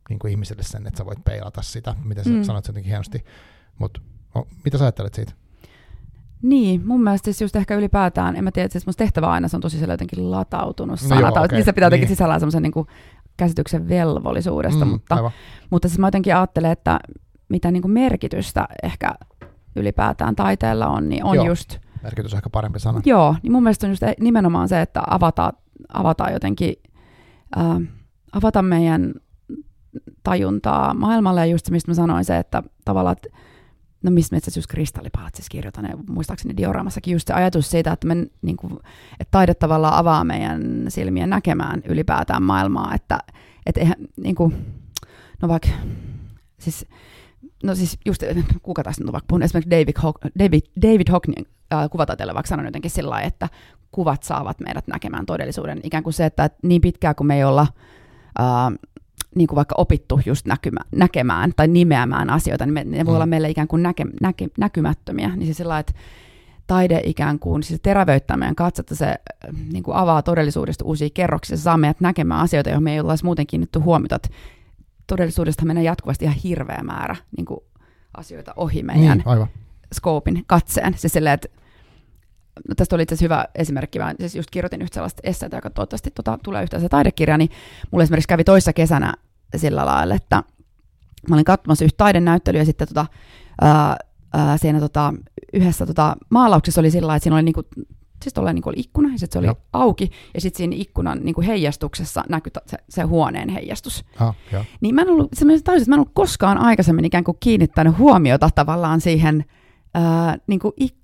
niin 0.10 0.20
kuin 0.20 0.32
ihmisille 0.32 0.64
sen, 0.64 0.88
että 0.88 0.98
sä 0.98 1.06
voit 1.06 1.24
peilata 1.24 1.62
sitä, 1.62 1.96
mitä 2.04 2.24
sä 2.24 2.30
mm. 2.30 2.44
sanot 2.44 2.68
jotenkin 2.68 2.90
hienosti. 2.90 3.26
Mutta 3.80 4.02
no, 4.36 4.48
mitä 4.66 4.78
sä 4.78 4.84
ajattelet 4.84 5.14
siitä? 5.14 5.34
Niin, 6.42 6.88
mun 6.88 7.04
mielestä 7.04 7.26
siis 7.26 7.42
just 7.42 7.56
ehkä 7.56 7.76
ylipäätään, 7.76 8.36
en 8.36 8.44
mä 8.44 8.52
tiedä, 8.52 8.70
siis 8.70 8.86
mun 8.86 8.94
tehtävä 8.98 9.28
aina 9.28 9.48
se 9.48 9.58
on 9.58 9.62
tosi 9.62 9.82
jotenkin 9.82 10.32
latautunut 10.32 11.02
no 11.02 11.08
sanata, 11.08 11.42
okay. 11.42 11.58
niin 11.58 11.66
se 11.66 11.74
pitää 11.74 11.88
jotenkin 11.88 12.08
niin. 12.08 12.16
sisällään 12.16 12.40
semmoisen 12.40 12.64
niin 12.64 12.88
käsityksen 13.38 13.90
velvollisuudesta, 13.90 14.86
mm, 14.86 14.92
mutta, 14.92 15.32
mutta 15.70 15.88
siis 15.88 16.00
mä 16.00 16.08
jotenkin 16.08 16.36
ajattelen, 16.36 16.72
että 16.72 17.00
mitä 17.50 17.72
niin 17.72 17.82
kuin 17.82 17.92
merkitystä 17.92 18.68
ehkä 18.84 19.16
ylipäätään 19.76 20.36
taiteella 20.36 20.88
on, 20.88 21.10
niin 21.10 21.24
on 21.26 21.36
Joo. 21.36 21.46
just... 21.46 21.78
Merkitys 22.04 22.34
on 22.34 22.38
ehkä 22.38 22.50
parempi 22.50 22.80
sana. 22.80 23.02
Joo, 23.06 23.36
niin 23.44 23.52
mun 23.52 23.64
mielestä 23.64 23.88
on 23.88 23.92
just 23.92 24.04
nimenomaan 24.20 24.70
se, 24.70 24.82
että 24.82 25.02
avataan, 25.08 25.54
avataan 25.94 26.34
jotenkin, 26.34 26.74
äh, 27.58 27.78
avata 28.32 28.62
meidän 28.62 29.14
tajuntaa 30.24 30.94
maailmalle 30.94 31.40
ja 31.40 31.46
just 31.46 31.66
se, 31.66 31.72
mistä 31.72 31.92
mä 31.92 31.96
sanoin 31.96 32.26
se, 32.26 32.38
että 32.38 32.64
tavallaan, 32.86 33.16
että 33.18 33.38
no 34.06 34.12
missä 34.12 34.36
metsässä 34.36 34.58
just 34.58 34.72
kristallipalatsissa 34.72 35.50
kirjoitan, 35.52 35.90
muistaakseni 36.10 36.58
dioraamassakin 36.58 37.12
just 37.12 37.28
se 37.28 37.34
ajatus 37.34 37.70
siitä, 37.70 37.92
että, 37.92 38.08
me, 38.08 38.16
niin 38.42 38.58
kuin, 38.58 38.74
että 39.20 39.32
taide 39.32 39.54
tavallaan 39.54 39.98
avaa 39.98 40.24
meidän 40.24 40.86
silmiä 40.88 41.28
näkemään 41.28 41.82
ylipäätään 41.86 42.44
maailmaa, 42.44 42.96
että 42.96 43.20
et 43.66 43.78
eihän, 43.78 43.96
niin 44.18 44.36
kuin, 44.36 44.56
no 45.42 45.48
vaikka, 45.48 45.70
siis 46.60 46.86
no 47.64 47.76
siis 47.76 47.98
just, 48.06 48.24
kuka 48.62 48.84
tässä 48.84 49.02
nyt 49.02 49.10
on 49.10 49.14
vaikka 49.14 49.28
puhunut, 49.28 49.46
esimerkiksi 49.46 49.72
David, 49.72 49.96
Ho- 50.00 50.30
David, 50.40 50.62
David 50.82 51.12
Hockney 51.12 51.46
äh, 51.74 51.90
kuvataiteelle 51.90 52.34
vaikka 52.34 52.50
sanoi 52.50 52.66
jotenkin 52.66 52.92
sillä 52.92 53.10
lailla, 53.10 53.28
että 53.28 53.50
kuvat 53.92 54.24
saavat 54.24 54.60
meidät 54.60 54.88
näkemään 54.88 55.26
todellisuuden. 55.26 55.80
Ikään 55.84 56.04
kuin 56.04 56.14
se, 56.14 56.26
että 56.26 56.50
niin 56.64 56.82
pitkään 56.82 57.16
kuin 57.16 57.28
me 57.28 57.36
ei 57.36 57.44
olla 57.44 57.68
äh, 58.40 58.46
niin 59.36 59.48
kuin 59.48 59.56
vaikka 59.56 59.76
opittu 59.78 60.20
just 60.26 60.46
näkymä, 60.46 60.80
näkemään 60.92 61.54
tai 61.56 61.68
nimeämään 61.68 62.30
asioita, 62.30 62.66
niin 62.66 62.74
me, 62.74 62.84
ne 62.84 63.06
voi 63.06 63.12
mm. 63.12 63.16
olla 63.16 63.26
meille 63.26 63.50
ikään 63.50 63.68
kuin 63.68 63.84
näke, 63.84 64.06
näke, 64.22 64.48
näkymättömiä. 64.58 65.36
Niin 65.36 65.48
se 65.48 65.54
sillä 65.54 65.80
että 65.80 65.94
taide 66.68 67.02
ikään 67.06 67.40
kuin 67.40 67.64
siis 67.64 67.80
terävöittää 67.82 68.38
meidän 68.38 68.56
katsetta, 68.56 68.96
se 68.96 69.16
niin 69.72 69.84
kuin 69.84 69.98
avaa 69.98 70.22
todellisuudesta 70.22 70.86
uusia 70.86 71.10
kerroksia, 71.14 71.58
se 71.58 71.64
saa 71.64 71.78
meidät 71.78 72.02
näkemään 72.02 72.42
asioita, 72.42 72.70
joihin 72.70 72.84
me 72.84 72.94
ei 72.94 73.00
olla 73.00 73.16
muuten 73.24 73.48
kiinnitty 73.48 73.80
huomiota. 73.80 74.20
Todellisuudesta 75.08 75.66
menee 75.66 75.84
jatkuvasti 75.84 76.26
ihan 76.26 76.38
hirveä 76.44 76.82
määrä 76.84 77.16
niin 77.38 77.46
kuin 77.46 77.60
asioita 78.18 78.54
ohi 78.56 78.84
meidän 78.84 79.18
niin, 79.18 79.28
aivan. 79.28 79.48
skoopin 79.94 80.44
katseen. 80.48 80.94
Siis 80.98 81.14
silleen, 81.14 81.34
että 81.34 81.48
no 82.70 82.76
tästä 82.76 82.96
oli 82.96 83.04
itse 83.04 83.16
asiassa 83.16 83.26
hyvä 83.26 83.46
esimerkki, 83.56 84.00
mä 84.00 84.14
siis 84.20 84.36
just 84.36 84.52
kirjoitin 84.52 84.82
yhtä 84.82 84.94
sellaista 84.94 85.22
esseitä, 85.24 85.58
joka 85.58 85.70
toivottavasti 85.70 86.12
tota, 86.12 86.40
tulee 86.44 86.64
yhtä 86.64 86.80
se 86.80 86.90
taidekirja, 86.90 87.38
niin 87.38 87.50
mulle 87.92 88.04
esimerkiksi 88.04 88.28
kävi 88.28 88.44
toissa 88.44 88.74
kesänä 88.74 89.14
sillä 89.56 89.86
lailla, 89.86 90.16
että 90.16 90.44
mä 91.30 91.36
olin 91.36 91.46
katsomassa 91.46 91.86
yhtä 91.86 91.98
taidenäyttelyä 91.98 92.62
ja 92.62 92.66
sitten 92.66 92.88
tota, 92.88 93.06
ää, 93.62 93.98
ää, 94.34 94.58
siinä 94.58 94.80
tota, 94.80 95.14
yhdessä 95.54 95.86
tota, 95.86 96.16
maalauksessa 96.30 96.82
oli 96.82 96.92
sillä 96.92 97.08
lailla, 97.08 97.16
että 97.16 97.24
siinä 97.24 97.36
oli 97.36 97.44
niinku, 97.44 97.64
siis 98.24 98.36
niinku 98.54 98.70
oli 98.70 98.80
ikkuna 98.80 99.10
ja 99.12 99.20
sitten 99.20 99.34
se 99.34 99.40
oli 99.40 99.48
Joo. 99.48 99.58
auki 99.74 100.12
ja 100.34 100.42
sitten 100.42 100.58
siinä 100.58 100.76
ikkunan 100.76 101.20
niinku 101.24 101.42
heijastuksessa 101.42 102.24
näkyi 102.30 102.52
se, 102.66 102.78
se 102.90 103.02
huoneen 103.02 103.50
heijastus. 103.50 104.06
Ah, 104.20 104.36
niin 104.82 104.96
mä 104.96 105.02
en 105.02 105.10
ollut, 105.10 105.30
se 105.34 105.46
täysin, 105.46 105.82
että 105.82 105.90
mä 105.90 105.96
en 105.96 106.00
ollut 106.00 106.12
koskaan 106.14 106.58
aikaisemmin 106.58 107.06
ikään 107.06 107.24
kuin 107.24 107.38
kiinnittänyt 107.40 107.98
huomiota 107.98 108.50
tavallaan 108.56 109.02
siihen 109.02 109.46
ää, 109.94 110.38
niinku 110.48 110.74
ik, 110.78 110.96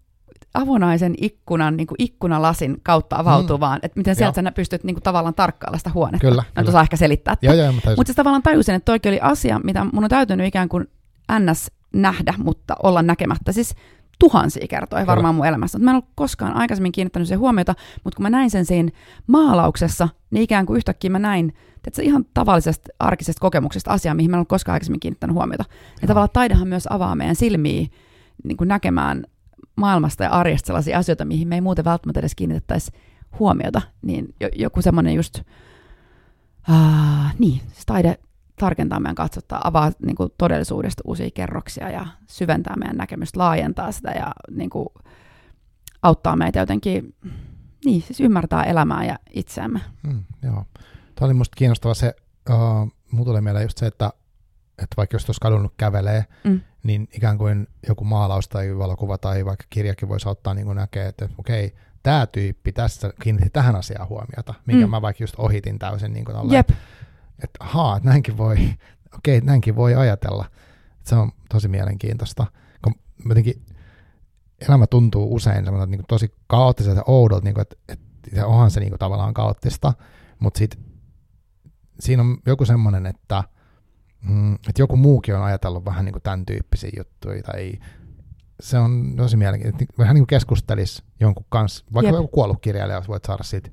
avonaisen 0.54 1.16
ikkunan, 1.18 1.78
niin 1.78 1.88
kuin 1.88 1.96
ikkunalasin 2.00 2.78
kautta 2.84 3.16
avautuvaan, 3.16 3.80
mm. 3.80 3.86
että 3.86 4.00
miten 4.00 4.16
sieltä 4.16 4.42
sä 4.44 4.52
pystyt 4.52 4.84
niin 4.84 4.96
kuin, 4.96 5.04
tavallaan 5.04 5.34
tarkkailla 5.34 5.78
sitä 5.78 5.92
huonetta. 5.94 6.28
Kyllä. 6.28 6.44
Mä 6.56 6.64
kyllä. 6.64 6.82
ehkä 6.82 6.98
selittää. 6.98 7.38
Joo, 7.42 7.54
joo, 7.54 7.72
mutta 7.72 7.92
siis 8.06 8.16
tavallaan 8.16 8.44
tajusin, 8.44 8.76
että 8.76 8.86
toikin 8.86 9.10
oli 9.10 9.20
asia, 9.20 9.60
mitä 9.64 9.86
mun 9.94 10.04
on 10.04 10.10
täytynyt 10.10 10.48
ikään 10.48 10.70
kuin 10.70 10.88
ns. 11.40 11.72
nähdä, 11.94 12.34
mutta 12.38 12.76
olla 12.84 13.02
näkemättä. 13.02 13.52
Siis 13.52 13.76
tuhansia 14.20 14.68
kertoja 14.68 15.08
varmaan 15.08 15.36
mun 15.36 15.46
elämässä. 15.46 15.80
Mä 15.80 15.92
en 15.92 15.96
ole 15.96 16.04
koskaan 16.16 16.54
aikaisemmin 16.54 16.92
kiinnittänyt 16.92 17.28
sen 17.28 17.40
huomiota, 17.40 17.76
mutta 18.04 18.18
kun 18.18 18.24
mä 18.24 18.30
näin 18.30 18.50
sen 18.50 18.66
siinä 18.66 18.90
maalauksessa, 19.28 20.10
niin 20.32 20.44
ikään 20.44 20.66
kuin 20.66 20.78
yhtäkkiä 20.78 21.10
mä 21.10 21.20
näin 21.20 21.54
että 21.88 21.96
se 21.96 22.04
ihan 22.04 22.26
tavallisesta 22.34 22.90
arkisesta 23.00 23.40
kokemuksesta 23.40 23.92
asiaa, 23.92 24.16
mihin 24.16 24.32
mä 24.32 24.38
en 24.38 24.40
ole 24.40 24.46
koskaan 24.46 24.74
aikaisemmin 24.74 25.00
kiinnittänyt 25.00 25.34
huomiota. 25.34 25.66
Ja 26.02 26.08
tavallaan 26.08 26.30
taidehan 26.34 26.68
myös 26.68 26.88
avaa 26.90 27.16
meidän 27.16 27.36
silmiä 27.36 27.88
niin 28.44 28.58
kuin 28.58 28.68
näkemään 28.68 29.24
maailmasta 29.76 30.24
ja 30.24 30.30
arjesta 30.30 30.68
sellaisia 30.68 30.98
asioita, 30.98 31.26
mihin 31.26 31.48
me 31.48 31.56
ei 31.56 31.62
muuten 31.62 31.86
välttämättä 31.86 32.20
edes 32.20 32.36
kiinnitettäisi 32.36 32.92
huomiota, 33.40 33.82
niin 34.02 34.36
joku 34.56 34.82
semmoinen 34.82 35.14
just, 35.14 35.40
uh, 36.70 36.76
niin, 37.40 37.60
siis 37.60 37.86
taide 37.86 38.18
tarkentaa 38.60 39.00
meidän 39.00 39.16
katsottaa, 39.16 39.62
avaa 39.64 39.92
niin 40.06 40.16
kuin 40.16 40.30
todellisuudesta 40.38 41.04
uusia 41.06 41.30
kerroksia 41.34 41.90
ja 41.90 42.08
syventää 42.28 42.76
meidän 42.76 42.98
näkemystä, 42.98 43.40
laajentaa 43.40 43.92
sitä 43.92 44.12
ja 44.12 44.32
niin 44.52 44.70
kuin, 44.70 44.88
auttaa 46.02 46.36
meitä 46.36 46.60
jotenkin, 46.60 47.16
niin, 47.86 48.02
siis 48.02 48.20
ymmärtää 48.20 48.64
elämää 48.64 49.06
ja 49.06 49.20
itseämme. 49.34 49.80
Mm, 50.04 50.24
joo. 50.44 50.66
Tämä 51.16 51.26
oli 51.26 51.34
musta 51.34 51.56
kiinnostava 51.56 51.94
se, 51.94 52.16
uh, 52.50 52.92
mulla 53.12 53.26
tulee 53.26 53.42
mieleen 53.42 53.66
just 53.66 53.78
se, 53.78 53.88
että, 53.88 54.12
että 54.70 54.98
vaikka 54.98 55.16
jos 55.16 55.26
tuossa 55.26 55.42
kadunnut 55.42 55.74
kävelee, 55.78 56.26
mm 56.44 56.62
niin 56.84 57.08
ikään 57.12 57.38
kuin 57.38 57.68
joku 57.88 58.04
maalaus 58.04 58.50
tai 58.50 58.78
valokuva 58.78 59.18
tai 59.18 59.46
vaikka 59.46 59.66
kirjakin 59.70 60.10
voisi 60.10 60.30
ottaa 60.30 60.54
niin 60.54 60.76
näkee, 60.76 61.08
että 61.08 61.30
okei, 61.38 61.76
tämä 62.04 62.28
tyyppi 62.28 62.72
tässä 62.72 63.14
kiinnitti 63.24 63.50
tähän 63.50 63.76
asiaan 63.76 64.10
huomiota, 64.10 64.54
minkä 64.66 64.86
mm. 64.88 64.92
mä 64.92 65.02
vaikka 65.02 65.24
just 65.24 65.36
ohitin 65.38 65.80
täysin 65.80 66.14
niin 66.14 66.26
kuin 66.26 66.52
Jep. 66.52 66.70
että 67.44 67.58
ahaa, 67.60 68.00
näinkin 68.04 68.38
voi, 68.38 68.58
okei, 69.18 69.42
näinkin 69.42 69.76
voi 69.76 69.96
ajatella. 69.96 70.46
Se 71.04 71.16
on 71.16 71.32
tosi 71.50 71.68
mielenkiintoista, 71.68 72.46
kun 72.84 72.96
jotenkin 73.28 73.66
elämä 74.68 74.88
tuntuu 74.88 75.36
usein 75.36 75.66
niin 75.66 75.76
kuin 75.76 76.06
tosi 76.08 76.34
kaoottiselta 76.48 77.00
ja 77.00 77.04
oudolta, 77.08 77.44
niin 77.44 77.54
kuin, 77.54 77.62
että, 77.62 77.76
että 77.90 78.48
onhan 78.48 78.72
se 78.72 78.80
niin 78.80 78.90
kuin 78.90 79.00
tavallaan 79.00 79.34
kaoottista, 79.34 79.94
mutta 80.40 80.58
sitten 80.58 80.80
siinä 82.00 82.24
on 82.24 82.38
joku 82.46 82.66
semmoinen, 82.66 83.06
että– 83.06 83.44
mm, 84.30 84.54
että 84.54 84.82
joku 84.82 84.98
muukin 84.98 85.36
on 85.36 85.44
ajatellut 85.44 85.86
vähän 85.86 86.06
niin 86.06 86.14
kuin 86.14 86.24
tämän 86.24 86.46
tyyppisiä 86.46 86.92
juttuja, 86.98 87.44
tai 87.44 87.74
se 88.60 88.78
on 88.78 89.14
tosi 89.18 89.38
mielenkiintoista. 89.38 89.94
Vähän 89.98 90.16
niin 90.16 90.22
kuin 90.22 90.28
keskustelisi 90.28 91.04
jonkun 91.20 91.46
kanssa, 91.50 91.86
vaikka 91.94 92.08
Jep. 92.08 92.16
joku 92.16 92.28
kuollut 92.28 92.62
kirjailija, 92.62 93.02
voit 93.08 93.26
saada 93.26 93.44
siitä 93.44 93.70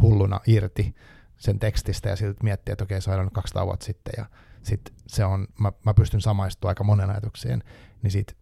hulluna 0.00 0.40
irti 0.46 0.94
sen 1.36 1.58
tekstistä 1.58 2.08
ja 2.08 2.16
siltä 2.16 2.44
miettiä, 2.44 2.72
että 2.72 2.84
okei, 2.84 3.00
se 3.00 3.10
on 3.10 3.14
elänyt 3.14 3.32
200 3.32 3.66
vuotta 3.66 3.86
sitten 3.86 4.12
ja 4.16 4.26
sitten 4.62 4.94
se 5.06 5.24
on, 5.24 5.46
mä, 5.60 5.72
mä 5.84 5.94
pystyn 5.94 6.20
samaistumaan 6.20 6.70
aika 6.70 6.84
monen 6.84 7.10
ajatukseen, 7.10 7.62
niin 8.02 8.10
sit 8.10 8.36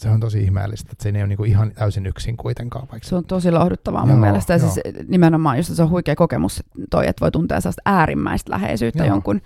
se 0.00 0.08
on 0.08 0.20
tosi 0.20 0.42
ihmeellistä, 0.42 0.88
että 0.92 1.02
se 1.02 1.08
ei 1.08 1.16
ole 1.16 1.26
niinku 1.26 1.44
ihan 1.44 1.72
täysin 1.72 2.06
yksin 2.06 2.36
kuitenkaan. 2.36 2.88
Vaikka 2.90 3.08
se 3.08 3.14
on 3.14 3.24
tosi 3.24 3.50
lohduttavaa 3.50 4.06
mun 4.06 4.16
joo, 4.16 4.20
mielestä. 4.20 4.52
Ja 4.52 4.58
siis 4.58 4.80
nimenomaan 5.08 5.56
just 5.56 5.74
se 5.74 5.82
on 5.82 5.90
huikea 5.90 6.16
kokemus 6.16 6.64
toi, 6.90 7.06
että 7.06 7.20
voi 7.20 7.30
tuntea 7.30 7.60
sellaista 7.60 7.82
äärimmäistä 7.84 8.50
läheisyyttä 8.52 9.04
joo. 9.04 9.14
jonkun 9.14 9.40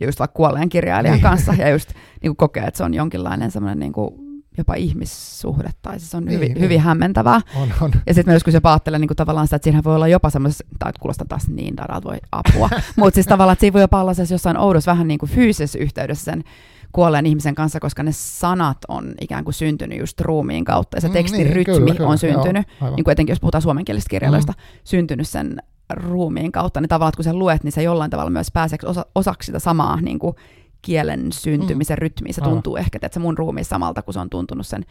ja 0.00 0.06
just 0.06 0.18
vaikka 0.18 0.36
kuolleen 0.36 0.68
kirjailijan 0.68 1.14
niin. 1.14 1.22
kanssa 1.22 1.54
ja 1.54 1.68
just 1.68 1.88
niin 2.22 2.30
kuin 2.30 2.36
kokee, 2.36 2.64
että 2.64 2.78
se 2.78 2.84
on 2.84 2.94
jonkinlainen 2.94 3.50
semmoinen 3.50 3.78
niin 3.78 3.92
kuin 3.92 4.28
jopa 4.58 4.74
ihmissuhde, 4.74 5.70
tai 5.82 6.00
siis 6.00 6.14
on 6.14 6.24
niin, 6.24 6.34
hyvin, 6.34 6.52
niin. 6.52 6.62
hyvin 6.62 6.80
hämmentävää. 6.80 7.40
On, 7.56 7.68
on. 7.80 7.92
Ja 8.06 8.14
sitten 8.14 8.32
myös 8.32 8.44
kun 8.44 8.52
se 8.52 8.60
paattelee 8.60 8.98
niin 8.98 9.08
kuin 9.08 9.16
tavallaan 9.16 9.46
sitä, 9.46 9.56
että 9.56 9.64
siinä 9.64 9.84
voi 9.84 9.94
olla 9.94 10.08
jopa 10.08 10.30
semmoisessa, 10.30 10.64
tai 10.78 10.92
kuulostaa 11.00 11.26
taas 11.28 11.48
niin 11.48 11.76
daralta, 11.76 12.08
voi 12.08 12.18
apua, 12.32 12.70
mutta 12.96 13.14
siis 13.14 13.26
tavallaan, 13.26 13.52
että 13.52 13.60
siinä 13.60 13.72
voi 13.72 13.80
jopa 13.80 14.00
olla 14.00 14.12
jossain 14.30 14.56
oudossa 14.56 14.90
vähän 14.90 15.08
niin 15.08 15.18
kuin 15.18 15.30
fyysisessä 15.30 15.78
yhteydessä 15.78 16.24
sen 16.24 16.44
kuolleen 16.92 17.26
ihmisen 17.26 17.54
kanssa, 17.54 17.80
koska 17.80 18.02
ne 18.02 18.12
sanat 18.12 18.78
on 18.88 19.14
ikään 19.20 19.44
kuin 19.44 19.54
syntynyt 19.54 19.98
just 19.98 20.20
ruumiin 20.20 20.64
kautta, 20.64 20.96
ja 20.96 21.00
se 21.00 21.08
mm, 21.08 21.12
tekstin 21.12 21.44
niin, 21.44 21.56
rytmi 21.56 21.74
kyllä, 21.74 21.94
kyllä, 21.94 22.10
on 22.10 22.18
syntynyt, 22.18 22.66
joo, 22.80 22.94
niin 22.96 23.04
kuin 23.04 23.12
etenkin 23.12 23.32
jos 23.32 23.40
puhutaan 23.40 23.62
suomenkielisistä 23.62 24.10
kirjailijoista, 24.10 24.52
mm. 24.52 24.62
syntynyt 24.84 25.28
sen 25.28 25.62
ruumiin 25.90 26.52
kautta, 26.52 26.80
niin 26.80 26.88
tavallaan, 26.88 27.12
kun 27.16 27.24
sä 27.24 27.34
luet, 27.34 27.64
niin 27.64 27.72
sä 27.72 27.82
jollain 27.82 28.10
tavalla 28.10 28.30
myös 28.30 28.50
pääseekö 28.50 28.88
osa, 28.88 29.06
osaksi 29.14 29.46
sitä 29.46 29.58
samaa 29.58 30.00
niin 30.00 30.18
kuin 30.18 30.36
kielen 30.82 31.32
syntymisen 31.32 31.94
mm. 31.94 32.00
rytmiä. 32.00 32.32
Se 32.32 32.40
tuntuu 32.40 32.74
ah. 32.74 32.80
ehkä, 32.80 32.98
että 33.02 33.14
se 33.14 33.20
mun 33.20 33.38
ruumi 33.38 33.64
samalta, 33.64 34.02
kun 34.02 34.14
se 34.14 34.20
on 34.20 34.30
tuntunut 34.30 34.66
sen 34.66 34.84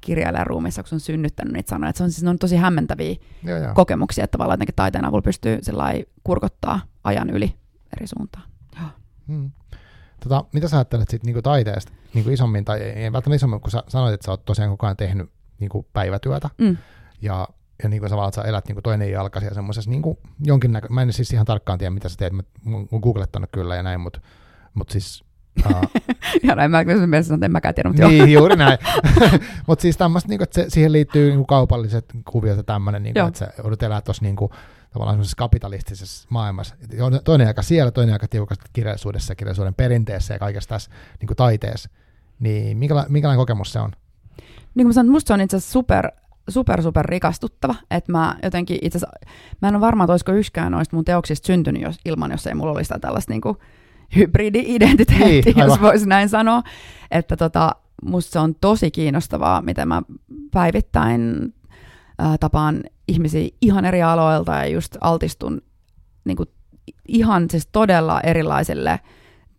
kirjailijan 0.00 0.46
ruumissa, 0.46 0.82
kun 0.82 0.88
se 0.88 0.94
on 0.94 1.00
synnyttänyt 1.00 1.52
niitä 1.52 1.70
sanoja. 1.70 1.90
Että 1.90 1.98
se 1.98 2.04
on, 2.04 2.10
siis, 2.10 2.28
on 2.28 2.38
tosi 2.38 2.56
hämmentäviä 2.56 3.16
ja, 3.44 3.58
ja. 3.58 3.74
kokemuksia, 3.74 4.24
että 4.24 4.32
tavallaan 4.32 4.56
jotenkin 4.56 4.74
taiteen 4.74 5.04
avulla 5.04 5.22
pystyy 5.22 5.58
kurkottaa 6.24 6.80
ajan 7.04 7.30
yli 7.30 7.54
eri 7.96 8.06
suuntaan. 8.06 8.44
Joo. 8.80 8.88
Mm. 9.26 9.50
Tota, 10.22 10.44
mitä 10.52 10.68
sä 10.68 10.76
ajattelet 10.76 11.08
sit, 11.08 11.24
niin 11.24 11.42
taiteesta 11.42 11.92
niin 12.14 12.32
isommin, 12.32 12.64
tai 12.64 12.80
ei 12.80 13.12
välttämättä 13.12 13.36
isommin, 13.36 13.60
kun 13.60 13.70
sä 13.70 13.82
sanoit, 13.88 14.14
että 14.14 14.24
sä 14.24 14.30
oot 14.30 14.44
tosiaan 14.44 14.70
koko 14.70 14.86
ajan 14.86 14.96
tehnyt 14.96 15.30
niin 15.60 15.70
päivätyötä, 15.92 16.50
mm. 16.58 16.76
ja 17.22 17.48
ja 17.82 17.88
niin 17.88 18.00
kuin 18.00 18.10
tavallaan, 18.10 18.28
että 18.28 18.42
sä 18.42 18.48
elät 18.48 18.68
niin 18.68 18.74
kuin 18.74 18.82
toinen 18.82 19.10
jalkasi 19.10 19.46
ja 19.46 19.54
semmoisessa 19.54 19.90
niin 19.90 20.02
jonkin 20.44 20.72
näkö... 20.72 20.88
Mä 20.90 21.02
en 21.02 21.12
siis 21.12 21.32
ihan 21.32 21.46
tarkkaan 21.46 21.78
tiedä, 21.78 21.90
mitä 21.90 22.08
sä 22.08 22.16
teet, 22.16 22.32
mä 22.32 22.42
oon 22.66 23.00
googlettanut 23.02 23.50
kyllä 23.52 23.76
ja 23.76 23.82
näin, 23.82 24.00
mutta 24.00 24.20
mut 24.74 24.90
siis... 24.90 25.24
Uh, 25.66 25.82
ja 26.42 26.54
näin 26.54 26.70
mä 26.70 26.84
mielessä 26.84 27.38
en 27.42 27.52
mäkään 27.52 27.74
tiedä, 27.74 27.88
mutta 27.88 28.08
Niin, 28.08 28.32
juuri 28.32 28.56
näin. 28.56 28.78
mutta 29.66 29.82
siis 29.82 29.96
tämmöistä, 29.96 30.28
niin 30.28 30.38
kuin, 30.38 30.44
että 30.44 30.54
se, 30.54 30.70
siihen 30.70 30.92
liittyy 30.92 31.28
niin 31.28 31.38
kuin 31.38 31.46
kaupalliset 31.46 32.04
kuviot 32.30 32.56
ja 32.56 32.62
tämmöinen, 32.62 33.02
niin 33.02 33.14
kuin, 33.14 33.28
että 33.28 33.38
sä 33.38 33.48
joudut 33.58 33.82
elää 33.82 34.00
tuossa 34.00 34.24
niin 34.24 34.36
kuin, 34.36 34.52
tavallaan 34.92 35.14
semmoisessa 35.14 35.36
kapitalistisessa 35.36 36.28
maailmassa. 36.30 36.74
Toinen 37.24 37.46
aika 37.46 37.62
siellä, 37.62 37.90
toinen 37.90 38.12
aika 38.12 38.28
tiukasti 38.28 38.64
kirjallisuudessa, 38.72 39.34
kirjallisuuden 39.34 39.74
perinteessä 39.74 40.34
ja 40.34 40.38
kaikessa 40.38 40.68
tässä 40.68 40.90
niin 41.20 41.26
kuin 41.26 41.36
taiteessa. 41.36 41.90
Niin 42.40 42.76
minkälainen, 42.76 43.12
minkälainen 43.12 43.40
kokemus 43.40 43.72
se 43.72 43.80
on? 43.80 43.90
Niin 44.74 44.74
kuin 44.74 44.86
mä 44.86 44.92
sanoin, 44.92 45.12
musta 45.12 45.28
se 45.28 45.34
on 45.34 45.40
itse 45.40 45.56
asiassa 45.56 45.72
super 45.72 46.10
super, 46.50 46.82
super 46.82 47.06
rikastuttava, 47.06 47.74
että 47.90 48.12
mä 48.12 48.36
jotenkin 48.42 48.78
itse 48.82 48.98
mä 49.62 49.68
en 49.68 49.74
ole 49.74 49.80
varma, 49.80 50.04
että 50.04 50.12
olisiko 50.12 50.32
yksikään 50.32 50.72
noista 50.72 50.96
mun 50.96 51.04
teoksista 51.04 51.46
syntynyt 51.46 51.82
jos, 51.82 51.98
ilman, 52.04 52.30
jos 52.30 52.46
ei 52.46 52.54
mulla 52.54 52.72
olisi 52.72 52.94
tällaista 53.00 53.32
niin 53.32 53.56
hybridi-identiteettiä, 54.16 55.52
niin, 55.54 55.58
jos 55.66 55.80
voisi 55.80 56.08
näin 56.08 56.28
sanoa, 56.28 56.62
että 57.10 57.36
tota, 57.36 57.76
musta 58.02 58.32
se 58.32 58.38
on 58.38 58.54
tosi 58.60 58.90
kiinnostavaa, 58.90 59.62
miten 59.62 59.88
mä 59.88 60.02
päivittäin 60.50 61.54
ää, 62.18 62.38
tapaan 62.38 62.82
ihmisiä 63.08 63.48
ihan 63.60 63.84
eri 63.84 64.02
aloilta 64.02 64.52
ja 64.52 64.66
just 64.66 64.96
altistun 65.00 65.62
niin 66.24 66.36
kuin, 66.36 66.48
ihan 67.08 67.50
siis 67.50 67.68
todella 67.72 68.20
erilaisille 68.20 69.00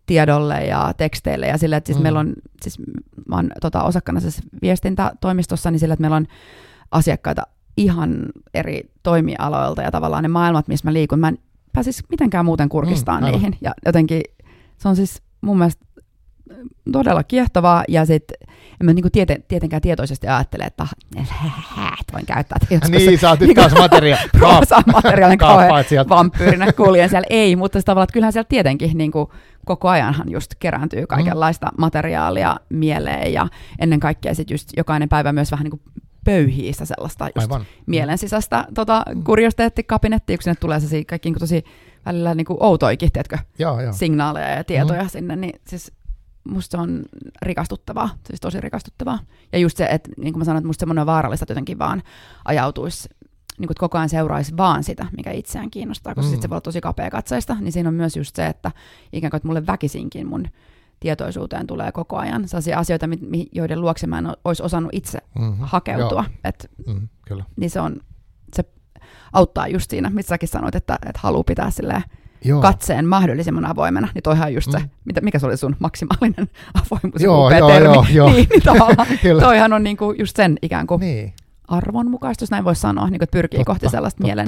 tiedolle 0.06 0.64
ja 0.64 0.94
teksteille. 0.96 1.46
Ja 1.46 1.58
sille, 1.58 1.76
että 1.76 1.88
siis 1.88 1.98
mm. 1.98 2.02
meillä 2.02 2.20
on, 2.20 2.32
siis 2.62 2.78
mä 3.28 3.36
oon 3.36 3.50
tota, 3.60 3.82
osakkana 3.82 4.20
siis 4.20 4.42
viestintätoimistossa, 4.62 5.70
niin 5.70 5.80
sillä, 5.80 5.92
että 5.92 6.00
meillä 6.00 6.16
on 6.16 6.26
asiakkaita 6.92 7.42
ihan 7.76 8.26
eri 8.54 8.90
toimialoilta 9.02 9.82
ja 9.82 9.90
tavallaan 9.90 10.22
ne 10.22 10.28
maailmat, 10.28 10.68
missä 10.68 10.88
mä 10.88 10.92
liikun, 10.92 11.20
mä 11.20 11.28
en 11.28 11.38
pääsisi 11.72 12.02
mitenkään 12.10 12.44
muuten 12.44 12.68
kurkistaan 12.68 13.24
mm, 13.24 13.30
niihin. 13.30 13.56
Ja 13.60 13.72
jotenkin 13.86 14.22
se 14.78 14.88
on 14.88 14.96
siis 14.96 15.22
mun 15.40 15.58
mielestä 15.58 15.84
todella 16.92 17.22
kiehtovaa, 17.22 17.84
ja 17.88 18.06
sitten 18.06 18.36
en 18.80 18.86
mä 18.86 18.92
niinku 18.92 19.10
tieten, 19.10 19.44
tietenkään 19.48 19.82
tietoisesti 19.82 20.28
ajattele, 20.28 20.64
että 20.64 20.86
et 22.00 22.12
voin 22.12 22.26
käyttää. 22.26 22.56
Että 22.70 22.88
niin, 22.88 23.18
sä 23.18 23.30
oot 23.30 23.40
nyt 23.40 23.54
taas 23.54 23.72
materia. 23.72 24.16
materiaalin 24.92 25.38
kauhean 25.38 25.84
vampyyrinä 26.08 26.72
kuljen 26.72 27.08
siellä. 27.08 27.26
Ei, 27.30 27.56
mutta 27.56 27.80
se 27.80 27.84
tavallaan, 27.84 28.04
että 28.04 28.12
kyllähän 28.12 28.32
siellä 28.32 28.48
tietenkin 28.48 28.98
niin 28.98 29.12
kuin, 29.12 29.26
koko 29.66 29.88
ajanhan 29.88 30.30
just 30.30 30.54
kerääntyy 30.58 31.06
kaikenlaista 31.06 31.66
mm. 31.66 31.74
materiaalia 31.78 32.56
mieleen 32.68 33.32
ja 33.32 33.48
ennen 33.78 34.00
kaikkea 34.00 34.34
sitten 34.34 34.54
just 34.54 34.68
jokainen 34.76 35.08
päivä 35.08 35.32
myös 35.32 35.50
vähän 35.50 35.64
niin 35.64 35.70
kuin 35.70 35.82
pöyhii 36.24 36.72
sitä 36.72 36.84
sellaista 36.84 37.24
just 37.24 37.52
Aivan. 37.52 37.66
mielen 37.86 38.18
sisäistä 38.18 38.66
tota, 38.74 39.02
kuriositeettikabinettia, 39.24 40.36
kun 40.36 40.42
sinne 40.42 40.54
tulee 40.54 40.80
se 40.80 41.04
kaikki 41.04 41.30
niin 41.30 41.38
tosi 41.38 41.64
välillä 42.06 42.34
niin 42.34 42.44
kuin 42.44 42.56
outoikin, 42.60 43.12
tiedätkö, 43.12 43.38
joo, 43.58 43.80
joo. 43.80 43.92
signaaleja 43.92 44.48
ja 44.48 44.64
tietoja 44.64 45.02
mm. 45.02 45.08
sinne, 45.08 45.36
niin 45.36 45.60
siis 45.68 45.92
musta 46.44 46.76
se 46.76 46.82
on 46.82 47.02
rikastuttavaa, 47.42 48.10
siis 48.26 48.40
tosi 48.40 48.60
rikastuttavaa. 48.60 49.18
Ja 49.52 49.58
just 49.58 49.76
se, 49.76 49.84
että 49.84 50.10
niin 50.16 50.32
kuin 50.32 50.40
mä 50.40 50.44
sanoin, 50.44 50.58
että 50.58 50.66
musta 50.66 50.80
semmoinen 50.80 51.02
on 51.02 51.06
vaarallista, 51.06 51.44
että 51.44 51.52
jotenkin 51.52 51.78
vaan 51.78 52.02
ajautuisi, 52.44 53.08
niin 53.58 53.66
kuin 53.66 53.76
koko 53.78 53.98
ajan 53.98 54.08
seuraisi 54.08 54.56
vaan 54.56 54.84
sitä, 54.84 55.06
mikä 55.16 55.30
itseään 55.30 55.70
kiinnostaa, 55.70 56.14
koska 56.14 56.26
mm. 56.26 56.30
sitten 56.30 56.42
se 56.42 56.50
voi 56.50 56.54
olla 56.54 56.60
tosi 56.60 56.80
kapea 56.80 57.10
katseista, 57.10 57.56
niin 57.60 57.72
siinä 57.72 57.88
on 57.88 57.94
myös 57.94 58.16
just 58.16 58.36
se, 58.36 58.46
että 58.46 58.70
ikään 59.12 59.30
kuin, 59.30 59.36
että 59.36 59.48
mulle 59.48 59.66
väkisinkin 59.66 60.26
mun 60.26 60.48
tietoisuuteen 61.02 61.66
tulee 61.66 61.92
koko 61.92 62.16
ajan 62.16 62.48
sellaisia 62.48 62.78
asioita, 62.78 63.06
joiden 63.52 63.80
luokse 63.80 64.06
mä 64.06 64.18
en 64.18 64.26
olisi 64.44 64.62
osannut 64.62 64.94
itse 64.94 65.18
mm-hmm. 65.38 65.56
hakeutua. 65.60 66.24
Et, 66.44 66.70
mm, 66.86 67.08
kyllä. 67.26 67.44
Niin 67.56 67.70
se 67.70 67.80
on, 67.80 68.00
se 68.54 68.64
auttaa 69.32 69.68
just 69.68 69.90
siinä, 69.90 70.10
mitä 70.10 70.28
säkin 70.28 70.48
sanoit, 70.48 70.74
että, 70.74 70.98
että 71.06 71.20
haluaa 71.22 71.44
pitää 71.44 71.70
silleen 71.70 72.02
Joo. 72.44 72.62
katseen 72.62 73.06
mahdollisimman 73.06 73.66
avoimena, 73.66 74.08
niin 74.14 74.22
toihan 74.22 74.54
just 74.54 74.66
mm. 74.66 74.72
se, 74.72 74.90
mitä, 75.04 75.20
mikä 75.20 75.38
se 75.38 75.46
oli 75.46 75.56
sun 75.56 75.76
maksimaalinen 75.78 76.48
avoimuus, 76.80 77.22
joo, 77.22 77.50
joo, 77.50 77.68
termi. 77.68 77.94
Joo, 77.94 78.06
joo. 78.12 78.30
niin, 78.32 78.48
niin 79.22 79.40
toihan 79.40 79.72
on 79.72 79.82
niinku 79.82 80.14
just 80.18 80.36
sen 80.36 80.58
ikään 80.62 80.86
kuin 80.86 81.00
niin. 81.00 81.34
arvonmukaistus, 81.68 82.50
näin 82.50 82.64
voisi 82.64 82.80
sanoa, 82.80 83.04
niin 83.04 83.18
kuin, 83.18 83.24
että 83.24 83.36
pyrkii 83.36 83.58
totta, 83.58 83.72
kohti 83.72 83.88
sellaista 83.88 84.18
totta. 84.18 84.26
mielen 84.26 84.46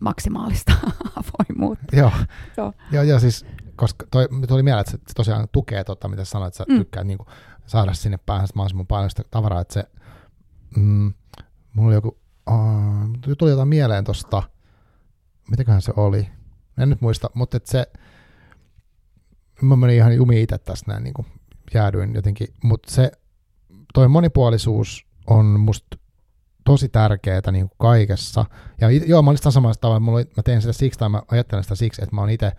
maksimaalista 0.00 0.72
avoimuutta. 1.16 1.96
Joo, 1.96 2.12
joo. 2.56 2.72
joo, 2.92 3.02
joo 3.02 3.18
siis 3.18 3.46
koska 3.76 4.06
toi, 4.10 4.28
tuli 4.48 4.62
mieleen, 4.62 4.80
että 4.80 4.90
se, 4.90 5.14
tosiaan 5.14 5.48
tukee 5.52 5.84
tota, 5.84 6.08
mitä 6.08 6.24
sanoit, 6.24 6.48
että 6.48 6.58
sä 6.58 6.64
mm. 6.68 6.78
tykkäät 6.78 7.06
niin 7.06 7.18
kuin, 7.18 7.28
saada 7.66 7.94
sinne 7.94 8.18
päähän 8.26 8.48
mahdollisimman 8.54 8.86
paljon 8.86 9.10
sitä 9.10 9.22
tavaraa, 9.30 9.60
että 9.60 9.74
se, 9.74 9.84
mm, 10.76 11.12
mulla 11.72 11.88
oli 11.88 11.94
joku, 11.94 12.18
uh, 12.50 13.36
tuli 13.38 13.50
jotain 13.50 13.68
mieleen 13.68 14.04
tosta, 14.04 14.42
mitäköhän 15.50 15.82
se 15.82 15.92
oli, 15.96 16.28
en 16.78 16.90
nyt 16.90 17.00
muista, 17.00 17.30
mutta 17.34 17.56
että 17.56 17.70
se, 17.70 17.86
mä 19.62 19.76
menin 19.76 19.96
ihan 19.96 20.16
jumiin 20.16 20.42
itse 20.42 20.58
tässä 20.58 20.84
näin, 20.88 21.04
niin 21.04 21.14
kuin 21.14 21.26
jäädyin 21.74 22.14
jotenkin, 22.14 22.48
mutta 22.62 22.90
se, 22.90 23.12
toi 23.94 24.08
monipuolisuus 24.08 25.06
on 25.26 25.60
musta 25.60 25.96
tosi 26.64 26.88
tärkeää 26.88 27.40
niin 27.52 27.68
kuin 27.68 27.78
kaikessa. 27.78 28.44
Ja 28.80 28.90
joo, 28.90 29.22
mä 29.22 29.30
olin 29.30 29.38
sitä 29.38 29.50
samalla 29.50 29.74
tavalla, 29.80 30.00
mulla 30.00 30.18
oli, 30.18 30.30
mä 30.36 30.42
teen 30.42 30.60
sitä 30.60 30.72
siksi, 30.72 30.98
tai 30.98 31.08
mä 31.08 31.22
ajattelen 31.28 31.62
sitä 31.62 31.74
siksi, 31.74 32.02
että 32.02 32.14
mä 32.14 32.20
oon 32.20 32.30
itse 32.30 32.52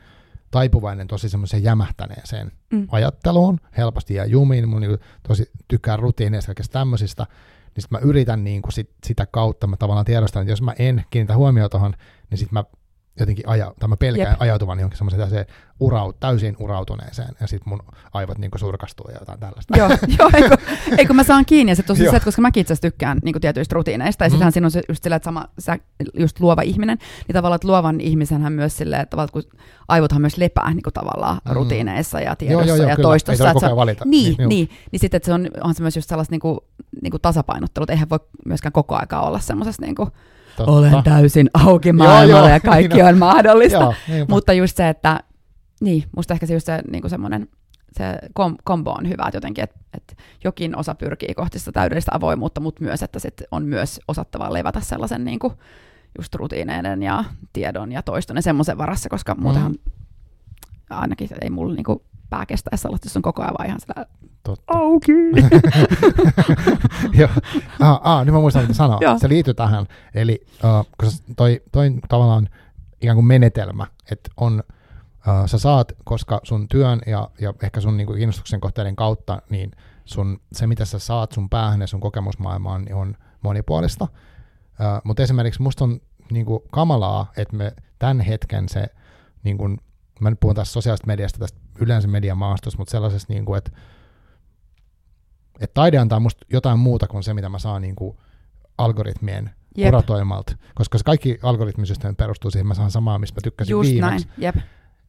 taipuvainen 0.51 1.07
tosi 1.07 1.29
semmoiseen 1.29 1.63
jämähtäneeseen 1.63 2.51
mm. 2.71 2.87
ajatteluun, 2.91 3.59
helposti 3.77 4.13
jää 4.13 4.25
jumiin, 4.25 4.69
mun 4.69 4.81
niin 4.81 4.97
tosi 5.27 5.51
tykkää 5.67 5.97
rutiineista 5.97 6.47
kaikista 6.47 6.73
tämmöisistä, 6.73 7.27
niin 7.75 7.81
sit 7.81 7.91
mä 7.91 7.99
yritän 7.99 8.43
niin 8.43 8.61
kuin 8.61 8.73
sit, 8.73 8.89
sitä 9.03 9.25
kautta, 9.25 9.67
mä 9.67 9.77
tavallaan 9.77 10.05
tiedostan, 10.05 10.41
että 10.41 10.51
jos 10.51 10.61
mä 10.61 10.73
en 10.79 11.05
kiinnitä 11.09 11.37
huomioon 11.37 11.69
tuohon, 11.69 11.93
niin 12.29 12.37
sitten 12.37 12.53
mä 12.53 12.63
jotenkin 13.19 13.49
aja, 13.49 13.73
tai 13.79 13.89
mä 13.89 13.97
pelkään 13.97 14.31
Jep. 14.31 14.41
ajautuvan 14.41 14.79
johonkin 14.79 14.97
semmoiseen 14.97 15.45
uraut, 15.79 16.19
täysin 16.19 16.55
urautuneeseen, 16.59 17.35
ja 17.41 17.47
sitten 17.47 17.69
mun 17.69 17.79
aivot 18.13 18.37
niinku 18.37 18.57
surkastuu 18.57 19.05
ja 19.09 19.17
jotain 19.19 19.39
tällaista. 19.39 19.77
Joo, 19.77 19.89
joo 20.19 20.29
eikö, 20.33 20.57
eikö 20.97 21.13
mä 21.13 21.23
saan 21.23 21.45
kiinni, 21.45 21.71
ja 21.71 21.75
se 21.75 21.83
tosi 21.83 22.03
se, 22.03 22.09
että 22.09 22.25
koska 22.25 22.41
mäkin 22.41 22.61
itse 22.61 22.73
asiassa 22.73 22.87
tykkään 22.87 23.17
niinku 23.23 23.39
tietyistä 23.39 23.73
rutiineista, 23.73 24.23
ja 24.23 24.29
mm. 24.29 24.31
sittenhän 24.31 24.51
siinä 24.51 24.67
on 24.67 24.71
se, 24.71 24.81
just 24.89 25.03
sillä, 25.03 25.15
että 25.15 25.25
sama, 25.25 25.45
sä, 25.59 25.77
just 26.19 26.39
luova 26.39 26.61
ihminen, 26.61 26.97
niin 27.27 27.33
tavallaan, 27.33 27.55
että 27.55 27.67
luovan 27.67 28.01
ihmisenhän 28.01 28.53
myös 28.53 28.77
silleen, 28.77 29.01
että 29.01 29.09
tavallaan, 29.09 29.33
kun 29.33 29.59
aivothan 29.87 30.21
myös 30.21 30.37
lepää 30.37 30.73
niinku 30.73 30.91
tavallaan 30.91 31.37
mm. 31.45 31.53
rutiineissa 31.53 32.19
ja 32.19 32.35
tiedossa 32.35 32.67
joo, 32.67 32.75
joo, 32.75 32.83
joo, 32.83 32.89
ja 32.89 32.95
kyllä. 32.95 33.07
toistossa. 33.07 33.43
Ei 33.43 33.51
että 33.51 33.67
se, 33.67 33.75
valita. 33.75 34.05
Niin, 34.05 34.35
niin, 34.37 34.49
niin, 34.49 34.69
niin 34.91 34.99
sitten, 34.99 35.17
että 35.17 35.25
se 35.25 35.33
on, 35.33 35.47
on 35.63 35.75
se 35.75 35.81
myös 35.81 35.95
just 35.95 36.09
sellaista 36.09 36.33
niinku, 36.33 36.67
niinku 37.01 37.19
tasapainottelut, 37.19 37.89
eihän 37.89 38.09
voi 38.09 38.19
myöskään 38.45 38.71
koko 38.71 38.95
aikaa 38.95 39.27
olla 39.27 39.39
semmoisessa 39.39 39.81
niinku, 39.81 40.09
Totta. 40.57 40.71
olen 40.71 41.03
täysin 41.03 41.49
auki 41.53 41.93
maailmalle 41.93 42.51
ja 42.51 42.59
kaikki 42.59 43.01
on 43.01 43.17
mahdollista. 43.17 43.77
Joo, 43.77 44.25
Mutta 44.29 44.53
just 44.53 44.77
se, 44.77 44.89
että 44.89 45.19
niin, 45.81 46.03
musta 46.15 46.33
ehkä 46.33 46.45
se 46.45 46.53
just 46.53 46.65
se 46.65 46.81
niin 46.91 47.09
semmoinen 47.09 47.47
se 47.97 48.19
kom- 48.33 48.57
kombo 48.63 48.91
on 48.91 49.09
hyvä, 49.09 49.23
että 49.27 49.37
jotenkin, 49.37 49.63
että, 49.63 49.79
että 49.93 50.15
jokin 50.43 50.77
osa 50.77 50.95
pyrkii 50.95 51.33
kohti 51.33 51.59
sitä 51.59 51.71
täydellistä 51.71 52.11
avoimuutta, 52.15 52.61
mutta 52.61 52.83
myös, 52.83 53.03
että 53.03 53.19
sit 53.19 53.41
on 53.51 53.65
myös 53.65 53.99
osattava 54.07 54.53
levätä 54.53 54.79
sellaisen 54.79 55.25
niin 55.25 55.39
kuin 55.39 55.53
just 56.17 56.35
rutiineiden 56.35 57.03
ja 57.03 57.23
tiedon 57.53 57.91
ja 57.91 58.01
toiston 58.01 58.35
ja 58.35 58.41
semmoisen 58.41 58.77
varassa, 58.77 59.09
koska 59.09 59.35
muutenhan 59.35 59.71
mm. 59.71 59.91
ainakin 60.89 61.29
ei 61.41 61.49
mulla 61.49 61.75
niin 61.75 61.83
kuin 61.83 62.01
pää 62.29 62.45
kestäessä 62.45 62.87
olla, 62.87 62.99
jos 63.03 63.15
on 63.15 63.21
koko 63.21 63.41
ajan 63.41 63.55
vaan 63.57 63.67
ihan 63.67 63.79
sitä 63.79 64.05
Totta. 64.45 64.73
auki. 64.73 65.11
Joo. 67.19 67.29
Ah, 67.79 67.99
ah, 68.03 68.25
nyt 68.25 68.33
mä 68.33 68.39
muistan, 68.39 68.63
mitä 68.63 68.73
sanoa. 68.73 68.99
Se 69.17 69.29
liittyy 69.29 69.53
tähän. 69.53 69.85
Eli 70.13 70.45
uh, 70.63 70.87
koska 70.97 71.23
toi, 71.35 71.61
toi 71.71 71.91
tavallaan 72.09 72.49
ikään 73.01 73.15
kuin 73.15 73.25
menetelmä, 73.25 73.87
että 74.11 74.29
on, 74.37 74.63
uh, 75.27 75.45
sä 75.45 75.57
saat, 75.57 75.91
koska 76.03 76.39
sun 76.43 76.67
työn 76.69 77.01
ja, 77.07 77.29
ja 77.41 77.53
ehkä 77.63 77.81
sun 77.81 77.97
niin 77.97 78.07
kuin 78.07 78.17
kiinnostuksen 78.17 78.59
kohteiden 78.61 78.95
kautta, 78.95 79.41
niin 79.49 79.71
sun, 80.05 80.39
se 80.51 80.67
mitä 80.67 80.85
sä 80.85 80.99
saat 80.99 81.31
sun 81.31 81.49
päähän 81.49 81.81
ja 81.81 81.87
sun 81.87 81.99
kokemusmaailmaan 81.99 82.81
niin 82.85 82.95
on 82.95 83.15
monipuolista. 83.41 84.03
Uh, 84.13 85.01
Mutta 85.03 85.23
esimerkiksi 85.23 85.61
musta 85.61 85.83
on 85.83 86.01
niin 86.31 86.45
kuin 86.45 86.63
kamalaa, 86.71 87.31
että 87.37 87.55
me 87.55 87.71
tämän 87.99 88.19
hetken 88.19 88.69
se, 88.69 88.87
niin 89.43 89.57
kuin, 89.57 89.77
mä 90.19 90.29
nyt 90.29 90.39
puhun 90.39 90.55
tästä 90.55 90.73
sosiaalisesta 90.73 91.07
mediasta, 91.07 91.39
tästä 91.39 91.59
yleensä 91.79 92.07
mediamaastossa, 92.07 92.77
mutta 92.77 92.91
sellaisessa, 92.91 93.33
niin 93.33 93.45
kuin, 93.45 93.57
että 93.57 93.71
että 95.59 95.73
taide 95.73 95.97
antaa 95.97 96.19
musta 96.19 96.45
jotain 96.53 96.79
muuta 96.79 97.07
kuin 97.07 97.23
se, 97.23 97.33
mitä 97.33 97.49
mä 97.49 97.59
saan 97.59 97.81
niin 97.81 97.95
kuin 97.95 98.17
algoritmien 98.77 99.49
Jep. 99.77 99.87
kuratoimalta, 99.87 100.55
koska 100.75 100.97
se 100.97 101.03
kaikki 101.03 101.39
algoritmisysteemit 101.43 102.17
perustuu 102.17 102.51
siihen, 102.51 102.67
mä 102.67 102.73
saan 102.73 102.91
samaa, 102.91 103.19
mistä 103.19 103.37
mä 103.37 103.43
tykkäsin 103.43 103.71
Just 103.71 103.89
viimeksi. 103.89 104.27
Näin. 104.27 104.37
Jep. 104.37 104.55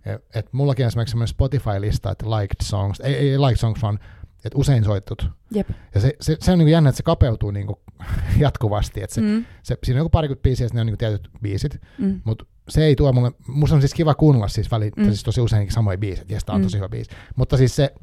Et, 0.06 0.24
et 0.34 0.52
mullakin 0.52 0.84
on 0.84 0.88
esimerkiksi 0.88 1.10
semmoinen 1.10 1.28
Spotify-lista, 1.28 2.10
että 2.10 2.30
liked 2.30 2.56
songs, 2.62 3.00
ei, 3.00 3.14
ei 3.14 3.40
liked 3.40 3.56
songs, 3.56 3.82
vaan 3.82 3.98
että 4.44 4.58
usein 4.58 4.84
soittut. 4.84 5.30
Jep. 5.50 5.68
Ja 5.94 6.00
se, 6.00 6.16
se, 6.20 6.36
se 6.40 6.52
on 6.52 6.58
niin 6.58 6.68
jännä, 6.68 6.90
että 6.90 6.96
se 6.96 7.02
kapeutuu 7.02 7.50
niin 7.50 7.66
kuin 7.66 7.78
jatkuvasti. 8.38 9.02
Että 9.02 9.14
se, 9.14 9.20
mm. 9.20 9.44
se, 9.62 9.78
siinä 9.84 9.98
on 9.98 10.04
joku 10.04 10.10
parikymmentä 10.10 10.42
biisiä, 10.42 10.66
ja 10.66 10.70
ne 10.74 10.80
on 10.80 10.86
niin 10.86 10.98
tietyt 10.98 11.30
biisit, 11.42 11.80
mm. 11.98 12.20
mutta 12.24 12.44
se 12.68 12.84
ei 12.84 12.96
tuo 12.96 13.12
mulle, 13.12 13.32
musta 13.48 13.76
on 13.76 13.82
siis 13.82 13.94
kiva 13.94 14.14
kuunnella 14.14 14.48
siis, 14.48 14.70
väli, 14.70 14.90
mm. 14.96 15.04
siis 15.04 15.22
tosi 15.22 15.40
usein 15.40 15.72
samoja 15.72 15.98
biisejä, 15.98 16.26
ja 16.28 16.40
sitä 16.40 16.52
on 16.52 16.60
mm. 16.60 16.62
tosi 16.62 16.76
hyvä 16.76 16.88
biisi. 16.88 17.10
Mutta 17.36 17.56
siis 17.56 17.76
se, 17.76 17.94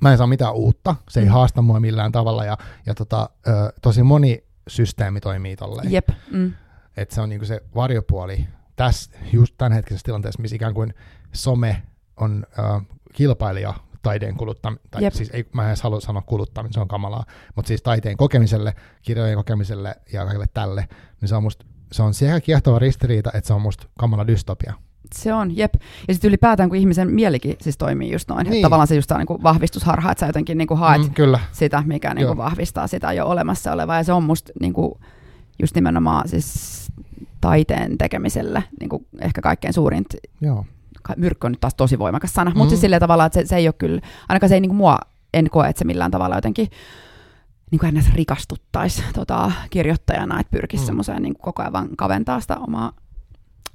mä 0.00 0.12
en 0.12 0.18
saa 0.18 0.26
mitään 0.26 0.54
uutta, 0.54 0.96
se 1.08 1.20
ei 1.20 1.26
mm. 1.26 1.32
haasta 1.32 1.62
mua 1.62 1.80
millään 1.80 2.12
tavalla, 2.12 2.44
ja, 2.44 2.58
ja 2.86 2.94
tota, 2.94 3.30
ö, 3.48 3.72
tosi 3.82 4.02
moni 4.02 4.44
systeemi 4.68 5.20
toimii 5.20 5.56
tolleen. 5.56 5.92
Jep. 5.92 6.08
Mm. 6.30 6.52
Että 6.96 7.14
se 7.14 7.20
on 7.20 7.28
niinku 7.28 7.46
se 7.46 7.62
varjopuoli 7.74 8.46
tässä, 8.76 9.10
just 9.32 9.54
tämänhetkisessä 9.58 10.04
tilanteessa, 10.04 10.42
missä 10.42 10.56
ikään 10.56 10.74
kuin 10.74 10.94
some 11.32 11.82
on 12.16 12.46
ö, 12.58 12.62
kilpailija 13.12 13.74
taiteen 14.02 14.36
kuluttaminen, 14.36 14.84
tai 14.90 15.02
Jep. 15.02 15.14
siis 15.14 15.30
ei, 15.32 15.48
mä 15.52 15.62
en 15.62 15.68
edes 15.68 15.82
halua 15.82 16.00
sanoa 16.00 16.22
kuluttaminen, 16.22 16.72
se 16.72 16.80
on 16.80 16.88
kamalaa, 16.88 17.24
mutta 17.56 17.68
siis 17.68 17.82
taiteen 17.82 18.16
kokemiselle, 18.16 18.74
kirjojen 19.02 19.36
kokemiselle 19.36 19.94
ja 20.12 20.24
kaikille 20.24 20.46
tälle, 20.54 20.88
niin 21.20 21.28
se 21.28 21.34
on 21.34 21.42
musta, 21.42 21.66
se 21.92 22.02
on 22.02 22.14
sekä 22.14 22.40
kiehtova 22.40 22.78
ristiriita, 22.78 23.30
että 23.34 23.48
se 23.48 23.54
on 23.54 23.62
musta 23.62 23.86
kamala 23.98 24.26
dystopia. 24.26 24.74
Se 25.14 25.34
on, 25.34 25.56
jep. 25.56 25.74
Ja 26.08 26.14
sitten 26.14 26.28
ylipäätään, 26.28 26.68
kun 26.68 26.78
ihmisen 26.78 27.10
mielikin 27.10 27.56
siis 27.60 27.78
toimii 27.78 28.12
just 28.12 28.28
noin. 28.28 28.46
Niin. 28.50 28.62
Tavallaan 28.62 28.86
se 28.86 28.94
just 28.94 29.10
on 29.10 29.18
niin 29.18 29.42
vahvistusharha, 29.42 30.12
että 30.12 30.20
sä 30.20 30.26
jotenkin 30.26 30.58
niin 30.58 30.68
kuin 30.68 30.78
haet 30.78 31.02
mm, 31.02 31.14
kyllä. 31.14 31.40
sitä, 31.52 31.82
mikä 31.86 32.14
niin 32.14 32.26
kuin 32.26 32.36
vahvistaa 32.36 32.86
sitä 32.86 33.12
jo 33.12 33.26
olemassa 33.26 33.72
olevaa. 33.72 33.96
Ja 33.96 34.04
se 34.04 34.12
on 34.12 34.24
musta 34.24 34.52
niin 34.60 34.72
kuin, 34.72 34.94
just 35.62 35.74
nimenomaan 35.74 36.28
siis 36.28 36.88
taiteen 37.40 37.98
tekemiselle 37.98 38.64
niin 38.80 38.88
kuin 38.88 39.06
ehkä 39.20 39.40
kaikkein 39.40 39.74
suurin 39.74 40.04
Joo. 40.40 40.66
Myrkky 41.16 41.46
on 41.46 41.52
nyt 41.52 41.60
taas 41.60 41.74
tosi 41.74 41.98
voimakas 41.98 42.34
sana, 42.34 42.50
mm. 42.50 42.58
mutta 42.58 42.70
siis 42.70 42.80
sillä 42.80 43.00
tavalla, 43.00 43.26
että 43.26 43.40
se, 43.40 43.46
se 43.46 43.56
ei 43.56 43.68
ole 43.68 43.74
kyllä, 43.78 44.00
ainakaan 44.28 44.48
se 44.48 44.54
ei 44.54 44.60
niin 44.60 44.70
kuin 44.70 44.76
mua, 44.76 44.98
en 45.34 45.50
koe, 45.50 45.68
että 45.68 45.78
se 45.78 45.84
millään 45.84 46.10
tavalla 46.10 46.34
jotenkin 46.36 46.68
niin 47.70 47.78
kuin 47.78 47.88
ennäs 47.88 48.14
rikastuttaisi 48.14 49.02
tota, 49.14 49.52
kirjoittajana, 49.70 50.40
että 50.40 50.50
pyrkisi 50.50 50.82
mm. 50.82 50.86
semmoiseen 50.86 51.22
niin 51.22 51.34
koko 51.34 51.62
ajan 51.62 51.88
kaventaa 51.96 52.40
sitä 52.40 52.56
omaa 52.56 52.92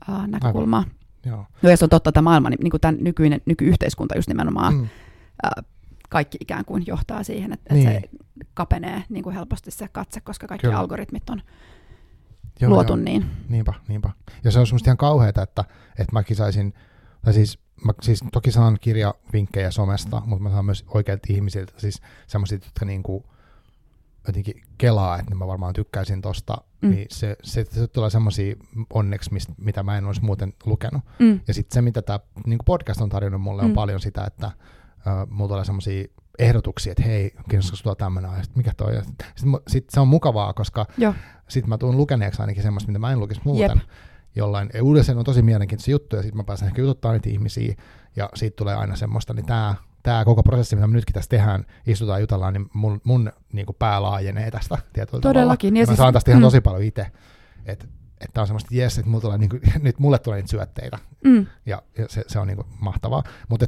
uh, 0.10 0.28
näkökulmaa. 0.28 0.80
Aivan. 0.80 0.97
Joo. 1.28 1.46
No 1.62 1.70
ja 1.70 1.78
se 1.78 1.86
on 1.86 1.90
totta, 1.90 2.10
että 2.10 2.22
maailma, 2.22 2.50
niin 2.50 2.72
kuin 2.72 2.82
tämän 2.82 2.98
nykyinen, 3.02 3.42
nykyyhteiskunta 3.46 4.16
just 4.16 4.28
nimenomaan, 4.28 4.74
mm. 4.74 4.82
uh, 4.82 5.66
kaikki 6.10 6.38
ikään 6.42 6.66
kuin 6.66 6.84
johtaa 6.88 7.24
siihen, 7.24 7.54
että, 7.54 7.74
niin. 7.74 7.88
että 7.88 8.02
se 8.02 8.10
kapenee 8.54 9.04
niin 9.10 9.24
kuin 9.24 9.36
helposti 9.36 9.72
se 9.72 9.88
katse, 9.88 10.22
koska 10.22 10.48
kaikki 10.48 10.68
Kyllä. 10.68 10.80
algoritmit 10.80 11.30
on 11.30 11.42
joo, 12.62 12.72
luotu 12.72 12.94
joo. 12.94 13.04
niin. 13.04 13.26
Niinpä, 13.50 13.74
niinpä. 13.88 14.10
Ja 14.44 14.52
se 14.52 14.60
on 14.60 14.68
semmoista 14.68 14.90
ihan 14.90 14.98
kauheata, 14.98 15.42
että, 15.42 15.64
että 16.00 16.14
mäkin 16.14 16.36
saisin, 16.36 16.74
tai 17.22 17.34
siis 17.34 17.60
mä 17.86 17.94
siis 18.02 18.24
toki 18.32 18.52
saan 18.52 18.78
kirjavinkkejä 18.82 19.72
somesta, 19.72 20.22
mutta 20.26 20.44
mä 20.44 20.50
saan 20.50 20.66
myös 20.66 20.86
oikeilta 20.88 21.28
ihmisiltä, 21.30 21.74
siis 21.78 22.02
semmoiset, 22.28 22.66
jotka 22.66 22.86
niinku 22.86 23.26
jotenkin 24.28 24.62
kelaa, 24.78 25.20
että 25.20 25.36
mä 25.36 25.48
varmaan 25.48 25.74
tykkäisin 25.74 26.22
tosta, 26.22 26.58
mm. 26.82 26.90
niin 26.90 27.08
se, 27.10 27.36
se, 27.44 27.66
se 27.70 27.88
tulee 27.88 28.10
semmoisia 28.10 28.56
onneksi, 28.90 29.34
mistä, 29.34 29.54
mitä 29.58 29.84
mä 29.84 29.98
en 29.98 30.06
olisi 30.06 30.24
muuten 30.24 30.54
lukenut. 30.66 31.02
Mm. 31.20 31.40
Ja 31.48 31.54
sitten 31.54 31.76
se, 31.76 31.82
mitä 31.82 32.02
tämä 32.02 32.20
niin 32.46 32.60
podcast 32.66 33.02
on 33.02 33.10
tarjonnut 33.10 33.42
mulle, 33.42 33.62
on 33.62 33.68
mm. 33.68 33.74
paljon 33.74 34.00
sitä, 34.00 34.24
että 34.24 34.48
uh, 34.48 35.30
mulla 35.30 35.50
tulee 35.50 35.66
semmoisia 35.66 36.08
ehdotuksia, 36.40 36.92
että 36.92 37.04
hei, 37.04 37.32
kiinnostaako 37.50 37.76
sulla 37.76 37.96
tämmöinen 37.96 38.32
aihe, 38.32 38.44
mikä 38.56 38.74
toi 38.78 38.94
Sitten 39.36 39.60
sit 39.68 39.90
se 39.90 40.00
on 40.00 40.08
mukavaa, 40.08 40.54
koska 40.54 40.86
sitten 41.48 41.70
mä 41.70 41.78
tuun 41.78 41.98
lukeneeksi 41.98 42.42
ainakin 42.42 42.64
semmoista, 42.64 42.88
mitä 42.88 43.00
mä 43.00 43.12
en 43.12 43.20
lukisi 43.20 43.42
muuten. 43.44 43.70
Jep. 43.70 43.90
Jollain, 44.36 44.70
yleensä 44.92 45.18
on 45.18 45.24
tosi 45.24 45.42
mielenkiintoisia 45.42 45.92
juttuja, 45.92 46.22
sitten 46.22 46.38
mä 46.38 46.44
pääsen 46.44 46.68
ehkä 46.68 46.82
jututtaa 46.82 47.12
niitä 47.12 47.30
ihmisiä, 47.30 47.76
ja 48.16 48.30
siitä 48.36 48.56
tulee 48.56 48.76
aina 48.76 48.96
semmoista, 48.96 49.34
niin 49.34 49.46
tämä 49.46 49.76
tämä 50.08 50.26
koko 50.26 50.44
prosessi, 50.44 50.76
mitä 50.76 50.88
me 50.88 50.94
nytkin 50.94 51.14
tässä 51.14 51.30
tehdään, 51.30 51.66
istutaan 51.88 52.22
jutellaan, 52.22 52.54
niin 52.54 52.70
mun, 52.74 53.02
mun 53.04 53.32
niin 53.54 53.66
kuin 53.66 53.76
pää 53.80 54.02
laajenee 54.02 54.52
tästä 54.52 54.78
tietyllä 54.94 55.22
Todellakin. 55.22 55.74
Tavalla. 55.74 55.78
Ja, 55.78 55.82
ja 55.82 55.86
siis, 55.86 55.98
mä 55.98 56.04
saan 56.04 56.14
tästä 56.14 56.32
ihan 56.32 56.42
mm. 56.42 56.46
tosi 56.46 56.62
paljon 56.62 56.84
itse. 56.84 57.08
Että 57.66 57.86
että 58.22 58.42
on 58.42 58.48
semmoista, 58.48 58.70
jes, 58.72 58.98
että 58.98 59.12
tulee, 59.22 59.38
niin 59.38 59.50
kuin, 59.50 59.62
nyt 59.82 60.00
mulle 60.00 60.20
tulee 60.20 60.38
niitä 60.38 60.50
syötteitä. 60.50 61.00
Mm. 61.24 61.46
Ja, 61.66 61.82
ja 61.98 62.06
se, 62.10 62.24
se 62.28 62.40
on 62.40 62.48
niin 62.48 62.56
kuin 62.56 62.68
mahtavaa. 62.80 63.24
Mutta 63.50 63.66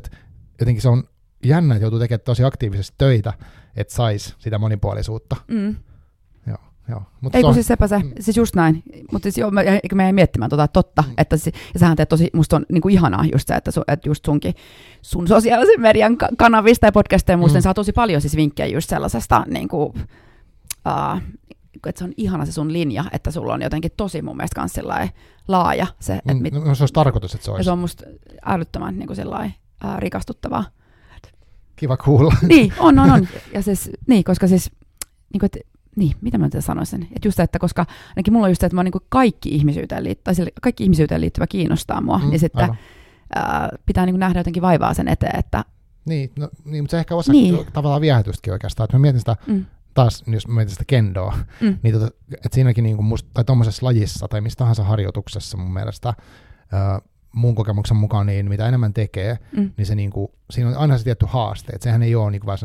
jotenkin 0.60 0.82
se 0.82 0.90
on 0.90 1.04
jännä, 1.46 1.76
että 1.76 1.84
joutuu 1.84 2.00
tekemään 2.00 2.26
tosi 2.26 2.44
aktiivisesti 2.44 2.96
töitä, 2.98 3.34
että 3.76 3.94
sais 3.94 4.36
sitä 4.40 4.58
monipuolisuutta. 4.58 5.36
Mm. 5.48 5.76
Joo, 6.90 7.00
joo. 7.00 7.04
Mut 7.22 7.36
Ei 7.36 7.42
kun 7.42 7.48
on... 7.48 7.54
siis 7.54 7.68
sepä 7.68 7.88
se, 7.88 7.98
mm. 7.98 8.12
siis 8.20 8.38
just 8.38 8.56
näin. 8.56 8.84
Mutta 9.12 9.26
siis 9.26 9.38
joo, 9.38 9.52
mä, 9.52 9.62
mä 9.96 10.04
jäin 10.04 10.16
miettimään 10.16 10.50
tota 10.50 10.68
totta, 10.68 11.04
mm. 11.08 11.14
että 11.18 11.38
si, 11.38 11.52
ja 11.74 11.80
sähän 11.80 11.98
teet 11.98 12.10
tosi, 12.10 12.30
musta 12.34 12.56
on 12.56 12.66
niinku 12.72 12.90
ihanaa 12.90 13.26
just 13.32 13.48
se, 13.48 13.54
että, 13.54 13.72
su, 13.72 13.82
että 13.88 14.10
just 14.10 14.26
sunkin, 14.26 14.54
sun 15.02 15.28
sosiaalisen 15.28 15.82
median 15.82 16.18
kanavista 16.38 16.86
ja 16.86 16.92
podcasteja 16.92 17.38
muista, 17.38 17.60
mm. 17.60 17.64
saa 17.64 17.74
tosi 17.74 17.92
paljon 17.92 18.22
siis 18.22 18.36
vinkkejä 18.36 18.68
just 18.68 18.90
sellaisesta 18.90 19.46
niinku, 19.48 19.84
uh, 19.84 21.22
että 21.88 22.00
se 22.00 22.06
on 22.06 22.14
ihana 22.18 22.46
se 22.46 22.52
sun 22.52 22.74
linja, 22.74 23.06
että 23.12 23.32
sulla 23.32 23.54
on 23.54 23.62
jotenkin 23.62 23.92
tosi 23.98 24.22
mun 24.22 24.38
mielestä 24.38 24.56
kans 24.56 24.80
laaja. 25.48 25.88
Se, 26.00 26.14
että 26.14 26.34
mit, 26.34 26.54
no, 26.54 26.76
se 26.76 26.84
olisi 26.84 26.94
tarkoitus, 26.94 27.34
että 27.34 27.46
se 27.46 27.52
olisi. 27.52 27.60
Ja 27.60 27.64
se 27.64 27.72
on 27.72 27.80
musta 27.80 28.06
älyttömän 28.46 29.00
niin 29.00 29.08
kuin 29.08 29.18
sellainen, 29.18 29.54
uh, 29.86 29.98
rikastuttavaa. 29.98 30.64
Kiva 31.76 31.98
kuulla. 31.98 32.36
Niin, 32.48 32.74
on, 32.80 33.00
on, 33.00 33.12
on. 33.12 33.28
Ja 33.54 33.62
siis, 33.62 33.92
niin, 34.08 34.24
koska 34.24 34.48
siis, 34.48 34.72
niin 35.34 35.40
kuin, 35.40 35.46
että, 35.46 35.60
niin, 35.96 36.16
mitä 36.22 36.38
mä 36.38 36.50
nyt 36.54 36.66
sanoisin? 36.66 37.04
Että 37.04 37.28
just 37.28 37.40
että, 37.40 37.60
koska 37.60 37.86
ainakin 38.10 38.34
mulla 38.34 38.46
on 38.46 38.52
just 38.52 38.62
se, 38.62 38.66
että 38.66 38.76
mä 38.76 38.84
niin 38.84 38.92
kuin 38.92 39.04
kaikki, 39.10 39.50
ihmisyyteen 39.50 40.04
liittyvä, 40.04 40.36
kaikki 40.62 40.84
ihmisyyteen 40.84 41.22
liittyvä 41.22 41.48
kiinnostaa 41.48 42.02
mua, 42.02 42.18
mm, 42.18 42.30
niin 42.30 42.40
sitten 42.40 42.78
ää, 43.36 43.70
pitää 43.86 44.06
niin 44.06 44.14
kuin 44.14 44.20
nähdä 44.20 44.40
jotenkin 44.40 44.62
vaivaa 44.62 44.94
sen 44.94 45.08
eteen, 45.08 45.40
että... 45.40 45.66
Niin, 46.06 46.32
no, 46.36 46.50
niin 46.66 46.84
mutta 46.84 46.92
se 46.92 47.00
ehkä 47.00 47.16
osa 47.16 47.32
niin. 47.32 47.66
tavallaan 47.74 48.02
viehätystäkin 48.02 48.54
oikeastaan, 48.54 48.86
että 48.86 48.98
mä 48.98 49.02
mietin 49.02 49.20
sitä, 49.20 49.36
mm. 49.48 49.66
taas 49.94 50.24
jos 50.28 50.48
mä 50.48 50.54
mietin 50.56 50.72
sitä 50.72 50.86
kendoa, 50.88 51.38
mm. 51.62 51.78
niin 51.84 51.94
tota, 51.94 52.08
että 52.34 52.50
siinäkin 52.56 52.84
niin 52.84 52.96
kuin 52.96 53.06
musta, 53.06 53.30
tai 53.34 53.44
tuommoisessa 53.44 53.86
lajissa 53.86 54.28
tai 54.28 54.42
missä 54.42 54.58
tahansa 54.58 54.84
harjoituksessa 54.84 55.58
mun 55.58 55.74
mielestä, 55.74 56.14
ää, 56.72 57.02
mun 57.32 57.56
kokemuksen 57.56 57.98
mukaan, 57.98 58.26
niin 58.26 58.50
mitä 58.50 58.68
enemmän 58.68 58.94
tekee, 58.94 59.38
mm. 59.58 59.72
niin 59.78 59.86
se 59.86 59.96
niinku, 59.96 60.34
siinä 60.50 60.70
on 60.70 60.78
aina 60.78 60.98
se 60.98 61.04
tietty 61.04 61.26
haaste. 61.30 61.74
että 61.74 61.84
sehän 61.84 62.04
ei 62.04 62.16
ole 62.16 62.32
niinku 62.32 62.48
vaan 62.48 62.58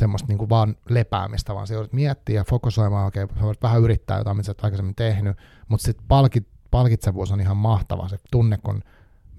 semmoista 0.00 0.28
niinku 0.28 0.48
vaan 0.48 0.76
lepäämistä, 0.88 1.54
vaan 1.54 1.66
se 1.66 1.74
joudut 1.74 1.92
miettiä 1.92 2.40
ja 2.40 2.44
fokusoimaan, 2.44 3.06
okei, 3.06 3.24
okay, 3.24 3.42
voit 3.42 3.62
vähän 3.62 3.80
yrittää 3.80 4.18
jotain, 4.18 4.36
mitä 4.36 4.46
sä 4.46 4.50
oot 4.50 4.64
aikaisemmin 4.64 4.94
tehnyt, 4.94 5.36
mutta 5.68 5.84
sitten 5.84 6.06
palkit, 6.08 6.48
palkitsevuus 6.70 7.32
on 7.32 7.40
ihan 7.40 7.56
mahtava, 7.56 8.08
se 8.08 8.16
tunne, 8.30 8.58
kun 8.58 8.82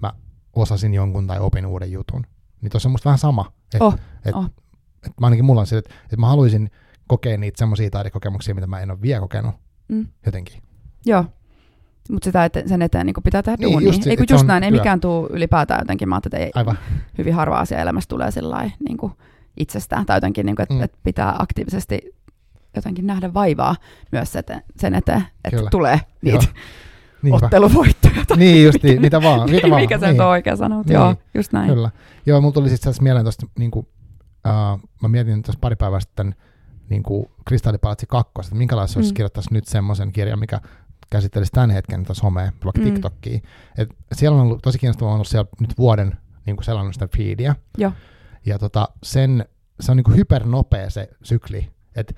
mä 0.02 0.12
osasin 0.52 0.94
jonkun 0.94 1.26
tai 1.26 1.40
opin 1.40 1.66
uuden 1.66 1.92
jutun. 1.92 2.26
Niin 2.60 2.70
tuossa 2.70 2.88
on 2.88 2.90
musta 2.90 3.04
vähän 3.04 3.18
sama. 3.18 3.52
Että 3.74 3.84
oh, 3.84 3.94
et, 4.24 4.34
oh. 4.34 4.44
et, 5.06 5.12
mä 5.20 5.26
ainakin 5.26 5.44
mulla 5.44 5.60
on 5.60 5.66
se, 5.66 5.78
että 5.78 5.94
et 6.12 6.18
mä 6.18 6.26
haluaisin 6.26 6.70
kokea 7.06 7.38
niitä 7.38 7.58
semmoisia 7.58 7.90
taidekokemuksia, 7.90 8.54
mitä 8.54 8.66
mä 8.66 8.80
en 8.80 8.90
ole 8.90 9.02
vielä 9.02 9.20
kokenut 9.20 9.54
mm. 9.88 10.06
jotenkin. 10.26 10.62
Joo, 11.06 11.24
mutta 12.10 12.24
sitä 12.24 12.44
että 12.44 12.62
sen 12.66 12.82
eteen 12.82 13.06
niin 13.06 13.14
pitää 13.24 13.42
tehdä 13.42 13.56
niin, 13.60 13.72
duunia. 13.72 13.88
Just, 13.88 14.06
ei 14.06 14.16
kun 14.16 14.26
just 14.30 14.46
näin, 14.46 14.62
ei 14.62 14.70
mikään 14.70 15.00
tule 15.00 15.28
ylipäätään 15.30 15.80
jotenkin. 15.80 16.08
Mä 16.08 16.16
että 16.16 16.36
ei, 16.36 16.50
Aivan. 16.54 16.78
hyvin 17.18 17.34
harva 17.34 17.58
asia 17.58 17.78
elämässä 17.78 18.08
tulee 18.08 18.30
niin 18.88 18.96
kuin 18.96 19.12
itsestään. 19.56 20.06
Tai 20.06 20.16
jotenkin, 20.16 20.46
niin 20.46 20.56
kuin, 20.56 20.62
että, 20.62 20.74
mm. 20.74 20.82
että 20.82 20.98
pitää 21.02 21.36
aktiivisesti 21.38 22.14
jotenkin 22.76 23.06
nähdä 23.06 23.34
vaivaa 23.34 23.76
myös 24.12 24.32
sen 24.76 24.94
eteen, 24.94 25.26
että 25.44 25.56
Kyllä. 25.56 25.70
tulee 25.70 26.00
niitä 26.22 26.46
Niinpä. 27.22 27.46
otteluvoittoja. 27.46 28.24
Tai 28.28 28.36
niin, 28.36 28.64
just 28.64 28.82
niin, 28.82 29.00
mitä 29.00 29.22
vaan. 29.22 29.50
Mitä 29.50 29.70
vaan. 29.70 29.82
Mikä 29.82 29.98
se 29.98 30.12
niin. 30.12 30.20
on 30.20 30.28
oikein 30.28 30.56
sanottu, 30.56 30.88
niin. 30.88 30.94
joo, 30.94 31.14
just 31.34 31.52
näin. 31.52 31.70
Kyllä. 31.70 31.90
Joo, 32.26 32.40
mulla 32.40 32.52
tuli 32.52 32.68
sitten 32.68 32.92
mieleen 33.00 33.24
tuosta, 33.24 33.46
niin 33.58 33.70
kuin, 33.70 33.86
uh, 34.46 34.80
mä 35.02 35.08
mietin 35.08 35.42
tuossa 35.42 35.58
pari 35.60 35.76
päivää 35.76 36.00
sitten, 36.00 36.34
niin 36.88 37.02
kuin 37.02 37.26
Kristallipalatsi 37.44 38.06
2, 38.06 38.32
että 38.40 38.54
minkälaista 38.54 38.98
mm. 38.98 39.00
olisi 39.00 39.14
kirjoittaisi 39.14 39.48
nyt 39.52 39.64
semmoisen 39.64 40.12
kirjan, 40.12 40.38
mikä 40.38 40.60
käsittelisi 41.10 41.52
tämän 41.52 41.70
hetken 41.70 42.02
tätä 42.02 42.14
somea, 42.14 42.52
vaikka 42.64 42.80
mm. 42.80 42.84
TikTokia. 42.84 43.40
Et 43.78 43.88
siellä 44.12 44.34
on 44.34 44.42
ollut 44.42 44.62
tosi 44.62 44.78
kiinnostavaa 44.78 45.14
ollut 45.14 45.26
siellä 45.28 45.50
nyt 45.60 45.78
vuoden 45.78 46.16
niin 46.46 46.56
kuin 46.56 46.64
selannut 46.64 46.94
sitä 46.94 47.08
feedia. 47.16 47.54
Joo. 47.78 47.92
Ja 48.46 48.58
tota, 48.58 48.88
sen, 49.02 49.44
se 49.80 49.90
on 49.90 49.96
niin 49.96 50.04
kuin 50.04 50.16
hypernopea 50.16 50.90
se 50.90 51.08
sykli. 51.22 51.68
Että 51.96 52.14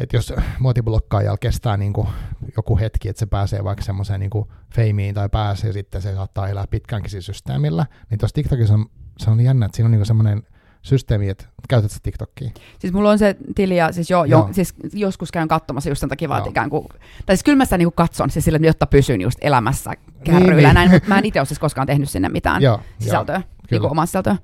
et 0.00 0.12
jos 0.12 0.32
muotiblokkaaja 0.58 1.36
kestää 1.36 1.76
niin 1.76 1.92
kuin 1.92 2.08
joku 2.56 2.78
hetki, 2.78 3.08
että 3.08 3.20
se 3.20 3.26
pääsee 3.26 3.64
vaikka 3.64 3.84
semmoiseen 3.84 4.20
niin 4.20 4.30
feimiin 4.74 5.14
tai 5.14 5.28
pääsee, 5.28 5.72
sitten 5.72 6.02
se 6.02 6.14
saattaa 6.14 6.48
elää 6.48 6.66
pitkäänkin 6.70 7.22
systeemillä, 7.22 7.86
niin 8.10 8.18
tuossa 8.18 8.34
TikTokissa 8.34 8.74
on, 8.74 8.86
se 9.18 9.30
on 9.30 9.40
jännä, 9.40 9.66
että 9.66 9.76
siinä 9.76 9.86
on 9.86 9.90
niin 9.90 10.06
semmoinen 10.06 10.42
systeemi, 10.82 11.28
että 11.28 11.44
käytät 11.68 11.90
sä 11.90 11.98
TikTokia? 12.02 12.50
Siis 12.78 12.92
mulla 12.92 13.10
on 13.10 13.18
se 13.18 13.36
tili 13.54 13.76
ja 13.76 13.92
siis, 13.92 14.10
jo, 14.10 14.24
jo, 14.24 14.48
siis 14.52 14.74
joskus 14.92 15.32
käyn 15.32 15.48
katsomassa 15.48 15.88
just 15.88 16.00
sen 16.00 16.08
takia 16.08 16.28
vaan, 16.28 16.48
ikään 16.48 16.70
kuin, 16.70 16.86
tai 17.26 17.36
siis 17.36 17.44
kyllä 17.44 17.56
mä 17.56 17.64
sitä 17.64 17.78
niin 17.78 17.92
katson, 17.94 18.30
siis 18.30 18.44
sille, 18.44 18.60
jotta 18.62 18.86
pysyn 18.86 19.20
just 19.20 19.38
elämässä 19.40 19.92
kärryillä 20.24 20.54
niin, 20.54 20.56
niin. 20.56 20.74
näin, 20.74 20.90
mutta 20.90 21.08
mä 21.08 21.18
en 21.18 21.24
itse 21.24 21.40
ole 21.40 21.46
siis 21.46 21.58
koskaan 21.58 21.86
tehnyt 21.86 22.08
sinne 22.10 22.28
mitään 22.28 22.62
joo, 22.62 22.80
sisältöä, 22.98 23.36
joo, 23.36 23.44
niin 23.70 23.80
kuin 23.80 23.90
omaa 23.90 24.06
sisältöä. 24.06 24.36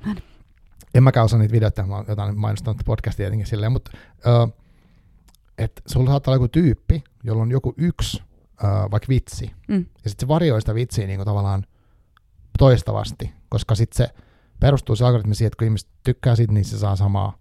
En 0.95 1.03
mäkään 1.03 1.25
osaa 1.25 1.39
niitä 1.39 1.53
videoita, 1.53 1.87
mä 1.87 1.97
oon 1.97 2.05
jotain 2.09 2.39
mainostanut 2.39 2.83
podcastia 2.85 3.27
jotenkin 3.27 3.47
silleen, 3.47 3.73
mutta 3.73 3.91
uh, 4.45 4.55
että 5.59 5.83
sulla 5.87 6.11
saattaa 6.11 6.33
olla 6.33 6.45
joku 6.45 6.49
tyyppi, 6.49 7.05
jolla 7.25 7.43
on 7.43 7.51
joku 7.51 7.75
yksi 7.77 8.23
uh, 8.65 8.91
vaikka 8.91 9.09
vitsi, 9.09 9.51
mm. 9.69 9.87
ja 10.05 10.11
sitten 10.11 10.27
se 10.27 10.29
varjoi 10.29 10.61
sitä 10.61 10.75
vitsiä 10.75 11.07
niin 11.07 11.19
kuin 11.19 11.27
tavallaan 11.27 11.65
toistavasti, 12.59 13.33
koska 13.49 13.75
sitten 13.75 13.97
se 13.97 14.15
perustuu 14.61 14.97
se 14.97 15.05
algoritmi 15.05 15.35
siihen, 15.35 15.47
että 15.47 15.57
kun 15.57 15.67
ihmiset 15.67 15.89
tykkää 16.03 16.37
siitä, 16.37 16.53
niin 16.53 16.65
se 16.65 16.79
saa 16.79 16.97
samaa 16.97 17.39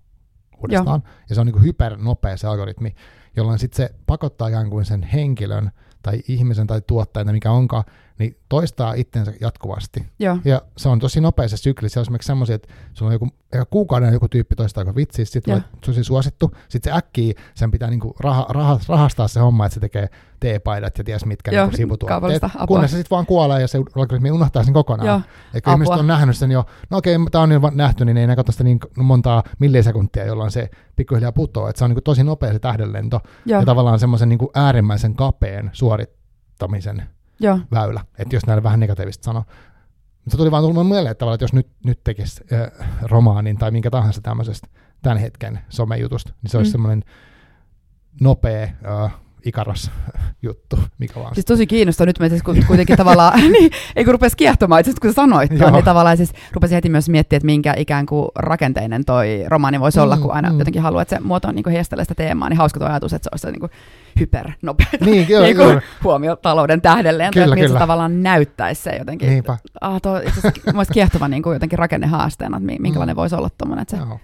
uudestaan. 0.58 1.02
Joo. 1.06 1.14
Ja 1.30 1.36
se 1.36 1.42
on 1.42 1.48
niin 1.48 1.54
kuin 1.54 1.64
hypernopea 1.64 2.38
se 2.38 2.48
algoritmi, 2.48 2.96
jolloin 3.36 3.60
sitten 3.60 3.78
se 3.78 3.96
pakottaa 4.06 4.48
ikään 4.48 4.70
kuin 4.70 4.86
sen 4.86 5.04
henkilön 5.04 5.72
tai 6.02 6.22
ihmisen 6.28 6.68
tai 6.68 6.82
tuottajan, 6.88 7.32
mikä 7.32 7.52
onkaan, 7.52 7.84
niin 8.20 8.38
toistaa 8.50 8.94
itsensä 8.94 9.34
jatkuvasti. 9.42 10.06
Joo. 10.20 10.38
Ja 10.46 10.62
se 10.78 10.90
on 10.90 11.00
tosi 11.00 11.22
nopea 11.22 11.48
se 11.48 11.58
sykli. 11.58 11.90
Se 11.90 12.00
on 12.00 12.02
esimerkiksi 12.02 12.28
semmoisia, 12.28 12.56
että 12.56 12.74
sulla 12.94 13.10
on 13.10 13.14
joku, 13.14 13.30
kuukauden 13.70 14.14
joku 14.14 14.28
tyyppi 14.28 14.56
toistaa 14.56 14.82
aika 14.82 14.96
vitsi, 14.96 15.26
sitten 15.26 15.44
tulee 15.44 15.64
tosi 15.86 16.04
suosittu, 16.04 16.52
sitten 16.70 16.94
se 16.94 16.98
äkkiä, 16.98 17.34
sen 17.56 17.72
pitää 17.72 17.90
niinku 17.90 18.16
rah, 18.20 18.46
rah, 18.50 18.80
rahastaa 18.88 19.28
se 19.28 19.40
homma, 19.40 19.66
että 19.66 19.74
se 19.74 19.80
tekee 19.80 20.10
teepaidat 20.40 20.98
ja 20.98 21.04
ties 21.04 21.26
mitkä 21.26 21.52
Joo, 21.52 21.66
niin 21.66 21.78
sivutuotteet. 21.78 22.42
Kunnes 22.68 22.92
se 22.92 22.98
sitten 22.98 23.16
vaan 23.16 23.26
kuolee 23.26 23.62
ja 23.62 23.68
se 23.68 23.78
algoritmi 23.96 24.32
unohtaa 24.32 24.64
sen 24.64 24.74
kokonaan. 24.74 25.08
Joo, 25.08 25.22
ja 25.54 25.62
kun 25.62 25.74
ihmiset 25.74 25.96
on 25.96 26.08
nähnyt 26.08 26.38
sen 26.38 26.52
jo, 26.52 26.66
no 26.90 26.98
okei, 26.98 27.16
okay, 27.16 27.28
tämä 27.32 27.42
on 27.42 27.52
jo 27.52 27.62
nähty, 27.74 28.06
niin 28.06 28.18
ei 28.18 28.24
enää 28.24 28.36
katso 28.36 28.52
sitä 28.52 28.64
niin 28.64 28.80
montaa 28.98 29.44
millisekuntia, 29.60 30.26
jolloin 30.26 30.52
se 30.52 30.70
pikkuhiljaa 30.96 31.32
putoaa. 31.32 31.70
Että 31.70 31.78
se 31.78 31.86
on 31.86 31.92
niin 31.92 32.04
tosi 32.04 32.24
nopea 32.24 32.54
se 32.54 32.60
tähdenlento 32.60 33.20
Joo. 33.46 33.60
ja 33.60 33.66
tavallaan 33.66 34.00
semmoisen 34.00 34.30
niin 34.30 34.40
äärimmäisen 34.54 35.16
kapeen 35.16 35.70
suorittamisen 35.74 37.04
Joo. 37.40 37.60
väylä, 37.72 38.06
että 38.18 38.36
jos 38.36 38.46
näillä 38.46 38.64
vähän 38.64 38.80
negatiivista 38.80 39.24
sanoo. 39.24 39.44
Se 40.28 40.38
tuli 40.38 40.52
vaan 40.52 40.64
tullut 40.64 40.88
mieleen, 40.88 41.12
että, 41.12 41.34
että 41.34 41.44
jos 41.44 41.54
nyt, 41.54 41.68
nyt 41.86 42.00
tekisi 42.04 42.44
äh, 42.54 42.88
romaanin 43.02 43.58
tai 43.58 43.72
minkä 43.72 43.90
tahansa 43.90 44.22
tämmöisestä 44.22 44.68
tämän 45.02 45.18
hetken 45.18 45.60
somejutusta, 45.70 46.34
niin 46.42 46.50
se 46.50 46.58
olisi 46.58 46.70
mm. 46.70 46.72
semmoinen 46.72 47.04
nopea 48.22 48.64
äh, 48.64 49.14
ikaras 49.46 49.92
juttu, 50.42 50.80
mikä 50.98 51.20
vaan. 51.20 51.36
Siis 51.36 51.46
tosi 51.46 51.68
kiinnostaa 51.68 52.06
nyt, 52.06 52.20
mä 52.20 52.30
siis 52.30 52.44
kuitenkin 52.44 52.98
tavallaan, 52.98 53.40
niin, 53.52 53.72
ei 53.96 54.06
kun 54.06 54.14
rupesi 54.14 54.38
kiehtomaan 54.38 54.82
itse 54.82 54.94
kun 55.02 55.10
sä 55.10 55.14
sanoit, 55.14 55.52
niin 55.52 55.84
tavallaan 55.84 56.18
siis 56.18 56.34
rupesin 56.52 56.76
heti 56.76 56.90
myös 56.90 57.10
miettiä, 57.10 57.38
että 57.38 57.46
minkä 57.46 57.74
ikään 57.78 58.06
kuin 58.06 58.28
rakenteinen 58.36 59.06
toi 59.06 59.44
romaani 59.48 59.80
voisi 59.80 59.98
mm, 59.98 60.04
olla, 60.04 60.18
kun 60.18 60.32
aina 60.32 60.50
mm. 60.50 60.60
jotenkin 60.60 60.82
haluaa, 60.82 61.02
että 61.02 61.16
se 61.16 61.22
muoto 61.22 61.48
on 61.48 61.56
niin 61.56 61.66
heijastelee 61.68 62.06
sitä 62.06 62.16
teemaa, 62.16 62.50
niin 62.50 62.58
hauska 62.58 62.80
tuo 62.80 62.90
ajatus, 62.90 63.14
että 63.14 63.24
se 63.24 63.30
olisi 63.34 63.48
niin 63.48 63.60
kuin 63.60 63.72
hypernopea 64.20 64.88
niin, 65.06 65.28
kyllä, 65.28 65.46
niin 65.46 65.58
kuin 65.58 65.82
huomiotalouden 66.04 66.82
tähdelleen, 66.82 67.32
kyllä, 67.34 67.56
että 67.56 67.68
se 67.68 67.80
tavallaan 67.80 68.24
näyttäisi 68.24 68.82
se 68.84 68.96
jotenkin. 68.96 69.30
Niinpä. 69.30 69.58
Ah, 69.82 70.02
tuo 70.02 70.18
itse 70.18 70.50
asiassa 70.50 70.94
kiehtova 70.94 71.28
niin 71.28 71.44
kuin 71.44 71.54
jotenkin 71.54 71.80
rakennehaasteena, 71.80 72.58
että 72.58 72.82
minkälainen 72.82 73.16
mm. 73.16 73.18
voisi 73.18 73.36
olla 73.36 73.50
tuommoinen, 73.58 73.82
että 73.82 73.98
se 73.98 74.04
Joo 74.04 74.20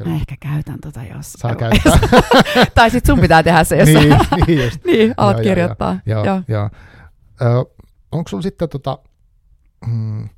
Kyllä. 0.00 0.10
Mä 0.10 0.16
ehkä 0.16 0.36
käytän 0.40 0.80
tota 0.80 1.00
jossain 1.02 1.24
Saa 1.24 1.54
käyttää. 1.54 1.98
tai 2.74 2.90
sitten 2.90 3.14
sun 3.14 3.20
pitää 3.20 3.42
tehdä 3.42 3.64
se 3.64 3.76
jossain. 3.76 4.08
niin, 4.08 4.46
niin, 4.46 4.64
just. 4.64 4.84
niin, 4.86 5.14
alat 5.16 5.36
joo, 5.36 5.42
kirjoittaa. 5.42 6.00
Joo, 6.06 6.24
joo. 6.24 6.42
joo. 6.48 6.60
joo. 6.60 6.70
Ö, 7.42 7.64
onko 8.12 8.28
sulla 8.28 8.42
sitten 8.42 8.68
tota, 8.68 8.98
mm, 9.86 10.28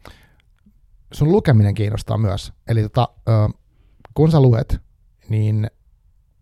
sun 1.13 1.33
lukeminen 1.33 1.75
kiinnostaa 1.75 2.19
myös. 2.19 2.53
Eli 2.69 2.83
tota, 2.83 3.09
ö, 3.29 3.33
kun 4.15 4.31
sä 4.31 4.41
luet, 4.41 4.81
niin 5.29 5.71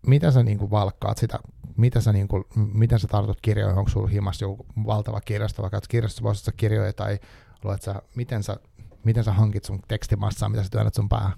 miten 0.06 0.32
sä 0.32 0.42
niinku 0.42 0.70
valkkaat 0.70 1.18
sitä, 1.18 1.38
miten 1.76 2.02
sä, 2.02 2.12
niinku, 2.12 2.46
miten 2.54 2.98
sä 2.98 3.08
tartut 3.08 3.38
kirjoihin, 3.42 3.78
onko 3.78 3.90
sulla 3.90 4.08
himassa 4.08 4.44
joku 4.44 4.66
valtava 4.86 5.20
kirjasto, 5.20 5.62
vaikka 5.62 5.80
kirjastossa 5.88 6.52
kirjoja, 6.52 6.92
tai 6.92 7.18
luet 7.64 7.82
sä, 7.82 8.02
miten 8.14 8.42
sä, 8.42 8.56
miten 9.04 9.24
sä 9.24 9.32
hankit 9.32 9.64
sun 9.64 9.80
tekstimassaa, 9.88 10.48
mitä 10.48 10.62
sä 10.62 10.68
työnnät 10.70 10.94
sun 10.94 11.08
päähän? 11.08 11.32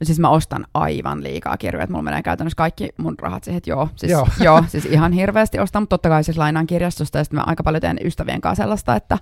No 0.00 0.04
siis 0.04 0.18
mä 0.18 0.28
ostan 0.28 0.66
aivan 0.74 1.22
liikaa 1.22 1.56
kirjoja, 1.56 1.84
että 1.84 1.92
mulla 1.92 2.02
menee 2.02 2.22
käytännössä 2.22 2.56
kaikki 2.56 2.88
mun 2.96 3.14
rahat 3.18 3.44
siihen, 3.44 3.58
että 3.58 3.70
joo, 3.70 3.88
siis, 3.96 4.12
joo. 4.12 4.28
joo, 4.44 4.64
siis 4.68 4.84
ihan 4.84 5.12
hirveästi 5.12 5.58
ostan, 5.58 5.82
mutta 5.82 5.94
totta 5.94 6.08
kai 6.08 6.24
siis 6.24 6.38
lainaan 6.38 6.66
kirjastosta, 6.66 7.18
ja 7.18 7.24
sitten 7.24 7.38
mä 7.40 7.44
aika 7.46 7.62
paljon 7.62 7.80
teen 7.80 7.98
ystävien 8.04 8.40
kanssa 8.40 8.62
sellaista, 8.62 8.96
että 8.96 9.18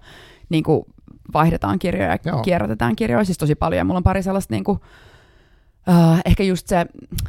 niin 0.49 0.65
kuin 0.65 0.83
vaihdetaan 1.33 1.79
kirjoja 1.79 2.11
ja 2.11 2.19
joo. 2.25 2.43
kierrätetään 2.43 2.97
kirjoja, 2.97 3.25
siis 3.25 3.39
tosi 3.39 3.55
paljon, 3.55 3.79
ja 3.79 3.85
mulla 3.85 3.99
on 3.99 4.03
pari 4.03 4.23
sellaista 4.23 4.55
niin 4.55 4.65
kuin, 4.65 4.81
Uh, 5.89 6.19
ehkä 6.24 6.43
just 6.43 6.66
se, 6.66 6.86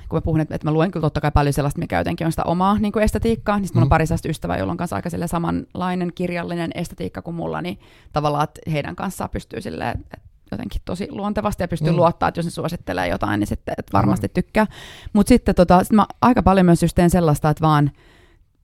kun 0.10 0.18
mä 0.18 0.22
puhun, 0.22 0.40
että, 0.40 0.56
että 0.56 0.68
mä 0.68 0.72
luen 0.72 0.92
kyllä 0.92 1.02
totta 1.02 1.22
kai 1.22 1.32
paljon 1.32 1.54
sellaista, 1.54 1.80
mikä 1.80 1.98
jotenkin 1.98 2.26
on 2.26 2.32
sitä 2.32 2.44
omaa 2.44 2.80
niin 2.80 2.92
kuin 2.92 3.04
estetiikkaa, 3.04 3.60
niin 3.60 3.70
mm. 3.70 3.74
mulla 3.74 3.84
on 3.84 3.88
mm. 3.88 3.90
pari 3.90 4.08
sellaista 4.08 4.30
ystävää, 4.30 4.58
jolla 4.58 4.72
on 4.72 4.78
kanssa 4.78 4.96
aika 4.96 5.10
samanlainen 5.28 6.12
kirjallinen 6.16 6.72
estetiikka 6.76 7.22
kuin 7.22 7.36
mulla, 7.36 7.62
niin 7.62 7.80
tavallaan, 8.14 8.44
että 8.44 8.72
heidän 8.72 8.96
kanssaan 8.96 9.30
pystyy 9.30 9.60
että 9.60 10.18
jotenkin 10.52 10.82
tosi 10.86 11.08
luontevasti 11.12 11.64
ja 11.64 11.68
pystyy 11.68 11.92
mm. 11.92 11.98
luottaa, 11.98 12.30
että 12.30 12.40
jos 12.40 12.46
ne 12.46 12.52
suosittelee 12.52 13.08
jotain, 13.08 13.40
niin 13.40 13.48
sitten 13.48 13.76
että 13.78 13.94
varmasti 13.94 14.28
mm. 14.28 14.34
tykkää. 14.34 14.68
Mutta 15.14 15.30
sitten 15.30 15.56
tota, 15.56 15.84
sit 15.84 15.94
mä 15.94 16.06
aika 16.22 16.44
paljon 16.44 16.66
myös 16.66 16.82
just 16.82 16.96
teen 16.96 17.10
sellaista, 17.10 17.50
että 17.50 17.62
vaan 17.62 17.92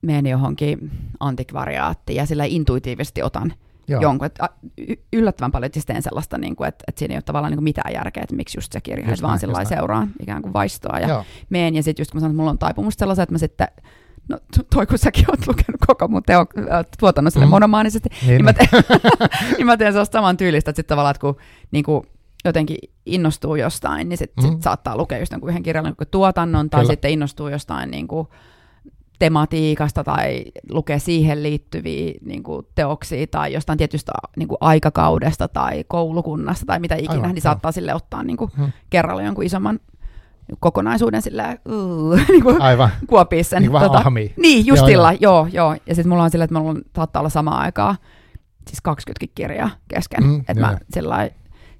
menen 0.02 0.26
johonkin 0.26 0.90
antikvariaattiin 1.20 2.16
ja 2.16 2.26
sillä 2.26 2.44
intuitiivisesti 2.44 3.22
otan 3.22 3.52
Joo. 3.88 4.02
jonkun. 4.02 4.26
Et, 4.26 4.38
yllättävän 5.12 5.52
paljon 5.52 5.70
siis 5.72 5.86
teen 5.86 6.02
sellaista, 6.02 6.38
niin 6.38 6.56
kuin, 6.56 6.68
että, 6.68 6.84
että 6.88 6.98
siinä 6.98 7.12
ei 7.12 7.16
ole 7.16 7.22
tavallaan 7.22 7.50
niin 7.50 7.56
kuin 7.56 7.64
mitään 7.64 7.92
järkeä, 7.94 8.22
että 8.22 8.36
miksi 8.36 8.58
just 8.58 8.72
se 8.72 8.80
kirja, 8.80 9.10
just 9.10 9.22
vaan 9.22 9.38
sillä 9.38 9.64
seuraan 9.64 10.10
ikään 10.20 10.42
kuin 10.42 10.52
vaistoa 10.52 10.98
ja 10.98 11.08
Joo. 11.08 11.24
meen. 11.50 11.74
Ja 11.74 11.82
sitten 11.82 12.02
just 12.02 12.10
kun 12.10 12.18
mä 12.18 12.20
sanon, 12.20 12.30
että 12.30 12.36
mulla 12.36 12.50
on 12.50 12.58
taipumus 12.58 12.94
sellaisen, 12.94 13.22
että 13.22 13.34
mä 13.34 13.38
sitten 13.38 13.68
no 14.28 14.38
toi 14.74 14.86
kun 14.86 14.98
säkin 14.98 15.30
oot 15.30 15.46
lukenut 15.46 15.80
koko 15.86 16.08
mun 16.08 16.22
teo, 16.22 16.46
tuotannon 17.00 17.30
sille 17.30 17.46
mm. 17.46 17.50
monomaanisesti, 17.50 18.08
niin, 18.22 18.28
niin, 18.28 18.44
mä 18.44 18.52
teen, 18.52 18.68
niin 19.56 19.66
mä 19.66 19.76
teen 19.76 19.92
sellaista 19.92 20.18
saman 20.18 20.36
tyylistä, 20.36 20.70
että 20.70 20.78
sitten 20.78 20.94
tavallaan, 20.94 21.10
että 21.10 21.20
kun 21.20 21.36
niin 21.70 21.84
kuin, 21.84 22.06
jotenkin 22.44 22.78
innostuu 23.06 23.56
jostain, 23.56 24.08
niin 24.08 24.18
sitten 24.18 24.44
mm. 24.44 24.50
sit 24.50 24.62
saattaa 24.62 24.96
lukea 24.96 25.18
just 25.18 25.32
yhden 25.48 25.62
kirjan 25.62 25.94
tuotannon, 26.10 26.70
tai 26.70 26.80
Kyllä. 26.80 26.92
sitten 26.92 27.10
innostuu 27.10 27.48
jostain 27.48 27.90
niin 27.90 28.08
kuin, 28.08 28.28
tematiikasta 29.18 30.04
tai 30.04 30.44
lukee 30.70 30.98
siihen 30.98 31.42
liittyviä 31.42 32.14
niin 32.24 32.42
kuin, 32.42 32.66
teoksia 32.74 33.26
tai 33.26 33.52
jostain 33.52 33.78
tietystä 33.78 34.12
niin 34.36 34.48
kuin, 34.48 34.58
aikakaudesta 34.60 35.48
tai 35.48 35.84
koulukunnasta 35.88 36.66
tai 36.66 36.80
mitä 36.80 36.94
ikinä, 36.94 37.12
Aivan, 37.12 37.34
niin 37.34 37.42
saattaa 37.42 37.72
sille 37.72 37.94
ottaa 37.94 38.22
niin 38.22 38.36
kuin, 38.36 38.50
hmm. 38.56 38.72
kerralla 38.90 39.22
jonkun 39.22 39.44
isomman 39.44 39.80
kokonaisuuden 40.60 41.22
sillä 41.22 41.56
uh, 41.68 42.16
niin 42.28 42.42
kuin 42.42 42.62
Aivan. 42.62 42.90
kuopii 43.06 43.44
sen. 43.44 43.62
Niin, 43.62 43.72
tota, 43.72 44.12
niin 44.36 44.66
justilla, 44.66 45.12
joo, 45.12 45.18
joo. 45.20 45.46
joo. 45.52 45.76
Ja 45.86 45.94
sitten 45.94 46.08
mulla 46.08 46.22
on 46.22 46.30
sillä, 46.30 46.44
että 46.44 46.58
mulla 46.58 46.70
on, 46.70 46.82
saattaa 46.96 47.20
olla 47.20 47.30
samaan 47.30 47.62
aikaa 47.62 47.96
siis 48.68 48.80
20 48.82 49.26
kirjaa 49.34 49.70
kesken. 49.88 50.24
Mm, 50.24 50.40
että 50.40 50.60
mä 50.60 50.78
sillä 50.94 51.30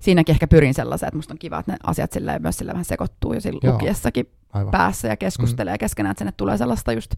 siinäkin 0.00 0.32
ehkä 0.32 0.46
pyrin 0.46 0.74
sellaiseen, 0.74 1.08
että 1.08 1.18
musta 1.18 1.34
on 1.34 1.38
kiva, 1.38 1.58
että 1.58 1.72
ne 1.72 1.78
asiat 1.82 2.12
silleen 2.12 2.42
myös 2.42 2.58
sillä 2.58 2.72
vähän 2.72 2.84
sekoittuu 2.84 3.32
jo 3.32 3.40
sillä 3.40 3.72
lukiessakin 3.72 4.30
Aivan. 4.52 4.70
päässä 4.70 5.08
ja 5.08 5.16
keskustelee 5.16 5.74
mm. 5.74 5.78
keskenään, 5.78 6.10
että 6.10 6.18
sinne 6.18 6.32
tulee 6.36 6.56
sellaista 6.56 6.92
just 6.92 7.14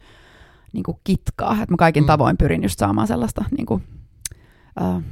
niin 0.73 0.83
kuin 0.83 0.97
kitkaa, 1.05 1.53
että 1.53 1.73
mä 1.73 1.77
kaikin 1.77 2.03
mm. 2.03 2.07
tavoin 2.07 2.37
pyrin 2.37 2.63
just 2.63 2.79
saamaan 2.79 3.07
sellaista 3.07 3.45
niin 3.57 3.67
kuin, 3.67 3.83
uh, 4.81 5.03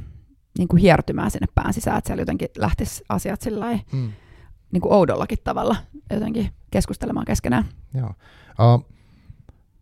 niin 0.57 0.67
kuin 0.67 0.81
hiertymään 0.81 1.31
sinne 1.31 1.47
pään 1.55 1.73
sisään, 1.73 1.97
että 1.97 2.07
siellä 2.07 2.21
jotenkin 2.21 2.49
lähtisi 2.57 3.03
asiat 3.09 3.41
sillä 3.41 3.79
mm. 3.91 4.11
niin 4.71 4.81
kuin 4.81 4.93
oudollakin 4.93 5.37
tavalla 5.43 5.75
jotenkin 6.13 6.49
keskustelemaan 6.71 7.25
keskenään. 7.25 7.65
Joo. 7.93 8.09
Uh, 8.59 8.85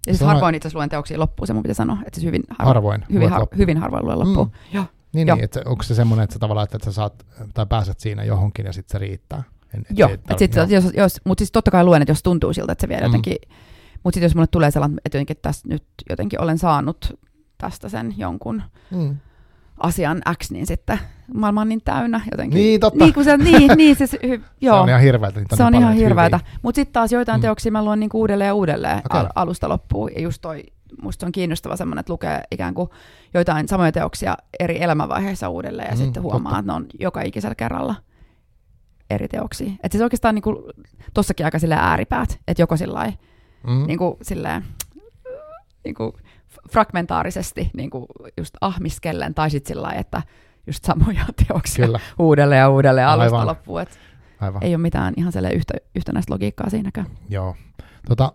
ja 0.08 0.14
siis 0.14 0.28
harvoin 0.28 0.56
itse 0.56 0.68
asiassa 0.68 0.78
luen 0.78 0.90
teoksia 0.90 1.20
loppuun, 1.20 1.48
se 1.48 1.54
mun 1.54 1.64
pitää 1.64 1.74
sanoa, 1.74 1.98
että 2.06 2.20
siis 2.20 2.26
hyvin, 2.26 2.44
har- 2.60 2.68
harvoin, 2.68 3.06
hyvin, 3.14 3.30
har- 3.30 3.48
hyvin 3.58 3.78
harvoin 3.78 4.06
luen 4.06 4.20
loppuun. 4.20 4.48
Mm. 4.48 4.76
Joo. 4.76 4.86
Niin, 5.16 5.28
niin 5.28 5.44
että 5.44 5.62
onko 5.66 5.84
se 5.84 5.96
semmoinen, 5.96 6.24
että 6.24 6.34
sä 6.34 6.40
tavallaan, 6.40 6.68
että 6.74 6.86
sä 6.86 6.92
saat, 6.92 7.26
tai 7.54 7.66
pääset 7.66 8.00
siinä 8.00 8.24
johonkin 8.24 8.66
ja 8.66 8.74
sitten 8.74 8.92
se 8.92 9.06
riittää? 9.06 9.44
En, 9.74 9.82
et 9.92 10.00
joo, 10.00 10.10
et 10.10 10.40
sit, 10.40 10.56
jos, 10.56 10.86
jos, 10.94 11.22
mutta 11.24 11.42
siis 11.42 11.52
totta 11.52 11.72
kai 11.72 11.84
luen, 11.84 12.02
että 12.02 12.12
jos 12.12 12.24
tuntuu 12.24 12.54
siltä, 12.54 12.72
että 12.72 12.82
se 12.82 12.90
vielä 12.90 13.02
mm. 13.02 13.06
jotenkin, 13.06 13.38
mutta 14.04 14.16
sitten 14.16 14.26
jos 14.26 14.36
mulle 14.36 14.48
tulee 14.48 14.72
sellainen, 14.72 14.98
että 15.06 15.18
jotenkin 15.18 15.38
tässä 15.42 15.68
nyt 15.68 15.84
jotenkin 16.10 16.42
olen 16.42 16.58
saanut 16.58 17.20
tästä 17.58 17.90
sen 17.90 18.14
jonkun 18.18 18.62
mm. 18.92 19.18
asian 19.78 20.22
X, 20.44 20.52
niin 20.52 20.68
sitten 20.68 21.00
maailma 21.34 21.62
on 21.62 21.70
niin 21.70 21.82
täynnä 21.86 22.22
jotenkin. 22.32 22.58
Niin, 22.58 22.80
totta. 22.80 23.04
Niin, 23.04 23.14
kun 23.14 23.24
se, 23.24 23.38
niin, 23.38 23.72
niin 23.78 23.96
se, 23.96 24.06
hy, 24.28 24.42
joo. 24.62 24.76
se 24.78 24.82
on 24.82 24.90
ihan 24.90 25.02
hirveätä. 25.02 25.42
Se 25.56 25.64
on 25.64 25.76
ihan 25.76 25.94
hirveätä. 25.94 26.40
Mutta 26.62 26.76
sitten 26.76 26.94
taas 26.94 27.12
joitain 27.12 27.40
mm. 27.40 27.42
teoksia 27.42 27.72
mä 27.72 27.86
luen 27.86 28.00
niin 28.00 28.10
uudelleen 28.14 28.48
ja 28.48 28.54
uudelleen 28.54 28.98
okay. 28.98 29.22
al- 29.22 29.30
alusta 29.36 29.70
loppuun. 29.70 30.12
Ja 30.16 30.22
just 30.22 30.42
toi 30.42 30.64
musta 31.02 31.26
on 31.26 31.32
kiinnostava 31.32 31.76
semmoinen, 31.76 32.00
että 32.00 32.14
lukee 32.14 32.42
ikään 32.52 32.74
kuin 32.74 32.90
joitain 33.34 33.68
samoja 33.68 33.92
teoksia 33.92 34.38
eri 34.60 34.84
elämänvaiheissa 34.84 35.50
uudelleen 35.50 35.88
ja 35.90 35.96
mm, 35.96 35.98
sitten 35.98 36.24
huomaa, 36.24 36.52
totta. 36.52 36.60
että 36.60 36.72
ne 36.72 36.76
on 36.76 36.86
joka 37.00 37.22
ikisellä 37.22 37.56
kerralla 37.56 37.96
eri 39.10 39.28
teoksia. 39.28 39.72
Että 39.72 39.90
siis 39.92 40.02
oikeastaan 40.02 40.36
niin 40.36 40.44
kuin, 40.44 40.58
tossakin 41.14 41.46
aika 41.46 41.60
sille 41.60 41.76
ääripäät, 41.76 42.40
että 42.48 42.62
joko 42.62 42.78
sillä 42.78 43.14
mm. 43.68 43.88
niin 43.88 43.98
kuin, 43.98 44.18
silleen, 44.22 44.66
niin 45.84 45.96
kuin 45.96 46.14
fragmentaarisesti 46.72 47.70
niin 47.74 47.90
kuin 47.90 48.06
just 48.38 48.56
ahmiskellen 48.62 49.34
tai 49.34 49.50
sitten 49.50 49.76
sillä 49.76 49.90
että 49.90 50.22
just 50.68 50.84
samoja 50.84 51.26
teoksia 51.48 51.86
Kyllä. 51.86 52.00
uudelleen 52.20 52.60
ja 52.60 52.70
uudelleen 52.70 53.08
alusta 53.08 53.36
Aivan. 53.36 53.48
loppuun. 53.48 53.82
Että 53.82 53.96
Aivan. 54.40 54.64
Ei 54.64 54.76
ole 54.76 54.82
mitään 54.82 55.14
ihan 55.18 55.34
yhtä, 55.54 55.74
yhtenäistä 55.96 56.34
logiikkaa 56.34 56.70
siinäkään. 56.70 57.08
Joo. 57.30 57.56
Tota, 58.08 58.34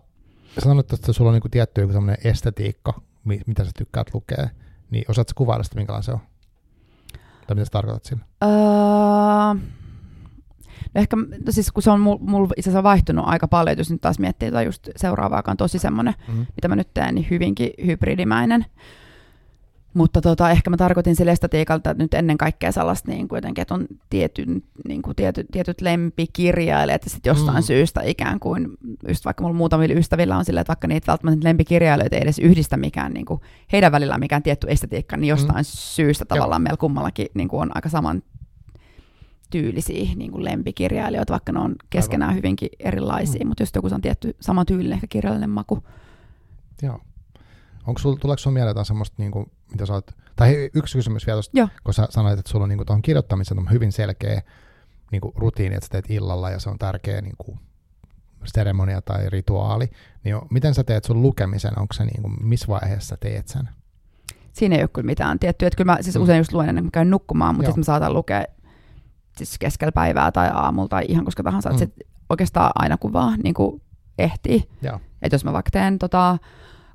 sanot, 0.59 0.93
että 0.93 1.13
sulla 1.13 1.29
on 1.29 1.33
niinku 1.33 1.49
tietty 1.49 1.81
joku 1.81 1.93
sellainen 1.93 2.17
estetiikka, 2.23 3.01
mitä 3.23 3.65
sä 3.65 3.71
tykkäät 3.77 4.13
lukea, 4.13 4.49
niin 4.91 5.05
osaatko 5.07 5.33
kuvailla 5.35 5.63
sitä, 5.63 5.75
minkälainen 5.75 6.03
se 6.03 6.11
on? 6.11 6.19
Tai 7.47 7.55
mitä 7.55 7.65
sä 7.65 7.71
tarkoitat 7.71 8.05
sillä? 8.05 8.25
Uh, 8.45 9.61
no 10.93 11.01
ehkä, 11.01 11.15
no 11.17 11.51
siis 11.51 11.71
kun 11.71 11.83
se 11.83 11.91
on 11.91 11.99
mulla 11.99 12.19
mul 12.21 12.47
itse 12.57 12.69
asiassa 12.69 12.83
vaihtunut 12.83 13.25
aika 13.27 13.47
paljon, 13.47 13.77
jos 13.77 13.91
nyt 13.91 14.01
taas 14.01 14.19
miettii 14.19 14.51
tai 14.51 14.65
just 14.65 14.89
seuraavaa, 14.95 15.39
joka 15.39 15.51
on 15.51 15.57
tosi 15.57 15.79
semmoinen, 15.79 16.13
mm-hmm. 16.27 16.45
mitä 16.55 16.67
mä 16.67 16.75
nyt 16.75 16.93
teen, 16.93 17.15
niin 17.15 17.27
hyvinkin 17.29 17.71
hybridimäinen. 17.85 18.65
Mutta 19.93 20.21
tota, 20.21 20.51
ehkä 20.51 20.69
mä 20.69 20.77
tarkoitin 20.77 21.15
sille 21.15 21.31
estetiikalta 21.31 21.93
nyt 21.93 22.13
ennen 22.13 22.37
kaikkea 22.37 22.71
sellaista, 22.71 23.11
niin 23.11 23.27
kuin 23.27 23.37
jotenkin, 23.37 23.61
että 23.61 23.73
on 23.73 23.87
tietyn, 24.09 24.63
niin 24.87 25.01
kuin 25.01 25.15
tiety, 25.15 25.45
tietyt 25.51 25.81
lempikirjailijat, 25.81 26.95
että 26.95 27.09
sitten 27.09 27.29
jostain 27.29 27.57
mm. 27.57 27.63
syystä 27.63 28.01
ikään 28.01 28.39
kuin, 28.39 28.67
just 29.07 29.25
vaikka 29.25 29.43
mulla 29.43 29.55
muutamilla 29.55 29.99
ystävillä 29.99 30.37
on 30.37 30.45
silleen, 30.45 30.61
että 30.61 30.71
vaikka 30.71 30.87
niitä 30.87 31.11
välttämättä 31.11 31.47
lempikirjailijoita 31.47 32.15
ei 32.15 32.21
edes 32.21 32.39
yhdistä 32.39 32.77
mikään, 32.77 33.13
niin 33.13 33.25
kuin, 33.25 33.41
heidän 33.71 33.91
välillä 33.91 34.17
mikään 34.17 34.43
tietty 34.43 34.67
estetiikka, 34.69 35.17
niin 35.17 35.29
jostain 35.29 35.59
mm. 35.59 35.65
syystä 35.65 36.25
tavallaan 36.25 36.61
meillä 36.61 36.77
kummallakin 36.77 37.27
niin 37.33 37.47
kuin 37.47 37.61
on 37.61 37.71
aika 37.75 37.89
saman 37.89 38.23
tyylisiä 39.49 40.15
niin 40.15 40.31
kuin 40.31 40.43
lempikirjailijoita, 40.43 41.31
vaikka 41.31 41.51
ne 41.51 41.59
on 41.59 41.75
keskenään 41.89 42.29
Aivan. 42.29 42.37
hyvinkin 42.37 42.69
erilaisia, 42.79 43.45
mm. 43.45 43.47
mutta 43.47 43.63
just 43.63 43.75
joku 43.75 43.89
on 43.91 44.01
tietty 44.01 44.35
sama 44.39 44.65
tyylinen 44.65 44.93
ehkä 44.93 45.07
kirjallinen 45.07 45.49
maku. 45.49 45.83
Joo. 46.81 46.99
Onko 47.87 47.99
sul, 47.99 48.15
tuleeko 48.15 48.39
sun 48.39 48.53
mieleen 48.53 48.69
jotain 48.69 48.85
semmoista, 48.85 49.15
niin 49.17 49.31
kuin, 49.31 49.51
mitä 49.71 49.85
sä 49.85 49.93
oot, 49.93 50.11
tai 50.35 50.69
yksi 50.73 50.97
kysymys 50.97 51.27
vielä 51.27 51.37
tosta, 51.37 51.67
kun 51.83 51.93
sä 51.93 52.07
sanoit, 52.09 52.39
että 52.39 52.51
sulla 52.51 52.63
on 52.63 52.69
niin 52.69 52.85
tuohon 52.85 53.01
kirjoittamiseen 53.01 53.59
on 53.59 53.71
hyvin 53.71 53.91
selkeä 53.91 54.41
niin 55.11 55.21
kuin 55.21 55.33
rutiini, 55.35 55.75
että 55.75 55.85
sä 55.85 55.91
teet 55.91 56.09
illalla 56.09 56.49
ja 56.49 56.59
se 56.59 56.69
on 56.69 56.77
tärkeä 56.79 57.21
niin 57.21 57.35
kuin, 57.37 57.59
seremonia 58.45 59.01
tai 59.01 59.29
rituaali, 59.29 59.85
niin 60.23 60.31
jo, 60.31 60.47
miten 60.49 60.73
sä 60.73 60.83
teet 60.83 61.03
sun 61.03 61.21
lukemisen, 61.21 61.79
onko 61.79 61.93
se 61.93 62.05
niin 62.05 62.21
kuin, 62.21 62.33
missä 62.41 62.67
vaiheessa 62.67 63.17
teet 63.17 63.47
sen? 63.47 63.69
Siinä 64.53 64.75
ei 64.75 64.81
ole 64.81 64.89
kyllä 64.93 65.05
mitään 65.05 65.39
tiettyä, 65.39 65.67
että 65.67 65.77
kyllä 65.77 65.91
mä 65.91 65.97
siis 66.01 66.15
mm. 66.15 66.21
usein 66.21 66.37
just 66.37 66.53
luen 66.53 66.69
ennen 66.69 66.83
kuin 66.83 66.91
käyn 66.91 67.09
nukkumaan, 67.09 67.55
mutta 67.55 67.67
sitten 67.67 67.79
mä 67.79 67.85
saatan 67.85 68.13
lukea 68.13 68.43
siis 69.37 69.59
keskellä 69.59 69.91
päivää 69.91 70.31
tai 70.31 70.49
aamulla 70.53 70.87
tai 70.87 71.05
ihan 71.07 71.25
koska 71.25 71.43
tahansa, 71.43 71.69
mm. 71.69 71.83
että 71.83 72.01
oikeastaan 72.29 72.71
aina 72.75 72.97
kun 72.97 73.13
vaan 73.13 73.39
niin 73.39 73.53
kuin 73.53 73.81
ehtii. 74.17 74.69
Että 75.21 75.35
jos 75.35 75.45
mä 75.45 75.53
vaikka 75.53 75.71
teen 75.71 75.99
tota, 75.99 76.37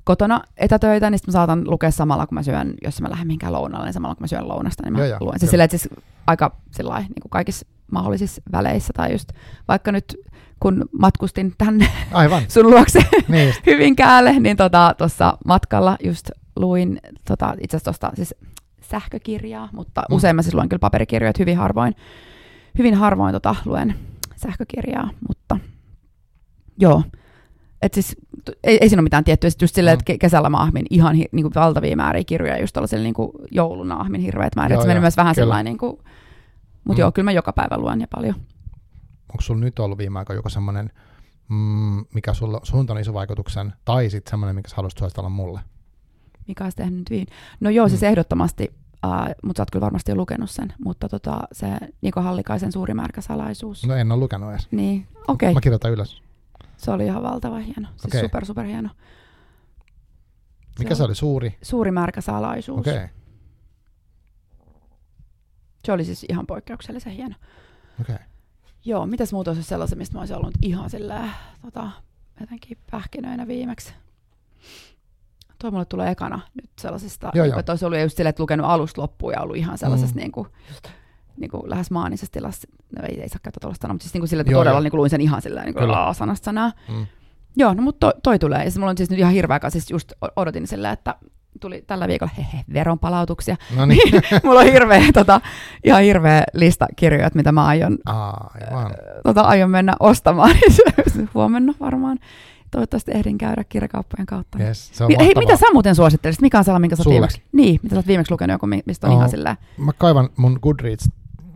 kotona 0.07 0.41
etätöitä, 0.57 1.09
niin 1.09 1.19
sitten 1.19 1.31
mä 1.31 1.33
saatan 1.33 1.69
lukea 1.69 1.91
samalla, 1.91 2.27
kun 2.27 2.35
mä 2.35 2.43
syön, 2.43 2.73
jos 2.83 3.01
mä 3.01 3.09
lähden 3.09 3.27
mihinkään 3.27 3.53
lounalle, 3.53 3.85
niin 3.85 3.93
samalla 3.93 4.15
kun 4.15 4.23
mä 4.23 4.27
syön 4.27 4.47
lounasta, 4.47 4.83
niin 4.83 4.93
mä 4.93 5.05
joo, 5.05 5.17
luen. 5.19 5.39
Siis 5.39 5.51
silleen, 5.51 5.65
että 5.65 5.77
siis 5.77 5.93
aika 6.27 6.55
sillai, 6.71 7.01
niin 7.01 7.21
kuin 7.21 7.29
kaikissa 7.29 7.67
mahdollisissa 7.91 8.41
väleissä, 8.51 8.93
tai 8.93 9.11
just 9.11 9.29
vaikka 9.67 9.91
nyt 9.91 10.15
kun 10.59 10.85
matkustin 10.99 11.53
tänne 11.57 11.87
Aivan. 12.11 12.43
sun 12.53 12.69
luokse 12.71 12.99
niin 13.27 13.53
Hyvinkäälle, 13.65 14.39
niin 14.39 14.57
tuossa 14.57 15.25
tota, 15.25 15.37
matkalla 15.45 15.97
just 16.03 16.31
luin 16.55 16.99
tota, 17.27 17.55
itse 17.61 17.77
asiassa 17.77 18.11
siis 18.13 18.35
sähkökirjaa, 18.81 19.69
mutta 19.71 20.03
mm. 20.09 20.15
usein 20.15 20.35
mä 20.35 20.41
siis 20.41 20.53
luen 20.53 20.69
kyllä 20.69 20.79
paperikirjoja, 20.79 21.33
hyvin 21.39 21.57
harvoin, 21.57 21.95
hyvin 22.77 22.95
harvoin 22.95 23.33
tota, 23.33 23.55
luen 23.65 23.95
sähkökirjaa, 24.35 25.09
mutta 25.27 25.57
joo, 26.77 27.03
et 27.81 27.93
siis, 27.93 28.15
ei, 28.63 28.77
ei 28.81 28.89
siinä 28.89 28.99
ole 28.99 29.03
mitään 29.05 29.23
tiettyä. 29.23 29.49
Sitten 29.49 29.63
just 29.63 29.75
silleen, 29.75 29.99
että 29.99 30.17
kesällä 30.19 30.49
mä 30.49 30.57
ahmin 30.57 30.85
ihan 30.89 31.15
hi, 31.15 31.25
niin 31.31 31.43
kuin 31.43 31.53
valtavia 31.55 31.95
määriä 31.95 32.23
kirjoja, 32.23 32.61
just 32.61 32.73
tällaisella 32.73 33.03
niin 33.03 33.13
kuin 33.13 33.31
jouluna 33.51 33.95
ahmin 33.95 34.21
hirveät 34.21 34.55
määrät. 34.55 34.81
se 34.81 34.87
meni 34.87 34.99
myös 34.99 35.17
vähän 35.17 35.35
sellainen, 35.35 35.65
niin 35.65 35.77
kuin, 35.77 35.97
Mutta 36.83 36.99
mm. 36.99 36.99
joo, 36.99 37.11
kyllä 37.11 37.23
mä 37.23 37.31
joka 37.31 37.53
päivä 37.53 37.77
luen 37.77 38.01
ja 38.01 38.07
paljon. 38.15 38.35
Onko 39.29 39.41
sulla 39.41 39.59
nyt 39.59 39.79
ollut 39.79 39.97
viime 39.97 40.19
aikoina 40.19 40.37
joku 40.39 40.49
semmoinen, 40.49 40.89
mm, 41.49 42.05
mikä 42.13 42.33
sulla, 42.33 42.59
sun 42.63 42.85
on 42.89 42.99
iso 42.99 43.13
vaikutuksen, 43.13 43.73
tai 43.85 44.09
sitten 44.09 44.29
semmoinen, 44.29 44.55
mikä 44.55 44.69
sä 44.69 44.75
haluaisit 44.75 44.99
suositella 44.99 45.29
mulle? 45.29 45.59
Mikä 46.47 46.63
olisi 46.63 46.77
tehnyt 46.77 46.99
nyt 46.99 47.09
viin? 47.09 47.27
No 47.59 47.69
joo, 47.69 47.89
siis 47.89 48.01
mm. 48.01 48.07
ehdottomasti, 48.07 48.73
uh, 49.05 49.11
mutta 49.43 49.59
sä 49.59 49.61
oot 49.61 49.71
kyllä 49.71 49.83
varmasti 49.83 50.11
jo 50.11 50.15
lukenut 50.15 50.49
sen, 50.49 50.73
mutta 50.83 51.09
tota, 51.09 51.39
se 51.51 51.67
Niko 52.01 52.21
Hallikaisen 52.21 52.71
suuri 52.71 52.93
märkä 52.93 53.21
salaisuus. 53.21 53.85
No 53.85 53.95
en 53.95 54.11
ole 54.11 54.19
lukenut 54.19 54.51
edes. 54.51 54.67
Niin, 54.71 55.07
okei. 55.27 55.47
Okay. 55.47 55.53
Mä 55.53 55.61
kirjoitan 55.61 55.91
ylös. 55.91 56.26
Se 56.77 56.91
oli 56.91 57.05
ihan 57.05 57.23
valtava 57.23 57.57
hieno, 57.57 57.87
siis 57.89 58.05
okay. 58.05 58.21
super 58.21 58.45
super 58.45 58.65
hieno. 58.65 58.89
Mikä 60.79 60.95
se, 60.95 60.97
se 60.97 61.03
oli? 61.03 61.15
Suuri? 61.15 61.57
Suuri 61.61 61.91
märkä 61.91 62.21
salaisuus. 62.21 62.87
Okay. 62.87 63.07
Se 65.85 65.91
oli 65.91 66.05
siis 66.05 66.25
ihan 66.29 66.47
poikkeuksellisen 66.47 67.13
hieno. 67.13 67.35
Okay. 68.01 68.17
Joo, 68.85 69.05
mitäs 69.05 69.33
muuta 69.33 69.51
olisi 69.51 69.63
sellaisen, 69.63 69.97
mistä 69.97 70.15
mä 70.15 70.19
olisin 70.19 70.37
ollut 70.37 70.53
ihan 70.61 70.89
sillä 70.89 71.29
tota, 71.61 71.91
jotenkin 72.39 72.77
pähkinöinä 72.91 73.47
viimeksi? 73.47 73.93
Tuo 75.59 75.71
mulle 75.71 75.85
tulee 75.85 76.11
ekana 76.11 76.39
nyt 76.53 76.69
sellaisista, 76.79 77.31
joo, 77.33 77.59
että 77.59 77.71
olisi 77.71 77.85
ollut 77.85 77.99
just 77.99 78.17
silleen, 78.17 78.29
että 78.29 78.43
lukenut 78.43 78.65
alusta 78.69 79.01
loppuun 79.01 79.33
ja 79.33 79.41
ollut 79.41 79.55
ihan 79.55 79.77
sellaisessa 79.77 80.15
mm. 80.15 80.19
niin 80.19 80.31
kuin, 80.31 80.47
just, 80.69 80.87
niin 81.37 81.51
kuin 81.51 81.69
lähes 81.69 81.91
maanisessa 81.91 82.31
tilassa. 82.31 82.67
No 82.95 83.07
ei, 83.09 83.21
ei 83.21 83.29
saa 83.29 83.39
käyttää 83.43 83.59
tuollaista 83.61 83.87
mutta 83.87 84.03
siis 84.03 84.13
niin 84.13 84.21
kuin 84.21 84.29
sille, 84.29 84.41
että 84.41 84.51
joo, 84.51 84.61
todella 84.61 84.81
niin 84.81 84.91
kuin 84.91 84.99
luin 84.99 85.09
sen 85.09 85.21
ihan 85.21 85.41
sillä 85.41 85.63
niin 85.63 85.73
kuin 85.73 85.89
sanasta 86.13 86.45
sanaa. 86.45 86.71
Mm. 86.89 87.05
Joo, 87.57 87.73
no 87.73 87.81
mutta 87.81 87.99
toi, 87.99 88.21
toi 88.23 88.39
tulee. 88.39 88.59
Ja 88.59 88.63
siis 88.63 88.77
mulla 88.77 88.89
on 88.89 88.97
siis 88.97 89.09
nyt 89.09 89.19
ihan 89.19 89.33
hirveä, 89.33 89.59
siis 89.69 89.91
just 89.91 90.11
odotin 90.35 90.67
sillä, 90.67 90.91
että 90.91 91.15
tuli 91.59 91.83
tällä 91.87 92.07
viikolla 92.07 92.31
hehe, 92.37 92.63
veronpalautuksia. 92.73 93.55
No 93.75 93.85
niin. 93.85 94.21
mulla 94.43 94.59
on 94.59 94.65
hirveä, 94.65 95.01
tota, 95.13 95.41
ihan 95.83 96.01
hirveä 96.01 96.43
lista 96.53 96.87
kirjoja, 96.95 97.29
mitä 97.33 97.51
mä 97.51 97.65
aion, 97.65 97.97
Aivan. 98.05 98.91
tota, 99.23 99.41
aion 99.41 99.69
mennä 99.69 99.93
ostamaan 99.99 100.55
huomenna 101.33 101.73
varmaan. 101.79 102.17
Toivottavasti 102.71 103.11
ehdin 103.11 103.37
käydä 103.37 103.63
kirjakauppojen 103.63 104.25
kautta. 104.25 104.59
Yes, 104.59 104.89
se 104.93 105.03
on 105.03 105.11
Hei, 105.19 105.33
mitä 105.35 105.57
sä 105.57 105.65
muuten 105.73 105.95
suosittelisit? 105.95 106.41
Mikä 106.41 106.57
on 106.57 106.63
sellainen, 106.63 106.81
minkä 106.81 106.95
sä 106.95 107.01
oot 107.01 107.13
viimeksi, 107.13 107.41
niin, 107.51 107.79
mitä 107.83 107.95
sä 107.95 107.99
oot 107.99 108.07
viimeksi 108.07 108.31
lukenut, 108.31 108.53
joku, 108.53 108.67
mistä 108.85 109.07
on 109.07 109.13
oh, 109.13 109.19
ihan 109.19 109.29
sillä... 109.29 109.55
Mä 109.77 109.91
kaivan 109.93 110.29
mun 110.37 110.59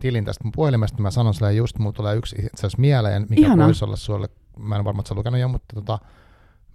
Goodreads-tilin 0.02 0.24
tästä 0.24 0.44
mun 0.44 0.52
puhelimesta, 0.52 1.02
mä 1.02 1.10
sanon 1.10 1.34
sille 1.34 1.52
just, 1.52 1.78
mulla 1.78 1.92
tulee 1.92 2.16
yksi 2.16 2.36
itse 2.36 2.50
asiassa 2.54 2.80
mieleen, 2.80 3.26
mikä 3.28 3.46
Ihanaa. 3.46 3.66
voisi 3.66 3.84
olla 3.84 3.96
sulle, 3.96 4.28
mä 4.58 4.76
en 4.76 4.84
varma, 4.84 5.00
että 5.00 5.08
sä 5.08 5.14
lukenut 5.14 5.40
jo, 5.40 5.48
mutta 5.48 5.74
tota, 5.74 5.98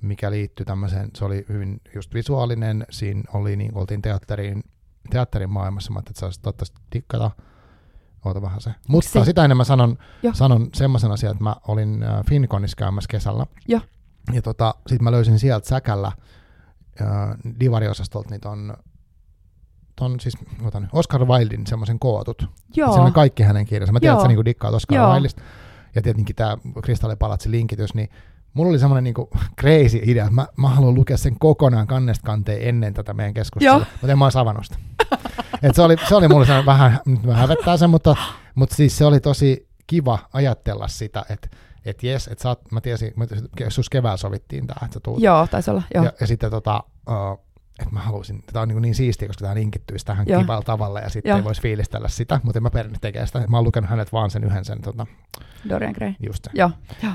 mikä 0.01 0.31
liittyi 0.31 0.65
tämmöiseen, 0.65 1.09
se 1.15 1.25
oli 1.25 1.45
hyvin 1.49 1.81
just 1.95 2.13
visuaalinen, 2.13 2.85
siinä 2.89 3.23
oli, 3.33 3.55
niin 3.55 3.75
oltiin 3.75 4.01
teatterin, 4.01 4.63
teatterin 5.09 5.49
maailmassa, 5.49 5.93
mä 5.93 5.99
että 5.99 6.11
saisit 6.15 6.41
toivottavasti 6.41 6.81
tikkata, 6.89 7.31
oota 8.25 8.41
vähän 8.41 8.61
se. 8.61 8.71
Mutta 8.87 9.09
se? 9.09 9.25
sitä 9.25 9.43
ennen 9.43 9.57
mä 9.57 9.63
sanon, 9.63 9.97
sanon 10.33 10.69
semmoisen 10.73 11.11
asian, 11.11 11.31
että 11.31 11.43
mä 11.43 11.55
olin 11.67 12.03
äh, 12.03 12.25
Finconissa 12.29 12.75
käymässä 12.75 13.07
kesällä. 13.11 13.45
Jo. 13.67 13.81
Ja 14.33 14.41
tota, 14.41 14.75
sit 14.87 15.01
mä 15.01 15.11
löysin 15.11 15.39
sieltä 15.39 15.67
säkällä 15.67 16.11
äh, 17.01 17.07
divariosastolta 17.59 18.29
niitä 18.29 18.49
on 18.49 18.77
ton 19.97 20.19
siis, 20.19 20.37
otan, 20.65 20.89
Oscar 20.93 21.25
Wildin 21.25 21.67
semmoisen 21.67 21.99
kootut. 21.99 22.49
Joo. 22.75 22.91
Siinä 22.91 23.05
on 23.05 23.13
kaikki 23.13 23.43
hänen 23.43 23.65
kirjansa. 23.65 23.93
Mä 23.93 23.99
tiedän, 23.99 24.15
että 24.15 24.23
sä 24.23 24.27
niinku 24.27 24.45
dikkaat 24.45 24.73
Oscar 24.73 24.97
Joo. 24.97 25.13
Wildista. 25.13 25.41
Ja 25.95 26.01
tietenkin 26.01 26.35
tämä 26.35 26.57
Kristallipalatsi 26.83 27.51
linkitys, 27.51 27.93
niin 27.93 28.09
mulla 28.53 28.69
oli 28.69 28.79
semmoinen 28.79 29.03
niinku 29.03 29.29
crazy 29.59 29.99
idea, 30.03 30.23
että 30.23 30.35
mä, 30.35 30.47
mä 30.57 30.69
haluan 30.69 30.95
lukea 30.95 31.17
sen 31.17 31.39
kokonaan 31.39 31.87
kannesta 31.87 32.25
kanteen 32.25 32.69
ennen 32.69 32.93
tätä 32.93 33.13
meidän 33.13 33.33
keskustelua, 33.33 33.79
mutta 33.79 34.11
en 34.11 34.17
mä 34.17 34.25
olisi 34.25 34.37
avannut 34.37 34.65
sitä. 34.65 34.77
Et 35.63 35.75
se, 35.75 35.81
oli, 35.81 35.95
se 36.09 36.15
oli 36.15 36.27
mulle 36.27 36.45
semmoinen 36.45 36.65
vähän, 36.65 36.99
nyt 37.05 37.23
mä 37.23 37.33
hävettää 37.33 37.77
sen, 37.77 37.89
mutta, 37.89 38.15
mutta 38.55 38.75
siis 38.75 38.97
se 38.97 39.05
oli 39.05 39.19
tosi 39.19 39.67
kiva 39.87 40.19
ajatella 40.33 40.87
sitä, 40.87 41.25
että 41.29 41.47
et 41.85 42.03
jes, 42.03 42.27
että 42.27 42.49
oot, 42.49 42.71
mä 42.71 42.81
tiesin, 42.81 43.07
että 43.07 43.69
sus 43.69 43.89
keväällä 43.89 44.17
sovittiin 44.17 44.67
tämä, 44.67 44.79
että 44.85 44.93
sä 44.93 44.99
tuut. 44.99 45.21
Joo, 45.21 45.47
taisi 45.47 45.71
olla, 45.71 45.83
joo. 45.93 46.03
Ja, 46.03 46.11
ja 46.19 46.27
sitten 46.27 46.51
tota, 46.51 46.83
uh, 47.09 47.46
että 47.79 47.93
mä 47.93 47.99
halusin, 47.99 48.43
tämä 48.53 48.61
on 48.61 48.67
niin, 48.67 48.81
niin 48.81 48.95
siistiä, 48.95 49.27
koska 49.27 49.41
tämä 49.41 49.55
linkittyisi 49.55 50.05
tähän 50.05 50.25
Joo. 50.27 50.41
kivalla 50.41 50.61
tavalla 50.61 50.99
ja 50.99 51.09
sitten 51.09 51.35
ei 51.35 51.43
voisi 51.43 51.61
fiilistellä 51.61 52.07
sitä, 52.07 52.39
mutta 52.43 52.59
en 52.59 52.63
mä 52.63 52.69
perinnyt 52.69 53.01
tekemään 53.01 53.27
sitä. 53.27 53.43
Mä 53.47 53.57
oon 53.57 53.65
lukenut 53.65 53.89
hänet 53.89 54.13
vaan 54.13 54.29
sen 54.29 54.43
yhden 54.43 54.65
sen. 54.65 54.81
Tota, 54.81 55.05
Dorian 55.69 55.93
Gray. 55.93 56.13
Just 56.19 56.43
se. 56.43 56.51
Joo. 56.53 56.71
Joo. 57.03 57.13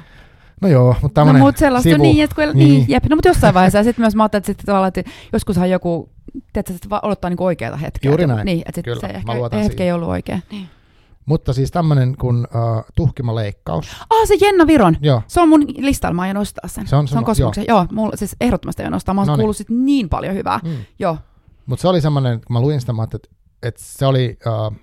No 0.60 0.68
joo, 0.68 0.96
mutta 1.02 1.14
tämmöinen 1.14 1.40
No 1.40 1.46
mutta 1.46 1.58
sellaista 1.58 1.90
sivu. 1.90 2.02
niin, 2.02 2.24
että 2.24 2.36
kun, 2.36 2.44
niin. 2.44 2.56
niin, 2.58 2.84
jep. 2.88 3.04
No 3.04 3.16
mutta 3.16 3.28
jossain 3.28 3.54
vaiheessa, 3.54 3.78
ja 3.78 3.84
sitten 3.84 4.02
myös 4.02 4.16
mä 4.16 4.22
ajattelin, 4.22 4.40
että, 4.40 4.46
sitten 4.46 4.66
tavallaan, 4.66 4.88
että 4.88 5.02
joskushan 5.32 5.70
joku, 5.70 6.10
tiedätkö, 6.52 6.74
että 6.74 7.00
odottaa 7.02 7.30
niinku 7.30 7.44
oikeaa 7.44 7.76
hetkeä. 7.76 8.10
Juuri 8.10 8.26
näin. 8.26 8.44
Niin, 8.44 8.62
että 8.66 8.72
sitten 8.74 9.00
se 9.00 9.06
ehkä, 9.06 9.58
hetki 9.62 9.82
ei 9.82 9.92
ollut 9.92 10.08
oikea. 10.08 10.38
Niin. 10.50 10.68
Mutta 11.26 11.52
siis 11.52 11.70
tämmöinen 11.70 12.16
kuin 12.16 12.36
uh, 12.36 12.84
tuhkimaleikkaus. 12.94 13.96
Ah, 14.10 14.28
se 14.28 14.34
Jenna 14.40 14.66
Viron. 14.66 14.96
Joo. 15.00 15.22
Se 15.26 15.40
on 15.40 15.48
mun 15.48 15.64
listalla, 15.78 16.14
mä 16.14 16.22
aion 16.22 16.36
ostaa 16.36 16.68
sen. 16.68 16.86
Se 16.86 16.96
on, 16.96 17.08
se 17.08 17.18
on 17.18 17.24
kosmoksen. 17.24 17.64
Joo, 17.68 17.78
joo 17.78 17.86
mulla, 17.92 18.16
siis 18.16 18.36
ehdottomasti 18.40 18.82
aion 18.82 18.94
ostaa. 18.94 19.14
Mä 19.14 19.20
oon 19.20 19.38
kuullut 19.38 19.56
niin 19.68 20.08
paljon 20.08 20.34
hyvää. 20.34 20.60
Mm. 20.64 20.70
Joo. 20.98 21.18
Mutta 21.66 21.82
se 21.82 21.88
oli 21.88 22.00
semmoinen, 22.00 22.40
kun 22.46 22.54
mä 22.54 22.60
luin 22.60 22.80
sitä, 22.80 22.92
mä 22.92 23.04
että, 23.04 23.18
että 23.62 23.80
se 23.84 24.06
oli, 24.06 24.38
uh, 24.46 24.76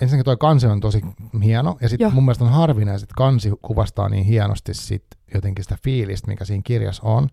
ensinnäkin 0.00 0.24
toi 0.24 0.36
kansi 0.36 0.66
on 0.66 0.80
tosi 0.80 1.00
hieno, 1.44 1.76
ja 1.80 1.88
sitten 1.88 2.14
mun 2.14 2.24
mielestä 2.24 2.44
on 2.44 2.50
harvinaista, 2.50 3.04
että 3.04 3.14
kansi 3.16 3.52
kuvastaa 3.62 4.08
niin 4.08 4.24
hienosti 4.24 4.74
sit 4.74 5.04
jotenkin 5.34 5.64
sitä 5.64 5.78
fiilistä, 5.84 6.28
mikä 6.28 6.44
siinä 6.44 6.62
kirjassa 6.64 7.02
on, 7.02 7.28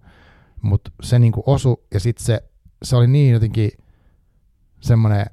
mutta 0.61 0.91
se 1.01 1.19
niinku 1.19 1.43
osu, 1.45 1.83
ja 1.93 1.99
sitten 1.99 2.25
se, 2.25 2.43
se 2.83 2.95
oli 2.95 3.07
niin 3.07 3.33
jotenkin 3.33 3.71
semmoinen 4.81 5.25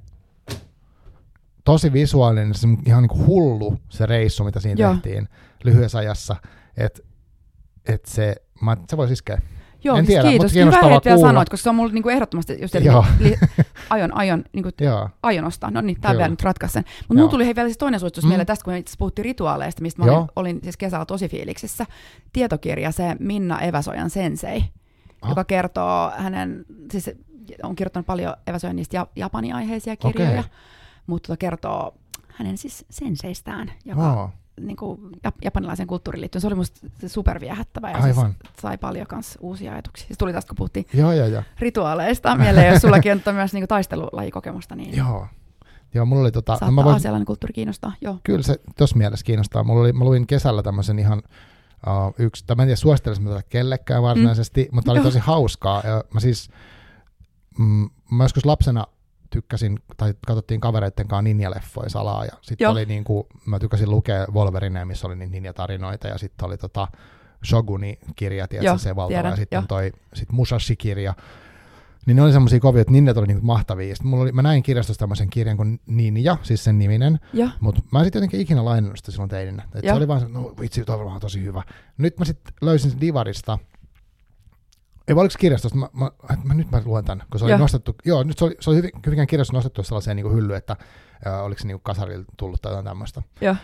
tosi 1.72 1.92
visuaalinen, 1.92 2.54
se 2.54 2.68
ihan 2.86 3.02
niinku 3.02 3.26
hullu 3.26 3.76
se 3.88 4.06
reissu, 4.06 4.44
mitä 4.44 4.60
siinä 4.60 4.82
Joo. 4.82 4.92
tehtiin 4.92 5.28
lyhyessä 5.64 5.98
ajassa, 5.98 6.36
että 6.76 7.02
et 7.86 8.04
se, 8.04 8.36
mä, 8.60 8.76
se 8.88 8.96
voisi 8.96 9.12
iskeä. 9.12 9.38
Joo, 9.84 9.96
en 9.96 10.06
siis 10.06 10.16
tiedä, 10.16 10.28
kiitos. 10.28 10.54
Hyvä, 10.54 10.96
että 10.96 11.10
vielä 11.10 11.20
sanoit, 11.20 11.48
koska 11.48 11.62
se 11.62 11.68
on 11.68 11.74
mulle 11.74 11.92
niinku 11.92 12.08
ehdottomasti, 12.08 12.58
just 12.60 12.74
eli, 12.74 12.84
li, 13.18 13.38
aion, 13.90 14.14
aion, 14.14 14.44
niinku, 14.52 14.70
aion 15.22 15.44
ostaa. 15.44 15.70
No 15.70 15.80
niin, 15.80 16.00
tämä 16.00 16.14
vielä 16.14 16.28
nyt 16.28 16.42
ratkaisi 16.42 16.72
sen. 16.72 16.84
Mutta 16.98 17.14
mulla 17.14 17.30
tuli 17.30 17.44
hei 17.44 17.54
vielä 17.54 17.68
siis 17.68 17.78
toinen 17.78 18.00
suositus 18.00 18.24
mm. 18.24 18.28
mieleen 18.28 18.46
tästä, 18.46 18.64
kun 18.64 18.72
me 18.72 18.78
itse 18.78 18.94
puhuttiin 18.98 19.24
rituaaleista, 19.24 19.82
mistä 19.82 20.02
mä 20.02 20.12
olin, 20.12 20.28
olin, 20.36 20.60
siis 20.62 20.76
kesällä 20.76 21.04
tosi 21.04 21.28
fiiliksissä. 21.28 21.86
Tietokirja, 22.32 22.92
se 22.92 23.16
Minna 23.18 23.60
Eväsojan 23.60 24.10
sensei, 24.10 24.64
ah. 25.22 25.28
joka 25.28 25.44
kertoo 25.44 26.12
hänen, 26.16 26.64
siis 26.92 27.10
on 27.62 27.76
kirjoittanut 27.76 28.06
paljon 28.06 28.34
Eväsojan 28.46 28.76
niistä 28.76 29.06
japani-aiheisia 29.16 29.96
kirjoja, 29.96 30.30
okay. 30.30 30.50
Mutta 31.10 31.26
tota 31.26 31.36
kertoo 31.36 31.94
hänen 32.28 32.58
siis 32.58 32.84
senseistään, 32.90 33.72
joka 33.84 34.12
oh 34.12 34.30
niin 34.60 34.76
kuin 34.76 35.00
japanilaisen 35.44 35.86
kulttuuriin 35.86 36.20
liittyen. 36.20 36.40
Se 36.40 36.46
oli 36.46 36.54
musta 36.54 36.86
superviehättävä 37.06 37.90
ja 37.90 37.96
Aivan. 37.96 38.32
Siis 38.32 38.62
sai 38.62 38.78
paljon 38.78 39.06
kans 39.06 39.38
uusia 39.40 39.72
ajatuksia. 39.72 40.06
Siis 40.06 40.18
tuli 40.18 40.32
tästä, 40.32 40.48
kun 40.48 40.56
puhuttiin 40.56 40.86
joo, 40.94 41.12
joo, 41.12 41.26
joo. 41.26 41.42
rituaaleista 41.58 42.36
mieleen, 42.36 42.72
jos 42.72 42.82
sullakin 42.82 43.12
on 43.26 43.34
myös 43.34 43.52
niin 43.52 43.68
taistelulajikokemusta. 43.68 44.76
Niin 44.76 44.96
joo. 44.96 45.26
Joo, 45.94 46.04
mulla 46.06 46.22
oli 46.22 46.32
tota... 46.32 46.52
Saattaa 46.52 46.70
no 46.70 46.76
voin, 46.76 46.94
aasialainen 46.94 47.26
kulttuuri 47.26 47.52
kiinnostaa, 47.52 47.92
joo. 48.00 48.18
Kyllä 48.22 48.42
se 48.42 48.60
tuossa 48.78 48.96
mielessä 48.96 49.24
kiinnostaa. 49.24 49.64
Mulla 49.64 49.80
oli, 49.80 49.92
mä 49.92 50.04
luin 50.04 50.26
kesällä 50.26 50.62
tämmöisen 50.62 50.98
ihan 50.98 51.22
uh, 51.86 52.14
yksi, 52.18 52.44
tai 52.46 52.56
mä 52.56 52.62
en 52.62 52.66
tiedä 52.66 52.76
suosittelisin 52.76 53.24
tätä 53.24 53.42
kellekään 53.48 54.02
varsinaisesti, 54.02 54.62
mm. 54.64 54.74
mutta 54.74 54.92
oli 54.92 55.00
tosi 55.00 55.18
hauskaa. 55.18 55.82
Ja 55.84 56.04
mä 56.14 56.20
siis, 56.20 56.50
mm, 57.58 57.90
mä 58.10 58.24
joskus 58.24 58.46
lapsena 58.46 58.86
tykkäsin, 59.30 59.78
tai 59.96 60.14
katsottiin 60.26 60.60
kavereiden 60.60 61.08
kanssa 61.08 61.22
ninjaleffoja 61.22 61.88
salaa, 61.88 62.24
ja 62.24 62.32
sitten 62.42 62.70
oli 62.70 62.84
niin 62.84 63.04
kuin, 63.04 63.26
mä 63.46 63.58
tykkäsin 63.58 63.90
lukea 63.90 64.26
Wolverineen, 64.32 64.88
missä 64.88 65.06
oli 65.06 65.16
niitä 65.16 65.32
ninjatarinoita, 65.32 66.08
ja 66.08 66.18
sitten 66.18 66.46
oli 66.46 66.58
tota 66.58 66.88
Shoguni-kirja, 67.46 68.48
tiedätkö, 68.48 68.78
se 68.78 68.96
valtava, 68.96 69.08
tiedän, 69.08 69.32
ja 69.32 69.36
sitten 69.36 69.66
toi 69.66 69.92
sit 70.14 70.32
Musashi-kirja, 70.32 71.14
niin 72.06 72.16
ne 72.16 72.22
oli 72.22 72.32
semmoisia 72.32 72.60
kovia, 72.60 72.80
että 72.80 72.92
ninjat 72.92 73.16
oli 73.16 73.26
niinku 73.26 73.46
mahtavia. 73.46 73.94
Sitten 73.94 74.10
mulla 74.10 74.22
oli, 74.22 74.32
mä 74.32 74.42
näin 74.42 74.62
kirjastossa 74.62 74.98
tämmöisen 74.98 75.30
kirjan 75.30 75.56
kuin 75.56 75.80
Ninja, 75.86 76.36
siis 76.42 76.64
sen 76.64 76.78
niminen, 76.78 77.20
mutta 77.60 77.82
mä 77.92 77.98
en 77.98 78.04
sitten 78.04 78.18
jotenkin 78.18 78.40
ikinä 78.40 78.64
lainannut 78.64 78.96
sitä 78.96 79.10
silloin 79.10 79.30
teininä. 79.30 79.62
Et 79.74 79.84
se 79.84 79.92
oli 79.92 80.08
vaan, 80.08 80.32
no 80.32 80.54
vitsi, 80.60 80.84
on 80.88 81.20
tosi 81.20 81.44
hyvä. 81.44 81.62
Nyt 81.98 82.18
mä 82.18 82.24
sitten 82.24 82.54
löysin 82.62 83.00
Divarista, 83.00 83.58
ei 85.08 85.14
vaan 85.14 85.22
oliko 85.22 85.34
kirjastosta, 85.38 85.78
mä, 85.78 85.88
mä, 85.92 86.10
mä, 86.44 86.54
nyt 86.54 86.70
mä 86.70 86.82
luen 86.84 87.04
tämän, 87.04 87.26
kun 87.30 87.38
se 87.38 87.44
oli 87.44 87.52
joo. 87.52 87.58
nostettu, 87.58 87.96
joo, 88.04 88.22
nyt 88.22 88.38
se 88.38 88.44
oli, 88.44 88.56
se 88.60 88.70
oli 88.70 88.76
hyvin, 88.76 88.90
hyvinkään 89.06 89.26
kirjastossa 89.26 89.56
nostettu 89.56 89.82
sellaiseen 89.82 90.16
niin 90.16 90.32
hyllyyn, 90.32 90.58
että 90.58 90.76
äh, 91.26 91.44
oliko 91.44 91.60
se 91.60 91.66
niin 91.66 91.80
kasarilla 91.82 92.24
tullut 92.36 92.62
tai 92.62 92.72
jotain 92.72 92.84
tämmöistä. 92.84 93.22
Joo. 93.40 93.56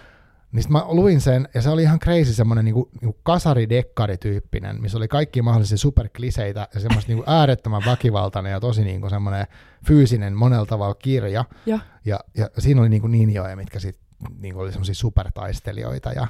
Niin 0.52 0.64
mä 0.68 0.84
luin 0.88 1.20
sen, 1.20 1.48
ja 1.54 1.62
se 1.62 1.70
oli 1.70 1.82
ihan 1.82 1.98
crazy 1.98 2.32
semmoinen 2.32 2.64
niinku, 2.64 2.90
niinku 3.00 3.20
kasaridekkari-tyyppinen, 3.22 4.80
missä 4.80 4.98
oli 4.98 5.08
kaikki 5.08 5.42
mahdollisia 5.42 5.78
superkliseitä 5.78 6.68
ja 6.74 6.80
semmoista 6.80 7.12
niinku 7.12 7.24
äärettömän 7.26 7.82
väkivaltainen 7.86 8.52
ja 8.52 8.60
tosi 8.60 8.84
niinku 8.84 9.10
semmoinen 9.10 9.46
fyysinen 9.86 10.36
monella 10.36 10.66
tavalla 10.66 10.94
kirja. 10.94 11.44
Ja, 11.66 11.78
ja, 12.04 12.20
ja 12.36 12.48
siinä 12.58 12.80
oli 12.80 12.88
niinku 12.88 13.06
ninjoja, 13.06 13.56
mitkä 13.56 13.80
sitten 13.80 14.06
niinku 14.38 14.60
oli 14.60 14.72
semmoisia 14.72 14.94
supertaistelijoita. 14.94 16.12
Ja 16.12 16.26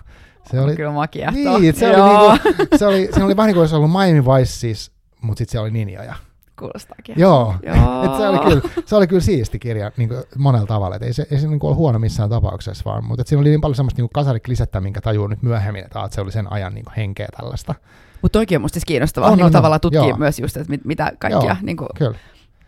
se 0.50 0.60
oli, 0.60 0.76
kyllä 0.76 0.92
makia. 0.92 1.30
Niin, 1.30 1.74
se 1.74 1.88
oli, 1.88 2.10
niinku, 2.10 2.76
se 2.76 2.86
oli, 2.86 3.08
se 3.14 3.24
oli 3.24 3.36
vähän 3.36 3.46
niin 3.46 3.54
kuin 3.54 3.62
olisi 3.62 3.74
ollut 3.74 3.90
Miami 3.90 4.24
Vice 4.24 4.52
siis 4.52 4.95
mutta 5.26 5.38
sitten 5.38 5.52
siellä 5.52 5.62
oli 5.64 5.70
ninjoja. 5.70 6.14
Kuulostaakin. 6.58 7.14
Joo, 7.18 7.54
Joo. 7.62 8.04
Et 8.04 8.16
se, 8.18 8.28
oli 8.28 8.38
kyllä, 8.38 8.62
se 8.86 8.96
oli 8.96 9.06
kyllä 9.06 9.20
siisti 9.22 9.58
kirja 9.58 9.90
niin 9.96 10.08
kuin 10.08 10.22
monella 10.38 10.66
tavalla. 10.66 10.96
Et 10.96 11.02
ei 11.02 11.12
se, 11.12 11.26
ei 11.30 11.38
se 11.38 11.46
niin 11.48 11.58
kuin 11.58 11.68
ole 11.68 11.76
huono 11.76 11.98
missään 11.98 12.30
tapauksessa, 12.30 12.84
vaan 12.84 13.04
mutta 13.04 13.24
siinä 13.26 13.40
oli 13.40 13.48
niin 13.48 13.60
paljon 13.60 13.74
semmoista 13.76 14.02
niin 14.02 14.10
kasariklisettä, 14.14 14.80
minkä 14.80 15.00
tajuu 15.00 15.26
nyt 15.26 15.42
myöhemmin, 15.42 15.84
että, 15.84 16.04
että 16.04 16.14
se 16.14 16.20
oli 16.20 16.32
sen 16.32 16.52
ajan 16.52 16.74
niin 16.74 16.84
kuin 16.84 16.94
henkeä 16.96 17.26
tällaista. 17.36 17.74
Mutta 18.22 18.38
toikin 18.38 18.56
on 18.56 18.62
musta 18.62 18.74
siis 18.74 18.84
kiinnostavaa 18.84 19.30
On, 19.30 19.36
niin 19.38 19.44
on, 19.46 19.52
tavallaan 19.52 19.76
on. 19.76 19.80
tutkia 19.80 20.08
Joo. 20.08 20.16
myös 20.18 20.38
just, 20.38 20.56
että 20.56 20.70
mit, 20.70 20.84
mitä 20.84 21.12
kaikkia 21.18 21.42
Joo, 21.50 21.56
niin 21.62 21.76
kuin, 21.76 21.88
Kyllä. 21.94 22.18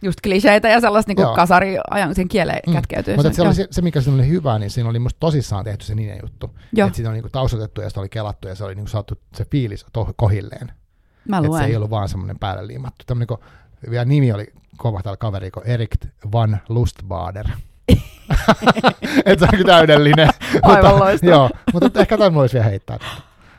just 0.03 0.21
kliseitä 0.21 0.69
ja 0.69 0.81
sellaista 0.81 1.13
niin 1.15 1.35
kasari-ajan 1.37 2.15
sen 2.15 2.29
kieleen 2.29 2.61
Mm. 2.67 2.73
kätkeytyy. 2.73 3.17
Mutta 3.17 3.33
se, 3.33 3.43
oli 3.43 3.55
se, 3.55 3.69
se, 3.71 3.83
mikä 3.83 4.01
siinä 4.01 4.15
oli 4.23 4.29
hyvä, 4.29 4.59
niin 4.59 4.71
siinä 4.71 4.91
oli 4.91 4.99
musta 4.99 5.21
tosissaan 5.21 5.65
tehty 5.65 5.85
se 5.85 5.95
niiden 5.95 6.19
juttu. 6.23 6.51
Että 6.77 6.97
siitä 6.97 7.11
oli 7.11 7.21
niin 7.23 7.33
taustatettu 7.33 7.81
ja 7.81 7.89
sitä 7.89 8.01
oli 8.01 8.09
kelattu 8.09 8.49
ja 8.49 8.55
se 8.55 8.65
oli 8.65 8.75
niin 8.75 8.89
saatu 8.89 9.15
se 9.35 9.45
fiilis 9.45 9.87
to, 9.93 10.13
kohilleen. 10.17 10.73
Mä 11.29 11.37
Että 11.37 11.49
luen. 11.49 11.63
se 11.63 11.69
ei 11.69 11.77
ollut 11.77 11.91
vaan 11.91 12.09
semmoinen 12.09 12.39
päälle 12.39 12.67
liimattu. 12.67 13.05
Tämmöinen, 13.07 13.27
kun, 13.27 13.39
vielä 13.91 14.05
nimi 14.05 14.33
oli 14.33 14.53
kova 14.77 15.03
tällä 15.03 15.17
kaveri, 15.17 15.51
kun 15.51 15.63
Erik 15.67 15.91
van 16.33 16.59
Lustbader. 16.69 17.47
että 19.27 19.47
se 19.47 19.49
onkin 19.53 19.67
täydellinen. 19.67 20.29
Aivan 20.63 20.99
loistava. 20.99 21.31
Joo, 21.31 21.51
mutta 21.73 22.01
ehkä 22.01 22.19
tämän 22.19 22.35
voisi 22.35 22.55
vielä 22.55 22.67
heittää. 22.67 22.99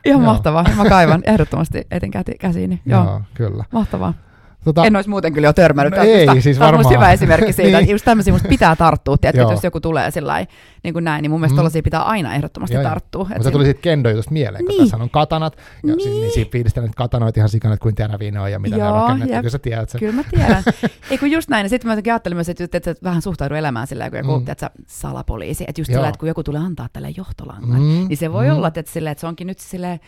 Ihan 0.05 0.21
Joo. 0.21 0.31
mahtavaa. 0.31 0.65
Mä 0.75 0.85
kaivan 0.89 1.23
ehdottomasti 1.25 1.87
käti, 2.11 2.35
käsiini. 2.39 2.81
Joo. 2.85 3.03
Joo, 3.03 3.21
kyllä. 3.33 3.63
Mahtavaa. 3.71 4.13
Tota, 4.63 4.85
En 4.85 4.95
olisi 4.95 5.09
muuten 5.09 5.33
kyllä 5.33 5.47
jo 5.47 5.53
törmännyt. 5.53 5.93
No 5.95 6.03
ei, 6.03 6.25
musta- 6.27 6.41
siis 6.41 6.57
tämä 6.57 6.67
on 6.69 6.73
varmaan. 6.75 6.95
hyvä 6.95 7.11
esimerkki 7.11 7.53
siitä, 7.53 7.69
Niin. 7.69 7.75
että 7.79 7.91
just 7.91 8.05
tämmöisiä 8.05 8.33
musta 8.33 8.47
pitää 8.49 8.75
tarttua. 8.75 9.17
Tiedätkö, 9.17 9.41
että 9.41 9.53
jos 9.57 9.63
joku 9.63 9.79
tulee 9.79 10.11
sillä 10.11 10.45
niin 10.83 10.93
kuin 10.93 11.03
näin, 11.05 11.21
niin 11.21 11.31
mun 11.31 11.39
mielestä 11.39 11.53
Mm. 11.53 11.57
tollaisia 11.57 11.81
pitää 11.83 12.01
aina 12.03 12.35
ehdottomasti 12.35 12.75
Joo, 12.75 12.83
tarttua. 12.83 13.23
mutta 13.29 13.43
se 13.43 13.51
tuli 13.51 13.65
siitä 13.65 13.81
kendo-jutusta 13.81 14.31
mieleen, 14.31 14.65
kun 14.65 14.75
Niin. 14.75 14.83
tässä 14.83 14.97
on 14.97 15.09
katanat, 15.09 15.55
ja 15.57 15.61
niin, 15.83 15.97
Niin. 15.97 16.21
niin 16.21 16.31
siinä 16.33 16.49
fiilistelen 16.51 16.85
että 16.85 16.97
katanoit 16.97 17.37
ihan 17.37 17.49
sikana, 17.49 17.73
että 17.73 17.83
kuin 17.83 17.95
teräviä 17.95 18.31
ne 18.31 18.39
on 18.39 18.51
ja 18.51 18.59
mitä 18.59 18.75
ne 18.75 18.83
Joo, 18.83 18.91
on 18.93 19.01
rakennettu, 19.01 19.33
jep. 19.33 19.41
kyllä 19.41 19.49
sä 19.51 19.59
tiedät 19.59 19.89
sen. 19.89 19.99
Kyllä 19.99 20.13
mä 20.13 20.23
tiedän. 20.31 20.63
Ei 21.11 21.17
kun 21.17 21.31
just 21.31 21.49
näin. 21.49 21.65
Ja 21.65 21.69
sitten 21.69 21.87
mä 21.87 21.91
jotenkin 21.93 22.13
ajattelin 22.13 22.37
myös, 22.37 22.49
että, 22.49 22.63
että, 22.63 22.77
että 22.77 22.95
vähän 23.03 23.21
suhtaudu 23.21 23.55
elämään 23.55 23.87
sillä 23.87 24.09
kun 24.09 24.17
joku, 24.19 24.39
Mm. 24.39 24.45
että 24.51 24.69
salapoliisi. 24.87 25.65
Että 25.67 25.81
just 25.81 25.91
sillä, 25.91 26.07
että 26.07 26.19
kun 26.19 26.27
joku 26.27 26.43
tulee 26.43 26.61
antaa 26.61 26.87
tälle 26.93 27.09
johtolangan, 27.17 27.81
Mm, 27.81 28.05
niin 28.07 28.17
se 28.17 28.33
voi 28.33 28.45
mm. 28.47 28.55
olla, 28.55 28.67
että, 28.67 28.83
sille, 28.87 29.11
että 29.11 29.21
se 29.21 29.27
onkin 29.27 29.47
nyt 29.47 29.59
sille 29.59 29.99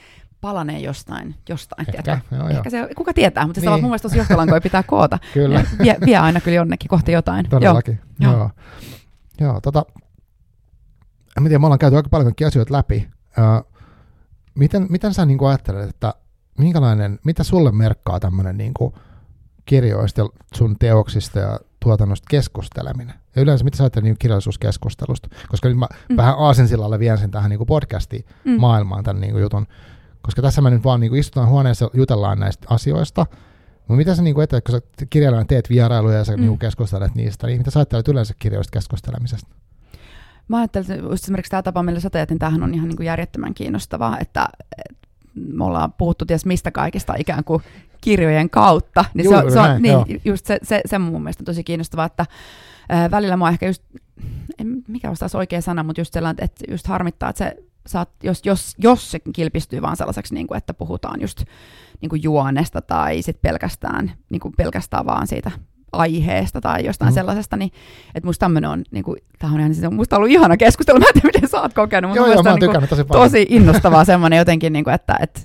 palanee 0.42 0.80
jostain, 0.80 1.36
jostain. 1.50 1.90
Ehkä, 1.90 2.04
tiedätkö? 2.04 2.36
joo, 2.36 2.48
joo. 2.50 2.58
Ehkä 2.58 2.70
se, 2.70 2.88
kuka 2.96 3.14
tietää, 3.14 3.46
mutta 3.48 3.62
se 3.62 3.66
Niin. 3.68 3.74
niin. 3.74 3.84
mun 3.84 3.90
mielestä 3.90 4.06
tosi 4.10 4.18
johtolankoja 4.18 4.62
pitää 4.62 4.84
koota. 4.84 5.20
Kyllä. 5.34 5.64
Vie, 5.84 5.98
vie, 6.06 6.18
aina 6.18 6.42
kyllä 6.42 6.56
jonnekin 6.56 6.90
kohti 6.90 7.12
jotain. 7.12 7.50
Todellakin. 7.50 8.00
Joo. 8.20 8.32
Joo. 8.32 8.40
Joo. 8.40 8.50
Joo, 9.40 9.62
tota, 9.62 9.86
en 11.38 11.44
tiedä, 11.44 11.60
me 11.60 11.66
ollaan 11.66 11.80
käyty 11.80 11.96
aika 11.96 12.10
paljon 12.10 12.34
asioita 12.48 12.74
läpi. 12.74 13.10
Ö, 13.38 13.42
miten, 14.56 14.88
miten 14.90 15.14
sä 15.14 15.26
niin 15.26 15.38
ajattelet, 15.48 15.90
että 15.90 16.14
minkälainen, 16.58 17.20
mitä 17.26 17.44
sulle 17.44 17.72
merkkaa 17.72 18.20
tämmöinen 18.20 18.58
niin 18.58 18.74
kirjoista 19.66 20.22
ja 20.22 20.28
sun 20.56 20.76
teoksista 20.80 21.40
ja 21.40 21.60
tuotannosta 21.80 22.26
keskusteleminen? 22.30 23.16
Ja 23.36 23.42
yleensä, 23.42 23.64
mitä 23.64 23.78
sä 23.78 23.84
ajattelet 23.84 24.04
niin 24.04 24.16
kirjallisuuskeskustelusta? 24.20 25.30
Koska 25.50 25.70
nyt 25.70 25.78
mä 25.78 25.88
mm. 26.10 26.18
Vähän 26.18 26.36
aasinsillalle 26.38 27.00
vien 27.00 27.18
sen 27.18 27.32
tähän 27.32 27.50
niin 27.50 27.66
podcastiin 27.68 28.26
Mm. 28.46 28.60
maailmaan 28.60 29.04
tämän 29.04 29.22
niin 29.22 29.40
jutun. 29.40 29.68
Koska 30.22 30.42
tässä 30.42 30.62
me 30.62 30.70
nyt 30.70 30.84
vaan 30.84 31.00
niin 31.00 31.16
istutaan 31.16 31.50
huoneessa 31.50 31.90
jutellaan 31.94 32.40
näistä 32.40 32.68
asioista. 32.70 33.26
Mutta 33.78 33.96
mitä 33.96 34.16
sä 34.16 34.22
niin 34.22 34.42
etät, 34.42 34.64
kun 34.64 34.72
sä 34.76 34.82
kirjailijana 35.10 35.46
teet 35.46 35.70
vierailuja 35.70 36.18
ja 36.18 36.24
sä 36.24 36.36
Mm. 36.38 36.42
niin 36.42 36.60
keskustelet 36.60 37.16
niistä, 37.16 37.48
niin 37.48 37.58
mitä 37.58 37.72
sä 37.72 37.80
ajattelet 37.80 38.08
yleensä 38.08 38.34
kirjoista 38.40 38.72
keskustelemisesta? 38.72 39.56
Mä 40.48 40.58
ajattelin, 40.58 40.92
että 40.92 41.06
just 41.08 41.24
esimerkiksi 41.24 41.50
tämä 41.50 41.64
tapa, 41.64 41.84
millä 41.84 42.00
sä 42.00 42.10
teet, 42.10 42.30
niin 42.30 42.40
tämähän 42.40 42.64
on 42.64 42.74
ihan 42.74 42.88
niin 42.88 42.98
kuin 42.98 43.08
järjettömän 43.08 43.54
kiinnostavaa, 43.54 44.18
että 44.20 44.48
me 45.36 45.64
ollaan 45.64 45.94
puhuttu 45.94 46.26
ties 46.26 46.46
mistä 46.46 46.72
kaikesta 46.72 47.14
ikään 47.18 47.44
kuin 47.44 47.64
kirjojen 48.02 48.50
kautta. 48.50 49.06
Niin 49.14 49.30
se, 49.30 49.34
Juuri 49.34 49.46
on, 49.46 49.52
se, 49.52 49.60
näin, 49.60 49.76
on, 49.76 49.82
niin, 49.82 49.92
joo. 49.92 50.06
just 50.26 50.46
se, 50.46 50.60
se, 50.64 50.82
se 50.86 50.98
mun 51.00 51.24
mielestä 51.24 51.42
on 51.42 51.46
tosi 51.46 51.64
kiinnostavaa, 51.64 52.06
että 52.06 52.26
ää, 52.90 53.12
välillä 53.12 53.38
mua 53.38 53.50
ehkä 53.50 53.68
just, 53.68 53.84
en, 54.60 54.84
mikä 54.88 55.08
olisi 55.08 55.20
taas 55.20 55.36
oikea 55.36 55.62
sana, 55.62 55.84
mutta 55.84 56.02
just 56.02 56.14
sellainen, 56.14 56.44
että 56.44 56.64
just 56.72 56.88
harmittaa, 56.88 57.30
että 57.30 57.38
se 57.46 57.56
saat, 57.92 58.10
jos, 58.24 58.42
jos, 58.46 58.76
jos 58.78 59.12
se 59.12 59.20
kilpistyy 59.34 59.82
vaan 59.82 59.98
sellaiseksi, 59.98 60.34
niin 60.34 60.48
kuin, 60.48 60.58
että 60.58 60.74
puhutaan 60.74 61.22
just 61.22 61.44
niin 62.02 62.10
kuin 62.10 62.24
juonesta 62.24 62.82
tai 62.82 63.22
sit 63.22 63.42
pelkästään, 63.42 64.12
niin 64.30 64.40
kuin 64.40 64.54
pelkästään 64.58 65.06
vaan 65.06 65.28
siitä 65.28 65.52
aiheesta 65.92 66.62
tai 66.62 66.86
jostain 66.86 67.12
Mm. 67.12 67.16
sellaisesta, 67.16 67.58
niin 67.58 67.72
että 68.16 68.28
musta 68.28 68.40
tämmöinen 68.40 68.70
on, 68.70 68.84
niin 68.92 69.04
kuin, 69.04 69.18
tämä 69.40 69.54
on 69.54 69.60
ihan, 69.60 69.76
siis, 69.76 69.92
musta 69.92 70.16
on 70.16 70.18
ollut 70.18 70.32
ihana 70.32 70.58
keskustelu, 70.58 71.00
mä 71.00 71.06
en 71.06 71.14
tiedä 71.14 71.28
miten 71.36 71.50
sä 71.50 71.62
oot 71.62 71.74
kokenut, 71.74 72.10
mutta 72.10 72.20
Joo, 72.24 72.34
joo, 72.34 72.44
mä 72.44 72.54
on 72.54 72.60
niin 72.60 72.72
kuin, 72.72 72.88
tosi 72.88 73.04
paljon. 73.04 73.26
tosi 73.26 73.46
innostavaa 73.50 74.06
semmoinen 74.06 74.38
jotenkin, 74.38 74.74
niin 74.74 74.84
kuin, 74.84 74.94
että, 74.94 75.18
että 75.22 75.42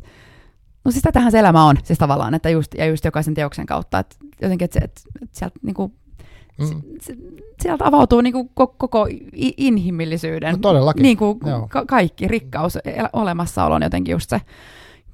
no 0.85 0.91
siis 0.91 1.03
tätähän 1.03 1.33
se 1.33 1.39
elämä 1.39 1.65
on, 1.65 1.77
siis 1.83 1.99
tavallaan, 1.99 2.35
että 2.35 2.51
just, 2.51 2.75
ja 2.75 2.87
just 2.87 3.05
jokaisen 3.05 3.35
teoksen 3.35 3.67
kautta, 3.67 3.99
että 3.99 4.17
jotenkin, 4.43 4.65
että, 4.65 4.81
se, 4.81 4.85
että, 4.85 5.01
että 5.23 5.39
sieltä 5.39 5.59
niin 5.63 5.75
kuin, 5.75 5.93
Mm. 6.59 6.83
se, 7.01 7.17
sieltä 7.63 7.87
avautuu 7.87 8.21
niin 8.21 8.33
kuin 8.33 8.51
koko, 8.55 9.09
inhimillisyyden, 9.57 10.53
No 10.53 10.59
todellakin, 10.59 11.03
niin 11.03 11.17
kuin 11.17 11.39
ka- 11.69 11.85
kaikki 11.87 12.29
rikkaus, 12.29 12.77
el- 12.77 13.09
olemassaolo 13.13 13.75
on 13.75 13.83
jotenkin 13.83 14.13
just 14.13 14.31
se 14.31 14.41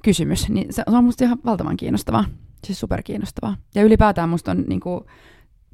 kysymys, 0.03 0.49
niin 0.49 0.73
se, 0.73 0.83
on 0.87 1.03
musta 1.03 1.23
ihan 1.23 1.37
valtavan 1.45 1.77
kiinnostavaa, 1.77 2.25
siis 2.63 2.79
superkiinnostavaa. 2.79 3.57
Ja 3.75 3.83
ylipäätään 3.83 4.29
musta 4.29 4.51
on 4.51 4.63
niin 4.67 4.79
kuin, 4.79 5.03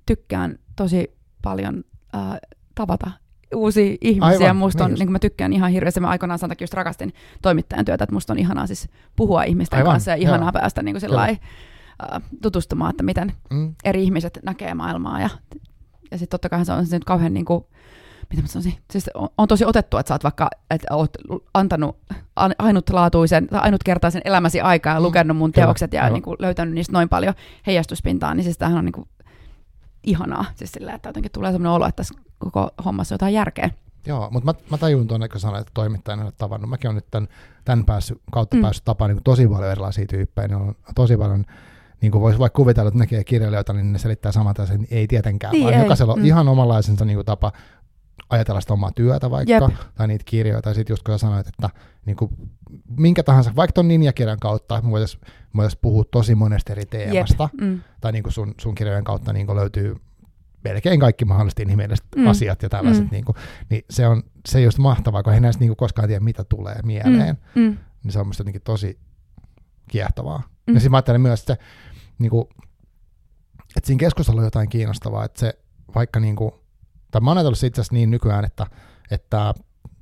tykkään 0.06 0.60
tosi 0.76 1.12
paljon 1.41 1.84
äh, 2.16 2.38
tavata 2.76 3.12
uusia 3.56 3.96
ihmisiä. 4.02 4.38
Aivan, 4.48 4.56
musta 4.56 4.84
on, 4.84 4.88
niin 4.88 4.94
just. 4.94 5.00
niin 5.00 5.08
kuin 5.08 5.14
mä 5.14 5.20
tykkään 5.20 5.54
ihan 5.54 5.72
hirveästi. 5.72 6.00
Mä 6.00 6.10
aikoinaan 6.10 6.40
sen 6.40 6.50
takia 6.50 6.64
just 6.64 6.74
rakastin 6.74 7.14
toimittajan 7.41 7.86
työtä, 7.86 8.04
että 8.04 8.14
musta 8.14 8.34
on 8.34 8.40
ihanaa 8.40 8.68
siis 8.68 8.90
puhua 9.16 9.44
ihmisten 9.44 9.78
Aivan, 9.78 9.91
kanssa 9.94 10.12
ja 10.12 10.16
ihanaa 10.16 10.48
joo. 10.48 10.52
päästä 10.52 10.84
niin 10.84 10.94
kuin 10.94 11.02
sillai, 11.02 11.30
äh, 11.30 11.40
tutustumaan, 12.42 12.90
että 12.90 13.04
miten 13.04 13.32
Mm. 13.50 13.76
eri 13.84 14.04
ihmiset 14.04 14.40
näkee 14.44 14.74
maailmaa. 14.74 15.20
Ja, 15.22 15.30
ja 16.12 16.18
sitten 16.18 16.30
totta 16.30 16.50
kai 16.50 16.66
se 16.66 16.72
on 16.72 16.86
se 16.86 16.96
nyt 16.96 17.04
kauhean 17.06 17.34
niin 17.34 17.46
kuin, 17.46 17.66
mitä 18.30 18.42
mä 18.42 18.48
sanoisin, 18.48 18.74
siis 18.92 19.10
on, 19.14 19.30
on 19.38 19.48
tosi 19.48 19.66
otettu, 19.66 19.98
että 19.98 20.08
sä 20.08 20.14
oot 20.14 20.24
vaikka, 20.24 20.50
että 20.70 20.96
oot 20.96 21.12
antanut 21.54 21.98
an- 22.36 22.56
ainutlaatuisen 22.60 23.48
tai 23.48 23.60
ainutkertaisen 23.64 24.22
elämäsi 24.26 24.62
aikaa 24.62 24.94
ja 24.94 25.00
Mm, 25.00 25.04
lukenut 25.06 25.38
mun 25.38 25.52
teokset 25.52 25.94
ja 25.94 26.02
aivan. 26.04 26.14
niin 26.14 26.24
kuin, 26.24 26.36
löytänyt 26.40 26.74
niistä 26.74 26.94
noin 26.94 27.10
paljon 27.10 27.34
heijastuspintaa, 27.68 28.34
niin 28.34 28.44
siis 28.44 28.58
tämähän 28.58 28.80
on 28.80 28.86
niin 28.86 28.94
kuin, 28.94 29.08
ihanaa. 30.04 30.46
Siis 30.56 30.72
sillä, 30.72 30.94
että 30.94 31.10
jotenkin 31.10 31.32
tulee 31.32 31.52
sellainen 31.52 31.72
olo, 31.72 31.86
että 31.86 31.96
tässä 31.96 32.14
koko 32.40 32.70
hommassa 32.86 33.14
on 33.14 33.16
jotain 33.16 33.34
järkeä. 33.34 33.70
Joo, 34.06 34.30
mutta 34.32 34.46
mä, 34.46 34.54
mä 34.72 34.78
tajun 34.78 35.08
tuonne, 35.08 35.30
kun 35.30 35.40
sanoit, 35.40 35.62
että 35.62 35.72
toimittajana 35.74 36.24
olet 36.24 36.38
tavannut. 36.38 36.70
Mäkin 36.70 36.88
olen 36.88 36.96
nyt 36.96 37.06
tämän, 37.12 37.30
tämän 37.66 37.86
päässyt, 37.86 38.22
kautta 38.32 38.56
mm. 38.56 38.60
Mm. 38.60 38.62
päässyt 38.62 38.86
tapaan 38.86 39.12
niin 39.12 39.24
tosi 39.24 39.48
paljon 39.48 39.72
erilaisia 39.72 40.06
tyyppejä. 40.06 40.48
Ne 40.48 40.56
on 40.56 40.76
tosi 40.96 41.18
paljon, 41.18 41.46
niin 42.02 42.12
kuin 42.12 42.22
voisi 42.22 42.40
vaikka 42.40 42.58
kuvitella, 42.58 42.88
että 42.88 43.00
näkee 43.00 43.24
kirjailijoita, 43.24 43.74
niin 43.74 43.92
ne 43.94 44.00
selittää 44.00 44.32
samat 44.32 44.60
asiat. 44.60 44.82
Ei 44.92 45.08
tietenkään, 45.08 45.52
Niin, 45.52 45.64
vaan 45.64 45.74
ei. 45.74 45.80
jokaisella 45.82 46.14
on 46.14 46.20
Mm. 46.20 46.26
ihan 46.26 46.48
omanlaisensa 46.48 47.06
niin 47.06 47.18
kuin 47.18 47.26
tapa 47.26 47.52
ajatella 48.30 48.62
sitä 48.62 48.74
omaa 48.74 48.92
työtä 48.96 49.32
vaikka, 49.32 49.54
Jep. 49.54 49.64
tai 49.96 50.08
niitä 50.08 50.24
kirjoja, 50.28 50.62
tai 50.62 50.76
sitten 50.76 50.94
just 50.94 51.04
kun 51.04 51.14
sä 51.14 51.18
sanoit, 51.18 51.48
että 51.48 51.70
niin 52.06 52.16
kuin, 52.18 52.32
minkä 52.98 53.24
tahansa, 53.24 53.52
vaikka 53.56 53.74
ton 53.74 53.88
ninjakirjan 53.88 54.40
kautta, 54.40 54.82
me 54.82 54.92
voitaisiin 54.92 55.22
voitais 55.56 55.76
puhua 55.76 56.04
tosi 56.12 56.36
monesta 56.36 56.72
eri 56.72 56.86
teemasta, 56.86 57.50
Mm. 57.62 57.82
tai 58.02 58.12
niin 58.12 58.24
kuin 58.24 58.34
sun, 58.34 58.56
sun 58.62 58.76
kirjojen 58.76 59.04
kautta 59.04 59.34
niin 59.34 59.46
kuin 59.46 59.56
löytyy 59.56 59.96
melkein 60.64 61.00
kaikki 61.00 61.26
mahdolliset 61.26 61.60
inhimilliset 61.60 62.06
mm. 62.16 62.22
Mm. 62.22 62.28
asiat 62.28 62.62
ja 62.64 62.70
tällaiset, 62.70 63.04
Mm. 63.04 63.10
niin, 63.12 63.26
kuin, 63.26 63.36
niin 63.70 63.82
se 63.90 64.08
on 64.08 64.24
se 64.48 64.62
just 64.62 64.78
mahtavaa, 64.78 65.24
kun 65.24 65.34
ei 65.34 65.40
näistä 65.40 65.60
niin 65.60 65.70
kuin 65.70 65.78
koskaan 65.78 66.08
tiedä, 66.08 66.24
mitä 66.24 66.44
tulee 66.44 66.80
mieleen, 66.84 67.38
mm. 67.56 67.62
Mm. 67.62 67.78
niin 68.04 68.12
se 68.12 68.20
on 68.20 68.28
musta 68.28 68.42
jotenkin 68.42 68.62
tosi 68.62 69.00
kiehtovaa. 69.88 70.38
Mm. 70.38 70.44
Mm. 70.72 70.74
Ja 70.76 70.80
sitten 70.80 70.92
mä 70.92 70.98
ajattelen 70.98 71.22
myös, 71.22 71.40
että, 71.40 71.54
se, 71.54 71.62
niin 72.20 72.30
kuin, 72.30 72.48
että 73.78 73.88
siinä 73.88 74.00
keskustelussa 74.00 74.41
on 74.41 74.46
jotain 74.46 74.70
kiinnostavaa, 74.70 75.26
että 75.26 75.40
se 75.40 75.54
vaikka 75.96 76.20
niin 76.20 76.36
kuin, 76.36 76.52
tai 77.12 77.22
mä 77.22 77.30
oon 77.30 77.38
ajatellut 77.38 77.60
se 77.60 77.68
itse 77.68 77.82
asiassa 77.82 77.96
niin 77.96 78.12
nykyään, 78.12 78.46
että, 78.46 78.66
että 79.12 79.54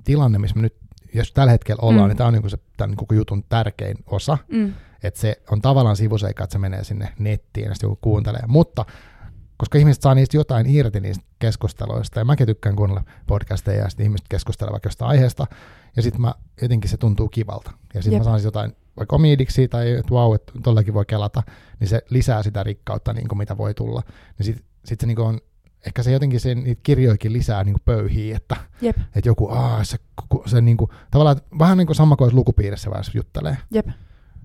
tilanne, 0.04 0.40
missä 0.40 0.56
me 0.56 0.62
nyt, 0.62 0.76
jos 1.14 1.32
tällä 1.32 1.52
hetkellä 1.52 1.80
ollaan, 1.82 2.06
mm. 2.06 2.08
Niin 2.08 2.18
tämä 2.18 2.28
on 2.28 2.34
niin 2.34 2.42
kuin 2.42 2.52
se 2.52 2.58
tämän 2.78 2.96
koko 2.96 3.16
jutun 3.16 3.44
tärkein 3.50 3.98
osa, 4.06 4.38
Mm. 4.52 4.74
että 5.04 5.20
se 5.20 5.42
on 5.52 5.62
tavallaan 5.62 5.96
sivuseikka, 5.96 6.44
että 6.44 6.52
se 6.52 6.60
menee 6.60 6.84
sinne 6.84 7.14
nettiin 7.20 7.68
ja 7.68 7.74
sitten 7.74 7.88
joku 7.88 8.00
kuuntelee. 8.02 8.44
Mutta 8.48 8.86
koska 9.58 9.78
ihmiset 9.78 10.02
saa 10.02 10.16
niistä 10.16 10.38
jotain 10.38 10.70
irti 10.70 11.00
niistä 11.00 11.26
keskusteluista, 11.40 12.20
ja 12.20 12.26
mäkin 12.26 12.48
tykkään 12.48 12.76
kuunnella 12.76 13.04
podcasteja, 13.28 13.84
ja 13.84 13.90
sitten 13.90 14.04
ihmiset 14.04 14.28
keskustelevat 14.30 14.86
jostain 14.86 15.10
aiheesta, 15.10 15.48
ja 15.96 16.02
sitten 16.02 16.22
mä, 16.22 16.34
jotenkin 16.62 16.90
se 16.90 16.98
tuntuu 16.98 17.30
kivalta. 17.30 17.72
Ja 17.94 18.02
sitten 18.02 18.20
mä 18.20 18.24
saan 18.24 18.44
jotain 18.44 18.76
vaikka 18.98 19.16
omiidiksi, 19.16 19.68
tai 19.68 19.92
että 19.92 20.12
vau, 20.12 20.34
että 20.34 20.54
tollakin 20.64 20.94
voi 20.94 21.06
kelata, 21.06 21.44
niin 21.80 21.88
se 21.88 22.02
lisää 22.10 22.44
sitä 22.44 22.64
rikkautta, 22.64 23.14
niin 23.14 23.28
kuin 23.28 23.38
mitä 23.38 23.58
voi 23.58 23.74
tulla. 23.74 24.02
Niin 24.40 24.46
sitten 24.46 24.66
sit 24.86 25.00
se 25.00 25.08
niin 25.08 25.16
kuin 25.16 25.28
on, 25.28 25.40
ehkä 25.86 26.04
se 26.04 26.12
jotenkin 26.12 26.40
se, 26.40 26.56
niitä 26.56 26.82
kirjoikin 26.84 27.34
lisää 27.34 27.64
niin 27.64 27.74
kuin 27.74 27.84
pöyhiä, 27.86 28.38
että, 28.38 28.56
Jep. 28.82 28.98
että 29.16 29.30
joku, 29.30 29.50
aa, 29.50 29.84
se, 29.84 29.98
se 30.46 30.62
niin 30.62 30.78
kuin, 30.78 30.92
tavallaan 31.12 31.38
vähän 31.60 31.78
niin 31.78 31.88
kuin 31.88 31.96
sama 31.96 32.16
kuin 32.16 32.36
lukupiirissä 32.36 32.90
vähän 32.90 33.04
juttelee. 33.14 33.58
Jep. 33.72 33.88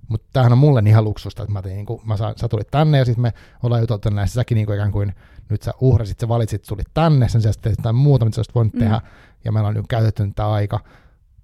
Mutta 0.09 0.27
tämähän 0.33 0.53
on 0.53 0.59
mulle 0.59 0.83
niin 0.83 0.91
ihan 0.91 1.05
luksusta, 1.05 1.43
että 1.43 1.53
mä 1.53 1.63
tein, 1.63 1.77
niin 1.77 1.87
kuin, 1.87 2.01
mä 2.05 2.17
saan, 2.17 2.35
sä 2.37 2.49
tulit 2.49 2.71
tänne 2.71 2.99
ja 2.99 3.05
sitten 3.05 3.23
me 3.23 3.33
ollaan 3.63 3.81
juteltu 3.83 4.11
näissä, 4.11 4.35
säkin 4.35 4.57
niin 4.57 4.67
kuin 4.67 4.77
ikään 4.77 4.93
kuin 4.93 5.15
nyt 5.49 5.63
sä 5.63 5.73
uhrasit, 5.81 6.21
sä 6.21 6.29
valitsit, 6.29 6.63
tulit 6.69 6.87
tänne, 6.95 7.29
sen 7.29 7.41
sijaan 7.41 7.53
sitten 7.53 7.75
jotain 7.79 7.97
muuta, 7.97 8.25
mitä 8.25 8.35
sä 8.35 8.39
olisit 8.39 8.55
voinut 8.55 8.75
Mm. 8.75 8.79
tehdä, 8.79 9.01
ja 9.45 9.53
meillä 9.53 9.69
on 9.69 9.75
nyt 9.75 9.87
käytetty 9.89 10.27
nyt 10.27 10.35
tämä 10.37 10.53
aika, 10.53 10.81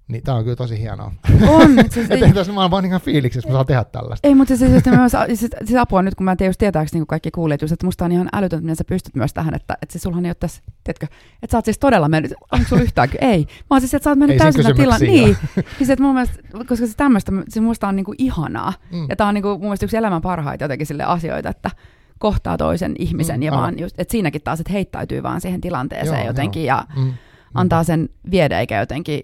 Niin 0.09 0.23
tää 0.23 0.35
on 0.35 0.43
kyllä 0.43 0.55
tosi 0.55 0.79
hienoa. 0.79 1.11
On. 1.47 1.75
Siis 1.89 2.11
ei, 2.11 2.33
tässä 2.33 2.53
mä 2.53 2.61
oon 2.61 2.71
vaan 2.71 2.85
ihan 2.85 3.01
fiiliksissä, 3.01 3.49
mä 3.49 3.53
saan 3.53 3.65
tehdä 3.65 3.83
tällaista. 3.83 4.27
Ei, 4.27 4.35
mutta 4.35 4.57
siis, 4.57 4.71
siis, 4.71 4.85
myös, 4.85 5.11
siis, 5.27 5.51
siis 5.65 5.79
apua 5.79 6.01
nyt, 6.01 6.15
kun 6.15 6.25
mä 6.25 6.31
en 6.31 6.37
tiedä 6.37 6.49
just 6.49 6.57
tietääks 6.57 6.93
niin 6.93 7.07
kaikki 7.07 7.31
kuulijat, 7.31 7.61
just, 7.61 7.71
että 7.71 7.85
musta 7.85 8.05
on 8.05 8.11
ihan 8.11 8.29
älytöntä, 8.33 8.63
miten 8.63 8.75
sä 8.75 8.83
pystyt 8.83 9.15
myös 9.15 9.33
tähän, 9.33 9.55
että, 9.55 9.77
että 9.81 9.93
siis 9.93 10.03
sulhan 10.03 10.25
ei 10.25 10.29
ole 10.29 10.35
tässä, 10.35 10.61
tiedätkö, 10.83 11.05
että 11.43 11.51
sä 11.51 11.57
oot 11.57 11.65
siis 11.65 11.79
todella 11.79 12.09
mennyt, 12.09 12.33
onko 12.51 12.67
sulla 12.69 12.81
yhtään, 12.81 13.09
ei. 13.21 13.39
Mä 13.39 13.65
oon 13.75 13.81
siis, 13.81 13.93
että 13.93 14.03
sä 14.03 14.09
oot 14.09 14.19
mennyt 14.19 14.37
täysin 14.37 14.75
tilaan. 14.75 15.01
Niin, 15.01 15.37
siis, 15.77 15.89
että 15.89 16.03
mun 16.03 16.13
mielestä, 16.13 16.35
koska 16.67 16.87
se 16.87 16.93
tämmöistä, 16.97 17.31
se 17.49 17.61
musta 17.61 17.87
on 17.87 17.95
niinku 17.95 18.13
ihanaa. 18.17 18.73
Mm. 18.91 19.05
Ja 19.09 19.15
tää 19.15 19.27
on 19.27 19.33
niinku, 19.33 19.49
mun 19.49 19.59
mielestä 19.59 19.85
yksi 19.85 19.97
elämän 19.97 20.21
parhaita 20.21 20.63
jotenkin 20.63 20.87
sille 20.87 21.03
asioita, 21.03 21.49
että 21.49 21.71
kohtaa 22.19 22.57
toisen 22.57 22.95
ihmisen 22.99 23.39
mm, 23.39 23.43
ja 23.43 23.51
vaan 23.51 23.79
just, 23.79 23.99
että 23.99 24.11
siinäkin 24.11 24.41
taas, 24.41 24.59
että 24.59 24.73
heittäytyy 24.73 25.23
vaan 25.23 25.41
siihen 25.41 25.61
tilanteeseen 25.61 26.19
joo, 26.19 26.27
jotenkin 26.27 26.65
joo. 26.65 26.77
ja 26.77 27.03
mm, 27.03 27.13
antaa 27.53 27.83
sen 27.83 28.09
viedä 28.31 28.59
eikä 28.59 28.79
jotenkin 28.79 29.23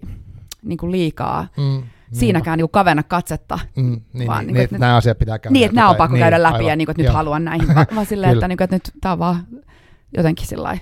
niin 0.65 0.77
kuin 0.77 0.91
liikaa 0.91 1.47
mm, 1.57 1.83
siinäkään 2.11 2.57
niin 2.57 2.69
kavenna 2.69 3.03
katsetta. 3.03 3.59
Mm, 3.75 4.01
niin, 4.13 4.27
vaan, 4.27 4.45
niin, 4.45 4.53
niin, 4.53 4.63
että 4.63 4.77
nämä 4.77 4.95
asiat 4.95 5.17
pitää 5.17 5.39
käydä 5.39 5.53
Niin, 5.53 5.65
että 5.65 5.75
nämä 5.75 5.89
on 5.89 5.95
pakko 5.95 6.13
niin, 6.13 6.21
käydä 6.21 6.43
läpi 6.43 6.55
aivan, 6.55 6.69
ja 6.69 6.75
niin 6.75 6.85
kuin, 6.85 6.93
että 6.93 7.03
nyt 7.03 7.13
haluan 7.13 7.45
näihin, 7.45 7.67
vaan 7.95 8.05
silleen, 8.05 8.33
että, 8.33 8.47
niin 8.47 8.57
kuin, 8.57 8.63
että 8.63 8.75
nyt 8.75 8.91
tämä 9.01 9.13
on 9.13 9.19
vaan 9.19 9.47
jotenkin 10.17 10.47
sillä 10.47 10.77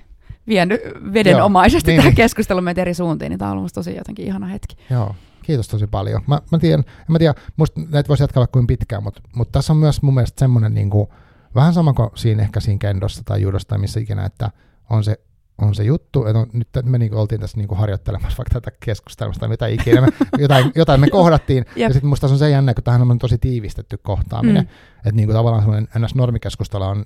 vienyt 0.48 0.82
vedenomaisesti 1.14 1.92
niin, 1.92 1.98
tähän 1.98 2.10
niin. 2.10 2.16
keskusteluun 2.16 2.64
meitä 2.64 2.82
eri 2.82 2.94
suuntiin, 2.94 3.30
niin 3.30 3.40
tämä 3.40 3.52
on 3.52 3.58
ollut 3.58 3.74
tosi 3.74 3.96
jotenkin 3.96 4.26
ihana 4.26 4.48
hetki. 4.48 4.76
Joo, 4.90 5.16
kiitos 5.42 5.68
tosi 5.68 5.88
paljon. 5.88 6.22
Mä, 6.28 6.42
mä 6.52 6.60
tiedän, 6.60 6.80
en 6.80 7.06
mä 7.08 7.20
tiedä, 7.20 7.34
musta 7.58 7.82
näitä 7.90 8.08
voisi 8.08 8.24
jatkaa 8.24 8.48
kuin 8.48 8.68
pitkään, 8.68 9.04
mutta, 9.04 9.22
mutta 9.36 9.52
tässä 9.52 9.74
on 9.74 9.78
myös 9.78 10.02
mun 10.02 10.14
mielestä 10.14 10.40
semmoinen 10.40 10.74
niin 10.74 10.90
kuin, 10.90 11.08
vähän 11.56 11.74
sama 11.74 11.94
kuin 11.94 12.10
siinä 12.16 12.44
ehkä 12.44 12.60
siinä 12.60 12.78
kendossa 12.80 13.22
tai 13.26 13.42
judossa 13.42 13.68
tai 13.68 13.78
missä 13.78 14.00
ikinä, 14.00 14.26
että 14.26 14.52
on 14.90 15.04
se 15.04 15.20
on 15.64 15.76
se 15.76 15.84
juttu, 15.84 16.26
että 16.26 16.40
on, 16.40 16.48
nyt 16.54 16.68
me 16.84 16.98
niin 16.98 17.14
oltiin 17.14 17.42
tässä 17.42 17.58
niin 17.58 17.78
harjoittelemassa 17.78 18.38
vaikka 18.38 18.62
tätä 18.62 18.78
keskustelua 18.86 19.34
tai 19.40 19.50
mitä 19.50 19.68
ikinä, 19.68 20.02
me, 20.02 20.08
jotain, 20.44 20.72
jotain 20.76 21.02
me 21.02 21.10
kohdattiin, 21.10 21.66
ja 21.76 21.94
sitten 21.94 22.10
musta 22.10 22.28
on 22.28 22.38
se 22.38 22.50
jännä, 22.50 22.74
kun 22.74 22.84
tähän 22.84 23.12
on 23.12 23.20
tosi 23.20 23.38
tiivistetty 23.38 23.98
kohtaaminen, 23.98 24.64
mm. 24.64 24.70
että 24.98 25.12
niin 25.12 25.28
kuin 25.28 25.36
tavallaan 25.36 25.64
semmoinen 25.64 25.88
NS-normikeskustelu 25.98 26.84
on 26.84 27.06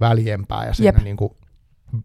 väljempää 0.00 0.66
ja 0.66 0.74
siinä 0.74 1.00
niin 1.04 1.16
kuin, 1.16 1.32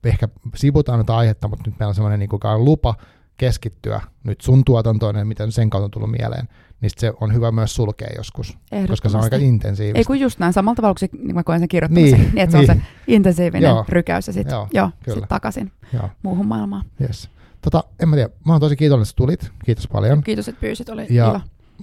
ehkä 0.04 0.30
sivutaan 0.56 1.00
jotain 1.00 1.20
aihetta, 1.20 1.48
mutta 1.48 1.64
nyt 1.70 1.80
meillä 1.80 1.90
on 1.90 1.96
semmoinen 1.96 2.20
niin 2.20 2.30
kuin, 2.30 2.42
lupa 2.58 2.96
keskittyä 3.38 4.02
nyt 4.24 4.42
sun 4.42 4.66
tuotantoon 4.66 5.16
ja 5.16 5.26
miten 5.26 5.52
sen 5.52 5.70
kautta 5.70 5.86
on 5.86 5.92
tullut 5.92 6.12
mieleen, 6.12 6.50
niin 6.82 6.92
se 6.98 7.14
on 7.22 7.34
hyvä 7.34 7.52
myös 7.52 7.76
sulkea 7.76 8.08
joskus, 8.18 8.58
koska 8.88 9.10
se 9.10 9.18
on 9.18 9.24
aika 9.24 9.36
intensiivistä. 9.36 9.98
Ei 9.98 10.04
kun 10.04 10.20
just 10.20 10.40
näin, 10.40 10.54
samalla 10.54 10.76
tavalla 10.76 10.96
kuin 11.00 11.10
niin 11.24 11.36
mä 11.36 11.44
koen 11.44 11.60
sen 11.60 11.68
kirjoittamisen, 11.68 12.20
niin, 12.20 12.32
niin 12.34 12.44
että 12.44 12.58
niin. 12.58 12.68
se 12.68 12.72
on 12.72 12.78
se 12.78 12.84
intensiivinen 13.08 13.70
joo. 13.70 13.86
rykäys 13.90 14.28
ja 14.28 14.34
sitten 14.34 14.56
joo, 14.56 14.68
joo, 14.74 14.90
sit 15.14 15.30
takaisin 15.30 15.72
joo. 15.94 16.10
muuhun 16.24 16.48
maailmaan. 16.48 16.86
Yes. 17.02 17.30
Tota, 17.62 17.84
en 18.00 18.10
mä 18.10 18.16
tiedä, 18.16 18.30
mä 18.46 18.54
oon 18.54 18.62
tosi 18.62 18.76
kiitollinen, 18.76 19.10
että 19.10 19.16
tulit. 19.16 19.52
Kiitos 19.66 19.88
paljon. 19.88 20.24
Kiitos, 20.24 20.48
että 20.48 20.62
pyysit, 20.62 20.90
oli 20.90 21.08
ja 21.10 21.30
ilo. 21.30 21.42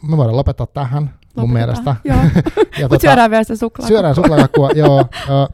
Me 0.09 0.17
voidaan 0.17 0.37
lopettaa 0.37 0.67
tähän 0.67 1.11
mun 1.37 1.53
mielestä. 1.53 1.97
Joo. 2.05 2.17
ja 2.81 2.89
tota, 2.89 3.01
syödään 3.01 3.31
vielä 3.31 3.45
sitä 3.45 3.57
suklaakakua. 3.57 3.89
Syödään 3.89 4.15
suklaakakua, 4.15 4.71
joo. 4.75 5.05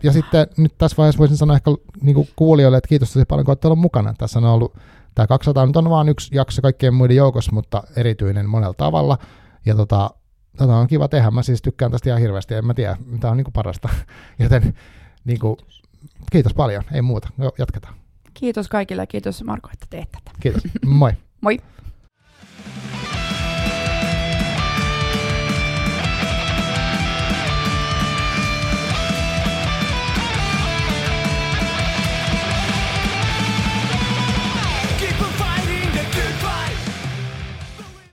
Ja 0.02 0.12
sitten 0.12 0.47
nyt 0.56 0.78
tässä 0.78 0.97
vaiheessa 0.97 1.18
voisin 1.18 1.36
sanoa 1.36 1.56
ehkä 1.56 1.70
niin 2.02 2.28
kuulijoille, 2.36 2.77
että 2.78 2.89
kiitos 2.89 3.12
tosi 3.12 3.24
paljon, 3.24 3.44
kun 3.44 3.51
olette 3.51 3.68
ollut 3.68 3.78
mukana. 3.78 4.14
Tässä 4.18 4.39
on 4.39 4.44
ollut 4.44 4.77
Tämä 5.14 5.26
200 5.26 5.66
nyt 5.66 5.76
on 5.76 5.90
vain 5.90 6.08
yksi 6.08 6.36
jakso 6.36 6.62
kaikkien 6.62 6.94
muiden 6.94 7.16
joukossa, 7.16 7.52
mutta 7.52 7.82
erityinen 7.96 8.48
monella 8.48 8.74
tavalla. 8.74 9.18
Ja 9.66 9.74
tota, 9.74 10.10
tota 10.56 10.76
on 10.76 10.86
kiva 10.86 11.08
tehdä. 11.08 11.30
Mä 11.30 11.42
siis 11.42 11.62
tykkään 11.62 11.90
tästä 11.90 12.10
ihan 12.10 12.20
hirveästi. 12.20 12.54
En 12.54 12.66
mä 12.66 12.74
tiedä, 12.74 12.96
mitä 13.06 13.30
on 13.30 13.36
niinku 13.36 13.50
parasta. 13.50 13.88
Joten 14.38 14.74
niinku, 15.24 15.58
kiitos 16.32 16.54
paljon. 16.54 16.82
Ei 16.92 17.02
muuta. 17.02 17.28
Jo, 17.38 17.52
jatketaan. 17.58 17.94
Kiitos 18.34 18.68
kaikille 18.68 19.02
ja 19.02 19.06
kiitos 19.06 19.44
Marko, 19.44 19.68
että 19.72 19.86
teet 19.90 20.12
tätä. 20.12 20.30
Kiitos. 20.40 20.62
Moi. 20.86 21.12
Moi. 21.40 21.58